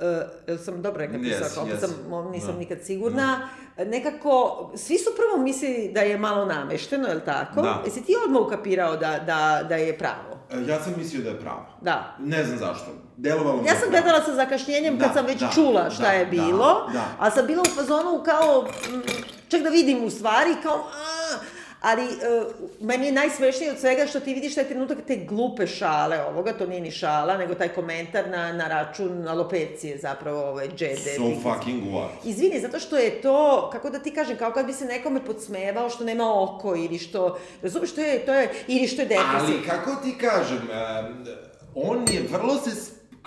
e, 0.00 0.22
jel 0.46 0.58
sam 0.58 0.82
dobro 0.82 0.98
rekla 0.98 1.18
Yes, 1.18 1.58
opet 1.58 1.74
yes. 1.74 1.80
sam, 1.80 1.96
nisam 2.24 2.52
Da. 2.52 2.58
nikad 2.58 2.78
sigurna, 2.82 3.48
nekako, 3.78 4.32
svi 4.76 4.98
su 4.98 5.10
prvo 5.16 5.44
mislili 5.44 5.90
da 5.92 6.00
je 6.00 6.18
malo 6.18 6.44
namešteno, 6.46 7.08
je 7.08 7.14
li 7.14 7.20
tako? 7.20 7.62
Da. 7.62 7.82
Jesi 7.84 8.02
ti 8.02 8.14
odmah 8.24 8.42
ukapirao 8.42 8.92
da, 8.92 9.18
da, 9.18 9.66
da 9.68 9.76
je 9.76 9.98
pravo? 9.98 10.38
E, 10.52 10.64
Ja 10.68 10.80
sam 10.80 10.94
mislio 10.96 11.22
da 11.22 11.28
je 11.28 11.40
pravo. 11.40 11.66
Da. 11.80 12.16
Ne 12.18 12.44
znam 12.44 12.58
zašto. 12.58 12.86
Delovalo 13.16 13.58
Ja 13.58 13.70
sam 13.70 13.78
pravo. 13.80 13.90
gledala 13.92 14.24
sa 14.24 14.34
zakašnjenjem 14.34 14.98
kad 14.98 15.08
Da, 15.08 15.14
sam 15.14 15.26
već 15.26 15.40
da, 15.40 15.48
čula 15.48 15.90
šta 15.90 16.02
da, 16.02 16.08
je 16.08 16.24
da, 16.24 16.30
bilo, 16.30 16.88
da. 16.92 17.04
a 17.18 17.30
sam 17.30 17.46
bila 17.46 17.62
u 17.62 17.74
fazonu 17.74 18.22
kao, 18.24 18.62
mm, 18.88 19.00
čak 19.48 19.62
da 19.62 19.68
vidim 19.68 20.04
u 20.04 20.10
stvari, 20.10 20.56
kao, 20.62 20.74
a, 20.76 21.38
ali 21.82 22.02
e, 22.02 22.08
meni 22.80 23.06
je 23.06 23.12
najsmešnije 23.12 23.72
od 23.72 23.78
svega 23.78 24.06
što 24.06 24.20
ti 24.20 24.34
vidiš 24.34 24.54
taj 24.54 24.64
trenutak 24.64 24.98
te 25.06 25.16
glupe 25.16 25.66
šale 25.66 26.22
ovoga, 26.24 26.52
to 26.52 26.66
nije 26.66 26.80
ni 26.80 26.90
šala, 26.90 27.36
nego 27.36 27.54
taj 27.54 27.68
komentar 27.68 28.28
na, 28.28 28.52
na 28.52 28.68
račun 28.68 29.28
alopecije 29.28 29.98
zapravo 29.98 30.42
ove 30.50 30.68
džede. 30.68 31.16
So 31.16 31.30
fucking 31.42 31.82
what? 31.84 32.08
Izvini, 32.24 32.60
zato 32.60 32.78
što 32.78 32.96
je 32.96 33.22
to, 33.22 33.68
kako 33.72 33.90
da 33.90 33.98
ti 33.98 34.10
kažem, 34.10 34.36
kao 34.36 34.52
kad 34.52 34.66
bi 34.66 34.72
se 34.72 34.84
nekome 34.84 35.24
podsmevao 35.24 35.90
što 35.90 36.04
nema 36.04 36.42
oko 36.42 36.76
ili 36.76 36.98
što, 36.98 37.38
razumiješ, 37.62 37.94
to 37.94 38.00
je, 38.00 38.26
to 38.26 38.34
je, 38.34 38.50
ili 38.66 38.86
što 38.88 39.02
je 39.02 39.08
depresivno. 39.08 39.54
Ali, 39.54 39.66
kako 39.66 40.02
ti 40.02 40.14
kažem, 40.18 40.68
em, 40.72 41.24
on 41.74 42.08
je 42.12 42.22
vrlo 42.30 42.56
se 42.56 42.70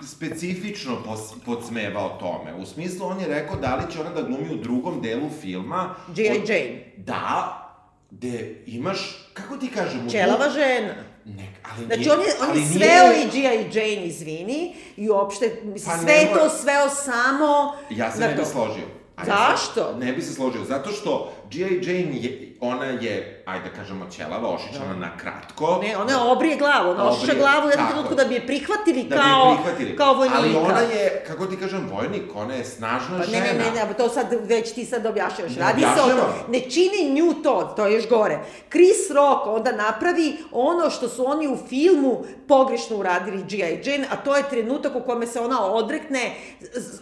specifično 0.02 1.02
pos, 1.04 1.20
podsmevao 1.46 2.08
tome. 2.20 2.54
U 2.54 2.66
smislu, 2.66 3.06
on 3.06 3.20
je 3.20 3.26
rekao 3.26 3.56
da 3.56 3.76
li 3.76 3.92
će 3.92 4.00
ona 4.00 4.10
da 4.10 4.22
glumi 4.22 4.54
u 4.54 4.56
drugom 4.56 5.02
delu 5.02 5.30
filma. 5.40 5.94
G.I. 6.14 6.26
Jane. 6.26 6.92
Da, 6.96 7.65
gde 8.10 8.34
imaš, 8.66 8.98
kako 9.34 9.56
ti 9.56 9.68
kažem, 9.68 10.10
Čelava 10.10 10.50
žena. 10.50 10.94
Ne, 11.24 11.46
ali 11.66 11.86
Znači, 11.86 12.00
nije- 12.00 12.12
on 12.12 12.20
je, 12.20 12.26
on 12.40 12.48
ali 12.50 12.60
je 12.60 12.66
nije- 12.66 12.78
sveo 12.78 13.12
i 13.14 13.30
G.I. 13.32 13.42
Jane, 13.72 14.06
izvini, 14.06 14.60
i 14.96 15.10
uopšte, 15.10 15.60
mislim, 15.64 15.92
Pa 15.92 15.98
sve 15.98 16.12
je 16.12 16.24
ne 16.24 16.32
to 16.32 16.48
sveo 16.50 16.88
samo 16.90 17.72
Ja 17.90 18.12
se 18.12 18.20
ne 18.20 18.28
bi 18.28 18.44
složio. 18.44 18.84
A 19.16 19.20
ja 19.20 19.24
se- 19.26 19.30
Zašto? 19.30 19.96
ne 19.96 20.12
bi 20.12 20.22
se 20.22 20.32
složio, 20.32 20.64
zato 20.64 20.90
što 20.90 21.32
G.I. 21.48 21.62
Jane 21.82 22.16
je, 22.16 22.30
ona 22.60 22.84
je, 22.84 23.42
ajde 23.46 23.64
da 23.64 23.70
kažemo, 23.72 24.06
ćelava, 24.08 24.48
ošičana 24.50 24.96
na 24.96 25.16
kratko. 25.16 25.80
Ne, 25.82 25.96
ona 25.96 26.12
je 26.12 26.18
obrije 26.18 26.56
glavu, 26.56 26.90
ona 26.90 27.10
Obrije, 27.10 27.34
glavu 27.36 27.66
u 27.66 27.70
jednom 27.70 27.88
trenutku 27.88 28.14
da 28.14 28.24
bi 28.24 28.34
je 28.34 28.46
prihvatili 28.46 29.02
Da 29.02 29.08
bi 29.08 29.22
kao, 29.22 29.50
je 29.50 29.56
prihvatili. 29.56 29.96
kao 29.96 30.14
vojnika. 30.14 30.38
Ali 30.38 30.56
ona 30.56 30.80
je, 30.80 31.24
kako 31.26 31.46
ti 31.46 31.56
kažem, 31.56 31.88
vojnik, 31.88 32.22
ona 32.34 32.54
je 32.54 32.64
snažna 32.66 33.08
Pa 33.10 33.26
ne, 33.26 33.26
žena. 33.26 33.44
ne, 33.44 33.70
ne, 33.72 33.86
ne, 33.86 33.94
to 33.94 34.08
sad 34.08 34.26
već 34.42 34.72
ti 34.72 34.84
sad 34.84 35.06
objašnjavaš. 35.06 35.52
Ne 35.52 35.60
Radi 35.60 35.80
se 35.82 36.02
o 36.02 36.06
to, 36.06 36.28
ne 36.48 36.60
čini 36.60 37.10
nju 37.12 37.34
to, 37.34 37.72
to 37.76 37.86
je 37.86 37.94
još 37.94 38.08
gore. 38.08 38.38
Chris 38.70 39.10
Rock 39.10 39.46
onda 39.46 39.72
napravi 39.72 40.36
ono 40.52 40.90
što 40.90 41.08
su 41.08 41.26
oni 41.26 41.48
u 41.48 41.58
filmu 41.58 42.18
pogrešno 42.48 42.96
uradili 42.96 43.44
G.I. 43.44 43.60
Jane, 43.84 44.06
a 44.10 44.16
to 44.16 44.36
je 44.36 44.44
trenutak 44.44 44.92
u 44.94 45.02
kome 45.02 45.26
se 45.26 45.40
ona 45.40 45.64
odrekne, 45.64 46.30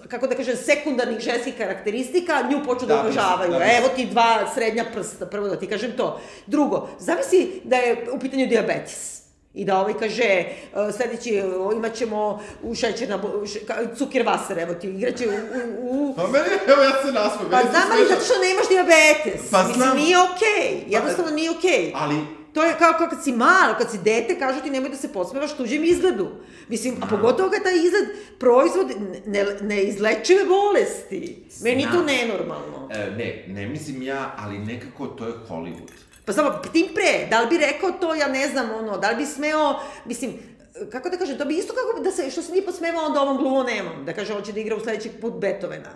kako 0.08 0.26
da 0.26 0.34
kažem, 0.34 0.56
sekundarnih 0.56 1.18
ženskih 1.20 1.54
karakteristika, 1.56 2.42
nju 2.42 2.60
počnu 2.66 2.88
da, 2.88 2.94
Da 2.94 3.02
bi- 3.02 3.08
uvažavaju. 3.08 3.50
da 3.52 3.58
bi- 3.58 3.64
Evo 3.70 3.88
ti 3.88 4.06
dva 4.06 4.33
srednja 4.54 4.84
prsta, 4.94 5.26
prvo 5.26 5.48
da 5.48 5.56
ti 5.56 5.66
kažem 5.66 5.92
to. 5.96 6.20
Drugo, 6.46 6.88
zamisli 6.98 7.60
da 7.64 7.76
je 7.76 8.06
u 8.12 8.18
pitanju 8.18 8.46
diabetes. 8.46 9.14
I 9.54 9.64
da 9.64 9.78
ovaj 9.78 9.94
kaže, 9.94 10.44
uh, 10.72 10.94
sledeći, 10.94 11.42
uh, 11.66 11.76
imat 11.76 11.94
ćemo 11.94 12.40
u 12.62 12.74
šećerna, 12.74 13.18
ka- 13.68 13.96
cukirvaser, 13.98 14.58
evo 14.58 14.74
ti, 14.74 14.88
igraće 14.88 15.28
u, 15.28 15.32
u, 15.80 16.10
u 16.10 16.14
Pa 16.16 16.26
meni, 16.26 16.44
evo 16.68 16.82
ja 16.82 16.90
se 17.02 17.12
nasmem. 17.12 17.46
Pa 17.50 17.60
znam, 17.60 17.82
ali 17.92 18.06
zato 18.08 18.24
što 18.24 18.34
nemaš 18.40 18.68
diabetes. 18.68 19.50
Pa 19.50 19.58
Mislim, 19.58 19.74
znam. 19.76 19.96
nije 19.96 20.16
okej. 20.18 20.84
Jednostavno 20.88 21.30
nije 21.30 21.50
okej. 21.50 21.92
Ali, 21.94 22.14
To 22.54 22.64
je 22.64 22.74
kao, 22.78 22.92
kao 22.98 23.08
kad 23.08 23.24
si 23.24 23.32
malo, 23.32 23.74
kad 23.78 23.90
si 23.90 23.98
dete, 23.98 24.38
kažu 24.38 24.60
ti 24.60 24.70
nemoj 24.70 24.90
da 24.90 24.96
se 24.96 25.12
posmevaš 25.12 25.52
tuđem 25.52 25.84
izgledu. 25.84 26.28
Mislim, 26.68 26.94
a 27.02 27.06
pogotovo 27.06 27.50
kad 27.50 27.62
taj 27.62 27.76
izgled 27.76 28.08
proizvod 28.38 28.90
ne, 29.26 29.46
neizlečive 29.60 30.44
bolesti. 30.46 31.44
Meni 31.62 31.82
je 31.82 31.90
to 31.90 32.02
nenormalno. 32.02 32.88
e, 32.90 33.10
ne, 33.10 33.44
ne 33.48 33.66
mislim 33.66 34.02
ja, 34.02 34.34
ali 34.38 34.58
nekako 34.58 35.06
to 35.06 35.26
je 35.26 35.32
Hollywood. 35.48 35.90
Pa 36.24 36.32
samo, 36.32 36.50
tim 36.72 36.86
pre, 36.94 37.26
da 37.30 37.40
li 37.40 37.48
bi 37.48 37.58
rekao 37.58 37.90
to, 37.90 38.14
ja 38.14 38.28
ne 38.28 38.48
znam, 38.48 38.70
ono, 38.72 38.98
da 38.98 39.10
li 39.10 39.16
bi 39.16 39.26
smeo, 39.26 39.74
mislim, 40.04 40.32
kako 40.92 41.08
da 41.08 41.16
kažem, 41.16 41.38
to 41.38 41.44
bi 41.44 41.54
isto 41.54 41.72
kako 41.74 42.02
da 42.02 42.10
se, 42.10 42.30
što 42.30 42.42
se 42.42 42.52
nije 42.52 42.66
posmevao 42.66 43.04
onda 43.04 43.20
ovom 43.20 43.36
glumo 43.36 43.62
nemam, 43.62 44.04
da 44.04 44.12
kaže, 44.12 44.34
hoće 44.34 44.52
da 44.52 44.60
igra 44.60 44.76
u 44.76 44.80
sledeći 44.80 45.08
put 45.10 45.34
Beethovena. 45.34 45.90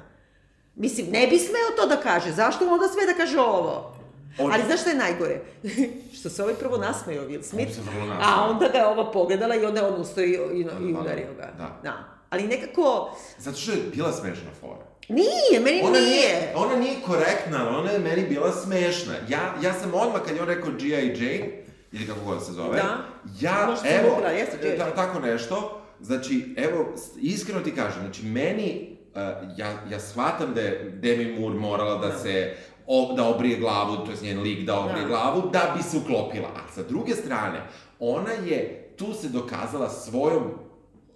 Mislim, 0.77 1.07
ne 1.07 1.27
bi 1.27 1.39
smeo 1.39 1.77
to 1.77 1.87
da 1.87 1.97
kaže, 1.97 2.33
zašto 2.33 2.69
onda 2.69 2.89
sve 2.89 3.07
da 3.07 3.15
kaže 3.15 3.41
ovo? 3.41 3.95
On- 4.39 4.53
Ali 4.53 4.63
znaš 4.67 4.81
šta 4.81 4.91
je 4.91 4.97
najgore? 4.97 5.41
što 6.19 6.31
se 6.31 6.43
ovaj 6.43 6.55
prvo 6.55 6.79
nasmejao 6.79 7.25
Will 7.25 7.43
Smith, 7.43 7.73
a 8.21 8.51
onda 8.51 8.69
ga 8.69 8.79
je 8.79 8.87
ova 8.87 9.11
pogledala 9.13 9.55
i 9.55 9.65
onda 9.65 9.81
je 9.81 9.87
on 9.87 10.01
ustao 10.01 10.25
i, 10.25 10.29
i, 10.29 10.61
i 10.61 10.65
Da, 10.93 11.01
udario 11.01 11.27
ga. 11.37 11.51
da. 11.59 11.81
da. 11.83 11.95
Ali 12.31 12.43
nekako, 12.45 13.17
Zato 13.39 13.57
što 13.57 13.73
je 13.73 13.79
bila 13.95 14.13
smešna 14.13 14.51
fora. 14.61 14.87
nije, 15.09 15.61
meni 15.61 15.81
Ona 15.83 15.93
nije. 15.93 16.07
nije, 16.07 16.53
ona 16.57 16.77
nije 16.77 16.97
korektna, 17.03 17.79
ona 17.79 17.91
je 17.91 17.99
meni 17.99 18.27
bila 18.27 18.53
smešna. 18.53 19.15
Ja, 19.29 19.55
ja 19.63 19.73
sam 19.73 19.95
odmah 19.95 20.23
kad 20.23 20.37
je 20.37 20.43
on 20.43 20.49
rekao 20.49 20.71
G.I. 20.73 20.91
Jane, 21.17 21.63
ili 21.93 22.07
kako 22.07 22.21
god 22.23 22.47
se 22.47 22.53
zove, 22.53 22.77
Da. 22.77 22.99
ja, 23.41 23.67
Možda 23.67 23.89
evo, 23.91 24.11
gubila, 24.11 24.31
jeste 24.31 24.77
ta- 24.79 24.95
tako 24.97 25.21
nešto, 25.21 25.81
znači, 26.01 26.55
evo, 26.59 26.87
iskreno 27.17 27.61
ti 27.61 27.75
kažem, 27.75 28.03
znači, 28.03 28.23
meni, 28.25 28.97
uh, 29.09 29.21
ja, 29.57 29.73
ja 29.91 30.01
shvatam 30.01 30.55
da 30.55 30.61
je 30.61 30.91
Demi 30.93 31.25
Moore 31.33 31.55
morala 31.57 31.99
da, 31.99 32.19
se, 32.19 32.57
o, 32.91 33.13
da 33.17 33.25
obrije 33.25 33.59
glavu, 33.59 33.97
to 33.97 34.11
je 34.11 34.17
njen 34.23 34.43
lik 34.43 34.67
da 34.67 34.79
obrije 34.81 35.03
Da. 35.03 35.09
glavu, 35.09 35.51
da 35.53 35.75
bi 35.77 35.83
se 35.83 35.97
uklopila. 35.97 36.49
A 36.49 36.73
sa 36.75 36.83
druge 36.83 37.15
strane, 37.15 37.63
ona 38.01 38.33
je 38.33 38.89
tu 38.97 39.15
se 39.15 39.29
dokazala 39.29 39.89
svojom 39.91 40.43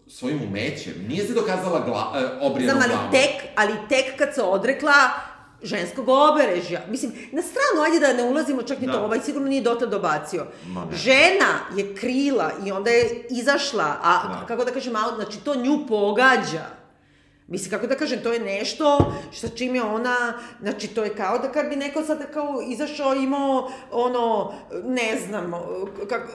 svojim 0.06 0.40
umećem. 0.42 0.94
Nije 1.08 1.26
se 1.26 1.32
dokazala 1.32 1.80
gla, 1.80 2.12
uh, 2.40 2.50
obrijenom 2.50 2.82
Znam, 2.82 2.90
ali 3.00 3.10
tek, 3.12 3.30
ali 3.56 3.72
tek 3.88 4.18
kad 4.18 4.34
se 4.34 4.42
odrekla 4.42 4.92
ženskog 5.62 6.06
oberežja. 6.08 6.80
Mislim, 6.88 7.12
na 7.32 7.42
stranu, 7.42 7.82
ajde 7.84 8.06
da 8.06 8.12
ne 8.12 8.24
ulazimo 8.24 8.62
čak 8.62 8.80
ni 8.80 8.86
Da. 8.86 8.92
to, 8.92 9.00
ovaj 9.00 9.20
sigurno 9.20 9.48
nije 9.48 9.62
dotle 9.62 9.86
dobacio. 9.86 10.46
Ma 10.66 10.84
ne. 10.84 10.96
Žena 10.96 11.50
je 11.76 11.94
krila 11.94 12.52
i 12.66 12.72
onda 12.72 12.90
je 12.90 13.26
izašla, 13.30 13.96
a 14.02 14.28
Da. 14.28 14.46
kako 14.46 14.64
da 14.64 14.70
kažem, 14.70 14.96
a, 14.96 15.14
znači 15.16 15.38
to 15.38 15.54
nju 15.54 15.86
pogađa. 15.88 16.81
Mislim, 17.52 17.70
kako 17.70 17.86
da 17.86 17.94
kažem, 17.94 18.22
to 18.22 18.32
je 18.32 18.40
nešto 18.40 19.12
sa 19.32 19.48
čim 19.48 19.74
je 19.74 19.82
ona, 19.82 20.38
znači, 20.60 20.88
to 20.88 21.04
je 21.04 21.14
kao 21.14 21.38
da 21.38 21.52
kad 21.52 21.68
bi 21.68 21.76
neko 21.76 22.04
sad 22.04 22.32
kao 22.32 22.62
izašao 22.68 23.14
imao, 23.14 23.70
ono, 23.90 24.54
ne 24.84 25.18
znam, 25.26 25.52
kako, 26.08 26.28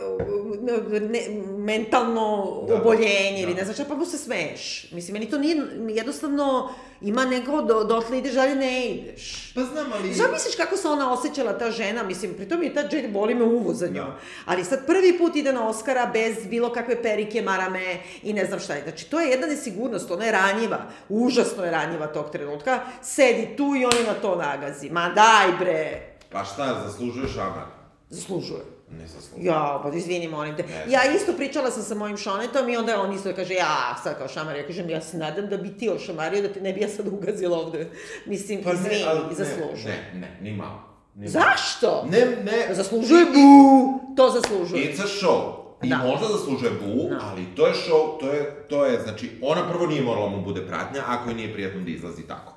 ne, 1.01 1.22
mentalno 1.57 2.61
Da, 2.68 2.76
oboljenje 2.76 3.41
ili 3.41 3.53
da. 3.53 3.59
ne 3.59 3.63
znam 3.63 3.74
šta, 3.74 3.86
pa 3.89 3.95
mu 3.95 4.05
se 4.05 4.18
smeješ. 4.18 4.91
Mislim, 4.91 5.13
meni 5.13 5.30
to 5.30 5.38
nije, 5.38 5.57
jednostavno, 5.89 6.70
ima 7.01 7.26
neko, 7.26 7.61
do, 7.61 7.84
dotle 7.84 8.18
ideš, 8.18 8.34
dalje 8.34 8.55
ne 8.55 8.86
ideš. 8.86 9.51
Pa 9.55 9.63
znam, 9.63 9.93
ali... 9.93 10.13
Šta 10.13 10.32
misliš 10.32 10.55
kako 10.55 10.78
se 10.78 10.88
ona 10.88 11.13
osjećala, 11.13 11.57
ta 11.57 11.72
žena? 11.72 12.03
Mislim, 12.03 12.34
pritom 12.34 12.63
je 12.63 12.74
ta 12.74 12.80
Jade, 12.80 13.07
boli 13.07 13.36
me 13.36 13.43
uvo 13.43 13.74
za 13.74 13.88
njom. 13.88 13.95
Da. 14.05 14.20
Ali 14.45 14.63
sad 14.63 14.86
prvi 14.86 15.18
put 15.18 15.36
ide 15.36 15.53
na 15.53 15.68
Oscara 15.68 16.05
bez 16.13 16.36
bilo 16.49 16.74
kakve 16.74 17.01
perike, 17.01 17.41
marame 17.41 17.97
i 18.24 18.34
ne 18.34 18.45
znam 18.45 18.59
šta 18.59 18.74
je. 18.74 18.84
Znači, 18.84 19.09
to 19.09 19.20
je 19.20 19.30
jedna 19.30 19.47
nesigurnost, 19.47 20.11
ona 20.11 20.26
je 20.26 20.32
ranjiva. 20.32 20.78
Užasno 21.10 21.64
je 21.64 21.72
ranjiva 21.72 22.08
tog 22.08 22.32
trenutka. 22.32 22.80
Sedi 23.01 23.55
tu 23.58 23.64
i 23.64 23.86
on 23.86 23.97
je 23.99 24.08
na 24.08 24.14
to 24.14 24.36
nagazi. 24.36 24.89
Ma 24.89 25.10
daj 25.10 25.58
bre! 25.60 26.01
Pa 26.32 26.43
šta, 26.43 26.82
zaslužuješ 26.86 27.34
šamar? 27.34 27.66
Zaslužuje. 28.10 28.62
Ne 28.91 29.08
zaslužuješ. 29.08 29.45
Ja, 29.45 29.80
pa 29.84 29.97
izvini, 29.97 30.28
molim 30.28 30.55
te. 30.55 30.64
Ne. 30.64 30.86
Ja 30.89 31.12
isto 31.16 31.34
pričala 31.34 31.72
sam 31.72 31.84
sa 31.84 31.95
mojim 31.95 32.18
šonetom 32.18 32.70
i 32.70 32.78
onda 32.78 32.91
je 32.91 32.97
on 32.97 33.14
isto 33.14 33.34
kaže, 33.36 33.53
ja, 33.53 33.95
sad 34.03 34.18
kao 34.18 34.28
šamar, 34.28 34.55
ja 34.55 34.68
kažem, 34.68 34.89
ja 34.89 35.01
se 35.01 35.18
nadam 35.18 35.47
da 35.47 35.58
bi 35.58 35.78
ti 35.78 35.89
ošamario, 35.89 36.41
da 36.41 36.53
te 36.53 36.62
ne 36.62 36.74
bi 36.74 36.82
ja 36.82 36.89
sad 36.89 37.08
ugazila 37.08 37.58
ovde. 37.58 37.89
Mislim, 38.26 38.64
Pa 38.64 38.74
ne, 38.74 38.80
izvini, 38.80 39.03
ali 39.08 39.36
zaslužuje. 39.36 40.12
Ne, 40.14 40.20
ne, 40.20 40.38
ni 40.41 40.58
malo. 40.58 40.80
Ni 41.16 41.30
malo. 41.30 41.32
Zašto? 41.32 42.05
Ne, 42.12 42.26
ne. 42.43 42.76
Zaslužuje 42.76 43.26
bu! 43.26 44.16
To 44.16 44.30
zaslužuje. 44.30 44.93
It's 44.93 45.03
a 45.03 45.08
show. 45.08 45.66
I 45.84 45.90
Da. 45.90 45.98
možda 45.98 46.28
zaslužuje 46.28 46.72
bu, 46.72 47.10
Da. 47.10 47.20
ali 47.24 47.46
to 47.56 47.68
je 47.68 47.74
show, 47.74 48.20
to 48.20 48.34
je, 48.34 48.66
to 48.70 48.86
je, 48.86 49.02
znači, 49.02 49.32
ona 49.42 49.70
prvo 49.70 49.86
nije 49.88 50.02
morala 50.02 50.30
mu 50.30 50.42
bude 50.42 50.62
pratnja, 50.68 51.02
ako 51.08 51.30
joj 51.30 51.36
nije 51.36 51.54
prijatno 51.54 51.82
da 51.82 51.92
izlazi 51.92 52.24
tako. 52.28 52.54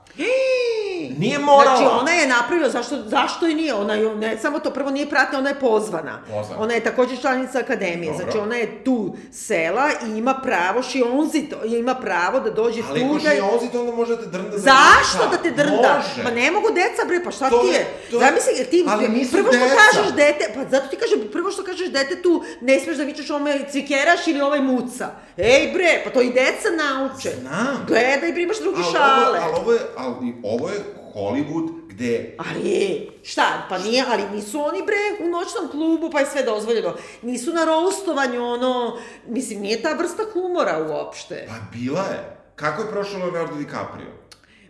Nije 1.11 1.38
morala. 1.40 1.76
Znači, 1.76 1.92
ona 1.94 2.11
je 2.12 2.26
napravila, 2.28 2.68
zašto, 2.70 2.96
zašto 2.98 3.46
i 3.46 3.55
nije? 3.55 3.74
Ona 3.74 3.94
je, 3.94 4.14
ne 4.16 4.38
samo 4.38 4.59
to, 4.59 4.70
prvo 4.70 4.90
nije 4.90 5.09
pratna, 5.09 5.38
ona 5.38 5.48
je 5.48 5.55
pozvana. 5.57 6.22
Pozvana. 6.28 6.62
Ona 6.62 6.74
je 6.74 6.80
takođe 6.80 7.16
članica 7.16 7.59
akademije, 7.59 8.12
Dobro. 8.12 8.24
znači 8.24 8.38
ona 8.38 8.57
je 8.57 8.84
tu 8.84 9.01
sela 9.32 9.84
i 10.07 10.18
ima 10.18 10.34
pravo, 10.34 10.82
šionzit, 10.82 11.44
ima 11.66 11.94
pravo 11.94 12.40
da 12.40 12.51
dođe 12.51 12.82
Ali 12.90 13.01
tu 13.01 13.07
ako 13.07 13.18
da... 13.40 13.57
ozit, 13.57 13.74
onda 13.74 13.92
može 13.92 14.16
da 14.16 14.22
te 14.22 14.28
drnda 14.28 14.51
za 14.51 14.70
Zašto 14.70 15.28
da 15.28 15.36
te 15.38 15.51
drnda? 15.51 16.03
Može. 16.09 16.22
Ma 16.24 16.30
ne 16.32 16.51
mogu 16.51 16.68
deca, 16.70 17.03
bre, 17.07 17.24
pa 17.24 17.30
šta 17.30 17.51
To 17.51 17.59
ti 17.59 17.66
je- 17.66 17.86
to 18.11 18.18
Zamisli, 18.18 18.64
ti, 18.64 18.84
ali 18.88 19.05
prvo 19.32 19.44
što 19.44 19.59
deca. 19.59 19.76
kažeš 19.76 20.12
dete, 20.12 20.53
pa 20.55 20.61
zato 20.66 20.86
ti 20.88 20.96
kažem, 20.96 21.28
prvo 21.32 21.51
što 21.51 21.64
kažeš 21.64 21.88
detetu, 21.90 22.30
ne 22.61 22.80
smeš 22.80 22.96
da 22.96 23.05
vičeš 23.05 23.30
ome 23.30 23.61
cvikeraš 23.70 24.26
ili 24.26 24.40
ovaj 24.40 24.61
muca. 24.61 25.09
Ej 25.38 25.70
bre, 25.74 26.01
pa 26.05 26.11
to 26.11 26.20
i 26.20 26.30
deca 26.30 26.68
nauče. 26.76 27.30
Znam. 27.40 27.84
Gledaj, 27.88 28.32
bre, 28.32 28.42
imaš 28.42 28.59
drugi 28.59 28.82
Ali 28.84 28.92
šale. 28.92 29.38
Ovo, 29.40 29.46
ali 29.46 29.55
ovo 29.57 29.72
je, 29.72 29.80
ali 29.96 30.34
ovo 30.44 30.68
je 30.68 30.89
Hollywood 31.14 31.68
gde 31.88 32.36
Ali, 32.38 33.11
šta, 33.22 33.66
pa 33.68 33.78
nije, 33.78 34.04
ali 34.08 34.22
nisu 34.36 34.61
oni 34.61 34.82
bre 34.82 35.26
u 35.26 35.28
noćnom 35.28 35.68
klubu, 35.70 36.11
pa 36.11 36.20
je 36.20 36.26
sve 36.26 36.42
dozvoljeno. 36.42 36.94
Nisu 37.22 37.52
na 37.52 37.64
roustovanju, 37.64 38.44
ono, 38.44 38.98
mislim, 39.26 39.61
nije 39.61 39.82
ta 39.82 39.92
vrsta 39.92 40.22
humora 40.32 40.86
uopšte. 40.88 41.46
Pa 41.48 41.78
bila 41.78 42.00
je. 42.00 42.36
Kako 42.56 42.82
je 42.82 42.90
prošao 42.90 43.20
Leonardo 43.20 43.56
DiCaprio? 43.56 44.20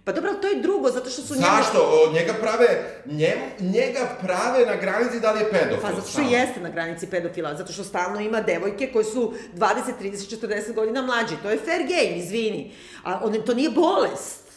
Pa 0.04 0.12
dobro, 0.12 0.34
to 0.34 0.48
je 0.48 0.62
drugo, 0.62 0.90
zato 0.90 1.10
što 1.10 1.22
su 1.22 1.34
njemu... 1.34 1.46
Zašto? 1.46 1.78
O, 1.78 2.12
njega 2.12 2.32
prave, 2.40 3.02
njemu, 3.06 3.44
njega 3.60 4.16
prave 4.22 4.66
na 4.66 4.76
granici 4.76 5.20
da 5.20 5.32
li 5.32 5.40
je 5.40 5.50
pedofil. 5.50 5.82
Pa 5.82 5.88
zato 5.88 6.00
što 6.00 6.10
stalno. 6.10 6.30
jeste 6.30 6.60
na 6.60 6.68
granici 6.68 7.06
pedofila, 7.06 7.54
zato 7.54 7.72
što 7.72 7.84
stalno 7.84 8.20
ima 8.20 8.40
devojke 8.40 8.92
koje 8.92 9.04
su 9.04 9.32
20, 9.54 9.74
30, 10.00 10.46
40 10.46 10.74
godina 10.74 11.02
mlađe. 11.02 11.36
To 11.42 11.50
je 11.50 11.58
fair 11.58 11.82
game, 11.82 12.16
izvini. 12.16 12.72
A 13.04 13.20
on, 13.22 13.42
to 13.46 13.54
nije 13.54 13.70
bolest. 13.70 14.49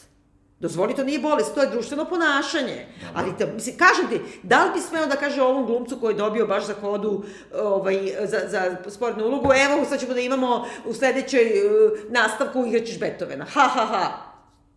Dozvoli, 0.64 0.96
to 0.96 1.04
nije 1.04 1.20
bolest, 1.20 1.56
to 1.56 1.62
je 1.62 1.70
društveno 1.70 2.06
ponašanje. 2.06 2.86
Ali, 3.14 3.38
te, 3.38 3.46
mislim, 3.46 3.76
kažem 3.78 4.08
ti, 4.10 4.22
da 4.44 4.64
li 4.66 4.72
bi 4.74 4.80
smeo 4.80 5.06
da 5.06 5.16
kaže 5.16 5.42
ovom 5.42 5.66
glumcu 5.66 6.00
koji 6.00 6.14
je 6.14 6.18
dobio 6.18 6.48
baš 6.48 6.66
za 6.66 6.74
kodu 6.74 7.24
ovaj, 7.54 7.96
za, 8.22 8.40
za 8.48 8.76
sportnu 8.90 9.26
ulogu, 9.26 9.50
evo, 9.54 9.86
sad 9.86 10.00
ćemo 10.00 10.14
da 10.14 10.20
imamo 10.20 10.66
u 10.86 10.94
sledećoj 10.94 11.42
uh, 11.42 12.00
nastavku 12.10 12.66
igraćeš 12.66 13.00
Beethovena. 13.00 13.46
Ha, 13.46 13.62
ha, 13.68 13.86
ha. 13.86 14.12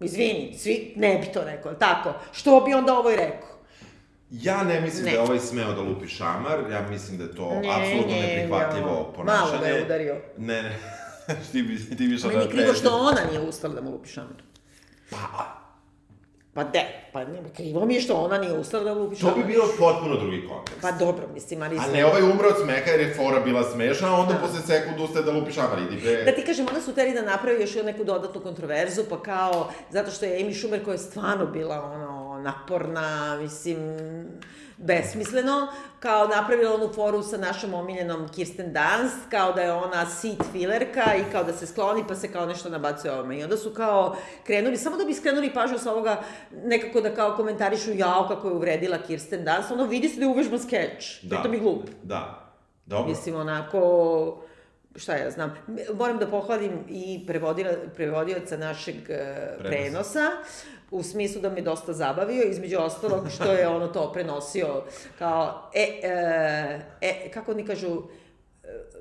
Izvini, 0.01 0.57
svi 0.59 0.93
ne 0.97 1.19
bi 1.19 1.33
to 1.33 1.45
rekao, 1.45 1.75
tako? 1.75 2.13
Što 2.33 2.61
bi 2.61 2.75
onda 2.75 2.99
ovo 2.99 3.11
i 3.11 3.17
rekao? 3.17 3.49
Ja 4.31 4.63
ne 4.65 4.81
mislim 4.81 5.05
Ne. 5.05 5.11
da 5.11 5.17
je 5.17 5.23
ovaj 5.23 5.39
smeo 5.39 5.73
da 5.73 5.81
lupi 5.81 6.09
šamar, 6.09 6.71
ja 6.71 6.87
mislim 6.91 7.19
da 7.19 7.25
je 7.25 7.35
to 7.35 7.51
Ne, 7.63 7.69
apsolutno 7.77 8.17
ne, 8.17 8.23
neprihvatljivo 8.23 8.87
malo 8.87 9.13
ponašanje. 9.17 9.61
ga 9.61 9.67
je 9.67 9.85
udario. 9.85 10.17
Ne, 10.39 10.63
ne. 10.63 10.79
ti 11.53 11.63
bi, 11.63 11.97
ti 11.97 12.09
bi 12.09 12.17
što 12.19 12.29
Meni 12.29 12.41
je 12.41 12.49
krivo 12.51 12.75
što 12.75 12.91
ona 12.91 13.21
nije 13.31 13.41
ustala 13.41 13.75
da 13.75 13.81
mu 13.81 13.91
lupi 13.91 14.09
šamar. 14.09 14.43
Pa, 15.11 15.17
Pa 16.57 16.65
de, 16.65 16.83
pa 17.13 17.25
ne, 17.25 17.39
krivo 17.57 17.87
mi 17.87 17.95
je 17.95 18.01
što 18.01 18.15
ona 18.15 18.39
nije 18.39 18.53
ustala 18.53 18.85
da 18.85 18.93
lupi 18.93 19.17
to 19.17 19.35
bi 19.37 19.45
bilo 19.45 19.65
potpuno 19.79 20.17
drugi 20.17 20.49
kontekst. 20.49 20.81
Pa 20.83 20.93
dobro, 20.93 21.29
mislim, 21.35 21.63
ali... 21.63 21.79
A 21.79 21.87
ne 21.93 22.07
ovaj 22.07 22.23
umre 22.23 22.47
od 22.49 22.55
smeha 22.63 22.91
jer 22.91 23.01
je 23.01 23.15
fora 23.15 23.41
bila 23.41 23.63
smešna, 23.63 24.09
a 24.09 24.21
onda 24.21 24.35
posle 24.35 24.61
sekundu 24.61 25.05
ustaje 25.05 25.25
da 25.25 25.33
lupi 25.33 25.53
šamar, 25.53 25.79
idi 25.79 26.01
bre. 26.03 26.25
Da 26.25 26.33
ti 26.33 26.45
kažem, 26.47 26.67
onda 26.69 26.81
su 26.81 26.95
teli 26.95 27.15
da 27.15 27.23
napravi 27.23 27.61
još 27.61 27.75
neku 27.75 28.05
dodatnu 28.05 28.41
kontroverzu, 28.41 29.03
pa 29.11 29.23
kao, 29.23 29.69
zato 29.91 30.11
što 30.11 30.25
je 30.25 30.39
Amy 30.41 30.61
Schumer 30.61 30.85
koja 30.85 30.93
je 30.93 30.99
stvarno 30.99 31.47
bila, 31.47 31.83
ono, 31.83 32.43
naporna, 32.43 33.39
mislim, 33.43 33.79
besmisleno, 34.77 35.69
kao 36.01 36.29
napravila 36.29 36.75
onu 36.75 36.93
foru 36.93 37.23
sa 37.23 37.37
našom 37.37 37.75
omiljenom 37.75 38.29
Kirsten 38.29 38.73
Dunst, 38.73 39.31
kao 39.31 39.53
da 39.53 39.63
je 39.63 39.73
ona 39.73 40.07
seat 40.07 40.43
fillerka 40.53 41.15
i 41.17 41.33
kao 41.33 41.45
da 41.45 41.53
se 41.53 41.67
skloni 41.67 42.05
pa 42.09 42.15
se 42.15 42.33
kao 42.33 42.47
nešto 42.47 42.69
nabacuje 42.69 43.13
ovome. 43.13 43.39
I 43.39 43.45
onda 43.45 43.57
su 43.57 43.71
kao 43.71 44.17
krenuli, 44.45 44.77
samo 44.77 44.97
da 44.97 45.05
bi 45.05 45.15
skrenuli 45.15 45.55
pažnju 45.55 45.79
sa 45.79 45.93
ovoga, 45.93 46.23
nekako 46.65 47.01
da 47.01 47.15
kao 47.15 47.37
komentarišu 47.37 47.93
jao 47.93 48.29
kako 48.29 48.49
je 48.49 48.55
uvredila 48.55 48.99
Kirsten 48.99 49.45
Dunst, 49.45 49.71
ono 49.71 49.85
vidi 49.85 50.09
se 50.09 50.17
da 50.17 50.25
je 50.25 50.31
uvežban 50.31 50.59
skeč, 50.59 51.23
da. 51.23 51.37
pritom 51.37 51.55
i 51.55 51.59
glup. 51.59 51.89
Da. 52.03 52.43
Dobro. 52.87 53.09
Mislim, 53.09 53.37
onako, 53.37 54.43
šta 54.97 55.17
ja 55.17 55.31
znam, 55.31 55.55
moram 55.95 56.19
da 56.19 56.27
pohvalim 56.27 56.85
i 56.89 57.25
prevodila, 57.27 57.71
prevodioca 57.95 58.57
našeg 58.57 58.97
e, 59.09 59.57
prenosa, 59.59 60.31
u 60.91 61.03
smislu 61.03 61.41
da 61.41 61.51
me 61.51 61.61
dosta 61.61 61.93
zabavio, 61.93 62.43
između 62.43 62.79
ostalog 62.79 63.31
što 63.35 63.53
je 63.53 63.69
ono 63.69 63.87
to 63.87 64.13
prenosio 64.13 64.83
kao, 65.19 65.71
e, 65.75 66.01
e, 66.03 66.81
e 67.01 67.31
kako 67.31 67.51
oni 67.51 67.67
kažu, 67.67 68.03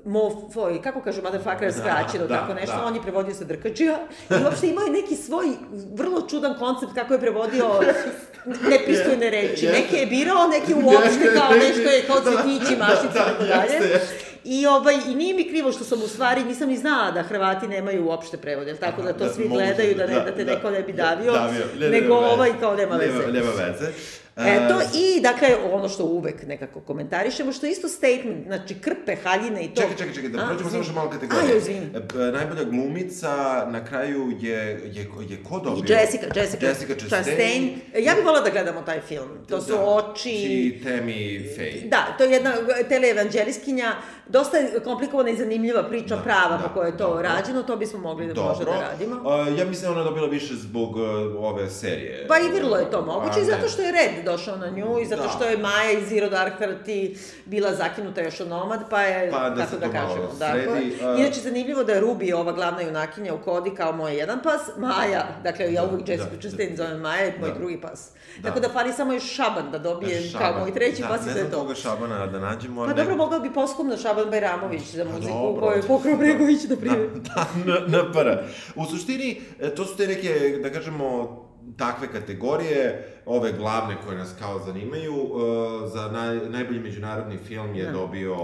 mofoj, 0.04 0.82
kako 0.82 1.00
kažu 1.00 1.22
motherfucker 1.22 1.72
skraćeno, 1.72 2.26
da, 2.26 2.40
tako 2.40 2.54
nešto, 2.54 2.76
da. 2.76 2.84
on 2.84 2.94
je 2.94 3.02
prevodio 3.02 3.34
sa 3.34 3.44
drkačija 3.44 3.98
i 4.30 4.44
uopšte 4.44 4.68
imao 4.68 4.84
je 4.84 4.90
neki 4.90 5.16
svoj 5.16 5.46
vrlo 5.94 6.28
čudan 6.28 6.58
koncept 6.58 6.94
kako 6.94 7.14
je 7.14 7.20
prevodio 7.20 7.66
nepristojne 8.70 9.30
reči. 9.30 9.66
Neke 9.66 9.96
je 9.96 10.06
birao, 10.06 10.48
neke 10.48 10.74
uopšte 10.74 11.34
kao 11.34 11.50
nešto 11.50 11.90
je 11.90 12.02
kao 12.06 12.20
cvetići, 12.20 12.76
mašice, 12.76 13.14
da, 13.14 13.24
tako 13.24 13.44
dalje. 13.44 14.00
I, 14.48 14.66
ovaj, 14.66 14.94
I 15.08 15.14
nije 15.14 15.34
mi 15.34 15.48
krivo 15.48 15.72
što 15.72 15.84
sam 15.84 16.02
u 16.02 16.08
stvari, 16.08 16.44
nisam 16.44 16.68
ni 16.68 16.76
znala 16.76 17.10
da 17.10 17.22
Hrvati 17.22 17.68
nemaju 17.68 18.06
uopšte 18.06 18.36
prevod, 18.36 18.66
jel 18.66 18.76
tako 18.76 19.02
da 19.02 19.12
to 19.12 19.24
Da, 19.24 19.32
svi 19.32 19.44
moguće, 19.44 19.64
gledaju, 19.66 19.94
da, 19.94 20.06
ne, 20.06 20.14
da, 20.14 20.20
da 20.20 20.32
te 20.32 20.44
da, 20.44 20.54
neko 20.54 20.70
ne 20.70 20.82
bi 20.82 20.92
davio, 20.92 21.32
davio. 21.32 21.64
Ne, 21.78 21.88
nego 21.88 22.20
veze. 22.20 22.32
ovaj 22.32 22.50
kao 22.60 22.76
nema 22.76 22.96
veze. 22.96 23.12
Nema, 23.12 23.32
nema 23.32 23.50
veze. 23.50 23.92
Eto, 24.36 24.80
E, 24.80 24.84
i 24.94 25.20
dakle, 25.20 25.48
ono 25.72 25.88
što 25.88 26.04
uvek 26.04 26.46
nekako 26.46 26.80
komentarišemo, 26.80 27.52
što 27.52 27.66
je 27.66 27.72
isto 27.72 27.88
statement, 27.88 28.46
znači 28.46 28.74
krpe, 28.80 29.16
haljine 29.24 29.64
i 29.64 29.68
to. 29.68 29.80
Čekaj, 29.82 29.96
čekaj, 29.96 30.14
čekaj, 30.14 30.30
da 30.30 30.42
A, 30.42 30.46
prođemo 30.46 30.70
samo 30.70 30.82
što 30.82 30.92
malo 30.92 31.10
kategorije. 31.10 31.46
A, 31.46 31.50
joj, 31.50 31.58
izvini. 31.58 31.86
E, 32.28 32.32
Najbolja 32.32 32.64
glumica 32.64 33.32
na 33.70 33.84
kraju 33.84 34.32
je, 34.40 34.56
je, 34.84 35.08
je 35.28 35.38
ko 35.48 35.58
dobio? 35.58 35.94
Jessica, 35.94 36.26
Jessica, 36.34 36.66
Jessica 36.66 36.94
Chastain. 36.94 37.24
Chastain. 37.24 37.80
Ja 37.98 38.14
bih 38.14 38.24
volila 38.24 38.44
da 38.44 38.50
gledamo 38.50 38.82
taj 38.82 39.00
film. 39.00 39.28
To 39.48 39.60
su 39.60 39.72
Da. 39.72 39.84
oči... 39.84 40.30
I 40.30 40.80
Temi 40.84 41.14
Faye. 41.56 41.88
Da, 41.88 42.14
to 42.18 42.24
je 42.24 42.30
jedna 42.30 42.52
teleevanđeliskinja, 42.88 43.92
dosta 44.28 44.56
komplikovana 44.84 45.30
i 45.30 45.36
zanimljiva 45.36 45.82
priča 45.82 46.16
Da, 46.16 46.22
prava 46.22 46.56
da, 46.56 46.68
po 46.68 46.74
kojoj 46.74 46.88
je 46.88 46.96
to 46.96 47.06
dobro. 47.06 47.22
rađeno, 47.22 47.62
to 47.62 47.76
bismo 47.76 47.98
mogli 47.98 48.34
da 48.34 48.42
možda 48.42 48.64
da 48.64 48.80
radimo. 48.80 49.30
A, 49.30 49.48
ja 49.58 49.64
mislim 49.64 49.84
da 49.84 49.92
ona 49.92 50.04
dobila 50.04 50.26
više 50.26 50.54
zbog 50.54 50.96
uh, 50.96 51.02
ove 51.38 51.70
serije. 51.70 52.26
Pa 52.28 52.34
i 52.38 52.60
vrlo 52.60 52.76
je 52.76 52.90
to 52.90 53.02
moguće, 53.02 53.40
i 53.40 53.44
zato 53.44 53.68
što 53.68 53.82
je 53.82 53.92
red 53.92 54.25
došao 54.26 54.56
na 54.56 54.68
nju, 54.68 54.98
i 54.98 55.06
zato 55.06 55.22
Da. 55.22 55.28
što 55.28 55.44
je 55.44 55.56
Maja 55.58 55.90
iz 55.92 56.08
Zero 56.08 56.28
Dark 56.28 56.54
Thirty 56.56 57.16
bila 57.46 57.74
zakinuta 57.74 58.20
još 58.22 58.40
od 58.40 58.48
nomad, 58.48 58.80
pa 58.90 59.00
je, 59.02 59.30
Pa 59.30 59.50
da 59.50 59.56
tako 59.56 59.76
da 59.76 59.88
kažemo. 59.88 60.28
sredi, 60.28 60.38
Dakle. 60.40 60.80
a- 61.04 61.16
Inače, 61.16 61.40
zanimljivo 61.40 61.84
da 61.84 61.92
je 61.92 62.02
Ruby, 62.02 62.34
ova 62.34 62.52
glavna 62.52 62.80
junakinja 62.82 63.34
u 63.34 63.38
kodi, 63.38 63.70
kao 63.72 63.92
moj 63.94 64.14
jedan 64.14 64.38
pas, 64.42 64.60
Maja, 64.78 65.26
dakle, 65.42 65.72
ja 65.72 65.82
Da, 65.82 65.88
uvijek 65.88 66.08
Jessica 66.08 66.30
da, 66.32 66.40
Chastain 66.40 66.76
zovem 66.76 67.00
Maja, 67.00 67.20
je 67.20 67.34
moj 67.40 67.48
Da. 67.48 67.54
drugi 67.54 67.80
pas. 67.80 68.08
Da. 68.36 68.42
Tako 68.42 68.60
da 68.60 68.68
fali 68.70 68.92
samo 68.92 69.12
još 69.12 69.24
Šaban 69.26 69.70
da 69.72 69.78
dobije 69.80 70.20
Šaban. 70.22 70.48
kao 70.48 70.60
moj 70.60 70.72
treći 70.72 71.02
da, 71.02 71.08
pas 71.08 71.20
i 71.20 71.26
ne 71.26 71.32
to 71.32 71.38
je 71.38 71.44
znam 71.44 71.60
koga 71.60 71.74
Šabana 71.76 72.26
da 72.26 72.38
nađemo. 72.40 72.80
Pa 72.82 72.86
ne- 72.86 72.94
dobro, 72.94 73.16
mogao 73.16 73.40
bi 73.40 73.52
poskumno 73.52 73.96
Šaban 73.96 74.30
Bajramović 74.30 74.82
za 74.84 75.04
muziku 75.06 75.32
dobro. 75.34 75.60
koju 75.62 75.76
je 75.76 75.82
pokrao 75.84 76.16
Bregović, 76.16 76.64
na 76.64 76.76
primjer. 76.76 77.08
Da, 77.14 77.46
da, 77.66 77.86
na, 77.88 78.12
para. 78.12 78.42
U 78.74 78.84
suštini, 78.86 79.28
e, 79.60 79.70
to 79.70 79.84
su 79.84 79.96
te 79.96 80.06
neke, 80.06 80.32
da 80.62 80.70
kažemo, 80.70 81.36
takve 81.78 82.08
kategorije, 82.08 83.06
ove 83.26 83.52
glavne 83.52 83.96
koje 84.06 84.18
nas 84.18 84.34
kao 84.38 84.58
zanimaju. 84.58 85.14
e, 85.14 85.88
za 85.88 86.08
naj, 86.08 86.36
najbolji 86.48 86.80
međunarodni 86.80 87.38
film 87.38 87.74
je 87.74 87.84
Da. 87.84 87.92
dobio 87.92 88.32
e, 88.32 88.36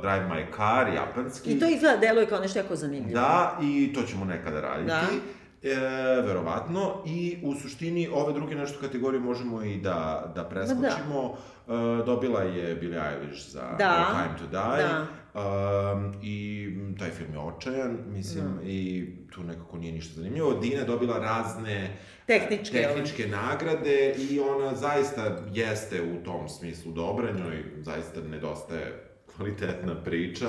Drive 0.00 0.28
My 0.28 0.56
Car, 0.56 0.94
japanski. 0.94 1.50
I 1.50 1.60
to 1.60 1.66
izgleda, 1.66 1.96
deluje 1.96 2.26
kao 2.26 2.40
nešto 2.40 2.58
jako 2.58 2.76
zanimljivo. 2.76 3.20
Da, 3.20 3.58
i 3.62 3.92
to 3.94 4.02
ćemo 4.02 4.24
nekada 4.24 4.60
raditi. 4.60 4.86
Da. 4.88 5.02
E, 5.62 5.74
verovatno, 6.22 7.02
i 7.06 7.38
u 7.42 7.54
suštini 7.54 8.08
ove 8.14 8.32
druge 8.32 8.54
nešto 8.54 8.80
kategorije 8.80 9.20
možemo 9.20 9.62
i 9.62 9.76
da, 9.76 10.32
da 10.34 10.44
preskočimo. 10.44 11.36
E, 11.68 11.72
dobila 12.06 12.40
je 12.42 12.74
Billie 12.74 13.00
Eilish 13.12 13.50
za 13.50 13.62
Da. 13.78 13.98
No 14.00 14.06
Time 14.06 14.38
to 14.38 14.46
Die. 14.46 14.86
Da. 14.88 15.06
Um, 15.34 16.14
I 16.22 16.68
taj 16.98 17.10
film 17.10 17.32
je 17.32 17.38
očajan, 17.38 17.98
mislim, 18.06 18.44
i 18.64 19.06
tu 19.30 19.42
nekako 19.42 19.78
nije 19.78 19.92
ništa 19.92 20.14
zanimljivo. 20.14 20.54
Dina 20.54 20.80
je 20.80 20.84
dobila 20.84 21.18
razne 21.18 21.96
Tehničke, 22.26 22.78
e, 22.78 22.82
tehničke 22.82 23.26
nagrade 23.26 24.14
i 24.30 24.40
ona 24.40 24.74
zaista 24.74 25.38
jeste 25.52 26.02
u 26.02 26.24
tom 26.24 26.48
smislu 26.48 26.92
dobra, 26.92 27.32
njoj 27.32 27.64
zaista 27.80 28.20
nedostaje 28.20 29.12
kvalitetna 29.36 30.02
priča, 30.04 30.48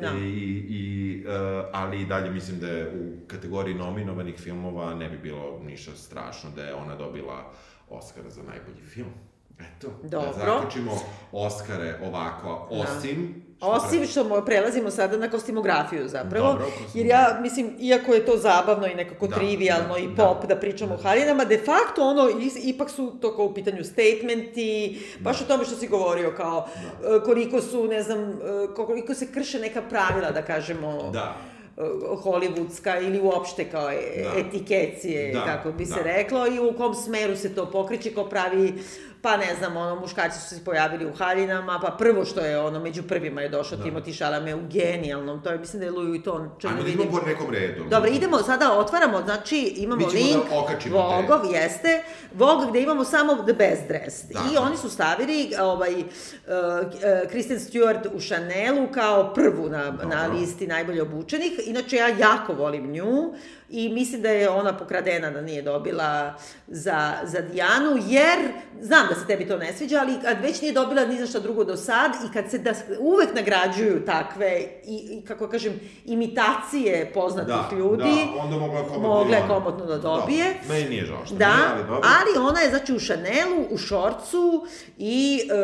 Da. 0.00 0.12
I, 0.18 0.64
i, 0.68 1.24
uh, 1.26 1.32
ali 1.72 2.02
i 2.02 2.06
dalje 2.06 2.30
mislim 2.30 2.60
da 2.60 2.68
je 2.68 2.90
u 2.90 3.26
kategoriji 3.26 3.74
nominovanih 3.74 4.34
filmova 4.38 4.94
ne 4.94 5.08
bi 5.08 5.18
bilo 5.18 5.60
ništa 5.64 5.96
strašno 5.96 6.50
da 6.56 6.62
je 6.62 6.74
ona 6.74 6.96
dobila 6.96 7.52
Oscara 7.90 8.30
za 8.30 8.42
najbolji 8.42 8.82
film. 8.86 9.12
Eto, 9.60 9.88
Dobro. 10.02 10.28
da 10.28 10.32
zaključimo 10.32 10.92
Oscare 11.32 11.98
ovako, 12.02 12.68
osim... 12.70 13.34
što 13.34 13.51
Osim 13.62 14.06
što 14.06 14.22
mo- 14.22 14.44
prelazimo 14.44 14.90
sada 14.90 15.16
na 15.16 15.30
kostimografiju 15.30 16.08
zapravo, 16.08 16.46
Dobro, 16.46 16.64
jer 16.94 17.06
ja 17.06 17.38
mislim, 17.42 17.70
iako 17.80 18.14
je 18.14 18.26
to 18.26 18.36
zabavno 18.36 18.86
i 18.86 18.94
nekako 18.94 19.26
Da, 19.26 19.36
trivialno 19.36 19.94
da, 19.94 19.98
i 19.98 20.06
da. 20.06 20.14
pop 20.18 20.46
da, 20.46 20.56
pričamo 20.56 20.94
o 20.94 20.98
haljinama, 20.98 21.44
de 21.44 21.58
facto 21.58 22.02
ono, 22.02 22.28
ipak 22.64 22.90
su 22.90 23.12
to 23.12 23.36
kao 23.36 23.44
u 23.44 23.54
pitanju 23.54 23.84
statementi, 23.84 24.98
baš 25.20 25.40
o 25.40 25.44
tome 25.44 25.64
što 25.64 25.74
si 25.76 25.88
govorio, 25.88 26.32
kao 26.32 26.68
e, 26.86 27.24
koliko 27.24 27.60
su, 27.60 27.86
ne 27.86 28.02
znam, 28.02 28.20
e, 28.22 28.34
koliko 28.76 29.14
se 29.14 29.26
krše 29.28 29.58
neka 29.58 29.82
pravila, 29.82 30.30
da 30.30 30.42
kažemo, 30.42 31.10
Da. 31.12 31.34
e, 31.72 31.80
hollywoodska 32.16 32.98
ili 32.98 33.20
uopšte 33.20 33.64
kao 33.66 33.84
Da. 33.84 33.92
etikecije, 34.38 35.32
Da, 35.32 35.44
kako 35.46 35.72
bi 35.72 35.86
se 35.86 35.94
da. 35.94 36.02
reklo, 36.02 36.46
i 36.46 36.60
u 36.60 36.72
kom 36.72 36.94
smeru 36.96 37.36
se 37.36 37.54
to 37.54 37.66
pokreće, 37.66 38.10
ko 38.10 38.24
pravi, 38.24 38.74
pa 39.22 39.36
ne 39.36 39.54
znam, 39.58 39.76
ono, 39.76 40.00
muškarci 40.00 40.40
su 40.40 40.48
se 40.54 40.64
pojavili 40.64 41.06
u 41.06 41.12
haljinama, 41.12 41.78
pa 41.82 41.90
prvo 41.98 42.24
što 42.24 42.40
je 42.40 42.58
ono, 42.60 42.80
među 42.80 43.02
prvima 43.02 43.40
je 43.40 43.48
došao 43.48 43.78
da. 43.78 43.84
Timothy 43.84 44.16
Chalamet 44.16 44.54
u 44.54 44.60
genijalnom, 44.70 45.42
to 45.42 45.50
je, 45.50 45.58
mislim 45.58 45.80
da 45.80 45.86
je 45.86 45.92
Louis 45.92 46.08
Vuitton, 46.08 46.50
Ajmo 46.64 46.82
da 46.82 46.88
idemo 46.88 47.04
vidim. 47.04 47.20
po 47.20 47.26
nekom 47.26 47.50
redu. 47.50 47.84
Dobro, 47.90 48.10
idemo, 48.10 48.38
sada 48.38 48.72
otvaramo, 48.78 49.22
znači 49.22 49.74
imamo 49.76 50.10
ćemo 50.10 50.12
link, 50.12 50.44
da 50.50 50.78
te. 50.78 50.90
Vogov, 50.90 51.52
jeste, 51.52 52.02
Vogue 52.34 52.66
gde 52.70 52.80
imamo 52.80 53.04
samo 53.04 53.34
The 53.34 53.52
Best 53.52 53.88
Dressed. 53.88 54.30
I 54.30 54.34
Dakle. 54.34 54.58
oni 54.58 54.76
su 54.76 54.90
stavili 54.90 55.52
ovaj, 55.60 55.92
uh, 55.92 56.02
uh, 56.02 57.30
Kristen 57.30 57.58
Stewart 57.58 58.08
u 58.14 58.20
Chanelu 58.20 58.88
kao 58.94 59.34
prvu 59.34 59.68
na, 59.68 59.84
na 59.90 60.26
Dobro. 60.26 60.40
listi 60.40 60.66
najbolje 60.66 61.02
obučenih. 61.02 61.52
Inače, 61.66 61.96
ja 61.96 62.08
jako 62.08 62.52
volim 62.52 62.92
nju 62.92 63.34
i 63.72 63.88
mislim 63.88 64.22
da 64.22 64.28
je 64.28 64.48
ona 64.48 64.76
pokradena 64.76 65.30
da 65.30 65.40
nije 65.40 65.62
dobila 65.62 66.34
za, 66.68 67.12
za 67.24 67.40
Dijanu, 67.40 67.98
jer 68.06 68.38
znam 68.80 69.08
da 69.14 69.20
se 69.20 69.26
tebi 69.26 69.46
to 69.46 69.58
ne 69.58 69.72
sviđa, 69.72 69.98
ali 69.98 70.12
kad 70.22 70.40
već 70.40 70.60
nije 70.60 70.72
dobila 70.72 71.04
ni 71.04 71.18
za 71.18 71.26
šta 71.26 71.40
drugo 71.40 71.64
do 71.64 71.76
sad 71.76 72.12
i 72.14 72.32
kad 72.32 72.50
se 72.50 72.58
da, 72.58 72.70
uvek 73.00 73.34
nagrađuju 73.34 74.04
takve, 74.06 74.50
i, 74.84 74.96
i 75.10 75.22
kako 75.22 75.48
kažem, 75.48 75.72
imitacije 76.06 77.10
poznatih 77.14 77.54
da, 77.70 77.76
ljudi, 77.76 78.02
Da, 78.26 78.42
onda 78.42 78.56
mogla 78.56 78.78
je 78.78 78.84
komotno 78.84 79.08
mogla 79.08 79.36
je 79.36 79.40
i 79.40 79.44
ona. 79.44 79.54
komotno 79.54 79.86
da 79.86 79.98
dobije. 79.98 80.44
Da, 80.62 80.74
meni 80.74 80.88
nije 80.88 81.04
žao 81.04 81.26
što 81.26 81.34
Da, 81.34 81.46
nije, 81.48 81.68
ali 81.68 81.80
dobro. 81.80 82.08
ali 82.10 82.46
ona 82.48 82.60
je 82.60 82.70
znači 82.70 82.92
u 82.92 83.00
Chanelu, 83.00 83.66
u 83.70 83.78
šorcu 83.78 84.66
i 84.98 85.40
e, 85.42 85.54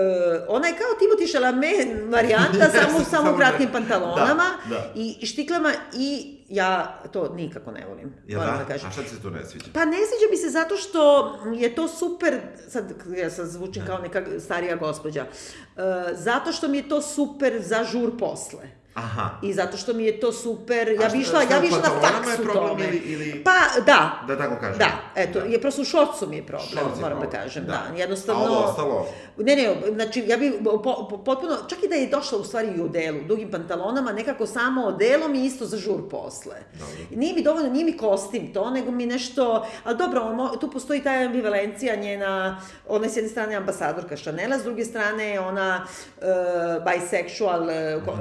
ona 0.48 0.66
je 0.66 0.74
kao 0.74 0.88
Timothy 0.98 1.30
Chalamet 1.30 1.88
varijanta, 2.06 2.70
samo, 2.82 3.00
samo 3.00 3.32
u 3.32 3.36
kratkim 3.36 3.66
ne- 3.66 3.72
pantalonama 3.72 4.44
da, 4.64 4.74
da. 4.74 4.92
i 4.94 5.26
štiklama 5.26 5.72
i 5.94 6.37
ja 6.48 7.00
to 7.12 7.34
nikako 7.34 7.70
ne 7.70 7.86
volim, 7.86 8.14
Jel 8.26 8.40
moram 8.40 8.58
da? 8.58 8.64
da 8.64 8.68
kažem. 8.68 8.88
A 8.88 8.92
šta 8.92 9.02
ti 9.02 9.08
se 9.08 9.22
tu 9.22 9.30
ne 9.30 9.44
sviđa? 9.44 9.66
Pa 9.72 9.84
ne 9.84 9.96
sviđa 9.96 10.30
mi 10.30 10.36
se 10.36 10.48
zato 10.50 10.76
što 10.76 11.34
je 11.54 11.74
to 11.74 11.88
super, 11.88 12.40
sad 12.68 12.92
ja 13.16 13.30
sad 13.30 13.46
zvučim 13.48 13.82
kao 13.86 13.98
neka 13.98 14.22
starija 14.40 14.76
gospođa, 14.76 15.22
e, 15.22 15.80
zato 16.14 16.52
što 16.52 16.68
mi 16.68 16.76
je 16.76 16.88
to 16.88 17.02
super 17.02 17.62
za 17.62 17.84
žur 17.84 18.18
posle. 18.18 18.78
Aha. 18.98 19.30
I 19.42 19.52
zato 19.54 19.76
što 19.76 19.92
mi 19.92 20.04
je 20.04 20.20
to 20.20 20.32
super, 20.32 20.88
ja 20.92 21.08
bi 21.08 21.18
išla, 21.18 21.42
ja 21.42 21.60
bi 21.60 21.66
išla 21.66 21.78
na 21.78 21.84
pantalonama 21.84 22.24
faks 22.26 22.38
u 22.40 22.52
tome. 22.52 22.84
ili- 22.84 22.98
ili- 22.98 23.44
Pa, 23.44 23.50
da. 23.82 24.22
Da 24.26 24.38
tako 24.38 24.56
kažem. 24.60 24.78
Da, 24.78 24.90
eto, 25.16 25.40
Da. 25.40 25.46
je 25.46 25.60
prosto 25.60 25.82
u 25.82 25.86
šorcu 25.86 26.26
mi 26.26 26.36
je 26.36 26.46
problem, 26.46 26.68
Šorc 26.68 26.96
je 26.96 27.00
moram 27.00 27.20
da 27.20 27.20
problem, 27.20 27.42
kažem, 27.42 27.64
da. 27.64 27.82
da. 27.88 27.96
Jednostavno... 27.96 28.44
A 28.44 28.48
ovo 28.48 28.58
ostalo? 28.60 29.06
Ne, 29.38 29.56
ne, 29.56 29.64
znači, 29.90 30.24
ja 30.26 30.36
bi 30.36 30.52
po, 30.64 30.82
po, 30.82 31.18
potpuno, 31.18 31.56
čak 31.68 31.78
i 31.78 31.88
da 31.88 31.94
je 31.94 32.06
došla 32.08 32.38
u 32.38 32.44
stvari 32.44 32.68
i 32.68 32.80
u 32.80 32.84
odelu, 32.84 33.18
dugim 33.22 33.50
pantalonama, 33.50 34.12
nekako 34.12 34.46
samo 34.46 34.84
odelo 34.84 35.28
mi 35.28 35.44
isto 35.44 35.66
za 35.66 35.76
žur 35.76 36.08
posle. 36.10 36.56
Dobro. 36.72 36.94
Nije 37.12 37.34
mi 37.34 37.42
dovoljno, 37.42 37.70
nije 37.70 37.84
mi 37.84 37.96
kostim 37.96 38.52
to, 38.54 38.70
nego 38.70 38.90
mi 38.90 39.06
nešto, 39.06 39.66
ali 39.84 39.96
dobro, 39.96 40.20
ono, 40.22 40.48
tu 40.50 40.70
postoji 40.70 41.02
ta 41.02 41.10
ambivalencija 41.10 41.96
njena, 41.96 42.60
ona 42.88 43.04
je 43.04 43.10
s 43.10 43.16
jedne 43.16 43.30
strane 43.30 43.54
ambasadorka 43.54 44.16
Chanela, 44.16 44.58
s 44.58 44.64
druge 44.64 44.84
strane 44.84 45.08
ona 45.40 45.86
uh, 46.16 46.24
bisexual, 46.84 47.62
uh, 47.96 48.02
uh, 48.04 48.14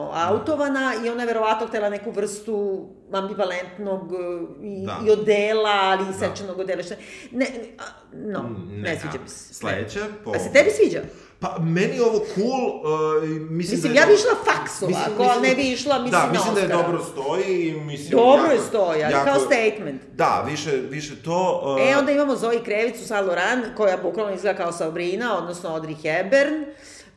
ono, 0.00 0.10
autovana 0.14 0.92
i 0.96 1.10
ona 1.10 1.22
je 1.22 1.26
verovatno 1.26 1.66
htela 1.66 1.88
neku 1.90 2.10
vrstu 2.10 2.86
ambivalentnog 3.12 4.12
uh, 4.12 4.18
i, 4.62 4.86
Da. 4.86 4.98
i 5.06 5.10
odela, 5.10 5.70
ali 5.72 6.04
i 6.04 6.14
sečenog 6.14 6.58
odela. 6.58 6.82
Šta, 6.82 6.94
ne, 7.32 7.46
no, 8.14 8.42
ne, 8.68 8.78
Ne, 8.82 8.98
sviđa 9.00 9.18
mi 9.22 9.28
se. 9.28 9.54
sledeće, 9.54 10.00
po- 10.24 10.30
A 10.30 10.38
se 10.38 10.52
tebi 10.52 10.70
sviđa? 10.72 11.02
Pa, 11.40 11.56
meni 11.60 11.96
je 11.96 12.02
ovo 12.02 12.20
cool, 12.34 12.66
uh, 12.76 13.22
mislim, 13.22 13.48
Mislim, 13.50 13.80
da 13.82 13.88
je 13.90 13.94
ja 13.94 14.06
bi 14.06 14.14
išla 14.14 14.30
faks 14.46 14.82
ovako, 14.82 15.22
ali 15.24 15.48
ne 15.48 15.54
bi 15.54 15.62
išla, 15.62 15.94
mislim, 15.94 16.20
Da, 16.22 16.28
mislim 16.32 16.54
da 16.54 16.60
je 16.60 16.68
dobro 16.68 17.02
stoji 17.02 17.68
i 17.68 17.72
mislim... 17.74 18.10
Dobro 18.10 18.42
jako- 18.42 18.52
je 18.52 18.58
stoji, 18.60 19.04
ali 19.04 19.14
kao 19.14 19.38
statement. 19.40 20.02
Da, 20.14 20.44
više, 20.46 20.70
više 20.70 21.16
to... 21.16 21.62
Uh, 21.76 21.82
E, 21.82 21.96
onda 21.96 22.12
imamo 22.12 22.36
Zoe 22.36 22.64
Krevicu 22.64 23.14
Laurent, 23.14 23.64
koja 23.76 23.96
bukvalno 23.96 24.34
izgleda 24.34 24.56
kao 24.56 24.72
Sabrina, 24.72 25.38
odnosno 25.38 25.70
Audrey 25.70 25.96
Hepburn, 25.96 26.64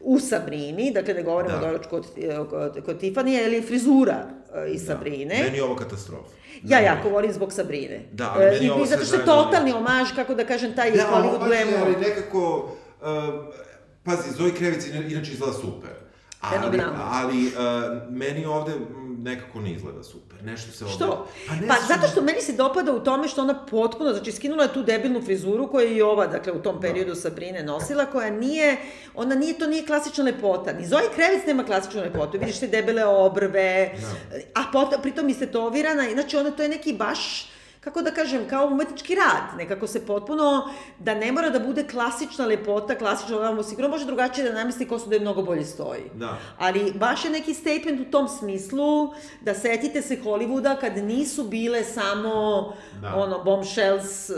u 0.03 0.19
Sabrini, 0.19 0.91
dakle 0.91 1.13
ne 1.13 1.23
govorimo 1.23 1.51
Da. 1.51 1.59
da. 1.59 1.67
doručku 1.67 1.89
kod, 1.91 2.05
kod, 2.49 2.85
kod 2.85 3.01
Tiffany, 3.01 3.45
ili 3.45 3.61
frizura 3.61 4.25
e, 4.55 4.69
iz 4.69 4.85
Sabrine. 4.85 5.39
Meni 5.39 5.57
je 5.57 5.63
ovo 5.63 5.75
katastrofa. 5.75 6.29
Ja 6.63 6.79
jako 6.79 7.09
volim 7.09 7.33
zbog 7.33 7.53
Sabrine. 7.53 8.05
Da, 8.11 8.31
ali 8.31 8.43
E, 8.43 8.51
meni 8.51 8.65
I 8.65 8.69
ovo 8.69 8.85
zato 8.85 9.05
što 9.05 9.15
je 9.15 9.25
totalni 9.25 9.73
omaž, 9.73 10.07
kako 10.15 10.33
da 10.33 10.45
kažem, 10.45 10.75
taj 10.75 10.91
Da, 10.91 10.97
Hollywood 11.03 11.37
glamour. 11.39 11.79
ali 11.81 11.95
nekako... 11.99 12.71
Uh, 13.01 13.07
pazi, 14.03 14.31
Zoe 14.31 14.51
Krevic 14.51 14.85
ina- 14.85 15.07
inače 15.07 15.31
izgleda 15.31 15.53
super. 15.53 15.89
Ali, 16.41 16.81
ali 16.97 17.47
uh, 17.47 17.53
meni 18.09 18.45
ovde 18.45 18.71
nekako 19.21 19.59
ne 19.59 19.71
izgleda 19.71 20.03
super. 20.03 20.43
Nešto 20.43 20.71
se 20.71 20.85
ovde... 20.85 20.95
Što? 20.95 21.27
Pa, 21.47 21.55
ne 21.55 21.67
Pa 21.67 21.73
znam- 21.75 21.87
zato 21.89 22.07
što 22.07 22.21
meni 22.21 22.41
se 22.41 22.53
dopada 22.53 22.91
u 22.91 22.99
tome 22.99 23.27
što 23.27 23.41
ona 23.41 23.65
potpuno, 23.65 24.13
znači 24.13 24.31
skinula 24.31 24.63
je 24.63 24.73
tu 24.73 24.83
debilnu 24.83 25.21
frizuru 25.21 25.67
koju 25.67 25.87
je 25.87 25.95
i 25.95 26.01
ova, 26.01 26.27
dakle 26.27 26.51
u 26.51 26.55
Da. 26.55 26.61
tom 26.61 26.81
periodu 26.81 27.15
Sabrine 27.15 27.63
nosila, 27.63 28.05
koja 28.05 28.29
nije, 28.31 28.77
ona 29.15 29.35
nije, 29.35 29.53
to 29.53 29.67
nije 29.67 29.85
klasična 29.85 30.23
lepota. 30.23 30.73
Ni 30.73 30.87
Zoe 30.87 31.03
Krevic 31.15 31.45
nema 31.47 31.63
klasičnu 31.63 32.01
lepotu, 32.01 32.37
vidiš 32.39 32.59
te 32.59 32.67
debele 32.67 33.05
obrve, 33.05 33.91
Da. 33.93 34.37
a 34.55 34.71
pot, 34.73 35.01
pritom 35.01 35.29
istetovirana, 35.29 36.03
znači 36.13 36.37
ona 36.37 36.51
to 36.51 36.63
je 36.63 36.69
neki 36.69 36.93
baš, 36.93 37.49
kako 37.81 38.01
da 38.01 38.11
kažem, 38.11 38.47
kao 38.49 38.67
umetnički 38.67 39.15
rad, 39.15 39.57
nekako 39.57 39.87
se 39.87 40.05
potpuno, 40.05 40.69
da 40.99 41.13
ne 41.15 41.31
mora 41.31 41.49
da 41.49 41.59
bude 41.59 41.87
klasična 41.87 42.45
lepota, 42.45 42.95
klasična, 42.97 43.37
ona 43.39 43.63
sigurno 43.63 43.89
može 43.89 44.05
drugačije 44.05 44.49
da 44.49 44.53
namisli 44.53 44.87
kosu 44.87 45.09
da 45.09 45.15
je 45.15 45.21
mnogo 45.21 45.41
bolje 45.41 45.65
stoji. 45.65 46.01
Da. 46.13 46.37
Ali 46.57 46.93
baš 46.95 47.25
je 47.25 47.31
neki 47.31 47.53
statement 47.53 48.07
u 48.07 48.11
tom 48.11 48.27
smislu 48.27 49.13
da 49.41 49.53
setite 49.53 50.01
se 50.01 50.17
Hollywooda 50.23 50.79
kad 50.79 50.97
nisu 50.97 51.43
bile 51.43 51.83
samo 51.83 52.73
Da. 53.01 53.15
ono 53.15 53.43
bombshells 53.43 54.29
uh, 54.29 54.35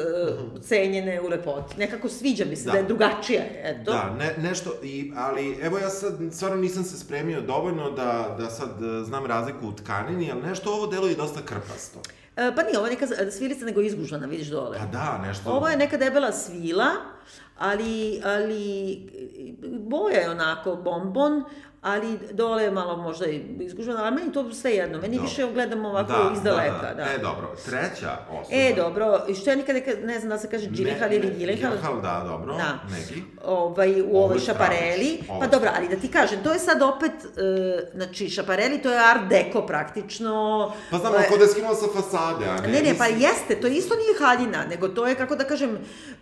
cenjene 0.61 1.21
u 1.21 1.27
lepoti. 1.27 1.77
Nekako 1.77 2.09
sviđa 2.09 2.45
mi 2.45 2.55
se 2.55 2.65
da, 2.65 2.71
Da. 2.71 2.73
da 2.73 2.77
je 2.77 2.83
drugačija, 2.87 3.43
eto. 3.63 3.91
Da, 3.91 4.15
ne, 4.19 4.35
nešto, 4.37 4.73
i, 4.83 5.11
ali 5.15 5.57
evo 5.61 5.77
ja 5.77 5.89
sad 5.89 6.13
stvarno 6.31 6.57
nisam 6.57 6.83
se 6.83 6.97
spremio 6.99 7.41
dovoljno 7.41 7.91
da, 7.91 8.35
da 8.39 8.49
sad 8.49 8.69
e, 8.69 9.03
znam 9.03 9.25
razliku 9.25 9.67
u 9.67 9.73
tkanini, 9.75 10.31
ali 10.31 10.41
nešto 10.41 10.73
ovo 10.73 10.87
deluje 10.87 11.15
dosta 11.15 11.39
krpasto. 11.45 11.99
E, 12.36 12.55
pa 12.55 12.63
nije, 12.63 12.77
ovo 12.77 12.88
je 12.88 12.93
neka 12.93 13.31
svilica 13.31 13.65
nego 13.65 13.81
izgužvana, 13.81 14.27
vidiš 14.27 14.47
dole. 14.47 14.77
Pa 14.77 14.86
da, 14.86 15.17
nešto... 15.27 15.49
Ovo 15.49 15.67
je 15.67 15.77
neka 15.77 15.97
debela 15.97 16.31
svila, 16.31 16.89
ali, 17.57 18.21
ali 18.25 18.99
boja 19.79 20.19
je 20.19 20.29
onako 20.29 20.75
bombon, 20.75 21.43
ali 21.84 22.19
dole 22.31 22.63
je 22.63 22.71
malo 22.71 22.97
možda 22.97 23.25
i 23.25 23.41
izgužvana, 23.59 24.03
ali 24.03 24.15
meni 24.15 24.31
to 24.31 24.53
sve 24.53 24.71
jedno. 24.71 24.97
Meni 24.97 25.15
Dobro. 25.15 25.29
više 25.29 25.53
gledam 25.53 25.86
ovako 25.86 26.13
iz 26.34 26.41
daleka. 26.41 26.93
Da, 26.97 27.03
E, 27.03 27.17
dobro, 27.17 27.55
treća 27.65 28.11
osoba. 28.31 28.47
E, 28.51 28.73
dobro, 28.75 29.19
i 29.27 29.36
što 29.36 29.49
ja 29.49 29.55
nikad 29.55 29.75
neka, 29.75 29.91
ne 30.03 30.19
znam 30.19 30.29
da 30.29 30.38
se 30.38 30.49
kaže 30.49 30.65
Gyllenhaal 30.65 31.13
ili 31.13 31.27
Gyllenhaal. 31.29 31.71
Gyllenhaal, 31.71 32.01
da, 32.01 32.25
dobro, 32.27 32.53
Da. 32.53 32.79
neki. 32.91 33.21
ovaj, 33.45 34.01
u 34.01 34.05
Ovo 34.05 34.17
je 34.17 34.23
ovoj 34.23 34.39
šapareli. 34.39 35.19
ovo 35.29 35.39
Pa 35.39 35.45
je 35.45 35.51
dobro, 35.51 35.69
ali 35.77 35.88
da 35.88 35.95
ti 35.95 36.07
kažem, 36.07 36.43
to 36.43 36.51
je 36.53 36.59
sad 36.59 36.81
opet, 36.81 37.11
e, 37.11 37.91
znači, 37.93 38.29
šapareli 38.29 38.81
to 38.81 38.91
je 38.91 38.99
art 39.01 39.29
deco 39.29 39.65
praktično. 39.65 40.71
Pa 40.91 40.97
znam, 40.97 41.13
E, 41.13 41.17
ako 41.17 41.38
da 41.38 41.43
je 41.43 41.49
skinuo 41.49 41.75
sa 41.75 41.86
fasade, 41.93 42.45
a 42.47 42.61
ne... 42.61 42.67
Ne, 42.67 42.81
ne, 42.81 42.95
pa 42.97 43.05
jeste, 43.05 43.61
to 43.61 43.67
isto 43.67 43.95
nije 43.95 44.13
haljina, 44.19 44.65
nego 44.65 44.88
to 44.88 45.07
je, 45.07 45.15
kako 45.15 45.36
da 45.36 45.43
kažem, 45.43 45.77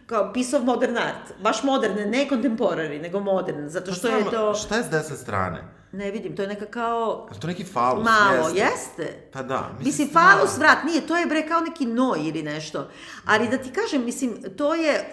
kao 0.05 0.34
piece 0.34 0.57
of 0.57 0.64
modern 0.64 0.97
art. 0.97 1.34
Baš 1.41 1.64
modern, 1.64 2.09
ne 2.09 2.28
contemporary, 2.30 3.01
nego 3.01 3.20
modern, 3.20 3.70
zato 3.70 3.91
Pa 3.91 3.95
što 3.95 4.07
je 4.07 4.22
znam, 4.22 4.32
to... 4.32 4.53
Šta 4.53 4.76
je 4.76 4.84
s 4.84 4.89
desne 4.89 5.18
strane? 5.18 5.51
Ne 5.93 6.12
vidim, 6.12 6.36
to 6.36 6.41
je 6.41 6.47
neka 6.47 6.66
kao... 6.66 7.28
Ali 7.32 7.39
to 7.39 7.47
neki 7.47 7.64
falus, 7.64 8.06
Malo, 8.06 8.47
jeste. 8.47 8.62
jeste. 8.62 9.30
Pa 9.34 9.43
da. 9.43 9.70
Mislim, 9.84 10.08
stvarno- 10.08 10.38
falus 10.38 10.58
vrat, 10.58 10.84
nije, 10.84 11.08
to 11.08 11.18
je 11.18 11.26
bre 11.26 11.47
kao 11.47 11.62
neki 11.62 11.86
noj 11.86 12.20
ili 12.20 12.43
nešto. 12.43 12.89
Ali 13.26 13.47
da 13.47 13.58
ti 13.58 13.72
kažem, 13.72 14.06
mislim, 14.06 14.38
to 14.58 14.76
je 14.76 14.91
e, 14.93 15.04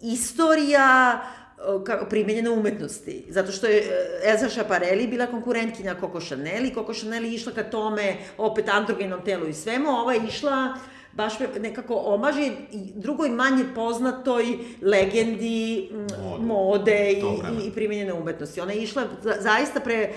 istorija 0.00 1.20
e, 1.58 1.84
kako, 1.84 2.06
primenjene 2.06 2.50
umetnosti. 2.50 3.26
Zato 3.28 3.52
što 3.52 3.66
je 3.66 3.78
e, 3.78 3.90
Elza 4.24 4.48
Šapareli 4.48 5.06
bila 5.06 5.26
konkurentkinja 5.26 5.96
Coco 6.00 6.20
Chanel 6.20 6.64
i 6.64 6.74
Coco 6.74 6.94
Chanel 6.94 7.24
je 7.24 7.34
išla 7.34 7.52
ka 7.52 7.62
tome, 7.62 8.16
opet 8.38 8.68
androgenom 8.68 9.24
telu 9.24 9.46
i 9.48 9.54
svemu, 9.54 9.90
ova 9.90 10.12
je 10.12 10.20
išla 10.28 10.74
baš 11.12 11.38
pre- 11.38 11.60
nekako 11.60 11.94
omaže 11.94 12.46
i 12.72 12.92
drugoj 12.94 13.28
manje 13.30 13.64
poznatoj 13.74 14.44
legendi 14.82 15.90
Mode. 15.92 16.44
mode 16.44 17.12
i, 17.12 17.64
i, 17.64 17.66
i 17.66 17.70
primenjene 17.70 18.12
umetnosti. 18.12 18.60
Ona 18.60 18.72
je 18.72 18.82
išla 18.82 19.04
za, 19.22 19.34
zaista 19.40 19.80
pre- 19.80 20.12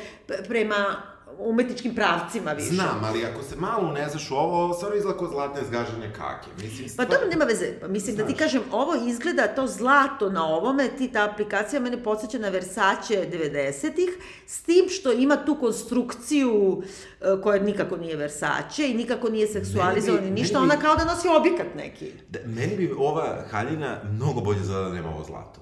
prema 0.47 1.01
umetničkim 1.41 1.95
pravcima 1.95 2.51
više. 2.51 2.69
Znam, 2.69 3.01
ali 3.03 3.25
ako 3.25 3.43
se 3.43 3.55
malo 3.57 3.89
unezaš 3.89 4.31
u 4.31 4.35
ovo, 4.35 4.63
ovo 4.63 4.73
stvarno 4.73 4.97
izgleda 4.97 5.17
kao 5.17 5.27
zlatne 5.27 5.61
zgažene 5.63 6.13
kake. 6.13 6.47
Mislim, 6.57 6.87
Pa 6.87 6.91
stvar- 6.93 7.09
dobro, 7.09 7.27
nema 7.29 7.45
veze. 7.45 7.79
Pa 7.81 7.87
mislim 7.87 8.15
da 8.15 8.23
ti 8.23 8.29
Znaš. 8.29 8.39
kažem, 8.39 8.61
ovo 8.71 8.93
izgleda 8.97 9.47
to 9.47 9.67
zlato 9.67 10.29
na 10.29 10.45
ovome, 10.47 10.89
ti 10.89 11.07
ta 11.07 11.23
aplikacija 11.25 11.79
mene 11.79 12.03
podsjeća 12.03 12.39
na 12.39 12.49
Versace 12.49 13.27
90-ih, 13.27 14.09
s 14.47 14.61
tim 14.61 14.85
što 14.89 15.11
ima 15.13 15.35
tu 15.37 15.57
konstrukciju 15.57 16.83
e, 17.21 17.41
koja 17.43 17.61
nikako 17.61 17.97
nije 17.97 18.15
Versace 18.15 18.51
i 18.83 18.93
nikako 18.93 19.29
nije 19.29 19.47
seksualizovana 19.47 20.23
ni 20.23 20.31
ništa, 20.31 20.53
bi- 20.53 20.63
ona 20.63 20.75
kao 20.77 20.95
da 20.95 21.05
nosi 21.05 21.27
objekat 21.29 21.67
neki. 21.75 22.11
Da, 22.29 22.39
meni 22.47 22.75
bi 22.77 22.93
ova 22.93 23.43
haljina 23.51 23.97
mnogo 24.05 24.41
bolje 24.41 24.59
izgledala 24.59 24.89
da 24.89 24.95
nema 24.95 25.09
ovo 25.09 25.23
zlato. 25.23 25.61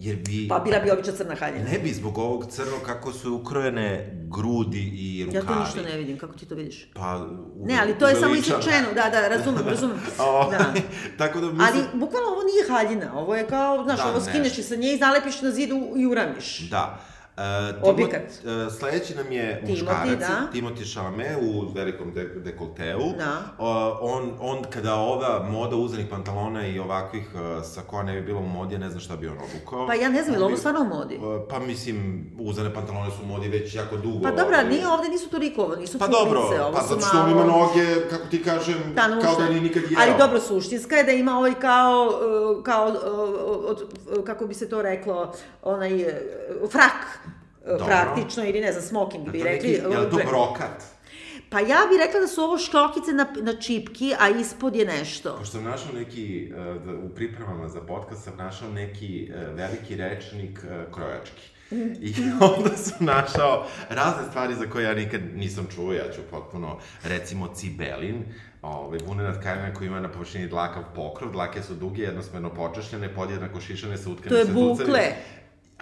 Jer 0.00 0.16
bi... 0.16 0.48
Pa 0.48 0.58
bila 0.58 0.78
bi 0.78 0.90
obična 0.90 1.12
crna 1.12 1.34
haljina. 1.34 1.64
Ne 1.64 1.78
bi 1.78 1.92
zbog 1.92 2.18
ovog 2.18 2.46
crnog 2.46 2.80
kako 2.86 3.12
su 3.12 3.34
ukrojene 3.34 4.12
grudi 4.28 4.92
i 4.94 5.24
rukavi. 5.24 5.44
Ja 5.46 5.54
to 5.54 5.60
ništa 5.60 5.82
ne 5.82 5.96
vidim, 5.96 6.18
kako 6.18 6.32
ti 6.32 6.46
to 6.46 6.54
vidiš? 6.54 6.90
Pa, 6.94 7.16
u, 7.56 7.66
Ne, 7.66 7.78
ali 7.82 7.98
to 7.98 8.08
je 8.08 8.14
samo 8.14 8.34
isrečeno, 8.34 8.86
da, 8.94 9.10
da, 9.10 9.28
razumem, 9.28 9.64
razumem. 9.66 9.96
O, 10.18 10.50
Da. 10.50 10.72
tako 11.18 11.40
da 11.40 11.46
mislim... 11.46 11.66
Ali, 11.66 11.82
bukvalno, 11.94 12.28
ovo 12.28 12.42
nije 12.42 12.68
haljina, 12.70 13.18
ovo 13.18 13.36
je 13.36 13.46
kao, 13.46 13.84
znaš, 13.84 13.98
Da, 13.98 14.08
ovo 14.08 14.18
ne. 14.18 14.24
skineš 14.24 14.58
i 14.58 14.62
sa 14.62 14.76
nje 14.76 14.94
i 14.94 14.98
zalepiš 14.98 15.42
na 15.42 15.50
zidu 15.50 15.92
i 15.96 16.06
uramiš. 16.06 16.58
Da. 16.70 17.00
Timo- 17.36 17.90
Objekat. 17.90 18.22
e, 18.22 18.70
sledeći 18.78 19.14
nam 19.14 19.32
je 19.32 19.62
muškarac, 19.68 20.18
da. 20.18 20.48
Timoti 20.52 20.84
Chalamet 20.84 21.36
u 21.42 21.72
velikom 21.74 22.12
de 22.14 22.24
dekolteu. 22.24 22.98
Da. 23.18 23.42
O, 23.58 23.98
on, 24.00 24.32
on, 24.40 24.64
kada 24.70 24.94
ova 24.94 25.46
moda 25.50 25.76
uzanih 25.76 26.06
pantalona 26.10 26.66
i 26.66 26.78
ovakvih 26.78 27.28
uh, 27.34 27.64
sakoa 27.64 28.02
ne 28.02 28.12
bi 28.12 28.22
bila 28.22 28.40
u 28.40 28.46
modi, 28.46 28.74
ja 28.74 28.78
ne 28.78 28.88
znam 28.90 29.00
šta 29.00 29.16
bi 29.16 29.28
on 29.28 29.36
obukao. 29.38 29.86
Pa 29.86 29.94
ja 29.94 30.08
ne 30.08 30.22
znam, 30.22 30.34
je 30.34 30.38
li 30.38 30.44
ovo 30.44 30.56
stvarno 30.56 30.80
u 30.80 30.84
modi? 30.84 31.14
E, 31.14 31.18
Pa 31.50 31.58
mislim, 31.58 32.26
uzane 32.38 32.74
pantalone 32.74 33.10
su 33.10 33.22
u 33.22 33.26
modi 33.26 33.48
već 33.48 33.74
jako 33.74 33.96
dugo. 33.96 34.22
Pa 34.22 34.30
dobro, 34.30 34.56
ovaj. 34.56 34.68
nije 34.68 34.88
ovde 34.88 35.08
nisu 35.08 35.28
toliko 35.30 35.62
ovo, 35.62 35.76
nisu 35.76 35.98
Pa 35.98 36.06
dobro, 36.06 36.40
ovo 36.40 36.72
Pa 36.72 36.82
su 36.82 36.88
zato 36.88 37.00
što 37.06 37.20
on 37.20 37.30
ima 37.30 37.44
noge, 37.44 38.08
kako 38.10 38.26
ti 38.26 38.42
kažem, 38.42 38.92
Da, 38.94 39.02
kao 39.22 39.34
da 39.36 39.48
nije 39.48 39.60
nikad 39.60 39.82
jeo. 39.82 40.00
Ali 40.00 40.12
dobro, 40.18 40.40
suštinska 40.40 40.96
je 40.96 41.04
da 41.04 41.12
ima 41.12 41.38
ovaj 41.38 41.54
kao, 41.54 42.06
uh, 42.56 42.64
kao 42.64 42.88
uh, 42.88 42.94
od, 43.70 43.82
uh, 44.18 44.24
kako 44.24 44.46
bi 44.46 44.54
se 44.54 44.68
to 44.68 44.82
reklo, 44.82 45.32
onaj 45.62 46.02
uh, 46.02 46.10
frak, 46.70 46.92
uh, 47.24 47.25
Dobro. 47.66 47.86
praktično, 47.86 48.44
ili 48.44 48.60
ne 48.60 48.72
znam, 48.72 48.84
smoking 48.84 49.30
bi 49.30 49.42
rekli. 49.42 49.70
neki, 49.70 49.82
je 49.92 49.98
li 49.98 50.10
to 50.10 50.16
brokat? 50.16 50.96
Pa 51.48 51.60
ja 51.60 51.78
bih 51.90 51.98
rekla 52.06 52.20
da 52.20 52.26
su 52.26 52.42
ovo 52.42 52.58
šljokice 52.58 53.12
na, 53.12 53.26
na 53.42 53.60
čipki, 53.60 54.14
a 54.18 54.28
ispod 54.28 54.76
je 54.76 54.86
nešto. 54.86 55.36
Pošto 55.38 55.52
sam 55.52 55.64
našao 55.64 55.92
neki, 55.92 56.52
e, 56.56 56.78
da, 56.84 56.92
u 56.92 57.08
pripremama 57.08 57.68
za 57.68 57.80
podcast 57.80 58.24
sam 58.24 58.36
našao 58.36 58.70
neki 58.70 59.30
e, 59.34 59.46
veliki 59.54 59.96
rečnik 59.96 60.60
e, 60.64 60.92
krojački. 60.92 61.42
I 62.00 62.14
onda 62.56 62.76
sam 62.76 63.06
našao 63.06 63.66
razne 63.88 64.22
stvari 64.30 64.54
za 64.54 64.66
koje 64.66 64.84
ja 64.84 64.94
nikad 64.94 65.20
nisam 65.34 65.66
čuo, 65.74 65.92
ja 65.92 66.12
ću 66.14 66.20
potpuno, 66.30 66.78
recimo 67.04 67.48
cibelin, 67.54 68.24
ovaj, 68.62 68.98
vunena 69.06 69.40
tkanina 69.40 69.74
koja 69.74 69.86
ima 69.86 70.00
na 70.00 70.12
površini 70.12 70.48
dlakav 70.48 70.82
pokrov, 70.94 71.32
dlake 71.32 71.62
su 71.62 71.74
duge, 71.74 72.02
jednosmerno 72.02 72.50
počešljene, 72.54 73.14
podjednako 73.14 73.60
šišane 73.60 73.96
sa 73.96 74.10
utkanim 74.10 74.30
To 74.30 74.36
je 74.36 74.54
bukle. 74.54 75.12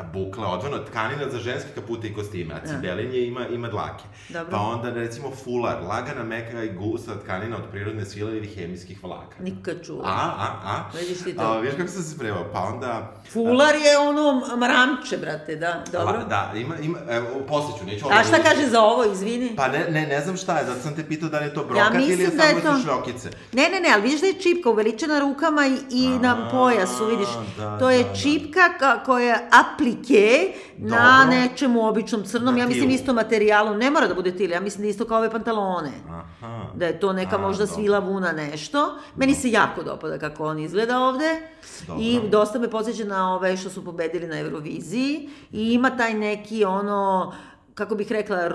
Bukle, 0.03 0.47
odvojeno, 0.47 0.79
tkanina 0.79 1.31
za 1.31 1.39
ženske 1.39 1.69
kapute 1.75 2.09
i 2.09 2.15
kostime, 2.15 2.55
a 2.55 2.67
cibelin 2.67 3.15
je, 3.15 3.27
ima, 3.27 3.49
ima 3.49 3.69
dlake. 3.69 4.05
Dobro. 4.29 4.51
Pa 4.51 4.59
onda, 4.59 4.91
recimo, 4.91 5.31
fular, 5.45 5.83
lagana, 5.83 6.25
meka 6.25 6.63
i 6.63 6.73
gusta 6.73 7.21
tkanina 7.21 7.57
od 7.57 7.63
prirodne 7.71 8.05
svile 8.05 8.37
ili 8.37 8.47
hemijskih 8.47 9.05
vlakana. 9.05 9.45
Nikad 9.45 9.77
čula. 9.87 10.05
A, 10.05 10.33
a, 10.39 10.47
a. 10.65 10.91
Vidiš 10.99 11.25
ti 11.25 11.37
to. 11.37 11.43
A, 11.43 11.59
vidiš 11.61 11.77
kako 11.77 11.89
sam 11.89 12.03
se 12.03 12.11
spremao, 12.11 12.45
pa 12.53 12.59
onda... 12.61 13.13
Fular 13.33 13.75
je 13.75 13.99
ono 13.99 14.43
mramče, 14.57 15.17
brate, 15.17 15.57
da, 15.57 15.85
dobro. 15.93 16.19
La, 16.19 16.25
da, 16.25 16.53
ima, 16.59 16.77
ima, 16.79 16.99
evo, 17.09 17.27
posle 17.49 17.79
ću, 17.79 17.85
neću... 17.87 18.07
A 18.11 18.25
šta 18.25 18.43
kaže 18.43 18.67
za 18.69 18.81
ovo, 18.83 19.05
izvini? 19.13 19.57
Pa 19.57 19.69
ne, 19.69 19.87
ne, 19.91 20.07
ne 20.07 20.21
znam 20.21 20.37
šta 20.37 20.59
je, 20.59 20.65
zato 20.67 20.81
sam 20.81 20.95
te 20.97 21.05
pitao 21.09 21.29
da 21.29 21.39
li 21.39 21.45
je 21.47 21.55
to 21.55 21.65
brokat 21.65 21.95
mislim 21.95 22.13
ili 22.13 22.23
je 22.23 22.31
da 22.31 22.43
samo 22.43 22.61
da 22.61 22.73
to- 22.73 22.83
šljokice. 22.83 23.31
Ne, 23.53 23.69
ne, 23.69 23.81
ne, 23.81 23.89
ali 23.93 24.03
vidiš 24.03 24.21
da 24.21 24.27
je 24.27 24.33
čipka 24.41 24.71
uveličena 24.71 25.19
rukama 25.19 25.67
i, 25.67 25.79
i 25.91 26.09
na 26.09 26.47
A, 26.47 26.51
pojasu, 26.51 27.07
vidiš. 27.07 27.29
da, 27.59 27.79
to 27.79 27.91
je 27.91 28.03
da, 28.03 28.09
da. 28.09 28.15
čipka 28.15 28.69
ka, 28.79 29.03
koja 29.05 29.25
je 29.35 29.49
aplike 29.85 30.53
na 30.79 30.97
Dobro. 31.21 31.37
nečemu 31.37 31.87
običnom 31.87 32.23
crnom, 32.23 32.55
Na 32.55 32.61
ja 32.61 32.67
mislim 32.67 32.85
tilu. 32.85 32.95
isto 32.95 33.13
materijalom, 33.13 33.79
ne 33.79 33.91
mora 33.91 34.07
da 34.07 34.15
bude 34.15 34.37
til, 34.37 34.51
ja 34.51 34.61
mislim 34.61 34.83
da 34.83 34.89
isto 34.89 35.05
kao 35.05 35.19
ove 35.19 35.31
pantalone. 35.31 35.93
Aha. 36.09 36.67
Da 36.75 36.87
je 36.87 37.01
to 37.01 37.13
neka 37.13 37.37
A, 37.37 37.39
možda 37.39 37.67
dobro. 37.67 37.75
svila 37.75 37.99
vuna 37.99 38.33
nešto. 38.33 38.95
Meni 39.17 39.35
se 39.35 39.51
jako 39.51 39.83
dopada 39.83 40.19
kako 40.19 40.45
on 40.45 40.59
izgleda 40.59 41.01
ovde. 41.01 41.41
Dobro. 41.87 42.03
I 42.03 42.21
dosta 42.31 42.59
me 42.59 42.71
podsjeća 42.71 43.05
na 43.05 43.35
ove 43.35 43.57
što 43.57 43.71
su 43.71 43.85
pobedili 43.85 44.27
na 44.27 44.39
Euroviziji. 44.39 45.29
I 45.53 45.73
ima 45.73 45.97
taj 45.97 46.15
neki 46.15 46.65
ono, 46.65 47.33
kako 47.75 47.95
bih 47.95 48.13
rekla, 48.13 48.49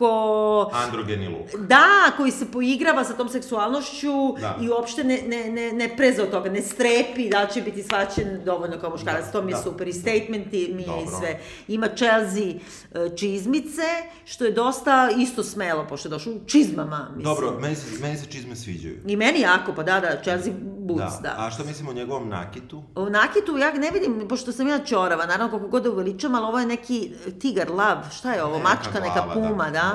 rokersko... 0.00 0.70
Androgeni 0.72 1.28
luk. 1.28 1.66
Da, 1.68 1.84
koji 2.16 2.30
se 2.30 2.50
poigrava 2.52 3.04
sa 3.04 3.12
tom 3.12 3.28
seksualnošću 3.28 4.34
Da. 4.40 4.56
i 4.60 4.68
uopšte 4.68 5.04
ne, 5.04 5.22
ne, 5.26 5.50
ne, 5.50 5.72
ne 5.72 5.96
preze 5.96 6.22
od 6.22 6.30
toga, 6.30 6.50
ne 6.50 6.62
strepi 6.62 7.28
da 7.28 7.46
će 7.46 7.62
biti 7.62 7.82
svaćen 7.82 8.40
dovoljno 8.44 8.78
kao 8.80 8.90
muškarac, 8.90 9.24
Da, 9.24 9.32
to 9.32 9.42
mi 9.42 9.52
je 9.52 9.56
da. 9.56 9.62
super. 9.62 9.88
I 9.88 9.92
statementi 9.92 10.72
mi 10.74 10.82
je 10.82 11.02
i 11.04 11.06
sve. 11.18 11.40
Ima 11.68 11.88
Chelsea 11.88 12.48
e, 12.94 13.16
čizmice, 13.16 13.82
što 14.24 14.44
je 14.44 14.52
dosta 14.52 15.10
isto 15.18 15.42
smelo, 15.42 15.86
pošto 15.88 16.08
je 16.08 16.10
došao 16.10 16.32
u 16.32 16.40
čizmama, 16.46 17.08
mislim. 17.16 17.24
Dobro, 17.24 17.58
meni 17.60 17.76
se, 17.76 18.02
meni 18.02 18.16
se 18.16 18.26
čizme 18.26 18.56
sviđaju. 18.56 18.98
I 19.06 19.16
meni 19.16 19.40
jako, 19.40 19.72
pa 19.76 19.82
da, 19.82 20.00
da, 20.00 20.22
Chelsea 20.22 20.52
boots, 20.78 21.14
da. 21.22 21.34
A 21.38 21.50
šta 21.50 21.64
mislimo 21.64 21.90
o 21.90 21.94
njegovom 21.94 22.28
nakitu? 22.28 22.82
U 22.96 23.10
nakitu 23.10 23.58
ja 23.58 23.72
ne 23.72 23.90
vidim, 23.90 24.28
pošto 24.28 24.52
sam 24.52 24.68
ja 24.68 24.78
čorava, 24.78 25.26
naravno 25.26 25.50
koliko 25.50 25.68
god 25.68 25.82
da 25.82 25.90
uveličam, 25.90 26.34
ali 26.34 26.46
ovo 26.46 26.58
je 26.58 26.66
neki 26.66 27.12
tigar, 27.40 27.70
lav, 27.70 27.96
šta 28.18 28.32
je 28.32 28.44
ovo, 28.44 28.58
Neka 28.58 28.68
mačka, 28.68 29.00
neka 29.00 29.14
glava, 29.14 29.34
da, 29.34 29.48
puma, 29.48 29.64
da, 29.64 29.70
da. 29.70 29.89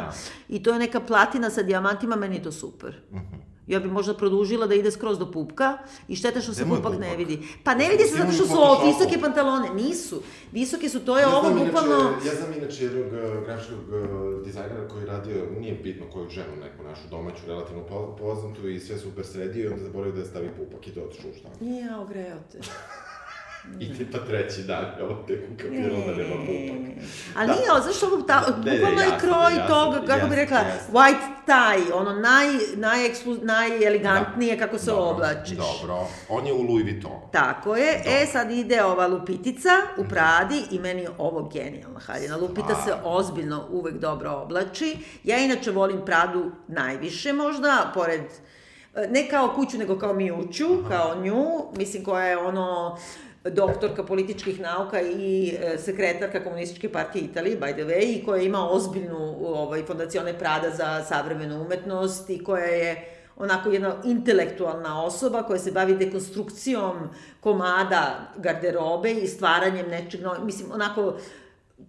I 0.50 0.64
to 0.64 0.74
je 0.74 0.80
neka 0.80 1.00
platina 1.00 1.50
sa 1.50 1.64
dijamantima, 1.64 2.16
meni 2.16 2.36
je 2.36 2.44
to 2.44 2.52
super. 2.52 3.02
Mhm. 3.12 3.36
Ja 3.68 3.80
bi 3.80 3.88
možda 3.90 4.14
produžila 4.14 4.68
da 4.68 4.76
ide 4.76 4.92
skroz 4.92 5.20
do 5.20 5.32
pupka 5.32 5.78
i 6.08 6.16
šteta 6.16 6.42
što 6.42 6.54
se 6.54 6.62
je 6.62 6.66
pupak 6.66 6.94
ne 7.00 7.08
pupak? 7.08 7.18
vidi. 7.18 7.48
Pa 7.64 7.76
ne 7.76 7.90
vidi 7.90 8.04
se 8.04 8.18
zato 8.18 8.32
što 8.32 8.48
su 8.48 8.54
ovo 8.54 8.86
visoke 8.86 9.22
pantalone, 9.22 9.70
nisu. 9.74 10.22
Visoke 10.52 10.90
su, 10.90 11.00
to 11.00 11.18
je 11.18 11.22
Ja 11.22 11.38
ovo 11.38 11.50
bukvalno... 11.66 11.96
Ja 12.26 12.36
znam 12.36 12.54
inače 12.58 12.84
jednog 12.84 13.06
uh, 13.06 13.46
grafičkog 13.46 13.80
uh, 13.80 14.46
dizajnera 14.46 14.88
koji 14.88 15.02
je 15.02 15.08
radio, 15.08 15.46
nije 15.60 15.74
bitno 15.74 16.06
koju 16.14 16.30
ženu, 16.30 16.56
neku 16.62 16.84
našu 16.84 17.02
domaću, 17.12 17.42
relativno 17.48 17.84
po, 17.84 18.16
poznatu 18.20 18.70
i 18.70 18.80
sve 18.80 18.98
super 18.98 19.26
sredio 19.26 19.64
i 19.64 19.68
onda 19.68 19.84
zaboravio 19.84 20.14
da 20.14 20.20
je 20.20 20.26
stavi 20.26 20.50
pupak 20.58 20.88
i 20.88 20.92
to 20.92 21.02
otišao 21.02 21.32
u 21.32 21.38
štampu. 21.40 21.66
Ja, 21.66 22.00
ogreo 22.00 22.38
te. 22.52 22.60
I 23.80 23.98
tipa 23.98 24.18
treći 24.18 24.64
dan, 24.64 24.86
evo 25.00 25.24
tek 25.28 25.40
ukapirao 25.54 26.00
da 26.08 26.16
nema 26.16 26.36
pupak. 26.36 26.86
Ali 27.38 27.48
nije, 27.48 27.72
ovo, 27.72 27.82
zašto 27.82 28.08
ovo, 28.08 28.22
ta, 28.22 28.40
ne, 28.66 28.72
bukvalno 28.72 29.02
je 29.02 29.20
kroj 29.20 29.56
jasno, 29.58 29.76
toga, 29.76 29.98
kako 30.08 30.28
bi 30.28 30.36
jasno, 30.36 30.36
rekla, 30.36 30.58
jasno. 30.58 30.94
white 30.94 31.36
tie, 31.46 31.94
ono 31.94 32.14
naj, 32.14 32.48
najeksklu, 32.76 33.38
najelegantnije 33.42 34.60
kako 34.60 34.78
se 34.78 34.92
Dobro, 34.92 35.04
oblačiš. 35.04 35.58
Dobro, 35.58 36.08
on 36.30 36.48
je 36.48 36.54
u 36.54 36.62
Louis 36.62 36.84
Vuitton. 36.84 37.12
Tako 37.32 37.76
je, 37.76 38.02
e 38.06 38.26
sad 38.32 38.52
ide 38.52 38.84
ova 38.84 39.08
lupitica 39.08 39.70
u 39.98 40.04
Pradi 40.10 40.62
i 40.72 40.80
meni 40.80 41.02
je 41.02 41.10
ovo 41.18 41.50
genijalna 41.54 42.00
haljina. 42.00 42.38
Lupita 42.38 42.76
se 42.86 42.94
ozbiljno 43.04 43.68
uvek 43.72 43.96
dobro 43.96 44.32
oblači. 44.32 44.98
Ja 45.24 45.38
inače 45.38 45.72
volim 45.72 46.06
Pradu 46.06 46.52
najviše 46.68 47.34
možda, 47.34 47.92
pored 47.94 48.22
e, 48.96 49.08
ne 49.08 49.28
kao 49.30 49.54
kuću, 49.56 49.78
nego 49.78 50.00
kao 50.00 50.14
Mijuću, 50.14 50.68
kao 50.88 51.16
nju, 51.24 51.46
mislim 51.78 52.04
koja 52.04 52.26
je 52.26 52.38
ono 52.38 52.98
doktorka 53.52 54.04
političkih 54.04 54.60
nauka 54.60 55.02
i 55.02 55.58
e, 55.60 55.78
sekretarka 55.78 56.44
komunističke 56.44 56.92
partije 56.92 57.26
Italije, 57.26 57.60
by 57.60 57.74
the 57.74 57.84
way, 57.84 58.20
i 58.20 58.26
koja 58.26 58.42
ima 58.42 58.70
ozbiljnu 58.70 59.36
ovaj, 59.46 59.84
fondacione 59.84 60.40
Prada 60.40 60.70
za 60.70 61.04
savremenu 61.04 61.62
umetnost 61.62 62.30
i 62.30 62.44
koja 62.44 62.66
je 62.66 63.12
onako 63.38 63.70
jedna 63.70 63.96
intelektualna 64.04 65.04
osoba 65.04 65.44
koja 65.44 65.60
se 65.60 65.72
bavi 65.72 65.96
dekonstrukcijom 65.96 66.94
komada 67.40 68.32
garderobe 68.38 69.12
i 69.12 69.28
stvaranjem 69.28 69.90
nečeg, 69.90 70.22
no, 70.22 70.36
mislim, 70.44 70.72
onako 70.72 71.18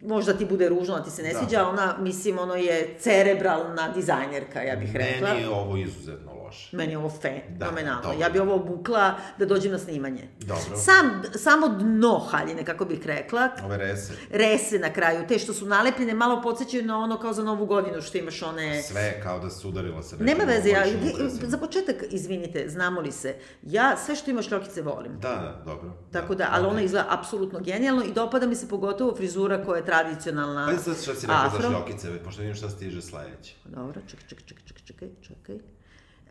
možda 0.02 0.32
ti 0.32 0.44
bude 0.44 0.68
ružno, 0.68 0.94
a 0.94 1.02
ti 1.02 1.10
se 1.10 1.22
ne 1.22 1.32
Da. 1.32 1.38
sviđa, 1.38 1.68
ona, 1.68 1.94
mislim, 1.98 2.38
ono 2.38 2.54
je 2.54 2.96
cerebralna 2.98 3.88
dizajnerka, 3.88 4.62
ja 4.62 4.76
bih 4.76 4.96
rekla. 4.96 5.28
Meni 5.28 5.40
je 5.40 5.48
ovo 5.48 5.76
izuzetno 5.76 6.32
loše. 6.34 6.76
Meni 6.76 6.92
je 6.92 6.98
ovo 6.98 7.08
Da, 7.08 7.66
fenomenalno. 7.66 8.02
dobro. 8.02 8.18
Ja 8.18 8.28
bi 8.28 8.38
ovo 8.38 8.54
obukla 8.54 9.14
da 9.38 9.46
dođem 9.46 9.72
na 9.72 9.78
snimanje. 9.78 10.28
Dobro. 10.40 10.76
Sam, 10.76 11.22
samo 11.34 11.68
dno 11.68 12.18
haljine, 12.20 12.64
kako 12.64 12.84
bih 12.84 13.06
rekla, 13.06 13.48
Ove 13.64 13.76
rese. 13.78 14.12
rese 14.30 14.78
na 14.78 14.92
kraju, 14.92 15.24
te 15.28 15.38
što 15.38 15.52
su 15.52 15.66
nalepljene, 15.66 16.14
malo 16.14 16.42
podsjećaju 16.42 16.84
na 16.84 16.98
ono 16.98 17.18
kao 17.18 17.32
za 17.32 17.42
novu 17.42 17.66
godinu, 17.66 18.02
što 18.02 18.18
imaš 18.18 18.42
one... 18.42 18.82
Sve 18.82 19.20
kao 19.22 19.38
da 19.38 19.50
se 19.50 19.68
udarila 19.68 20.02
sa 20.02 20.16
nekim 20.16 20.26
Nema 20.28 20.44
veze, 20.46 20.68
ja, 20.68 20.84
ubrezima. 21.10 21.48
za 21.48 21.58
početak, 21.58 21.96
izvinite, 22.10 22.68
znamo 22.68 23.00
li 23.00 23.12
se, 23.12 23.34
ja 23.62 23.96
sve 23.96 24.16
što 24.16 24.30
ima 24.30 24.42
šljokice 24.42 24.82
volim. 24.82 25.12
Da, 25.12 25.28
da, 25.28 25.62
dobro. 25.66 25.90
Tako 26.12 26.34
da, 26.34 26.48
ali 26.50 26.66
ona 26.66 26.80
izgleda 26.80 27.06
apsolutno 27.10 27.60
genijalno 27.60 28.04
i 28.04 28.12
dopada 28.12 28.46
mi 28.46 28.54
se 28.54 28.68
pogotovo 28.68 29.16
frizura 29.16 29.64
koja 29.64 29.75
je 29.76 29.84
tradicionalna 29.84 30.66
Pa 30.66 30.72
sad 30.74 30.96
šta 30.96 31.14
si 31.14 31.26
rekao 31.26 31.40
za 31.40 31.46
afro. 31.48 31.60
šljokice, 31.62 32.18
pošto 32.18 32.40
vidim 32.40 32.56
šta 32.56 32.70
stiže 32.70 33.02
sledeće. 33.02 33.54
Dobro, 33.66 34.00
čekaj, 34.02 34.26
čekaj, 34.28 34.44
čekaj, 34.46 34.64
čekaj, 34.66 34.82
čekaj, 34.82 35.08
čekaj. 35.22 35.58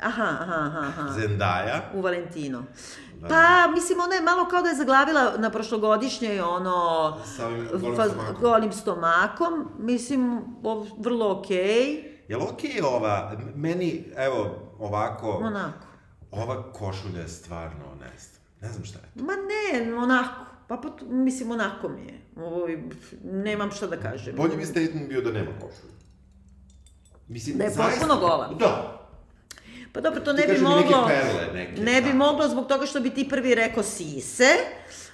Aha, 0.01 0.37
aha, 0.41 0.55
aha, 0.57 0.79
aha. 0.79 1.09
Zendaya. 1.11 1.81
U 1.93 2.01
Valentino. 2.01 2.63
Pa, 3.21 3.41
mislim, 3.67 3.99
ona 3.99 4.15
je 4.15 4.21
malo 4.21 4.45
kao 4.45 4.61
da 4.61 4.69
je 4.69 4.75
zaglavila 4.75 5.33
na 5.37 5.49
prošlogodišnjoj, 5.49 6.39
ono... 6.41 7.17
Sa 7.27 7.47
ovim 7.47 7.67
golim 7.71 7.95
fa- 7.95 8.07
stomakom. 8.07 8.41
golim 8.41 8.71
stomakom. 8.73 9.71
Mislim, 9.79 10.41
vrlo 10.97 11.31
okej. 11.33 12.03
Jel 12.27 12.41
okej 12.43 12.81
ova, 12.83 13.31
m- 13.33 13.51
meni, 13.55 14.05
evo, 14.17 14.49
ovako, 14.79 15.29
Onako. 15.31 15.85
ova 16.31 16.71
košulja 16.71 17.19
je 17.19 17.27
stvarno, 17.29 17.85
ne 17.93 18.11
znam, 18.19 18.41
ne 18.61 18.69
znam 18.69 18.85
šta 18.85 18.99
je. 18.99 19.23
Ma 19.23 19.33
ne, 19.33 19.93
onako. 19.95 20.45
Pa, 20.67 20.77
pot, 20.77 20.93
mislim, 21.03 21.51
onako 21.51 21.89
mi 21.89 22.01
je. 22.01 22.24
Ovo, 22.37 22.67
je- 22.67 22.83
nemam 23.23 23.71
šta 23.71 23.87
da 23.87 23.97
kažem. 23.97 24.35
Bolji 24.35 24.57
bi 24.57 24.65
statement 24.65 25.09
bio 25.09 25.21
da 25.21 25.31
nema 25.31 25.51
košulju. 25.53 25.93
Mislim, 27.27 27.57
Da 27.57 27.63
je 27.63 27.69
zaista- 27.69 27.91
potpuno 27.91 28.19
gola. 28.19 28.47
Da. 28.49 29.01
Pa 29.93 30.01
dobro, 30.01 30.19
to 30.21 30.33
Ti 30.33 30.41
ne 30.41 30.47
bi 30.49 30.59
moglo... 30.59 30.81
neke 30.81 30.93
perle, 31.09 31.53
neke, 31.55 31.81
ne 31.81 32.01
bi 32.01 32.09
da. 32.09 32.15
moglo 32.15 32.47
zbog 32.47 32.67
toga 32.67 32.85
što 32.85 32.99
bi 32.99 33.09
ti 33.09 33.29
prvi 33.29 33.55
rekao 33.55 33.83
sise. 33.83 34.47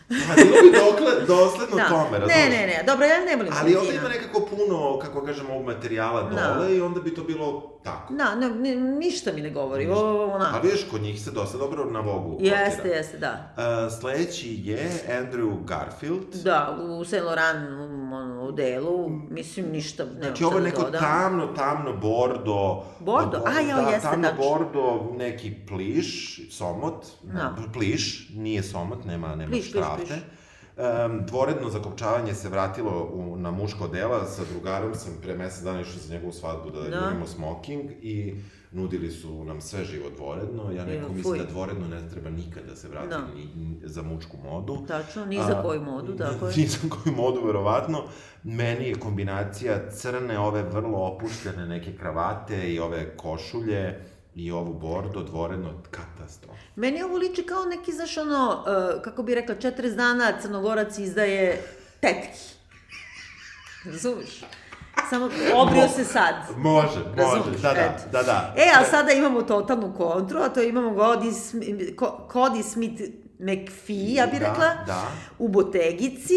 A 0.09 0.35
bilo 0.35 0.57
bi 0.63 0.71
dokle, 0.79 1.25
dosledno 1.27 1.77
Da. 1.77 1.87
tome, 1.87 2.19
razumiješ? 2.19 2.37
Ne, 2.39 2.49
ne, 2.51 2.67
ne, 2.67 2.83
dobro, 2.85 3.05
ja 3.05 3.19
ne 3.21 3.35
volim 3.35 3.53
Ali 3.55 3.75
ovde 3.75 3.95
ima 3.95 4.09
nekako 4.09 4.41
puno, 4.47 4.99
kako 4.99 5.21
kažemo, 5.21 5.49
ovog 5.49 5.65
materijala 5.65 6.23
Da. 6.23 6.53
dole 6.53 6.75
i 6.75 6.81
onda 6.81 6.99
bi 7.01 7.15
to 7.15 7.23
bilo 7.23 7.79
tako. 7.83 8.13
Da, 8.13 8.35
ne, 8.35 8.49
ne, 8.49 8.75
ništa 8.75 9.31
mi 9.31 9.41
ne 9.41 9.49
govori, 9.49 9.85
Ništa. 9.85 10.01
A 10.01 10.25
onako. 10.25 10.59
vidiš, 10.59 10.85
kod 10.85 11.01
njih 11.01 11.21
se 11.21 11.31
dosta 11.31 11.57
dobro 11.57 11.85
na 11.85 11.99
Vogu 11.99 12.37
Jeste, 12.41 12.75
kotira. 12.75 12.95
jeste, 12.95 13.17
da. 13.17 13.53
Uh, 13.57 13.93
sledeći 13.93 14.59
je 14.59 14.89
Andrew 15.09 15.65
Garfield. 15.65 16.35
Da, 16.35 16.77
u 16.81 17.05
Saint 17.05 17.25
Laurent 17.25 17.69
u, 17.69 17.83
ono, 18.13 18.43
u 18.43 18.51
delu, 18.51 19.09
mislim, 19.29 19.65
ništa, 19.67 20.03
nema 20.05 20.19
Znači, 20.19 20.43
ovo 20.43 20.57
je 20.57 20.63
neko 20.63 20.81
dodam. 20.81 21.01
tamno, 21.01 21.47
tamno 21.47 21.93
bordo. 21.93 22.83
Bordo? 22.99 23.39
Bo- 23.39 23.47
A, 23.47 23.59
jao, 23.61 23.81
da, 23.81 23.89
jeste, 23.89 24.01
tamno 24.01 24.27
tačno. 24.27 24.43
bordo, 24.43 24.81
neki 25.13 25.53
pliš, 25.67 26.39
somot. 26.49 27.05
Da. 27.23 27.55
Pliš, 27.73 28.29
nije 28.29 28.63
somot, 28.63 29.05
nema, 29.05 29.27
nema 29.27 29.49
Pliš, 29.49 29.61
pliš, 29.61 29.69
štrafte. 29.69 30.05
pliš. 30.05 30.19
Um, 30.77 31.25
dvoredno 31.25 31.69
zakopčavanje 31.69 32.33
se 32.33 32.49
vratilo 32.49 33.09
u, 33.13 33.37
na 33.37 33.51
muško 33.51 33.87
dela, 33.87 34.25
sa 34.25 34.41
drugarom 34.53 34.95
sam 34.95 35.13
pre 35.21 35.35
mesec 35.37 35.63
dana 35.63 35.81
išao 35.81 35.93
za 35.93 36.13
njegovu 36.13 36.31
svadbu 36.33 36.69
da, 36.69 36.79
Da. 36.81 37.05
ljubimo 37.05 37.27
smoking 37.27 37.91
i 38.01 38.35
nudili 38.71 39.11
su 39.11 39.43
nam 39.43 39.61
sve 39.61 39.85
živo 39.85 40.09
dvoredno. 40.15 40.71
Ja 40.71 40.85
neko 40.85 41.05
Evo, 41.05 41.13
mislim 41.13 41.37
da 41.37 41.45
dvoredno 41.45 41.87
ne 41.87 42.09
treba 42.09 42.29
nikad 42.29 42.63
da 42.69 42.75
se 42.75 42.87
vrati 42.87 43.09
Da. 43.09 43.19
ni, 43.35 43.45
ni 43.55 43.79
za 43.83 44.01
mučku 44.01 44.37
modu. 44.43 44.85
Tačno, 44.87 45.25
ni 45.25 45.37
za 45.37 45.61
koju 45.63 45.81
modu, 45.81 46.15
tako 46.17 46.47
je. 46.47 46.53
Ni 46.57 46.67
za 46.67 46.77
koju 46.89 47.15
modu, 47.15 47.45
verovatno. 47.45 48.03
Meni 48.43 48.87
je 48.87 48.95
kombinacija 48.95 49.89
crne, 49.89 50.39
ove 50.39 50.63
vrlo 50.63 50.97
opuštene 50.99 51.65
neke 51.67 51.97
kravate 51.97 52.73
i 52.73 52.79
ove 52.79 53.17
košulje 53.17 54.05
i 54.35 54.51
ovu 54.51 54.73
bordo 54.73 55.23
dvoredno 55.23 55.69
katastrofa. 55.91 56.59
Meni 56.75 57.03
ovo 57.03 57.17
liči 57.17 57.43
kao 57.43 57.65
neki, 57.65 57.91
znaš, 57.91 58.17
ono, 58.17 58.63
uh, 58.95 59.01
kako 59.01 59.23
bi 59.23 59.35
rekla, 59.35 59.55
40 59.55 59.95
dana 59.95 60.33
Crnogorac 60.41 60.97
izdaje 60.97 61.63
tetki. 61.99 62.39
Razumeš? 63.85 64.43
Samo 65.09 65.29
obrio 65.55 65.87
se 65.87 66.05
sad. 66.05 66.35
Može, 66.57 66.99
može, 67.17 67.61
da, 67.61 67.73
da, 67.73 67.97
da, 68.11 68.23
da. 68.23 68.53
E, 68.57 68.69
a 68.75 68.85
sada 68.85 69.11
imamo 69.11 69.41
totalnu 69.41 69.93
kontru, 69.97 70.39
a 70.39 70.49
to 70.49 70.61
imamo 70.61 70.89
Cody, 70.91 71.31
Ko- 71.95 72.27
Cody 72.29 72.63
Smith 72.63 73.01
McPhee, 73.39 74.13
ja 74.13 74.27
bih 74.27 74.39
Da, 74.39 74.47
rekla, 74.47 74.65
da. 74.87 75.07
u 75.39 75.47
botegici 75.47 76.33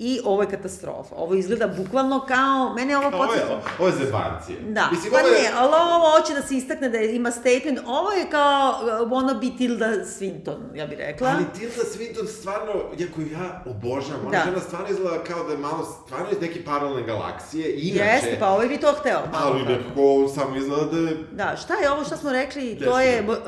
i 0.00 0.20
ovo 0.24 0.42
je 0.42 0.48
katastrofa. 0.48 1.14
Ovo 1.14 1.34
izgleda 1.34 1.66
bukvalno 1.68 2.20
kao, 2.20 2.74
mene 2.74 2.96
ovo 2.98 3.06
Ovo 3.08 3.16
je, 3.16 3.28
podsjeća... 3.28 3.60
ovo 3.78 3.88
je 3.88 3.94
zebancije. 3.96 4.58
Da, 4.62 4.88
Mislim, 4.92 5.12
pa 5.12 5.18
ovo 5.18 5.28
je- 5.28 5.42
ne, 5.42 5.48
ali 5.54 5.68
ovo 5.74 6.10
hoće 6.10 6.34
da 6.34 6.42
se 6.42 6.54
istakne 6.54 6.88
da 6.88 6.98
ima 6.98 7.30
statement. 7.30 7.78
Ovo 7.86 8.10
je 8.12 8.30
kao 8.30 8.70
uh, 8.72 9.10
wannabe 9.10 9.58
Tilda 9.58 9.86
Swinton, 9.86 10.56
ja 10.74 10.86
bih 10.86 10.98
rekla. 10.98 11.28
Ali 11.28 11.44
Tilda 11.54 11.74
Swinton 11.84 12.26
stvarno, 12.30 12.72
iako 12.98 13.20
ja 13.22 13.62
obožavam, 13.66 14.20
ona 14.22 14.30
Da. 14.30 14.44
žena 14.44 14.60
stvarno 14.60 14.88
izgleda 14.88 15.24
kao 15.24 15.44
da 15.44 15.52
je 15.52 15.58
malo, 15.58 15.84
stvarno 15.96 16.26
iz 16.32 16.40
neke 16.40 16.64
paralelne 16.64 17.02
galaksije, 17.02 17.74
inače... 17.78 18.04
Jeste, 18.04 18.36
pa 18.40 18.48
ovaj 18.48 18.66
bi 18.68 18.76
to 18.76 18.92
hteo. 18.92 19.20
Ali 19.34 19.62
nekako 19.62 20.00
samo 20.34 20.56
izgleda 20.56 20.84
da 20.84 20.98
je... 21.00 21.16
Da, 21.32 21.56
šta 21.56 21.74
je 21.74 21.90
ovo 21.90 22.04
što 22.04 22.16
smo 22.16 22.32
rekli? 22.32 22.66
Jeste. 22.66 22.84
To 22.84 23.00
je 23.00 23.22
bo, 23.22 23.32
uh, 23.32 23.38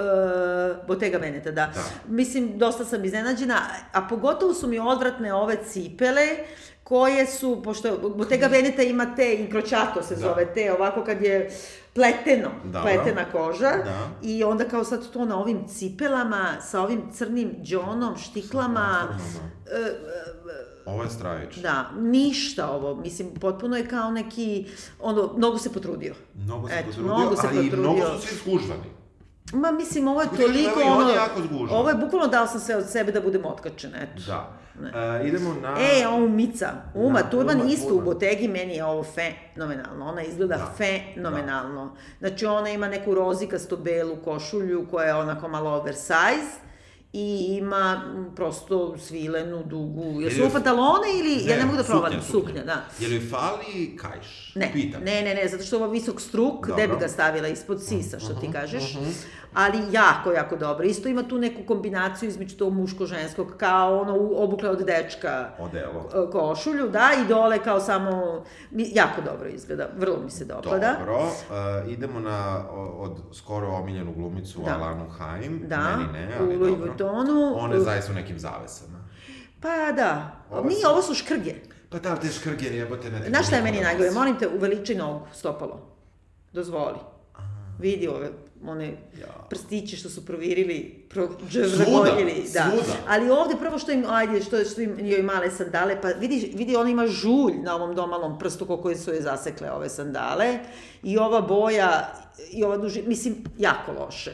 Bottega 0.86 1.18
Veneta, 1.18 1.50
da. 1.50 1.66
Da. 1.66 1.82
Mislim, 2.08 2.58
dosta 2.58 2.84
sam 2.84 3.04
iznenađena, 3.04 3.56
a 3.92 4.02
pogotovo 4.02 4.54
su 4.54 4.66
mi 4.66 4.78
odvratne 4.78 5.34
ove 5.34 5.56
cipele, 5.64 6.26
koje 6.84 7.26
su, 7.26 7.62
pošto 7.64 7.88
Bottega 8.10 8.46
Veneta 8.46 8.82
ima 8.82 9.14
te, 9.16 9.34
incrociato 9.34 10.02
se 10.02 10.14
Da. 10.14 10.20
zove, 10.20 10.54
te 10.54 10.72
ovako 10.72 11.04
kad 11.04 11.22
je 11.22 11.50
pleteno, 11.94 12.50
Dobro. 12.64 12.80
pletena 12.82 13.24
koža, 13.24 13.70
Da. 13.70 14.08
i 14.22 14.44
onda 14.44 14.64
kao 14.64 14.84
sad 14.84 15.10
to 15.10 15.24
na 15.24 15.38
ovim 15.38 15.68
cipelama, 15.68 16.60
sa 16.62 16.80
ovim 16.80 17.02
crnim 17.12 17.56
džonom, 17.62 18.16
štiklama, 18.18 19.08
Platformama. 19.08 19.50
Ovo 20.86 21.02
je 21.02 21.10
stravično. 21.10 21.62
da, 21.62 21.90
ništa 21.92 22.70
ovo, 22.70 22.94
mislim, 22.96 23.28
potpuno 23.30 23.76
je 23.76 23.86
kao 23.86 24.10
neki, 24.10 24.66
ono, 25.00 25.32
mnogo 25.36 25.58
se 25.58 25.72
potrudio. 25.72 26.14
Mnogo 26.36 26.68
se 26.68 26.74
Eto, 26.74 26.86
potrudio, 26.86 27.14
mnogo 27.14 27.36
se 27.36 27.46
ali 27.48 27.56
potrudio. 27.60 27.90
mnogo 27.92 28.16
su 28.16 28.26
svi 28.26 28.36
skužvani. 28.36 28.82
Ma 29.52 29.70
mislim, 29.72 30.08
ovo 30.08 30.22
je 30.22 30.28
toliko 30.28 30.80
evo 30.80 30.96
ono... 30.96 31.08
je 31.08 31.14
jako 31.14 31.40
zgužvan. 31.42 31.80
Ovo 31.80 31.88
je 31.88 31.94
bukvalno 31.94 32.26
dao 32.26 32.46
sam 32.46 32.60
sve 32.60 32.76
od 32.76 32.90
sebe 32.90 33.12
da 33.12 33.20
budem 33.20 33.44
otkačen, 33.44 33.94
eto. 33.94 34.22
Da. 34.26 34.50
E, 34.98 35.26
idemo 35.28 35.54
na... 35.62 35.76
E, 35.80 36.08
ovo 36.08 36.28
Mica, 36.28 36.68
Uma 36.94 37.22
Da, 37.22 37.30
Turman 37.30 37.60
Uma 37.60 37.70
isto 37.70 37.86
u 37.86 37.88
Thurman. 37.88 38.04
Botegi, 38.04 38.48
meni 38.48 38.74
je 38.74 38.84
ovo 38.84 39.04
fenomenalno. 39.04 40.06
Ona 40.06 40.22
izgleda 40.22 40.56
Da. 40.56 40.72
fenomenalno. 40.76 41.96
Znači, 42.18 42.46
ona 42.46 42.68
ima 42.70 42.88
neku 42.88 43.14
rozikasto 43.14 43.76
belu 43.76 44.16
košulju 44.24 44.86
koja 44.90 45.06
je 45.06 45.14
onako 45.14 45.48
malo 45.48 45.70
oversize 45.70 46.69
i 47.12 47.56
ima 47.58 48.02
prosto 48.36 48.98
svilenu, 48.98 49.62
dugu. 49.64 50.20
Ili- 50.20 50.42
ovo 50.42 50.50
pantalone 50.50 51.08
ili... 51.18 51.50
ja 51.50 51.56
ne 51.56 51.64
mogu 51.64 51.76
da 51.76 51.82
suknja, 51.82 52.00
provalim. 52.00 52.22
Suknja, 52.22 52.64
da. 52.64 52.84
Je 52.98 53.08
li 53.08 53.28
fali 53.30 53.96
kajš? 53.96 54.52
Ne, 54.54 54.70
Pitam. 54.72 55.02
ne, 55.02 55.22
ne, 55.22 55.34
ne, 55.34 55.48
zato 55.48 55.64
što 55.64 55.76
je 55.76 55.82
ovo 55.82 55.92
visok 55.92 56.20
struk, 56.20 56.66
gde 56.66 56.82
bi 56.82 56.88
Dobro. 56.88 56.98
Ga 56.98 57.08
stavila 57.08 57.48
ispod 57.48 57.84
sisa, 57.86 58.18
što 58.18 58.34
ti 58.34 58.52
kažeš. 58.52 58.96
Ali 59.54 59.78
jako, 59.92 60.32
jako 60.32 60.56
dobro. 60.56 60.84
Isto 60.84 61.08
ima 61.08 61.22
tu 61.22 61.38
neku 61.38 61.60
kombinaciju 61.64 62.28
između 62.28 62.56
tog 62.56 62.72
muško-ženskog, 62.72 63.56
kao 63.56 64.00
ono 64.00 64.14
u- 64.14 64.34
obukle 64.36 64.68
od 64.70 64.78
dečka 64.80 65.50
Odelo. 65.58 66.28
košulju, 66.32 66.88
da, 66.88 67.08
i 67.16 67.28
dole 67.28 67.58
kao 67.58 67.80
samo, 67.80 68.42
jako 68.72 69.20
dobro 69.22 69.48
izgleda, 69.48 69.88
vrlo 69.96 70.16
mi 70.18 70.30
se 70.30 70.44
dopada. 70.44 70.96
Dobro, 70.98 71.18
uh, 71.18 71.32
idemo 71.90 72.20
na 72.20 72.64
od 72.98 73.12
skoro 73.32 73.68
omiljenu 73.68 74.12
glumicu 74.12 74.60
Da. 74.60 74.74
Alanu 74.74 75.08
Haim. 75.08 75.62
Da, 75.66 75.96
Meni 75.96 76.12
ne, 76.12 76.28
u 76.30 76.42
ali 76.42 76.56
Louis 76.56 76.70
dobro. 76.70 76.86
Vuittonu. 76.86 77.52
Ona 77.56 77.74
je 77.74 77.80
U- 77.80 77.84
zaista 77.84 78.12
u 78.12 78.14
nekim 78.14 78.38
zavesama. 78.38 78.98
Pa 79.60 79.92
da, 79.92 80.36
Ovo 80.50 80.68
nije, 80.68 80.80
su- 80.80 80.88
ovo 80.88 81.02
su 81.02 81.14
škrge. 81.14 81.54
Pa 81.90 81.98
da, 81.98 82.16
te 82.16 82.28
škrge 82.28 82.66
jebote 82.66 83.10
ne... 83.10 83.28
Znaš 83.28 83.46
šta 83.46 83.56
je 83.56 83.62
meni 83.62 83.80
najgore? 83.80 84.10
Molim 84.10 84.38
te, 84.38 84.48
uveličaj 84.48 84.96
nogu, 84.96 85.26
stopalo. 85.32 85.80
Dozvoli. 86.52 86.98
Vidi 87.78 88.08
ove, 88.08 88.30
one 88.66 88.86
Ja. 89.20 89.26
prstiće 89.48 89.96
što 89.96 90.08
su 90.08 90.26
provirili, 90.26 91.06
pro, 91.08 91.28
Svuda, 91.50 91.66
zagoljili, 91.68 92.44
da. 92.54 92.62
svuda. 92.62 92.92
Ali 93.08 93.30
ovde 93.30 93.54
prvo 93.56 93.78
što 93.78 93.92
im, 93.92 94.04
ajde, 94.08 94.40
što, 94.42 94.64
što 94.64 94.80
im 94.80 94.96
joj 95.00 95.22
male 95.22 95.50
sandale, 95.50 96.00
pa 96.02 96.08
vidi, 96.08 96.52
vidi 96.54 96.76
ona 96.76 96.90
ima 96.90 97.06
žulj 97.06 97.52
na 97.54 97.74
ovom 97.74 97.94
domalom 97.94 98.38
prstu 98.38 98.66
koliko 98.66 98.94
su 98.94 99.12
je 99.12 99.22
zasekle 99.22 99.70
ove 99.70 99.88
sandale 99.88 100.58
i 101.02 101.18
ova 101.18 101.40
boja 101.40 102.12
i 102.50 102.64
ova 102.64 102.76
duži, 102.76 103.02
mislim, 103.02 103.34
jako 103.58 103.92
loše. 103.94 104.30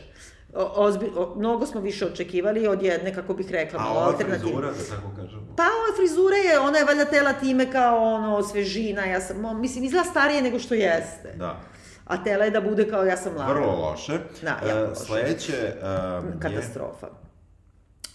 O, 0.54 0.72
ozbi, 0.76 1.10
o, 1.16 1.34
mnogo 1.36 1.66
smo 1.66 1.80
više 1.80 2.06
očekivali 2.06 2.66
od 2.66 2.82
jedne, 2.82 3.14
kako 3.14 3.34
bih 3.34 3.50
rekla, 3.50 3.80
A 3.80 3.82
malo 3.82 3.94
ova 3.94 4.06
alternativne. 4.06 4.38
frizura, 4.44 4.70
da 4.72 4.96
tako 4.96 5.16
kažemo. 5.16 5.42
Pa 5.56 5.62
ova 5.62 5.96
frizura 5.96 6.36
je, 6.36 6.58
ona 6.58 6.78
je 6.78 6.84
valjda 6.84 7.04
tela 7.04 7.32
time 7.32 7.72
kao 7.72 8.04
ono, 8.04 8.42
svežina, 8.42 9.04
ja 9.04 9.20
sam, 9.20 9.60
mislim, 9.60 9.84
izgleda 9.84 10.04
starije 10.04 10.42
nego 10.42 10.58
što 10.58 10.74
jeste. 10.74 11.34
Da. 11.38 11.60
A 12.06 12.24
tela 12.24 12.44
je 12.44 12.50
da 12.50 12.60
bude 12.60 12.90
kao 12.90 13.04
ja 13.04 13.16
sam 13.16 13.32
mlada. 13.32 13.52
Vrlo 13.52 13.80
loše. 13.80 14.18
Da, 14.42 14.48
jako 14.48 14.78
E, 14.78 14.88
loše. 14.88 15.00
Sledeće 15.00 15.74
um, 15.82 16.28
je... 16.28 16.40
Katastrofa. 16.40 17.06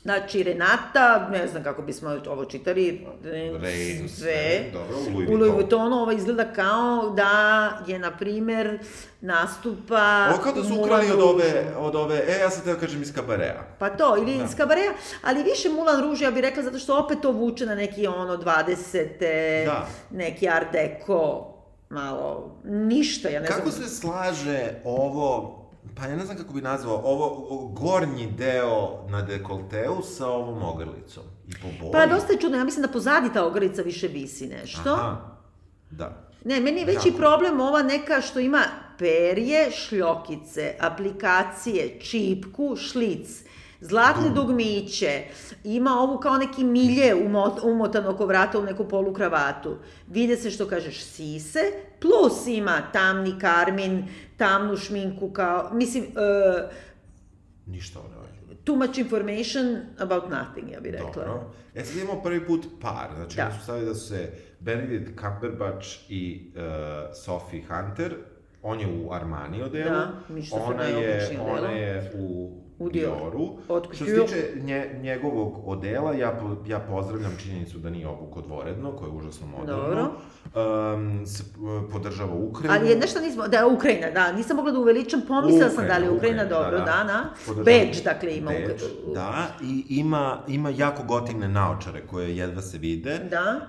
Znači, 0.03 0.43
Renata, 0.43 1.27
ne 1.31 1.47
znam 1.47 1.63
kako 1.63 1.81
bismo 1.81 2.09
ovo 2.27 2.45
čitali, 2.45 3.07
Rain, 3.61 4.09
sve, 4.09 4.63
dobro, 4.73 4.97
u 4.97 4.99
Louis 4.99 5.09
u 5.09 5.13
Louis 5.13 5.29
Vuitton. 5.29 5.55
Vuittonu 5.55 5.95
ovo 5.95 6.11
izgleda 6.11 6.53
kao 6.53 7.09
da 7.09 7.69
je, 7.87 7.99
na 7.99 8.11
primer, 8.17 8.79
nastupa... 9.21 10.27
Ovo 10.33 10.43
kao 10.43 10.51
da 10.53 10.63
su 10.63 10.81
ukrali 10.81 11.11
od 11.11 11.21
ove, 11.21 11.65
od 11.77 11.95
ove, 11.95 12.23
e, 12.27 12.39
ja 12.39 12.49
sam 12.49 12.63
teo 12.63 12.75
kažem 12.79 13.01
iz 13.01 13.13
kabareja. 13.13 13.63
Pa 13.79 13.89
to, 13.89 14.17
ili 14.17 14.37
Da. 14.37 14.43
iz 14.43 14.55
kabareja, 14.55 14.91
ali 15.23 15.43
više 15.43 15.69
Mulan 15.69 16.01
Rouge, 16.01 16.23
ja 16.23 16.31
bih 16.31 16.41
rekla, 16.41 16.63
zato 16.63 16.79
što 16.79 16.97
opet 16.99 17.17
to 17.21 17.31
vuče 17.31 17.65
na 17.65 17.75
neki 17.75 18.07
ono 18.07 18.37
20. 18.37 19.65
Da. 19.65 19.87
neki 20.11 20.49
art 20.49 20.67
deco, 20.71 21.50
malo, 21.91 22.55
ništa, 22.63 23.29
ja 23.29 23.39
ne 23.39 23.47
Kako 23.47 23.69
znam. 23.69 23.83
se 23.83 23.95
slaže 23.95 24.73
ovo, 24.85 25.57
pa 25.97 26.05
ja 26.05 26.15
ne 26.15 26.25
znam 26.25 26.37
kako 26.37 26.53
bi 26.53 26.61
nazvao, 26.61 27.01
ovo 27.03 27.67
gornji 27.67 28.31
deo 28.37 29.05
na 29.09 29.21
dekolteu 29.21 30.01
sa 30.01 30.27
ovom 30.27 30.63
ogrlicom? 30.63 31.23
I 31.47 31.53
po 31.53 31.67
boji? 31.79 31.91
Pa 31.91 32.05
dosta 32.05 32.33
je 32.33 32.39
čudno, 32.39 32.57
ja 32.57 32.63
mislim 32.63 32.81
da 32.81 32.91
pozadi 32.91 33.29
ta 33.33 33.45
ogrlica 33.45 33.81
više 33.81 34.07
visi 34.07 34.47
nešto. 34.47 34.93
Aha, 34.93 35.17
da. 35.91 36.27
Ne, 36.45 36.59
meni 36.59 36.79
je 36.79 36.85
veći 36.85 37.07
Jako. 37.07 37.17
problem 37.17 37.59
ova 37.61 37.83
neka 37.83 38.21
što 38.21 38.39
ima 38.39 38.61
perje, 38.97 39.71
šljokice, 39.71 40.75
aplikacije, 40.79 41.99
čipku, 41.99 42.75
šlic, 42.75 43.43
zlatne 43.81 44.29
dugmiće, 44.29 45.23
ima 45.63 45.91
ovu 45.91 46.17
kao 46.17 46.37
neki 46.37 46.63
milje 46.63 47.15
umo- 47.17 47.59
umotan 47.63 48.07
oko 48.07 48.25
vrata 48.25 48.59
u 48.59 48.63
neku 48.63 48.83
polu 48.85 49.13
kravatu. 49.13 49.75
Vide 50.07 50.37
se 50.37 50.49
što 50.49 50.67
kažeš 50.67 51.01
sise, 51.01 51.59
plus 51.99 52.47
ima 52.47 52.81
tamni 52.93 53.39
karmin, 53.39 54.05
tamnu 54.37 54.77
šminku 54.77 55.31
kao, 55.31 55.69
mislim, 55.73 56.03
uh, 56.03 56.69
Ništa 57.67 57.99
valja. 57.99 58.21
too 58.63 58.75
much 58.75 58.99
information 58.99 59.65
about 59.99 60.23
nothing, 60.25 60.71
ja 60.71 60.79
bih 60.79 60.91
rekla. 60.91 61.11
Dobro. 61.15 61.51
E 61.75 61.83
sad 61.83 61.97
imamo 61.97 62.21
prvi 62.21 62.47
put 62.47 62.65
par, 62.81 63.09
znači 63.15 63.35
Da. 63.35 63.45
da. 63.45 63.51
su 63.51 63.63
stavili 63.63 63.85
da 63.85 63.95
su 63.95 64.07
se 64.07 64.29
Benedict 64.59 65.19
Cumberbatch 65.19 65.87
i 66.09 66.51
uh, 66.55 66.61
Sophie 67.15 67.63
Hunter, 67.63 68.15
on 68.63 68.79
je 68.79 68.87
u 68.95 69.13
Armani 69.13 69.61
odelu, 69.63 69.89
Da, 69.89 70.11
ona 70.51 70.83
je, 70.83 71.39
ona 71.41 71.69
je 71.69 72.11
u, 72.15 72.51
U 72.81 72.89
Dioru. 72.89 73.49
Što 73.91 74.05
se 74.05 74.15
tiče 74.15 74.51
nje, 74.55 74.99
njegovog 75.01 75.61
odela, 75.65 76.13
ja, 76.13 76.39
ja 76.67 76.79
pozdravljam 76.79 77.31
činjenicu 77.43 77.77
da 77.77 77.89
nije 77.89 78.07
obuko 78.07 78.41
dvoredno, 78.41 78.91
koje 78.91 79.07
je 79.07 79.13
užasno 79.13 79.47
moderno. 79.47 79.77
Dobro. 79.77 80.11
Um, 80.95 81.25
se, 81.25 81.43
uh, 81.59 81.91
podržava 81.91 82.33
Ukrajinu. 82.35 82.73
Ali 82.73 82.89
je 82.89 82.95
nešto 82.97 83.19
nismo, 83.19 83.47
da 83.47 83.57
je 83.57 83.65
Ukrajina, 83.65 84.11
da, 84.11 84.31
nisam 84.31 84.55
mogla 84.57 84.71
da 84.71 84.79
uveličam, 84.79 85.21
pomislila 85.27 85.69
sam 85.69 85.87
da 85.87 85.97
li 85.97 86.05
je 86.05 86.11
Ukrajina, 86.11 86.17
Ukrajina, 86.43 86.45
dobro, 86.45 86.77
da, 86.79 86.85
da. 86.85 87.23
Podržava- 87.47 87.65
Beč, 87.65 88.03
dakle, 88.03 88.37
ima 88.37 88.51
Beč, 88.51 88.81
Ukra- 88.81 89.13
da, 89.13 89.47
i 89.63 89.85
ima, 89.89 90.39
ima 90.47 90.69
jako 90.69 91.03
gotivne 91.03 91.47
naočare 91.49 92.01
koje 92.01 92.37
jedva 92.37 92.61
se 92.61 92.77
vide. 92.77 93.19
Da. 93.29 93.59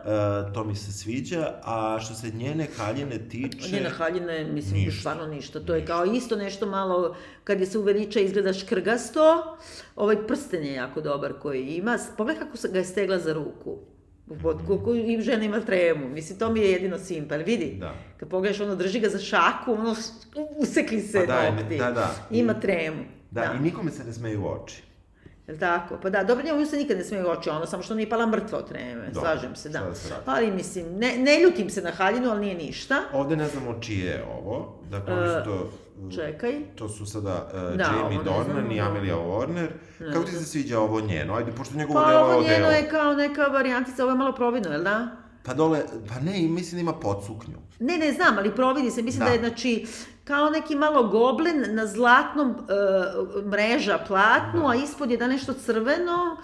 E, 0.48 0.55
to 0.55 0.64
mi 0.64 0.74
se 0.74 0.93
sviđa, 0.93 1.55
a 1.64 1.98
što 2.01 2.14
se 2.14 2.30
njene 2.30 2.66
haljine 2.76 3.18
tiče... 3.20 3.72
Njena 3.72 3.90
haljina 3.90 4.32
je, 4.32 4.44
mislim, 4.44 4.74
Ništa. 4.74 5.01
stvarno 5.01 5.26
ništa. 5.26 5.60
To 5.60 5.74
je 5.74 5.86
kao 5.86 6.05
isto 6.05 6.36
nešto 6.36 6.66
malo, 6.66 7.14
kad 7.44 7.60
je 7.60 7.66
se 7.66 7.78
uveliča, 7.78 8.20
izgleda 8.20 8.52
škrgasto. 9.03 9.57
Ovaj 9.97 10.27
prsten 10.27 10.65
je 10.65 10.73
jako 10.73 11.01
dobar 11.01 11.33
koji 11.33 11.66
ima. 11.66 11.99
Pogledaj 12.16 12.43
kako 12.43 12.73
ga 12.73 12.79
je 12.79 12.85
stegla 12.85 13.19
za 13.19 13.33
ruku. 13.33 13.79
Pod, 14.43 14.59
kako 14.69 14.95
i 14.95 15.20
žena 15.20 15.45
ima 15.45 15.61
tremu. 15.61 16.09
Mislim, 16.09 16.39
to 16.39 16.51
mi 16.51 16.61
je 16.61 16.73
jedino 16.73 16.99
simpel. 16.99 17.39
Vidi, 17.39 17.77
Da. 17.81 17.95
kad 18.16 18.29
pogledaš, 18.29 18.61
ono, 18.61 18.74
drži 18.74 19.01
ga 19.01 19.09
za 19.09 19.19
šaku, 19.19 19.73
ono, 19.73 19.95
usekli 20.57 21.01
se 21.01 21.20
Pa 21.20 21.27
da, 21.27 21.51
nokti. 21.51 21.79
da, 21.79 21.91
da. 21.91 22.15
Ima 22.31 22.55
tremu. 22.55 23.03
Da, 23.31 23.55
i 23.55 23.62
nikome 23.62 23.91
se 23.91 24.05
ne 24.05 24.12
smeju 24.12 24.47
oči. 24.47 24.83
Jel 25.49 25.59
tako? 25.59 25.99
Pa 26.03 26.11
da, 26.11 26.24
dobro, 26.24 26.45
njemu 26.45 26.66
se 26.66 26.77
nikad 26.77 26.97
ne 26.97 27.05
smije 27.05 27.24
u 27.24 27.31
oči, 27.31 27.51
ono, 27.51 27.66
samo 27.66 27.83
što 27.83 27.95
nije 27.95 28.11
pala 28.11 28.27
mrtva 28.27 28.59
od 28.59 28.69
treme, 28.69 29.07
Dobro, 29.07 29.20
slažem 29.20 29.57
se, 29.57 29.69
da. 29.69 29.81
da 29.81 29.95
se? 29.95 30.15
Ali, 30.27 30.51
mislim, 30.51 30.87
ne, 30.95 31.16
ne 31.19 31.41
ljutim 31.41 31.70
se 31.70 31.83
na 31.83 31.91
haljinu, 31.91 32.31
ali 32.31 32.41
nije 32.41 32.55
ništa. 32.55 33.01
Ovde 33.12 33.37
ne 33.37 33.49
znamo 33.49 33.81
čije 33.81 34.07
je 34.07 34.24
ovo. 34.24 34.79
Dakle, 34.91 35.15
oni 35.15 35.29
su 35.29 35.45
to... 35.45 35.70
Čekaj. 36.14 36.60
To 36.74 36.89
su 36.89 37.06
sada 37.06 37.51
uh, 37.55 37.77
Da, 37.77 37.85
Jamie 37.85 38.19
ne 38.19 38.24
Dornan 38.24 38.73
i 38.73 38.77
da. 38.77 38.86
Amelia 38.89 39.16
Warner. 39.16 39.69
Kako 40.12 40.24
ti 40.24 40.32
se 40.32 40.44
sviđa 40.44 40.81
ovo 40.81 41.01
njeno? 41.01 41.35
Ajde, 41.35 41.52
pošto 41.52 41.77
njegovo 41.77 42.01
Pa 42.01 42.09
delo 42.09 42.19
je 42.19 42.35
ovo 42.35 42.43
njeno 42.43 42.66
je 42.66 42.89
kao 42.89 43.14
neka 43.14 43.43
varijantica, 43.43 44.02
ovo 44.02 44.12
je 44.12 44.19
malo 44.19 44.32
providno, 44.32 44.70
jel 44.70 44.82
da? 44.82 45.09
Pa 45.43 45.55
dole, 45.55 45.82
pa 46.09 46.20
ne, 46.20 46.43
mislim 46.48 46.77
da 46.77 46.81
ima 46.81 46.93
podsuknju. 46.93 47.56
Ne, 47.81 47.98
ne 47.98 48.12
znam, 48.12 48.39
ali 48.39 48.55
providi 48.55 48.90
se, 48.90 49.02
mislim 49.02 49.20
da, 49.20 49.27
Da. 49.27 49.32
je, 49.32 49.39
znači, 49.39 49.86
kao 50.24 50.51
neki 50.51 50.77
malo 50.77 51.09
goblin 51.09 51.64
na 51.69 51.86
zlatnom 51.86 52.51
e, 52.51 53.43
mreža 53.47 53.98
platnu, 54.09 54.69
a 54.69 54.74
ispod 54.74 55.10
je 55.10 55.16
da 55.16 55.27
nešto 55.27 55.55
crveno, 55.55 56.36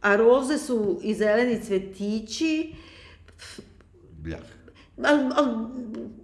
a 0.00 0.16
roze 0.16 0.58
su 0.58 1.00
i 1.02 1.14
zeleni 1.14 1.60
cvetići, 1.64 2.74
Bljah. 4.18 4.40
Al, 5.04 5.18
al, 5.36 5.66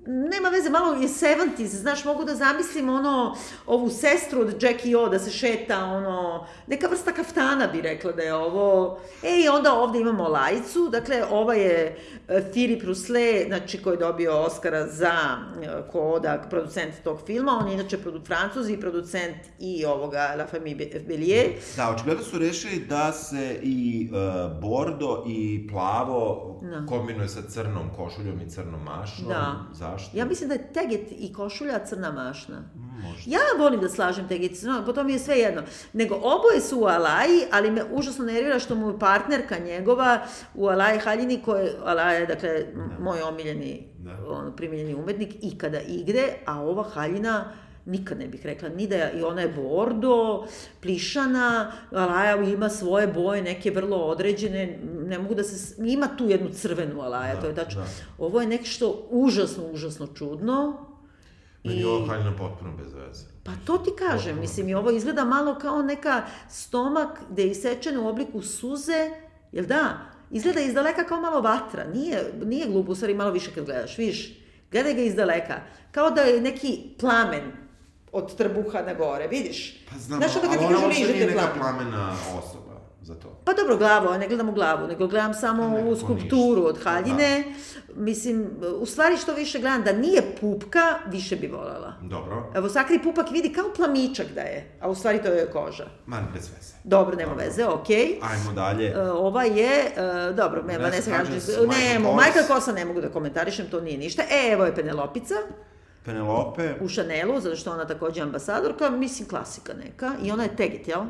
nema 0.07 0.49
veze, 0.49 0.71
malo 0.71 0.95
je 0.95 1.09
70s, 1.09 1.67
znaš, 1.67 2.05
mogu 2.05 2.25
da 2.25 2.35
zamislim 2.35 2.89
ono, 2.89 3.37
ovu 3.67 3.91
sestru 3.91 4.41
od 4.41 4.63
Jackie 4.63 4.99
O, 4.99 5.09
da 5.09 5.19
se 5.19 5.31
šeta, 5.31 5.85
ono, 5.85 6.47
neka 6.67 6.89
vrsta 6.89 7.13
kaftana 7.13 7.67
bi 7.67 7.81
rekla 7.81 8.13
da 8.13 8.23
je 8.23 8.35
ovo. 8.35 8.99
E, 9.23 9.41
i 9.45 9.49
onda 9.49 9.75
ovde 9.75 10.01
imamo 10.01 10.29
Lajcu, 10.29 10.89
dakle, 10.93 11.25
ova 11.31 11.55
je 11.55 11.97
e, 12.29 12.51
Philip 12.51 12.83
Rousselet, 12.83 13.47
znači, 13.47 13.83
koji 13.83 13.95
je 13.95 13.99
dobio 13.99 14.33
Oscara 14.41 14.87
za 14.87 15.15
e, 15.63 15.69
Kodak, 15.93 16.51
producent 16.51 16.95
tog 17.05 17.21
filma, 17.27 17.59
on 17.63 17.69
je 17.69 17.75
inače 17.75 17.99
produ, 17.99 18.21
francuz 18.27 18.69
i 18.71 18.81
producent 18.81 19.37
i 19.59 19.85
ovoga 19.85 20.35
La 20.39 20.47
Famille 20.47 20.87
Bellier. 21.09 21.47
Da, 21.77 21.91
očigledno 21.91 22.25
su 22.25 22.39
rešili 22.39 22.87
da 22.89 23.13
se 23.13 23.59
i 23.63 24.09
uh, 24.11 24.61
bordo 24.61 25.25
i 25.27 25.69
plavo 25.69 26.51
Da. 26.63 26.87
kombinuje 26.87 27.29
sa 27.29 27.43
crnom 27.49 27.91
košuljom 27.97 28.41
i 28.41 28.51
crnom 28.51 28.83
mašnom. 28.83 29.29
Da. 29.29 29.55
Zašto? 29.95 30.16
Ja 30.16 30.25
mislim 30.25 30.49
da 30.49 30.55
je 30.55 30.73
teget 30.73 31.01
i 31.11 31.33
košulja 31.33 31.79
crna 31.81 32.12
mašna. 32.12 32.62
Možda. 32.75 33.23
Ja 33.27 33.41
volim 33.59 33.81
da 33.81 33.89
slažem 33.89 34.29
teget, 34.29 34.53
no, 34.62 34.83
po 34.87 34.93
to 34.93 35.05
mi 35.05 35.12
je 35.12 35.19
sve 35.19 35.37
jedno. 35.37 35.62
Nego 35.93 36.15
oboje 36.15 36.61
su 36.61 36.81
u 36.81 36.85
Alaji, 36.85 37.41
ali 37.53 37.71
me 37.71 37.85
užasno 37.87 38.25
nervira 38.25 38.59
što 38.59 38.75
mu 38.75 38.89
je 38.89 38.99
partnerka 38.99 39.59
njegova 39.59 40.19
u 40.55 40.66
Alaji 40.66 40.99
Haljini, 40.99 41.43
koja 41.43 41.62
je, 41.62 41.73
Alaja 41.85 42.12
je, 42.12 42.27
dakle, 42.27 42.49
m- 42.69 42.91
moj 43.01 43.23
omiljeni, 43.23 43.89
Da. 43.99 44.16
on, 44.29 44.57
primiljeni 44.57 44.95
umetnik, 44.95 45.35
ikada 45.43 45.81
igde, 45.81 46.23
a 46.47 46.61
ova 46.62 46.83
Haljina, 46.85 47.45
nikad 47.86 48.19
ne 48.19 48.27
bih 48.27 48.47
rekla, 48.47 48.69
ni 48.69 48.86
da 48.86 48.97
je, 48.97 49.12
i 49.12 49.23
ona 49.23 49.40
je 49.40 49.48
bordo, 49.48 50.47
plišana, 50.81 51.73
Alaja 51.93 52.36
ima 52.36 52.69
svoje 52.69 53.06
boje, 53.06 53.43
neke 53.43 53.70
vrlo 53.70 53.97
određene, 53.97 54.78
ne 54.85 55.19
mogu 55.19 55.35
da 55.35 55.43
se, 55.43 55.56
ima 55.81 56.09
tu 56.09 56.24
jednu 56.27 56.48
crvenu 56.51 57.01
Alaja, 57.01 57.35
Da, 57.35 57.40
to 57.40 57.47
je 57.47 57.55
tačno. 57.55 57.81
da. 57.81 57.86
Ovo 58.19 58.40
je 58.40 58.47
nešto 58.47 59.06
užasno, 59.11 59.65
užasno 59.65 60.06
čudno, 60.09 60.86
Meni 61.65 61.77
I- 61.77 61.81
je 61.81 61.86
ovo 61.86 62.06
haljina 62.06 62.36
potpuno 62.36 62.73
bez 62.77 62.93
veze. 62.94 63.24
Pa 63.44 63.51
to 63.65 63.78
ti 63.78 63.90
kažem, 63.98 64.40
mislim, 64.40 64.69
i 64.69 64.74
ovo 64.74 64.90
izgleda 64.90 65.24
malo 65.24 65.55
kao 65.55 65.82
neka 65.82 66.23
stomak 66.48 67.09
gde 67.31 67.43
je 67.43 67.51
isečen 67.51 67.98
u 67.98 68.09
obliku 68.09 68.43
suze, 68.43 69.11
jel 69.52 69.66
da? 69.66 69.97
Izgleda 70.31 70.61
iz 70.61 70.74
daleka 70.74 71.05
kao 71.05 71.20
malo 71.20 71.40
vatra, 71.40 71.85
nije, 71.85 72.24
nije 72.44 72.66
glupo, 72.66 72.93
u 72.93 72.94
stvari 72.94 73.15
malo 73.15 73.31
više 73.31 73.51
kad 73.55 73.65
gledaš, 73.65 73.98
viš, 73.98 74.39
gledaj 74.70 74.94
ga 74.94 75.01
iz 75.01 75.15
daleka, 75.15 75.55
kao 75.93 76.11
da 76.11 76.20
je 76.20 76.40
neki 76.40 76.82
plamen 76.98 77.43
od 78.15 78.36
trbuha 78.36 78.82
na 78.82 78.95
gore, 78.95 79.28
vidiš? 79.28 79.85
Pa 79.91 79.99
znam, 79.99 80.19
Znaš 80.19 80.36
onda 80.36 80.49
kad 80.49 80.51
ali 80.51 80.59
ti 80.59 80.65
ona 80.65 80.74
kažu 80.74 80.85
uopšte 80.86 81.01
niže 81.01 81.12
nije 81.12 81.27
te 81.27 81.35
neka 81.35 81.49
plamen? 81.55 81.61
plamena 81.89 82.12
osoba 82.39 82.74
za 83.03 83.15
to. 83.15 83.41
Pa 83.45 83.53
dobro, 83.53 83.77
glavu, 83.77 84.19
ne 84.19 84.28
gledam 84.28 84.49
u 84.49 84.53
glavu, 84.53 84.86
nego 84.86 85.07
gledam 85.07 85.35
samo 85.35 85.65
ovu 85.65 85.97
skulpturu 85.97 86.62
ništa. 86.62 86.69
od 86.69 86.85
haljine. 86.85 87.45
Mislim, 87.97 88.47
u 88.78 88.86
stvari 88.86 89.16
što 89.16 89.35
više 89.35 89.59
gledam, 89.59 89.82
da 89.82 89.93
nije 89.93 90.23
pupka, 90.41 90.81
više 91.07 91.36
bi 91.36 91.47
voljela. 91.47 91.93
Dobro. 92.03 92.53
Evo, 92.55 92.69
sakri 92.69 93.03
pupak 93.03 93.31
vidi 93.31 93.53
kao 93.53 93.65
plamičak 93.77 94.27
da 94.35 94.41
je, 94.41 94.78
a 94.81 94.89
u 94.91 94.95
stvari 94.95 95.23
to 95.23 95.28
je 95.28 95.51
koža. 95.51 95.86
Ma, 96.07 96.20
bez 96.35 96.51
veze. 96.57 96.74
Dobro, 96.85 97.16
nema 97.16 97.31
Dobro. 97.31 97.45
veze, 97.45 97.65
okej. 97.66 98.19
Ajmo 98.23 98.53
dalje. 98.53 98.86
E, 98.86 99.01
ova 99.03 99.45
je, 99.45 99.70
e, 99.97 100.32
dobro, 100.32 100.62
nema, 100.62 100.78
ne 100.78 100.85
Vanessa 100.85 101.03
sam 101.03 101.12
kažem, 101.19 101.35
ne. 101.69 101.99
Michael 101.99 102.47
Kosa 102.49 102.73
ne 102.73 102.85
mogu 102.85 103.01
da 103.01 103.09
komentarišem, 103.09 103.66
to 103.70 103.81
nije 103.81 103.99
ništa. 103.99 104.23
E, 104.23 104.53
evo 104.53 104.65
je 104.65 104.74
Penelopica 104.74 105.35
Penelope, 106.05 106.75
u 106.81 106.89
Chanelu, 106.89 107.41
zato 107.41 107.57
što 107.57 107.73
ona 107.73 107.87
takođe 107.87 108.21
ambasadorka, 108.21 108.91
mislim 108.91 109.29
klasika 109.29 109.73
neka, 109.75 110.13
i 110.23 110.31
ona 110.31 110.43
je 110.43 110.57
teget, 110.57 110.89
jel? 110.89 111.03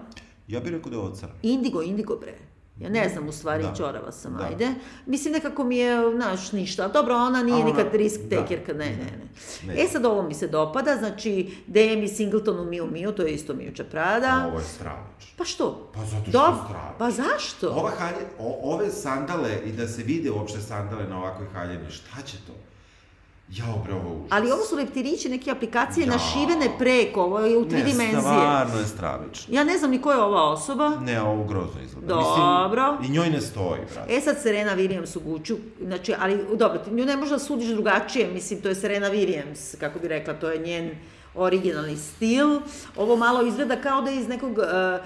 ja 0.48 0.60
bih 0.60 0.72
rekao 0.72 0.90
da 0.90 0.96
je 0.96 1.00
ovo 1.00 1.10
crno. 1.10 1.34
Indigo, 1.42 1.82
indigo 1.82 2.16
bre. 2.16 2.34
Ja 2.80 2.88
ne 2.88 3.08
znam, 3.08 3.28
u 3.28 3.32
stvari, 3.32 3.62
Da. 3.62 3.74
čorava 3.74 4.12
sam, 4.12 4.34
Da. 4.34 4.44
ajde. 4.44 4.68
Mislim, 5.06 5.32
nekako 5.32 5.64
mi 5.64 5.76
je, 5.76 6.12
znaš, 6.12 6.52
ništa. 6.52 6.88
Dobro, 6.88 7.14
ona 7.16 7.42
nije 7.42 7.56
ona- 7.56 7.64
nikad 7.66 7.86
risk 7.92 8.20
da. 8.20 8.36
takerka, 8.36 8.72
ne, 8.72 8.86
ne, 8.86 8.96
ne. 8.96 9.28
Ne. 9.66 9.82
E 9.82 9.88
sad 9.88 10.04
ovo 10.04 10.22
mi 10.22 10.34
se 10.34 10.48
dopada, 10.48 10.96
znači, 10.96 11.32
Demi 11.66 12.08
Singleton 12.08 12.58
u 12.58 12.64
Miu 12.64 12.86
Miu, 12.86 13.12
to 13.12 13.22
je 13.22 13.32
isto 13.32 13.54
Miuča 13.54 13.84
Prada. 13.84 14.44
Ovo 14.48 14.58
je 14.58 14.64
stravično. 14.64 15.34
Pa 15.36 15.44
što? 15.44 15.90
Pa 15.94 16.00
zato 16.00 16.22
što 16.22 16.38
je 16.38 16.52
stravično. 16.54 16.94
Pa 16.98 17.10
zašto? 17.12 17.68
Ova 17.70 17.90
halje, 17.90 18.26
o, 18.38 18.58
ove 18.64 18.90
sandale 18.90 19.50
i 19.64 19.72
da 19.72 19.88
se 19.88 20.02
vide 20.02 20.30
uopšte 20.30 20.60
sandale 20.60 21.04
na 21.04 21.18
ovakvoj 21.18 21.48
haljini, 21.48 21.90
šta 21.90 22.22
će 22.22 22.36
to? 22.38 22.52
Jao, 23.48 23.78
bre, 23.84 23.94
ovo 23.94 24.08
je 24.08 24.16
užas. 24.16 24.28
Ali 24.30 24.52
ovo 24.52 24.62
su 24.62 24.76
leptirići, 24.76 25.28
neke 25.28 25.50
aplikacije 25.50 26.06
Jao. 26.06 26.12
našivene 26.12 26.68
preko, 26.78 27.22
ovo 27.22 27.38
je 27.40 27.56
u 27.58 27.64
tri 27.64 27.78
Ne, 27.78 27.84
dimenzije. 27.84 28.20
stvarno 28.20 28.78
je 28.78 28.86
stravično. 28.86 29.54
Ja 29.54 29.64
ne 29.64 29.78
znam 29.78 29.90
ni 29.90 30.00
ko 30.00 30.12
je 30.12 30.18
ova 30.18 30.50
osoba. 30.50 30.88
Ne, 30.90 31.20
ovo 31.22 31.44
grozno 31.44 31.80
izgleda. 31.82 32.06
Dobro. 32.06 32.92
Mislim, 32.92 33.14
I 33.14 33.18
njoj 33.18 33.30
ne 33.30 33.40
stoji, 33.40 33.80
brate. 33.94 34.14
E 34.14 34.20
sad 34.20 34.36
Serena 34.42 34.76
Williams 34.76 35.16
u 35.16 35.20
Guću, 35.20 35.56
znači, 35.82 36.14
ali 36.18 36.44
dobro, 36.56 36.78
ti 36.78 36.90
nju 36.90 37.04
ne 37.04 37.16
možeš 37.16 37.30
da 37.30 37.38
sudiš 37.38 37.68
drugačije, 37.68 38.28
mislim, 38.28 38.60
to 38.60 38.68
je 38.68 38.74
Serena 38.74 39.10
Williams, 39.10 39.78
kako 39.80 39.98
bi 39.98 40.08
rekla, 40.08 40.34
to 40.34 40.50
je 40.50 40.58
njen 40.58 40.90
originalni 41.34 41.96
stil. 41.96 42.60
Ovo 42.96 43.16
malo 43.16 43.42
izgleda 43.42 43.76
kao 43.76 44.02
da 44.02 44.10
je 44.10 44.16
iz 44.16 44.28
nekog, 44.28 44.58
e, 44.58 44.98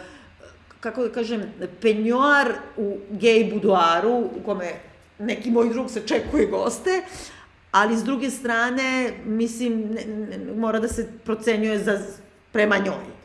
kako 0.80 1.02
da 1.02 1.08
kažem, 1.10 1.42
penjoar 1.80 2.48
u 2.76 2.96
gej 3.10 3.44
buduaru, 3.44 4.10
u 4.12 4.40
kome 4.44 4.72
neki 5.18 5.50
moj 5.50 5.68
drug 5.68 5.90
se 5.90 6.02
čekuje 6.06 6.46
goste, 6.46 7.02
ali 7.70 7.96
s 7.96 8.04
druge 8.04 8.30
strane, 8.30 9.12
mislim, 9.24 9.90
ne, 9.90 10.04
ne, 10.06 10.52
mora 10.52 10.80
da 10.80 10.88
se 10.88 11.08
procenjuje 11.24 11.78
za, 11.78 11.98
prema 12.52 12.78
njoj. 12.78 13.17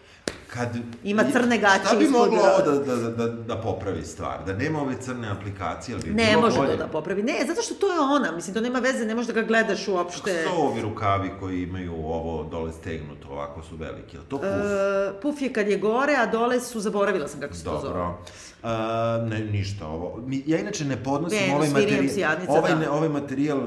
Kad, 0.53 0.77
Ima 1.03 1.23
crne 1.31 1.57
gaće 1.57 1.85
Šta 1.85 1.95
bi 1.95 2.07
moglo 2.07 2.37
da. 2.37 2.53
ovo 2.53 2.79
da, 2.79 2.95
da, 2.95 3.09
da, 3.09 3.27
da 3.27 3.57
popravi 3.57 4.03
stvar? 4.03 4.37
Da 4.45 4.53
nema 4.53 4.81
ove 4.81 4.95
crne 5.01 5.29
aplikacije, 5.29 5.95
ali 5.95 6.03
bi 6.03 6.13
Ne 6.13 6.37
može 6.37 6.57
bolje? 6.57 6.71
to 6.71 6.77
da 6.77 6.87
popravi. 6.87 7.23
Ne, 7.23 7.33
zato 7.47 7.61
što 7.61 7.73
to 7.73 7.93
je 7.93 7.99
ona. 7.99 8.31
Mislim, 8.31 8.53
to 8.53 8.61
nema 8.61 8.79
veze, 8.79 9.05
ne 9.05 9.15
možeš 9.15 9.33
da 9.33 9.41
ga 9.41 9.47
gledaš 9.47 9.85
Kako 9.85 9.97
uopšte. 9.97 10.43
su 10.43 10.49
to 10.49 10.55
ovi 10.55 10.81
rukavi 10.81 11.31
koji 11.39 11.61
imaju 11.61 11.93
ovo 11.93 12.43
dole 12.43 12.71
stegnuto, 12.71 13.27
ovako 13.29 13.63
su 13.63 13.75
veliki? 13.75 14.15
Je 14.15 14.19
li 14.19 14.25
to 14.29 14.37
puf? 14.37 14.47
E, 14.47 15.21
puf 15.21 15.41
je 15.41 15.53
kad 15.53 15.67
je 15.67 15.77
gore, 15.77 16.15
a 16.15 16.25
dole 16.25 16.59
su, 16.59 16.79
zaboravila 16.79 17.27
sam 17.27 17.39
kako 17.39 17.53
se 17.53 17.63
to 17.63 17.69
zove. 17.81 17.83
Dobro. 17.83 18.17
A, 18.63 19.25
ne, 19.29 19.39
ništa 19.39 19.87
ovo. 19.87 20.23
Ja 20.45 20.59
inače 20.59 20.85
ne 20.85 21.03
podnosim 21.03 21.39
Venus, 21.39 21.55
ovaj 21.55 21.69
materijal, 21.69 22.35
ovaj, 22.47 22.71
da. 22.71 22.79
ne, 22.79 22.89
ovaj 22.89 23.09
materijal 23.09 23.57
uh, 23.57 23.65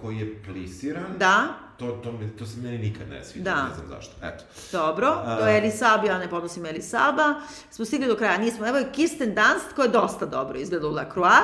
koji 0.00 0.18
je 0.18 0.42
plisiran. 0.42 1.04
Da, 1.18 1.67
To, 1.78 1.86
to, 2.04 2.12
mi, 2.12 2.28
to 2.36 2.46
se 2.46 2.60
meni 2.60 2.78
nikad 2.78 3.08
ne 3.08 3.24
sviđa, 3.24 3.44
Da. 3.44 3.68
ne 3.68 3.74
znam 3.74 3.86
zašto. 3.88 4.12
Eto. 4.22 4.44
dobro. 4.72 5.14
To 5.38 5.46
je 5.46 5.58
Elisaba, 5.58 6.06
ja 6.06 6.18
ne 6.18 6.30
podnosim 6.30 6.66
Elisaba. 6.66 7.34
Smo 7.70 7.84
stigli 7.84 8.06
do 8.06 8.16
kraja, 8.16 8.38
nismo. 8.38 8.66
Evo 8.66 8.78
je 8.78 8.92
Kirsten 8.92 9.34
Dunst, 9.34 9.72
koja 9.76 9.84
je 9.84 9.90
dosta 9.92 10.26
dobro 10.26 10.58
izgleda 10.58 10.86
u 10.88 10.90
La 10.90 11.04
Croix. 11.14 11.42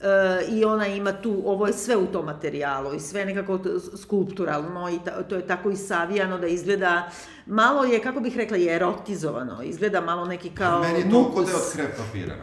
E, 0.00 0.46
I 0.48 0.64
ona 0.64 0.86
ima 0.86 1.12
tu, 1.12 1.42
ovo 1.46 1.66
je 1.66 1.72
sve 1.72 1.96
u 1.96 2.06
tom 2.06 2.24
materijalu 2.24 2.94
i 2.94 3.00
sve 3.00 3.24
nekako 3.24 3.58
skulpturalno 4.02 4.90
i 4.90 4.98
ta, 5.04 5.22
to 5.22 5.34
je 5.36 5.46
tako 5.46 5.70
i 5.70 5.76
savijano 5.76 6.38
da 6.38 6.46
izgleda, 6.46 7.10
malo 7.46 7.84
je, 7.84 8.02
kako 8.02 8.20
bih 8.20 8.36
rekla, 8.36 8.56
je 8.56 8.74
erotizovano, 8.76 9.62
izgleda 9.62 10.00
malo 10.00 10.24
neki 10.24 10.50
kao 10.50 10.80
meni 10.80 10.98
je 10.98 11.10
to 11.10 11.30
kod 11.34 11.44
da 11.44 11.50
je 11.50 11.56
od 11.56 11.72
krep 11.72 11.96
papira. 11.96 12.34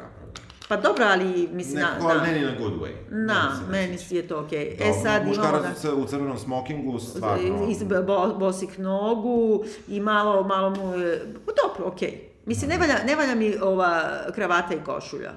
Pa 0.67 0.77
dobro, 0.77 1.05
ali 1.05 1.49
mislim, 1.51 1.75
Nekako, 1.81 2.07
na, 2.07 2.13
da. 2.13 2.21
ne 2.21 2.31
ni 2.31 2.45
na 2.45 2.51
good 2.59 2.73
way. 2.73 2.91
Na, 3.09 3.59
ne 3.71 3.71
meni 3.71 3.97
sviđa. 3.97 4.21
je 4.21 4.27
to 4.27 4.39
okej. 4.39 4.67
E 4.67 4.77
Dobro, 4.77 4.93
sad 5.03 5.27
muškarac 5.27 5.81
da... 5.83 5.95
u 5.95 6.05
crvenom 6.05 6.37
smokingu, 6.37 6.99
stvarno... 6.99 7.67
Iz 7.69 7.83
bo, 8.07 8.33
bosih 8.39 8.79
nogu 8.79 9.63
i 9.87 9.99
malo, 9.99 10.43
malo 10.43 10.69
mu 10.69 10.93
je... 10.95 11.33
pa 11.45 11.51
Dobro, 11.63 11.91
okej. 11.93 12.21
Mislim, 12.45 12.69
ne 12.69 12.77
valja, 12.77 12.95
ne 13.05 13.15
valja 13.15 13.35
mi 13.35 13.55
ova 13.61 14.01
kravata 14.35 14.73
i 14.73 14.83
košulja. 14.85 15.31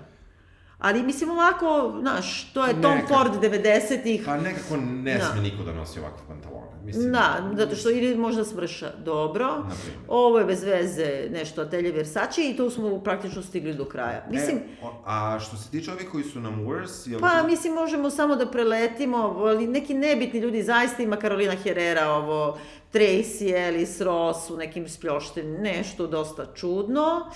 Ali 0.80 1.02
mislim 1.02 1.30
ovako, 1.30 1.94
znaš, 2.00 2.52
to 2.52 2.66
je 2.66 2.82
Tom 2.82 2.94
Neka. 2.94 3.06
Ford 3.08 3.32
90-ih. 3.34 4.22
Pa 4.26 4.36
nekako 4.36 4.76
ne 4.76 5.18
Da. 5.18 5.24
sme 5.24 5.42
niko 5.42 5.62
da 5.62 5.72
nosi 5.72 6.00
ovakve 6.00 6.18
pantalone. 6.28 6.60
Mislim, 6.84 7.12
Da, 7.12 7.50
zato 7.56 7.76
što 7.76 7.90
ili 7.90 8.16
možda 8.16 8.44
smrša 8.44 8.92
dobro. 8.98 9.46
primjer. 9.54 10.00
Ovo 10.08 10.38
je 10.38 10.44
bez 10.44 10.64
veze 10.64 11.28
nešto 11.30 11.62
Atelje 11.62 11.92
Versace 11.92 12.40
i 12.42 12.56
tu 12.56 12.70
smo 12.70 12.98
praktično 13.00 13.42
stigli 13.42 13.74
do 13.74 13.84
kraja. 13.84 14.26
Mislim, 14.30 14.56
E, 14.56 14.86
a 15.04 15.38
što 15.40 15.56
se 15.56 15.70
tiče 15.70 15.92
ovih 15.92 16.08
koji 16.12 16.24
su 16.24 16.40
nam 16.40 16.60
worse, 16.60 17.10
jel... 17.10 17.20
Pa, 17.20 17.42
mislim, 17.42 17.74
možemo 17.74 18.10
samo 18.10 18.36
da 18.36 18.46
preletimo, 18.46 19.16
ali 19.18 19.66
neki 19.66 19.94
nebitni 19.94 20.40
ljudi, 20.40 20.62
zaista 20.62 21.02
ima 21.02 21.16
Karolina 21.16 21.54
Herrera, 21.54 22.08
ovo, 22.08 22.58
Tracy 22.92 23.68
Ellis 23.68 24.00
Ross 24.00 24.50
u 24.50 24.56
nekim 24.56 24.88
spljoštenim, 24.88 25.52
nešto 25.54 26.06
dosta 26.06 26.46
čudno. 26.54 27.30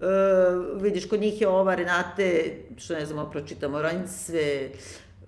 E, 0.00 0.06
vidiš, 0.80 1.08
kod 1.08 1.20
njih 1.20 1.40
je 1.40 1.48
ova 1.48 1.74
Renate, 1.74 2.54
što 2.76 2.94
ne 2.94 3.06
znamo, 3.06 3.30
pročitamo, 3.30 3.78
sve 4.06 4.70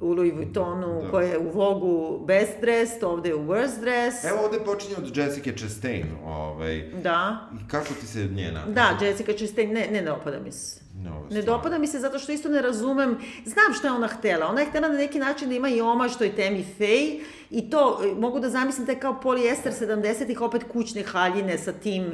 u 0.01 0.13
Louis 0.13 0.35
Vuittonu, 0.35 1.03
Da. 1.03 1.11
koja 1.11 1.29
je 1.29 1.39
u 1.39 1.51
Vogu 1.51 2.25
best 2.27 2.61
dressed, 2.61 3.05
ovde 3.05 3.29
je 3.29 3.35
u 3.35 3.47
worst 3.47 3.81
dress. 3.81 4.25
Evo 4.25 4.45
ovde 4.45 4.59
počinje 4.65 4.95
od 4.99 5.17
Jessica 5.17 5.51
Chastain, 5.57 6.07
ovaj... 6.25 6.83
Da. 7.03 7.49
I 7.55 7.69
kako 7.69 7.95
ti 8.01 8.07
se 8.07 8.25
njena? 8.25 8.65
Da, 8.67 8.99
Jessica 9.07 9.33
Chastain, 9.39 9.73
ne, 9.73 9.89
ne 9.93 10.03
dopada 10.03 10.39
mi 10.41 10.53
se. 10.53 10.81
Je 11.05 11.37
Ne 11.37 11.43
dopada 11.43 11.79
mi 11.79 11.87
se 11.87 11.99
zato 11.99 12.19
što 12.19 12.33
isto 12.33 12.49
ne 12.49 12.63
razumem, 12.63 13.19
znam 13.45 13.75
što 13.79 13.87
je 13.87 13.93
ona 13.93 14.07
htela. 14.07 14.47
Ona 14.47 14.61
je 14.61 14.67
htela 14.67 14.89
na 14.89 14.95
neki 14.95 15.19
način 15.19 15.49
da 15.49 15.55
ima 15.55 15.69
i 15.69 15.81
omaž 15.81 16.17
toj 16.17 16.35
temi 16.37 16.65
fej 16.79 17.21
i 17.51 17.71
to 17.71 18.01
e, 18.05 18.15
mogu 18.15 18.41
da 18.41 18.51
zamislim 18.51 18.87
da 18.87 18.93
je 18.93 19.01
kao 19.01 19.21
polijester 19.21 19.73
70-ih 19.73 20.41
opet 20.41 20.63
kućne 20.73 21.03
haljine 21.03 21.59
sa 21.59 21.73
tim 21.73 22.13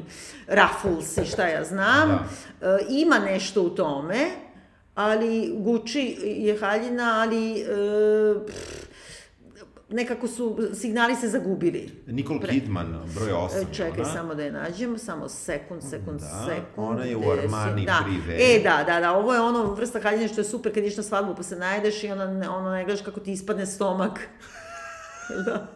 ruffles 0.48 1.16
i 1.16 1.24
šta 1.24 1.46
ja 1.46 1.64
znam. 1.64 2.10
E, 2.10 2.18
ima 2.88 3.18
nešto 3.18 3.62
u 3.62 3.70
tome, 3.70 4.30
ali 4.94 5.54
Gucci 5.56 6.16
je 6.22 6.58
haljina, 6.58 7.20
ali 7.20 7.60
e, 7.60 7.64
pff, 8.46 8.93
nekako 9.94 10.28
su 10.28 10.44
signali 10.74 11.16
se 11.16 11.28
zagubili. 11.28 11.90
Nicole 12.06 12.40
Kidman, 12.40 13.00
broj 13.14 13.28
8 13.30 13.62
E, 13.62 13.74
Čekaj, 13.74 14.04
samo 14.06 14.34
da 14.34 14.42
je 14.42 14.52
nađem, 14.52 14.98
samo 14.98 15.28
sekund, 15.28 15.82
sekund, 15.82 16.20
Da, 16.20 16.46
sekund. 16.46 16.88
ona 16.90 17.04
je 17.04 17.16
u 17.16 17.22
si- 17.22 17.28
Armani 17.32 17.86
da. 17.86 17.98
Privé. 18.04 18.36
E, 18.56 18.60
da, 18.60 18.84
da, 18.86 19.00
da, 19.00 19.12
ovo 19.12 19.34
je 19.34 19.40
ono 19.40 19.64
vrsta 19.64 20.00
haljine 20.00 20.28
što 20.28 20.40
je 20.40 20.44
super 20.44 20.74
kad 20.74 20.82
ideš 20.82 20.96
na 20.96 21.02
svadbu 21.02 21.34
pa 21.34 21.42
se 21.42 21.56
najedeš 21.56 22.04
i 22.04 22.08
onda 22.08 22.26
ne, 22.26 22.48
ono 22.48 22.70
ne 22.70 22.84
gledaš 22.84 23.02
kako 23.02 23.20
ti 23.20 23.32
ispadne 23.32 23.66
stomak. 23.66 24.20
da, 25.46 25.66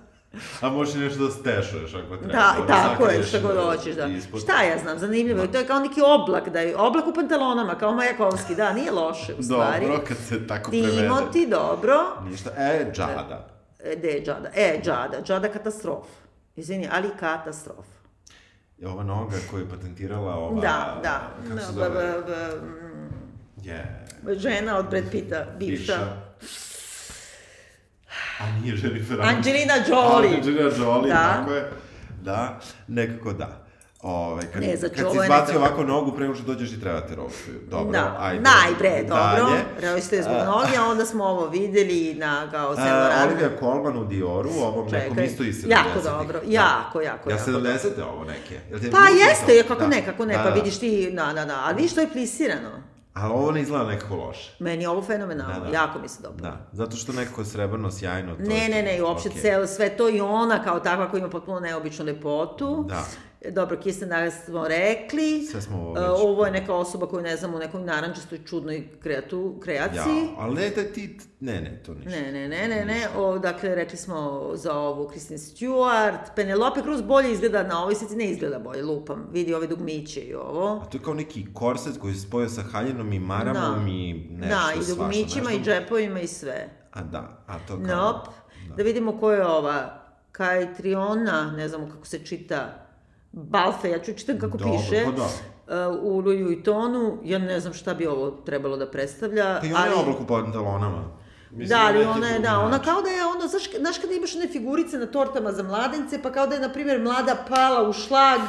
A 0.61 0.69
možeš 0.69 0.95
nešto 0.95 1.25
da 1.25 1.31
stešuješ 1.31 1.95
ako 1.95 2.17
treba. 2.17 2.33
da 2.33 2.55
Ono, 2.59 2.67
tako 2.67 3.05
je, 3.05 3.23
šta 3.23 3.39
god 3.41 3.57
e, 3.57 3.61
hoćeš, 3.61 3.95
da. 3.95 4.07
ispod. 4.07 4.41
Šta 4.41 4.63
ja 4.63 4.79
znam, 4.79 4.99
zanimljivo 4.99 5.43
je, 5.43 5.53
to 5.53 5.59
je 5.59 5.67
kao 5.67 5.79
neki 5.81 6.01
oblak, 6.03 6.49
da 6.49 6.61
je, 6.61 6.77
oblak 6.77 7.07
u 7.07 7.15
pantalonama, 7.15 7.75
kao 7.75 7.95
Majakovski, 7.95 8.55
da, 8.55 8.73
nije 8.73 8.91
loše, 8.93 9.35
u 9.35 9.43
stvari. 9.43 9.87
Dobro, 9.87 10.05
kad 10.09 10.17
se 10.19 10.47
tako 10.47 10.71
prevede. 10.71 10.93
Timoti, 10.93 11.47
dobro. 11.47 11.95
Ništa. 12.31 12.51
E, 12.53 12.91
Džada. 12.93 13.58
E, 13.81 13.97
gde 13.97 14.09
je 14.09 14.25
Džada? 14.25 14.49
E, 14.51 14.81
Džada, 14.83 15.23
Džada 15.23 15.49
katastrof. 15.49 16.07
Izvini, 16.57 16.89
ali 16.93 17.09
katastrof. 17.21 17.87
Je 18.79 18.89
ova 18.89 19.03
noga 19.03 19.37
koju 19.51 19.61
je 19.61 19.71
patentirala 19.71 20.35
ova... 20.35 20.61
Da, 20.61 21.01
da. 21.03 21.31
Kako 21.39 21.61
se 21.61 21.67
B- 21.67 21.73
zove? 21.75 21.89
b- 21.91 22.23
b- 22.27 22.61
Je. 23.63 24.07
žena 24.35 24.79
od 24.79 24.91
Brad 24.91 25.05
Pitta, 25.11 25.47
bivša. 25.59 25.99
A 28.41 28.51
nije 28.53 28.75
Jennifer 28.75 29.21
Angelina 29.23 29.75
Jolie. 29.89 30.37
Angelina 30.37 30.71
Jolie, 30.79 31.09
Da. 31.09 31.35
tako 31.35 31.53
je. 31.53 31.71
Da, 32.23 32.61
nekako 32.89 33.33
da. 33.33 33.67
Ove, 34.03 34.43
kad, 34.45 34.63
Ne, 34.63 34.77
za 34.77 34.89
kad 34.89 34.97
si 34.97 35.03
izbacio 35.05 35.29
nekako- 35.45 35.59
ovako 35.59 35.83
nogu, 35.85 36.13
pre 36.13 36.23
nego 36.23 36.35
što 36.35 36.45
dođeš 36.45 36.73
i 36.73 36.81
treba 36.81 37.01
te 37.01 37.15
rostuju. 37.17 37.59
Dobro, 37.67 37.93
da, 37.93 38.17
ajde. 38.21 38.43
najbre, 38.43 39.03
dobro. 39.03 39.45
Dalje. 39.45 39.65
Reoiste 39.81 40.23
zbog 40.23 40.37
noge, 40.37 40.77
a 40.79 40.85
onda 40.93 41.05
smo 41.05 41.25
ovo 41.25 41.47
videli 41.47 42.15
na, 42.15 42.49
kao 42.51 42.77
Saint 42.77 42.93
Olivia 43.25 43.51
Colman 43.61 43.97
u 43.97 44.05
Dioru, 44.05 44.51
ovom 44.53 44.87
Čekaj, 44.87 45.01
nekom 45.01 45.25
isto 45.25 45.43
iz 45.43 45.57
70-ih. 45.57 45.71
jako 45.71 46.01
dobro, 46.05 46.39
jako, 46.39 47.01
jako, 47.01 47.31
Ja 47.31 47.37
jako 47.37 47.51
70-te 47.51 48.05
ovo 48.05 48.25
neke. 48.25 48.61
Jel 48.71 48.81
te 48.81 48.91
Pa 48.91 48.99
jeste, 49.21 49.53
je 49.53 49.63
kako 49.63 49.81
Da. 49.81 49.87
ne, 49.87 50.05
kako 50.05 50.25
ne, 50.25 50.35
Da, 50.35 50.43
pa 50.43 50.49
da. 50.49 50.55
vidiš 50.55 50.79
ti, 50.79 51.11
da, 51.13 51.33
da, 51.35 51.45
da, 51.45 51.63
ali 51.65 51.75
vidiš 51.77 51.95
to 51.95 52.01
je 52.01 52.09
plisirano. 52.09 52.71
Ali 53.15 53.33
ovo 53.33 53.51
ne 53.51 53.61
izgleda 53.63 53.85
nekako 53.85 54.17
loše. 54.17 54.57
Meni 54.59 54.83
je 54.83 54.89
ovo 54.89 55.03
fenomenalno, 55.03 55.55
Da, 55.55 55.61
da. 55.63 55.73
jako 55.73 55.99
mi 55.99 56.09
se 56.09 56.23
dobro. 56.23 56.43
Da, 56.43 56.67
zato 56.73 56.97
što 56.97 57.13
nekako 57.13 57.45
srebrno, 57.45 57.91
sjajno. 57.91 58.35
To 58.35 58.43
Ne, 58.43 58.69
ne, 58.69 58.83
ne, 58.83 58.99
i 58.99 59.03
uopšte 59.03 59.29
okej. 59.29 59.43
celo, 59.43 59.67
sve 59.67 59.89
to 59.89 60.09
i 60.09 60.21
ona 60.21 60.65
kao 60.65 60.81
takva 60.81 61.11
koja 61.11 61.19
ima 61.19 61.29
potpuno 61.29 61.61
neobičnu 61.61 62.05
lepotu. 62.05 62.85
Da. 62.89 63.05
Dobro, 63.45 63.77
Kirsten 63.77 64.09
Dunst 64.09 64.45
smo 64.45 64.69
rekli. 64.69 65.43
Sve 65.43 65.63
smo 65.63 65.77
ovo 65.79 65.97
E, 65.97 66.01
već- 66.01 66.11
Ovo 66.15 66.45
je 66.47 66.53
neka 66.53 66.75
osoba 66.75 67.07
koju 67.07 67.23
ne 67.23 67.37
znam 67.37 67.55
u 67.55 67.59
nekoj 67.59 67.81
narančastoj 67.81 68.39
čudnoj 68.41 68.89
kreatu, 69.01 69.55
Ja, 69.55 69.61
kreaciji. 69.63 70.29
ali 70.39 70.55
ne 70.55 70.71
da 70.71 70.85
ti... 70.85 71.19
Ne, 71.41 71.61
ne, 71.61 71.83
to 71.83 71.95
ništa. 71.95 72.11
Ne, 72.11 72.33
ne, 72.33 72.49
ne, 72.49 72.69
ne, 72.69 72.85
ne. 72.85 73.09
O, 73.17 73.39
dakle, 73.39 73.75
rekli 73.75 73.97
smo 73.99 74.51
za 74.55 74.75
ovu 74.75 75.09
Kristen 75.09 75.39
Stewart. 75.39 76.19
Penelope 76.37 76.83
Cruz 76.83 77.03
bolje 77.03 77.33
izgleda 77.33 77.63
na 77.63 77.83
ovoj 77.83 77.95
slici, 77.95 78.17
ne 78.17 78.25
izgleda 78.25 78.59
bolje, 78.59 78.83
lupam. 78.85 79.29
Vidi 79.33 79.55
ove 79.55 79.67
dugmiće 79.67 80.21
i 80.21 80.35
ovo. 80.35 80.67
A 80.77 80.85
to 80.85 80.99
je 80.99 81.03
kao 81.03 81.15
neki 81.15 81.47
korset 81.55 81.99
koji 81.99 82.15
se 82.15 82.21
spojio 82.21 82.49
sa 82.49 82.63
haljenom 82.63 83.13
i 83.13 83.19
maramom 83.19 83.85
Da. 83.85 83.91
i 83.91 84.13
nešto 84.31 84.57
da, 84.57 84.73
i 84.73 84.77
svašta, 84.77 84.95
dugmićima 84.95 85.51
i 85.51 85.59
nešto. 85.59 85.71
džepovima 85.71 86.21
i 86.21 86.27
sve. 86.27 86.69
A 86.93 87.03
da, 87.03 87.45
a 87.47 87.59
to 87.59 87.79
kao... 87.79 88.13
Nope. 88.13 88.31
Da 88.77 88.83
vidimo 88.83 89.19
ko 89.19 89.33
je 89.33 89.47
ova. 89.47 90.03
Kajtriona, 90.33 91.53
ne 91.53 91.69
znamo 91.69 91.89
kako 91.89 92.07
se 92.07 92.19
čita. 92.19 92.85
Balfe, 93.33 93.91
ja 93.91 93.99
ću 93.99 94.13
čitam 94.13 94.39
kako 94.39 94.59
Dobro, 94.59 94.79
piše. 94.79 95.05
pa 95.05 95.11
da. 95.13 95.25
Uh, 95.89 96.03
u 96.03 96.19
Louis 96.19 96.43
Vuittonu, 96.43 97.19
ja 97.25 97.39
ne 97.39 97.61
znam 97.61 97.73
šta 97.75 97.95
bi 97.95 98.07
ovo 98.07 98.31
trebalo 98.31 98.77
da 98.77 98.87
predstavlja. 98.87 99.59
Pa 99.61 99.67
i 99.67 99.73
ona 99.73 99.85
je 99.85 99.91
ali- 99.91 100.01
oblak 100.01 100.21
u 100.21 100.27
pantalonama. 100.27 101.05
Mislim, 101.51 101.69
Da, 101.71 101.87
ali 101.87 102.05
ona 102.07 102.27
je, 102.29 102.39
da, 102.39 102.59
ona 102.59 102.79
kao 102.79 103.03
da 103.03 103.09
je 103.09 103.25
ono, 103.27 103.47
znaš, 103.47 103.63
znaš 103.73 103.99
kada 103.99 104.15
imaš 104.15 104.35
one 104.35 104.49
figurice 104.49 104.99
na 104.99 105.07
tortama 105.07 105.53
za 105.53 105.63
mladence, 105.63 106.23
pa 106.23 106.33
kao 106.33 106.47
da 106.47 106.55
je, 106.55 106.61
na 106.61 106.69
primjer, 106.69 107.01
mlada 107.01 107.37
pala 107.49 107.89
u 107.89 107.93
šlag, 107.93 108.41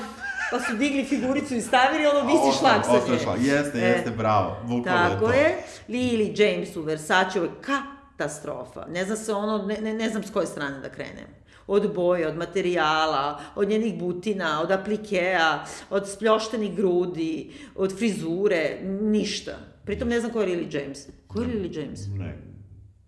pa 0.52 0.60
su 0.60 0.74
digli 0.74 1.06
figuricu 1.06 1.56
i 1.56 1.62
stavili, 1.62 2.06
ono 2.08 2.22
visi 2.22 2.60
šlag 2.60 2.84
sa 2.86 3.12
nje. 3.12 3.20
šlag. 3.20 3.42
Jeste, 3.42 3.78
E, 3.78 3.82
jeste, 3.82 4.12
bravo. 4.12 4.56
Bukvalno 4.64 5.04
je 5.04 5.10
Tako 5.10 5.26
to. 5.28 5.32
je. 5.34 5.58
Lili 5.90 6.34
James 6.38 6.76
u 6.76 6.82
Versace, 6.82 7.40
ovo 7.40 7.48
je 7.48 7.52
katastrofa. 7.62 8.86
Ne 8.88 9.06
zna 9.06 9.16
se 9.16 9.34
ono, 9.34 9.58
ne, 9.60 9.78
ne, 9.78 9.94
ne 9.94 10.10
znam 10.10 10.24
s 10.24 10.32
koje 10.32 10.46
strane 10.46 10.80
da 10.80 10.90
krenem. 10.90 11.28
Od 11.72 11.94
boje, 11.94 12.28
od 12.28 12.38
materijala, 12.38 13.40
od 13.56 13.70
njenih 13.70 14.00
butina, 14.00 14.62
od 14.62 14.72
aplikea, 14.72 15.66
od 15.90 16.10
spljoštenih 16.10 16.76
grudi, 16.76 17.52
od 17.76 17.98
frizure, 17.98 18.80
ništa. 19.02 19.52
Pritom 19.86 20.10
ne 20.10 20.20
znam 20.20 20.32
ko 20.32 20.42
je 20.42 20.48
Lily 20.48 20.76
James. 20.76 21.08
Ko 21.28 21.42
je 21.42 21.48
Lily 21.48 21.78
James? 21.78 22.00
Ne. 22.18 22.38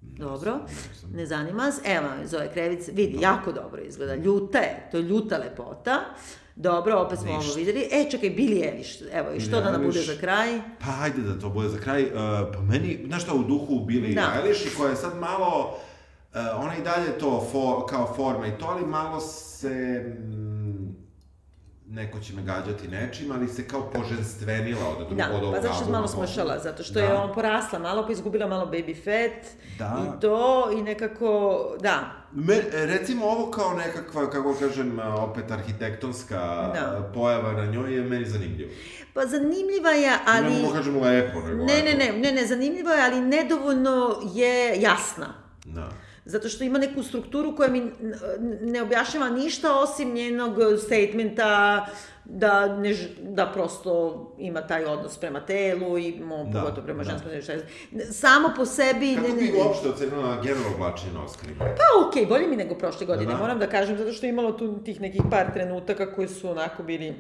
Dobro, 0.01 0.59
ne 1.13 1.25
zanima 1.25 1.71
se. 1.71 1.81
Evo, 1.85 2.07
zove 2.25 2.49
krevice, 2.53 2.91
vidi, 2.91 3.17
jako 3.21 3.51
dobro 3.51 3.81
izgleda. 3.81 4.15
Ljuta 4.15 4.57
je, 4.57 4.87
to 4.91 4.97
je 4.97 5.03
ljuta 5.03 5.37
lepota. 5.37 5.99
Dobro, 6.55 6.99
opet 6.99 7.19
smo 7.19 7.31
ovo 7.31 7.53
videli. 7.53 7.87
E, 7.91 8.09
čekaj, 8.11 8.29
Billie 8.29 8.71
Eilish, 8.71 9.01
evo, 9.13 9.31
i 9.31 9.39
što 9.39 9.61
da 9.61 9.71
nam 9.71 9.83
bude 9.83 10.01
za 10.01 10.15
kraj? 10.19 10.59
Pa 10.79 10.87
ajde 11.01 11.21
da 11.21 11.39
to 11.39 11.49
bude 11.49 11.69
za 11.69 11.77
kraj. 11.77 12.03
Uh, 12.03 12.11
pa 12.53 12.61
meni, 12.61 13.03
znaš 13.07 13.23
šta, 13.23 13.33
u 13.33 13.43
duhu 13.43 13.79
Billie 13.85 14.15
Da. 14.15 14.33
Eilish, 14.43 14.77
koja 14.77 14.89
je 14.89 14.95
sad 14.95 15.19
malo, 15.19 15.77
uh, 16.33 16.63
ona 16.63 16.77
i 16.77 16.81
dalje 16.81 17.17
to 17.19 17.47
for, 17.51 17.89
kao 17.89 18.13
forma 18.15 18.47
i 18.47 18.57
to, 18.57 18.65
ali 18.65 18.85
malo 18.85 19.19
se, 19.19 19.69
mm, 20.19 20.95
neko 21.87 22.19
će 22.19 22.33
me 22.33 22.41
gađati 22.43 22.87
nečim, 22.87 23.31
ali 23.31 23.47
se 23.47 23.67
kao 23.67 23.89
poženstvenila 23.89 24.87
od, 24.89 25.01
od, 25.01 25.17
Da, 25.17 25.29
od 25.33 25.43
ovog 25.43 25.55
pa 25.55 25.61
zato 25.61 25.73
što 25.73 25.85
se 25.85 25.91
malo 25.91 26.07
smošala, 26.07 26.59
zato 26.59 26.83
što 26.83 26.93
Da. 26.93 26.99
je 26.99 27.13
on 27.13 27.33
porasla 27.33 27.79
malo, 27.79 28.05
pa 28.05 28.11
izgubila 28.11 28.47
malo 28.47 28.65
baby 28.65 28.95
fat 28.95 29.45
Da. 29.77 30.03
i 30.07 30.21
to, 30.21 30.69
i 30.71 30.81
nekako, 30.81 31.59
da, 31.79 32.11
Me, 32.33 32.55
recimo 32.71 33.25
ovo 33.25 33.51
kao 33.51 33.73
nekakva, 33.73 34.29
kako 34.29 34.55
kažem, 34.59 34.99
opet 34.99 35.51
arhitektonska 35.51 36.37
Da. 36.73 37.11
pojava 37.13 37.51
na 37.51 37.65
njoj 37.65 37.95
je 37.95 38.01
meni 38.03 38.25
zanimljivo. 38.25 38.71
pa 39.13 39.25
zanimljiva 39.25 39.89
je, 39.89 40.11
ali... 40.27 40.53
Ne 40.53 40.61
mogu 40.61 40.73
kažem 40.73 41.01
lepo, 41.01 41.39
nego 41.41 41.63
Ne, 41.63 41.81
ne, 41.83 41.93
ne, 41.93 42.11
ne, 42.19 42.31
ne, 42.31 42.45
zanimljiva 42.47 42.91
je, 42.91 43.03
ali 43.05 43.21
nedovoljno 43.21 44.15
je 44.33 44.81
jasna. 44.81 45.27
Da. 45.65 45.89
Zato 46.25 46.49
što 46.49 46.63
ima 46.63 46.79
neku 46.79 47.03
strukturu 47.03 47.55
koja 47.55 47.69
mi 47.69 47.91
ne 48.61 48.81
objašnjava 48.81 49.29
ništa 49.29 49.75
osim 49.75 50.13
njenog 50.13 50.55
statementa 50.79 51.85
da, 52.25 52.67
ne, 52.69 52.95
da 53.19 53.45
prosto 53.47 53.91
ima 54.37 54.61
taj 54.61 54.85
odnos 54.85 55.17
prema 55.17 55.39
telu 55.41 55.97
i 55.97 56.19
mo, 56.19 56.43
Da, 56.43 56.59
pogotovo 56.59 56.85
prema 56.85 57.03
da. 57.03 57.09
ženskom 57.09 57.31
šta 57.41 57.51
je- 57.53 57.65
Samo 58.05 58.49
po 58.55 58.65
sebi... 58.65 59.15
Kako 59.15 59.27
ne, 59.27 59.33
ne, 59.35 59.41
bi 59.41 59.57
uopšte 59.57 59.89
ocenila 59.89 60.35
generalno 60.35 60.75
oblačenje 60.75 61.13
na 61.13 61.23
Oscarima? 61.23 61.59
Pa 61.59 62.07
okej, 62.07 62.25
bolje 62.25 62.47
mi 62.47 62.55
nego 62.55 62.75
prošle 62.75 63.05
godine, 63.05 63.31
Da. 63.31 63.37
moram 63.37 63.59
da 63.59 63.67
kažem, 63.67 63.97
zato 63.97 64.13
što 64.13 64.25
je 64.25 64.29
imalo 64.29 64.51
tu 64.51 64.79
tih 64.79 65.01
nekih 65.01 65.21
par 65.31 65.53
trenutaka 65.53 66.13
koji 66.13 66.27
su 66.27 66.49
onako 66.49 66.83
bili 66.83 67.13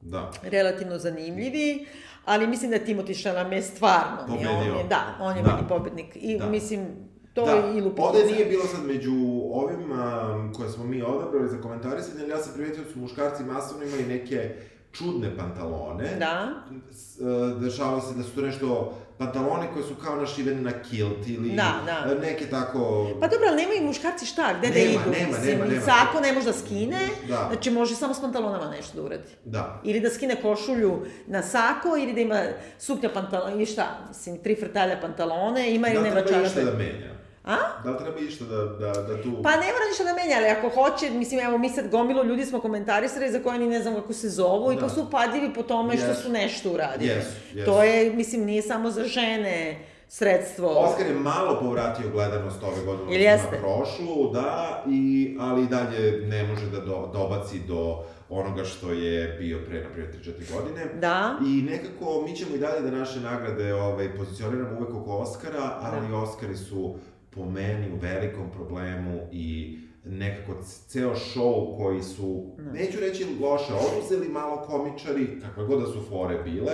Da. 0.00 0.30
relativno 0.42 0.98
zanimljivi, 0.98 1.86
ali 2.24 2.46
mislim 2.46 2.70
da 2.70 2.78
Timothy 2.78 3.22
Chalamet 3.22 3.64
stvarno, 3.66 4.16
je, 4.30 4.48
on 4.48 4.54
Pobedio. 4.54 4.74
je, 4.74 4.84
da, 4.84 5.16
on 5.20 5.36
je 5.36 5.42
Da. 5.42 5.48
meni 5.48 5.68
pobednik 5.68 6.06
i 6.14 6.38
Da. 6.38 6.46
mislim, 6.46 6.86
to 7.34 7.46
da, 7.46 7.72
i 7.74 7.80
lupitno. 7.80 8.04
ovde 8.04 8.24
nije 8.24 8.44
bilo 8.44 8.64
sad 8.64 8.84
među 8.86 9.12
ovim 9.52 9.90
um, 9.92 10.52
koje 10.54 10.70
smo 10.70 10.84
mi 10.84 11.02
odabrali 11.02 11.48
za 11.48 11.60
komentarisanje, 11.60 12.22
ali 12.22 12.30
ja 12.30 12.38
sam 12.38 12.52
primetio 12.54 12.84
da 12.84 12.90
su 12.90 12.98
muškarci 12.98 13.42
masovno 13.44 13.84
imali 13.84 14.04
neke 14.04 14.54
čudne 14.92 15.36
pantalone. 15.36 16.16
Da. 16.18 16.48
E, 16.70 17.60
Dešavalo 17.60 18.00
se 18.00 18.14
da 18.14 18.22
su 18.22 18.30
to 18.30 18.40
nešto 18.40 18.94
pantalone 19.18 19.66
koje 19.72 19.84
su 19.84 19.94
kao 19.94 20.16
našivene 20.16 20.60
na 20.62 20.72
kilt 20.82 21.26
ili 21.28 21.50
Da, 21.50 21.72
da. 21.86 22.12
e, 22.12 22.18
neke 22.20 22.46
tako... 22.46 23.06
Pa 23.20 23.26
dobro, 23.28 23.46
ali 23.48 23.56
nemaju 23.56 23.82
muškarci 23.82 24.26
šta, 24.26 24.54
gde 24.58 24.68
da 24.68 24.74
Nema, 24.74 24.90
idu, 24.90 25.10
nema, 25.10 25.28
mislim, 25.28 25.58
nema, 25.58 25.64
nema. 25.64 25.80
sako 25.82 26.20
ne 26.20 26.32
može 26.32 26.46
da 26.46 26.52
skine, 26.52 26.98
Da. 27.28 27.46
znači 27.48 27.70
može 27.70 27.94
samo 27.94 28.14
s 28.14 28.20
pantalonama 28.20 28.70
nešto 28.70 28.96
da 28.96 29.02
uradi. 29.02 29.30
Da. 29.44 29.80
Ili 29.84 30.00
da 30.00 30.10
skine 30.10 30.42
košulju 30.42 30.98
na 31.26 31.42
sako, 31.42 31.96
ili 31.96 32.12
da 32.12 32.20
ima 32.20 32.42
suknja 32.78 33.08
pantalona, 33.08 33.62
i 33.62 33.66
šta, 33.66 33.98
mislim, 34.08 34.38
tri 34.38 34.56
frtalja 34.56 34.98
pantalone, 35.00 35.74
ima 35.74 35.88
ili 35.88 35.96
Da 35.96 36.02
nema 36.04 36.22
treba 36.22 36.42
išta 36.42 36.54
čarape. 36.54 36.70
da 36.72 36.78
menja? 36.78 37.13
A? 37.44 37.56
Da 37.84 37.90
li 37.90 37.98
treba 37.98 38.18
išta 38.20 38.44
da, 38.44 38.56
da, 38.56 38.92
da 38.92 39.22
tu... 39.22 39.42
Pa 39.42 39.50
ne 39.50 39.66
mora 39.66 39.84
ništa 39.90 40.04
da 40.04 40.14
menja, 40.14 40.36
ali 40.36 40.46
ako 40.48 40.68
hoće, 40.70 41.10
mislim, 41.10 41.40
evo 41.40 41.58
mi 41.58 41.68
sad 41.68 41.88
gomilo 41.88 42.22
ljudi 42.22 42.44
smo 42.44 42.60
komentarisali 42.60 43.30
za 43.30 43.38
koje 43.38 43.58
ni 43.58 43.66
ne 43.66 43.82
znam 43.82 43.94
kako 43.94 44.12
se 44.12 44.28
zovu 44.28 44.72
i 44.72 44.76
Da. 44.76 44.80
pa 44.80 44.88
su 44.88 45.02
upadljivi 45.02 45.54
po 45.54 45.62
tome 45.62 45.96
što 45.96 46.06
Jesu. 46.06 46.22
su 46.22 46.32
nešto 46.32 46.70
uradili. 46.70 47.10
Jesu, 47.10 47.30
jesu. 47.54 47.70
To 47.70 47.82
je, 47.82 48.12
mislim, 48.12 48.44
nije 48.44 48.62
samo 48.62 48.90
za 48.90 49.04
žene 49.04 49.78
sredstvo. 50.08 50.68
Oscar 50.70 51.06
je 51.06 51.14
malo 51.14 51.60
povratio 51.60 52.10
gledanost 52.10 52.62
ove 52.62 52.84
godine 52.86 53.14
Ili 53.14 53.24
na 53.24 53.30
jeste? 53.30 53.58
prošlu, 53.58 54.32
da, 54.32 54.84
i, 54.88 55.36
ali 55.40 55.62
i 55.62 55.68
dalje 55.68 56.00
ne 56.20 56.44
može 56.44 56.66
da 56.66 56.80
do, 56.80 57.10
dobaci 57.12 57.58
do 57.58 57.98
onoga 58.28 58.64
što 58.64 58.90
je 58.90 59.36
bio 59.38 59.58
pre, 59.66 59.80
na 59.80 59.88
primjer, 59.90 60.12
3-4 60.14 60.54
godine. 60.54 60.86
Da. 60.94 61.34
I 61.42 61.62
nekako 61.62 62.22
mi 62.22 62.36
ćemo 62.36 62.54
i 62.54 62.58
dalje 62.58 62.80
da 62.80 62.90
naše 62.90 63.20
nagrade 63.20 63.74
ovaj, 63.74 64.16
pozicioniramo 64.16 64.76
uvek 64.78 64.94
oko 64.94 65.12
Oscara, 65.12 65.78
ali 65.82 66.08
Da. 66.08 66.16
Oscari 66.16 66.56
su 66.56 66.94
po 67.34 67.44
meni 67.44 67.92
u 67.92 67.96
velikom 67.96 68.50
problemu 68.50 69.20
i 69.32 69.78
nekako 70.04 70.62
ceo 70.88 71.14
show 71.14 71.76
koji 71.76 72.02
su, 72.02 72.46
neću 72.72 73.00
reći 73.00 73.26
loše, 73.40 73.72
oduzeli 73.72 74.28
malo 74.28 74.56
komičari, 74.66 75.40
kakve 75.40 75.64
god 75.64 75.80
da 75.80 75.86
su 75.86 76.00
fore 76.08 76.42
bile, 76.42 76.72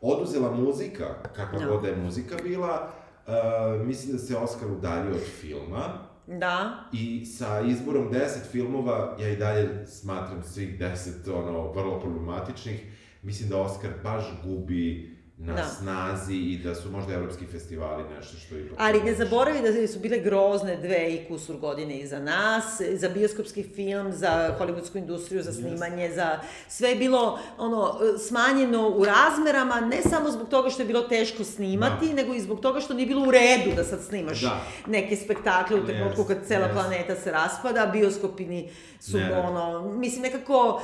oduzela 0.00 0.50
muzika, 0.52 1.14
kakva 1.36 1.58
Da. 1.58 1.66
god 1.66 1.82
da 1.82 1.88
je 1.88 1.96
muzika 1.96 2.36
bila, 2.42 2.90
uh, 3.26 3.86
mislim 3.86 4.12
da 4.12 4.18
se 4.18 4.36
Oscar 4.36 4.70
udaljio 4.70 5.14
od 5.14 5.22
filma, 5.40 6.14
Da. 6.26 6.84
I 6.92 7.24
sa 7.26 7.60
izborom 7.60 8.12
10 8.12 8.50
filmova, 8.50 9.16
ja 9.20 9.28
i 9.28 9.36
dalje 9.36 9.86
smatram 9.86 10.42
svih 10.42 10.80
10 10.80 11.32
ono, 11.32 11.72
vrlo 11.72 12.00
problematičnih. 12.00 12.84
Mislim 13.22 13.48
da 13.48 13.60
Oscar 13.60 13.90
baš 14.02 14.24
gubi 14.44 15.13
na 15.38 15.54
Da. 15.54 15.64
snazi 15.64 16.34
i 16.34 16.58
da 16.58 16.74
su 16.74 16.90
možda 16.90 17.14
evropski 17.14 17.46
festivali 17.46 18.04
nešto 18.10 18.36
što 18.36 18.56
ipak... 18.56 18.78
Ali 18.78 19.00
ne 19.00 19.14
zaboravi 19.14 19.58
da 19.62 19.88
su 19.88 19.98
bile 19.98 20.18
grozne 20.18 20.76
dve 20.76 21.10
i 21.10 21.24
kusur 21.26 21.56
godine 21.56 21.98
iza 21.98 22.18
nas, 22.18 22.64
za 22.92 23.08
bioskopski 23.08 23.62
film, 23.64 24.12
za 24.12 24.56
hollywoodsku 24.60 24.96
industriju, 24.96 25.42
za 25.42 25.52
snimanje, 25.52 26.12
za 26.12 26.38
sve 26.68 26.88
je 26.88 26.96
bilo 26.96 27.38
ono 27.58 27.94
smanjeno 28.20 28.88
u 28.88 29.04
razmerama, 29.04 29.80
ne 29.82 30.02
samo 30.02 30.30
zbog 30.30 30.48
toga 30.48 30.70
što 30.70 30.82
je 30.82 30.86
bilo 30.86 31.00
teško 31.02 31.44
snimati, 31.44 32.08
Da. 32.08 32.14
nego 32.14 32.34
i 32.34 32.40
zbog 32.40 32.60
toga 32.60 32.80
što 32.80 32.94
nije 32.94 33.06
bilo 33.06 33.22
u 33.22 33.30
redu 33.30 33.70
da 33.76 33.84
sad 33.84 34.00
snimaš 34.02 34.40
Da. 34.40 34.60
neke 34.86 35.16
spektakle 35.16 35.76
u 35.76 35.86
trenutku 35.86 36.20
Jest, 36.20 36.28
kad 36.28 36.46
cela 36.46 36.64
jest. 36.64 36.74
planeta 36.74 37.14
se 37.16 37.30
raspada, 37.32 37.86
bioskopini 37.86 38.70
su 39.00 39.16
Ne. 39.18 39.38
ono, 39.38 39.82
mislim 39.90 40.22
nekako 40.22 40.82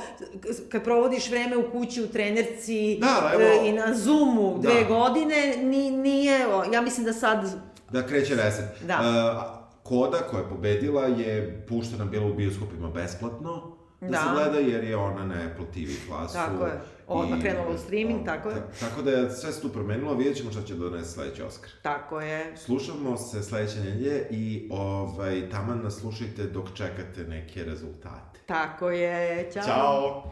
kad 0.69 0.83
provodiš 0.83 1.29
vreme 1.29 1.57
u 1.57 1.71
kući 1.71 2.03
u 2.03 2.07
trenerci 2.07 2.97
Da, 2.97 3.31
evo- 3.33 3.43
e, 3.43 3.69
i 3.69 3.73
na 3.73 3.93
Zoomu 3.95 4.40
dve 4.57 4.73
Da. 4.75 4.87
godine, 4.89 5.35
ni, 5.59 5.91
nije, 5.91 6.47
o, 6.47 6.63
ja 6.65 6.81
mislim 6.81 7.05
da 7.05 7.13
sad 7.13 7.45
Da 7.91 8.03
kreće 8.03 8.35
reset. 8.35 8.65
Da. 8.83 8.95
Uh, 8.95 9.61
Koda 9.83 10.17
koja 10.19 10.41
je 10.41 10.49
pobedila 10.49 11.03
je 11.03 11.65
puštena 11.69 12.05
bila 12.05 12.25
u 12.25 12.33
bioskopima 12.33 12.89
besplatno. 12.89 13.77
Da, 14.01 14.07
Da. 14.07 14.17
se 14.17 14.23
gleda 14.33 14.59
jer 14.59 14.83
je 14.83 14.95
ona 14.97 15.25
na 15.25 15.35
Apple 15.35 15.65
TV 15.67 16.07
klasu. 16.07 16.33
Tako 16.33 16.65
je. 16.65 16.81
Odmah 17.07 17.39
I- 17.39 17.41
krenula 17.41 17.69
u 17.69 17.77
streaming, 17.77 18.25
tako 18.25 18.49
je. 18.49 18.55
ta- 18.55 18.79
tako 18.79 19.01
da 19.01 19.11
je 19.11 19.29
sve 19.31 19.51
se 19.51 19.61
tu 19.61 19.69
promenilo, 19.69 20.13
vidjet 20.13 20.37
ćemo 20.37 20.51
šta 20.51 20.61
će 20.61 20.73
da 20.73 20.79
donese 20.79 21.09
sledeći 21.09 21.43
Oscar. 21.43 21.69
Tako 21.81 22.21
je. 22.21 22.57
Slušamo 22.57 23.17
se 23.17 23.43
sledeće 23.43 23.79
nedelje 23.79 24.27
i 24.31 24.69
ovaj, 24.71 25.49
taman 25.49 25.81
nas 25.83 25.93
slušajte 25.95 26.43
dok 26.43 26.73
čekate 26.73 27.23
neke 27.23 27.63
rezultate. 27.63 28.39
Tako 28.45 28.89
je. 28.89 29.49
Ćao. 29.53 29.63
Ćao! 29.63 30.31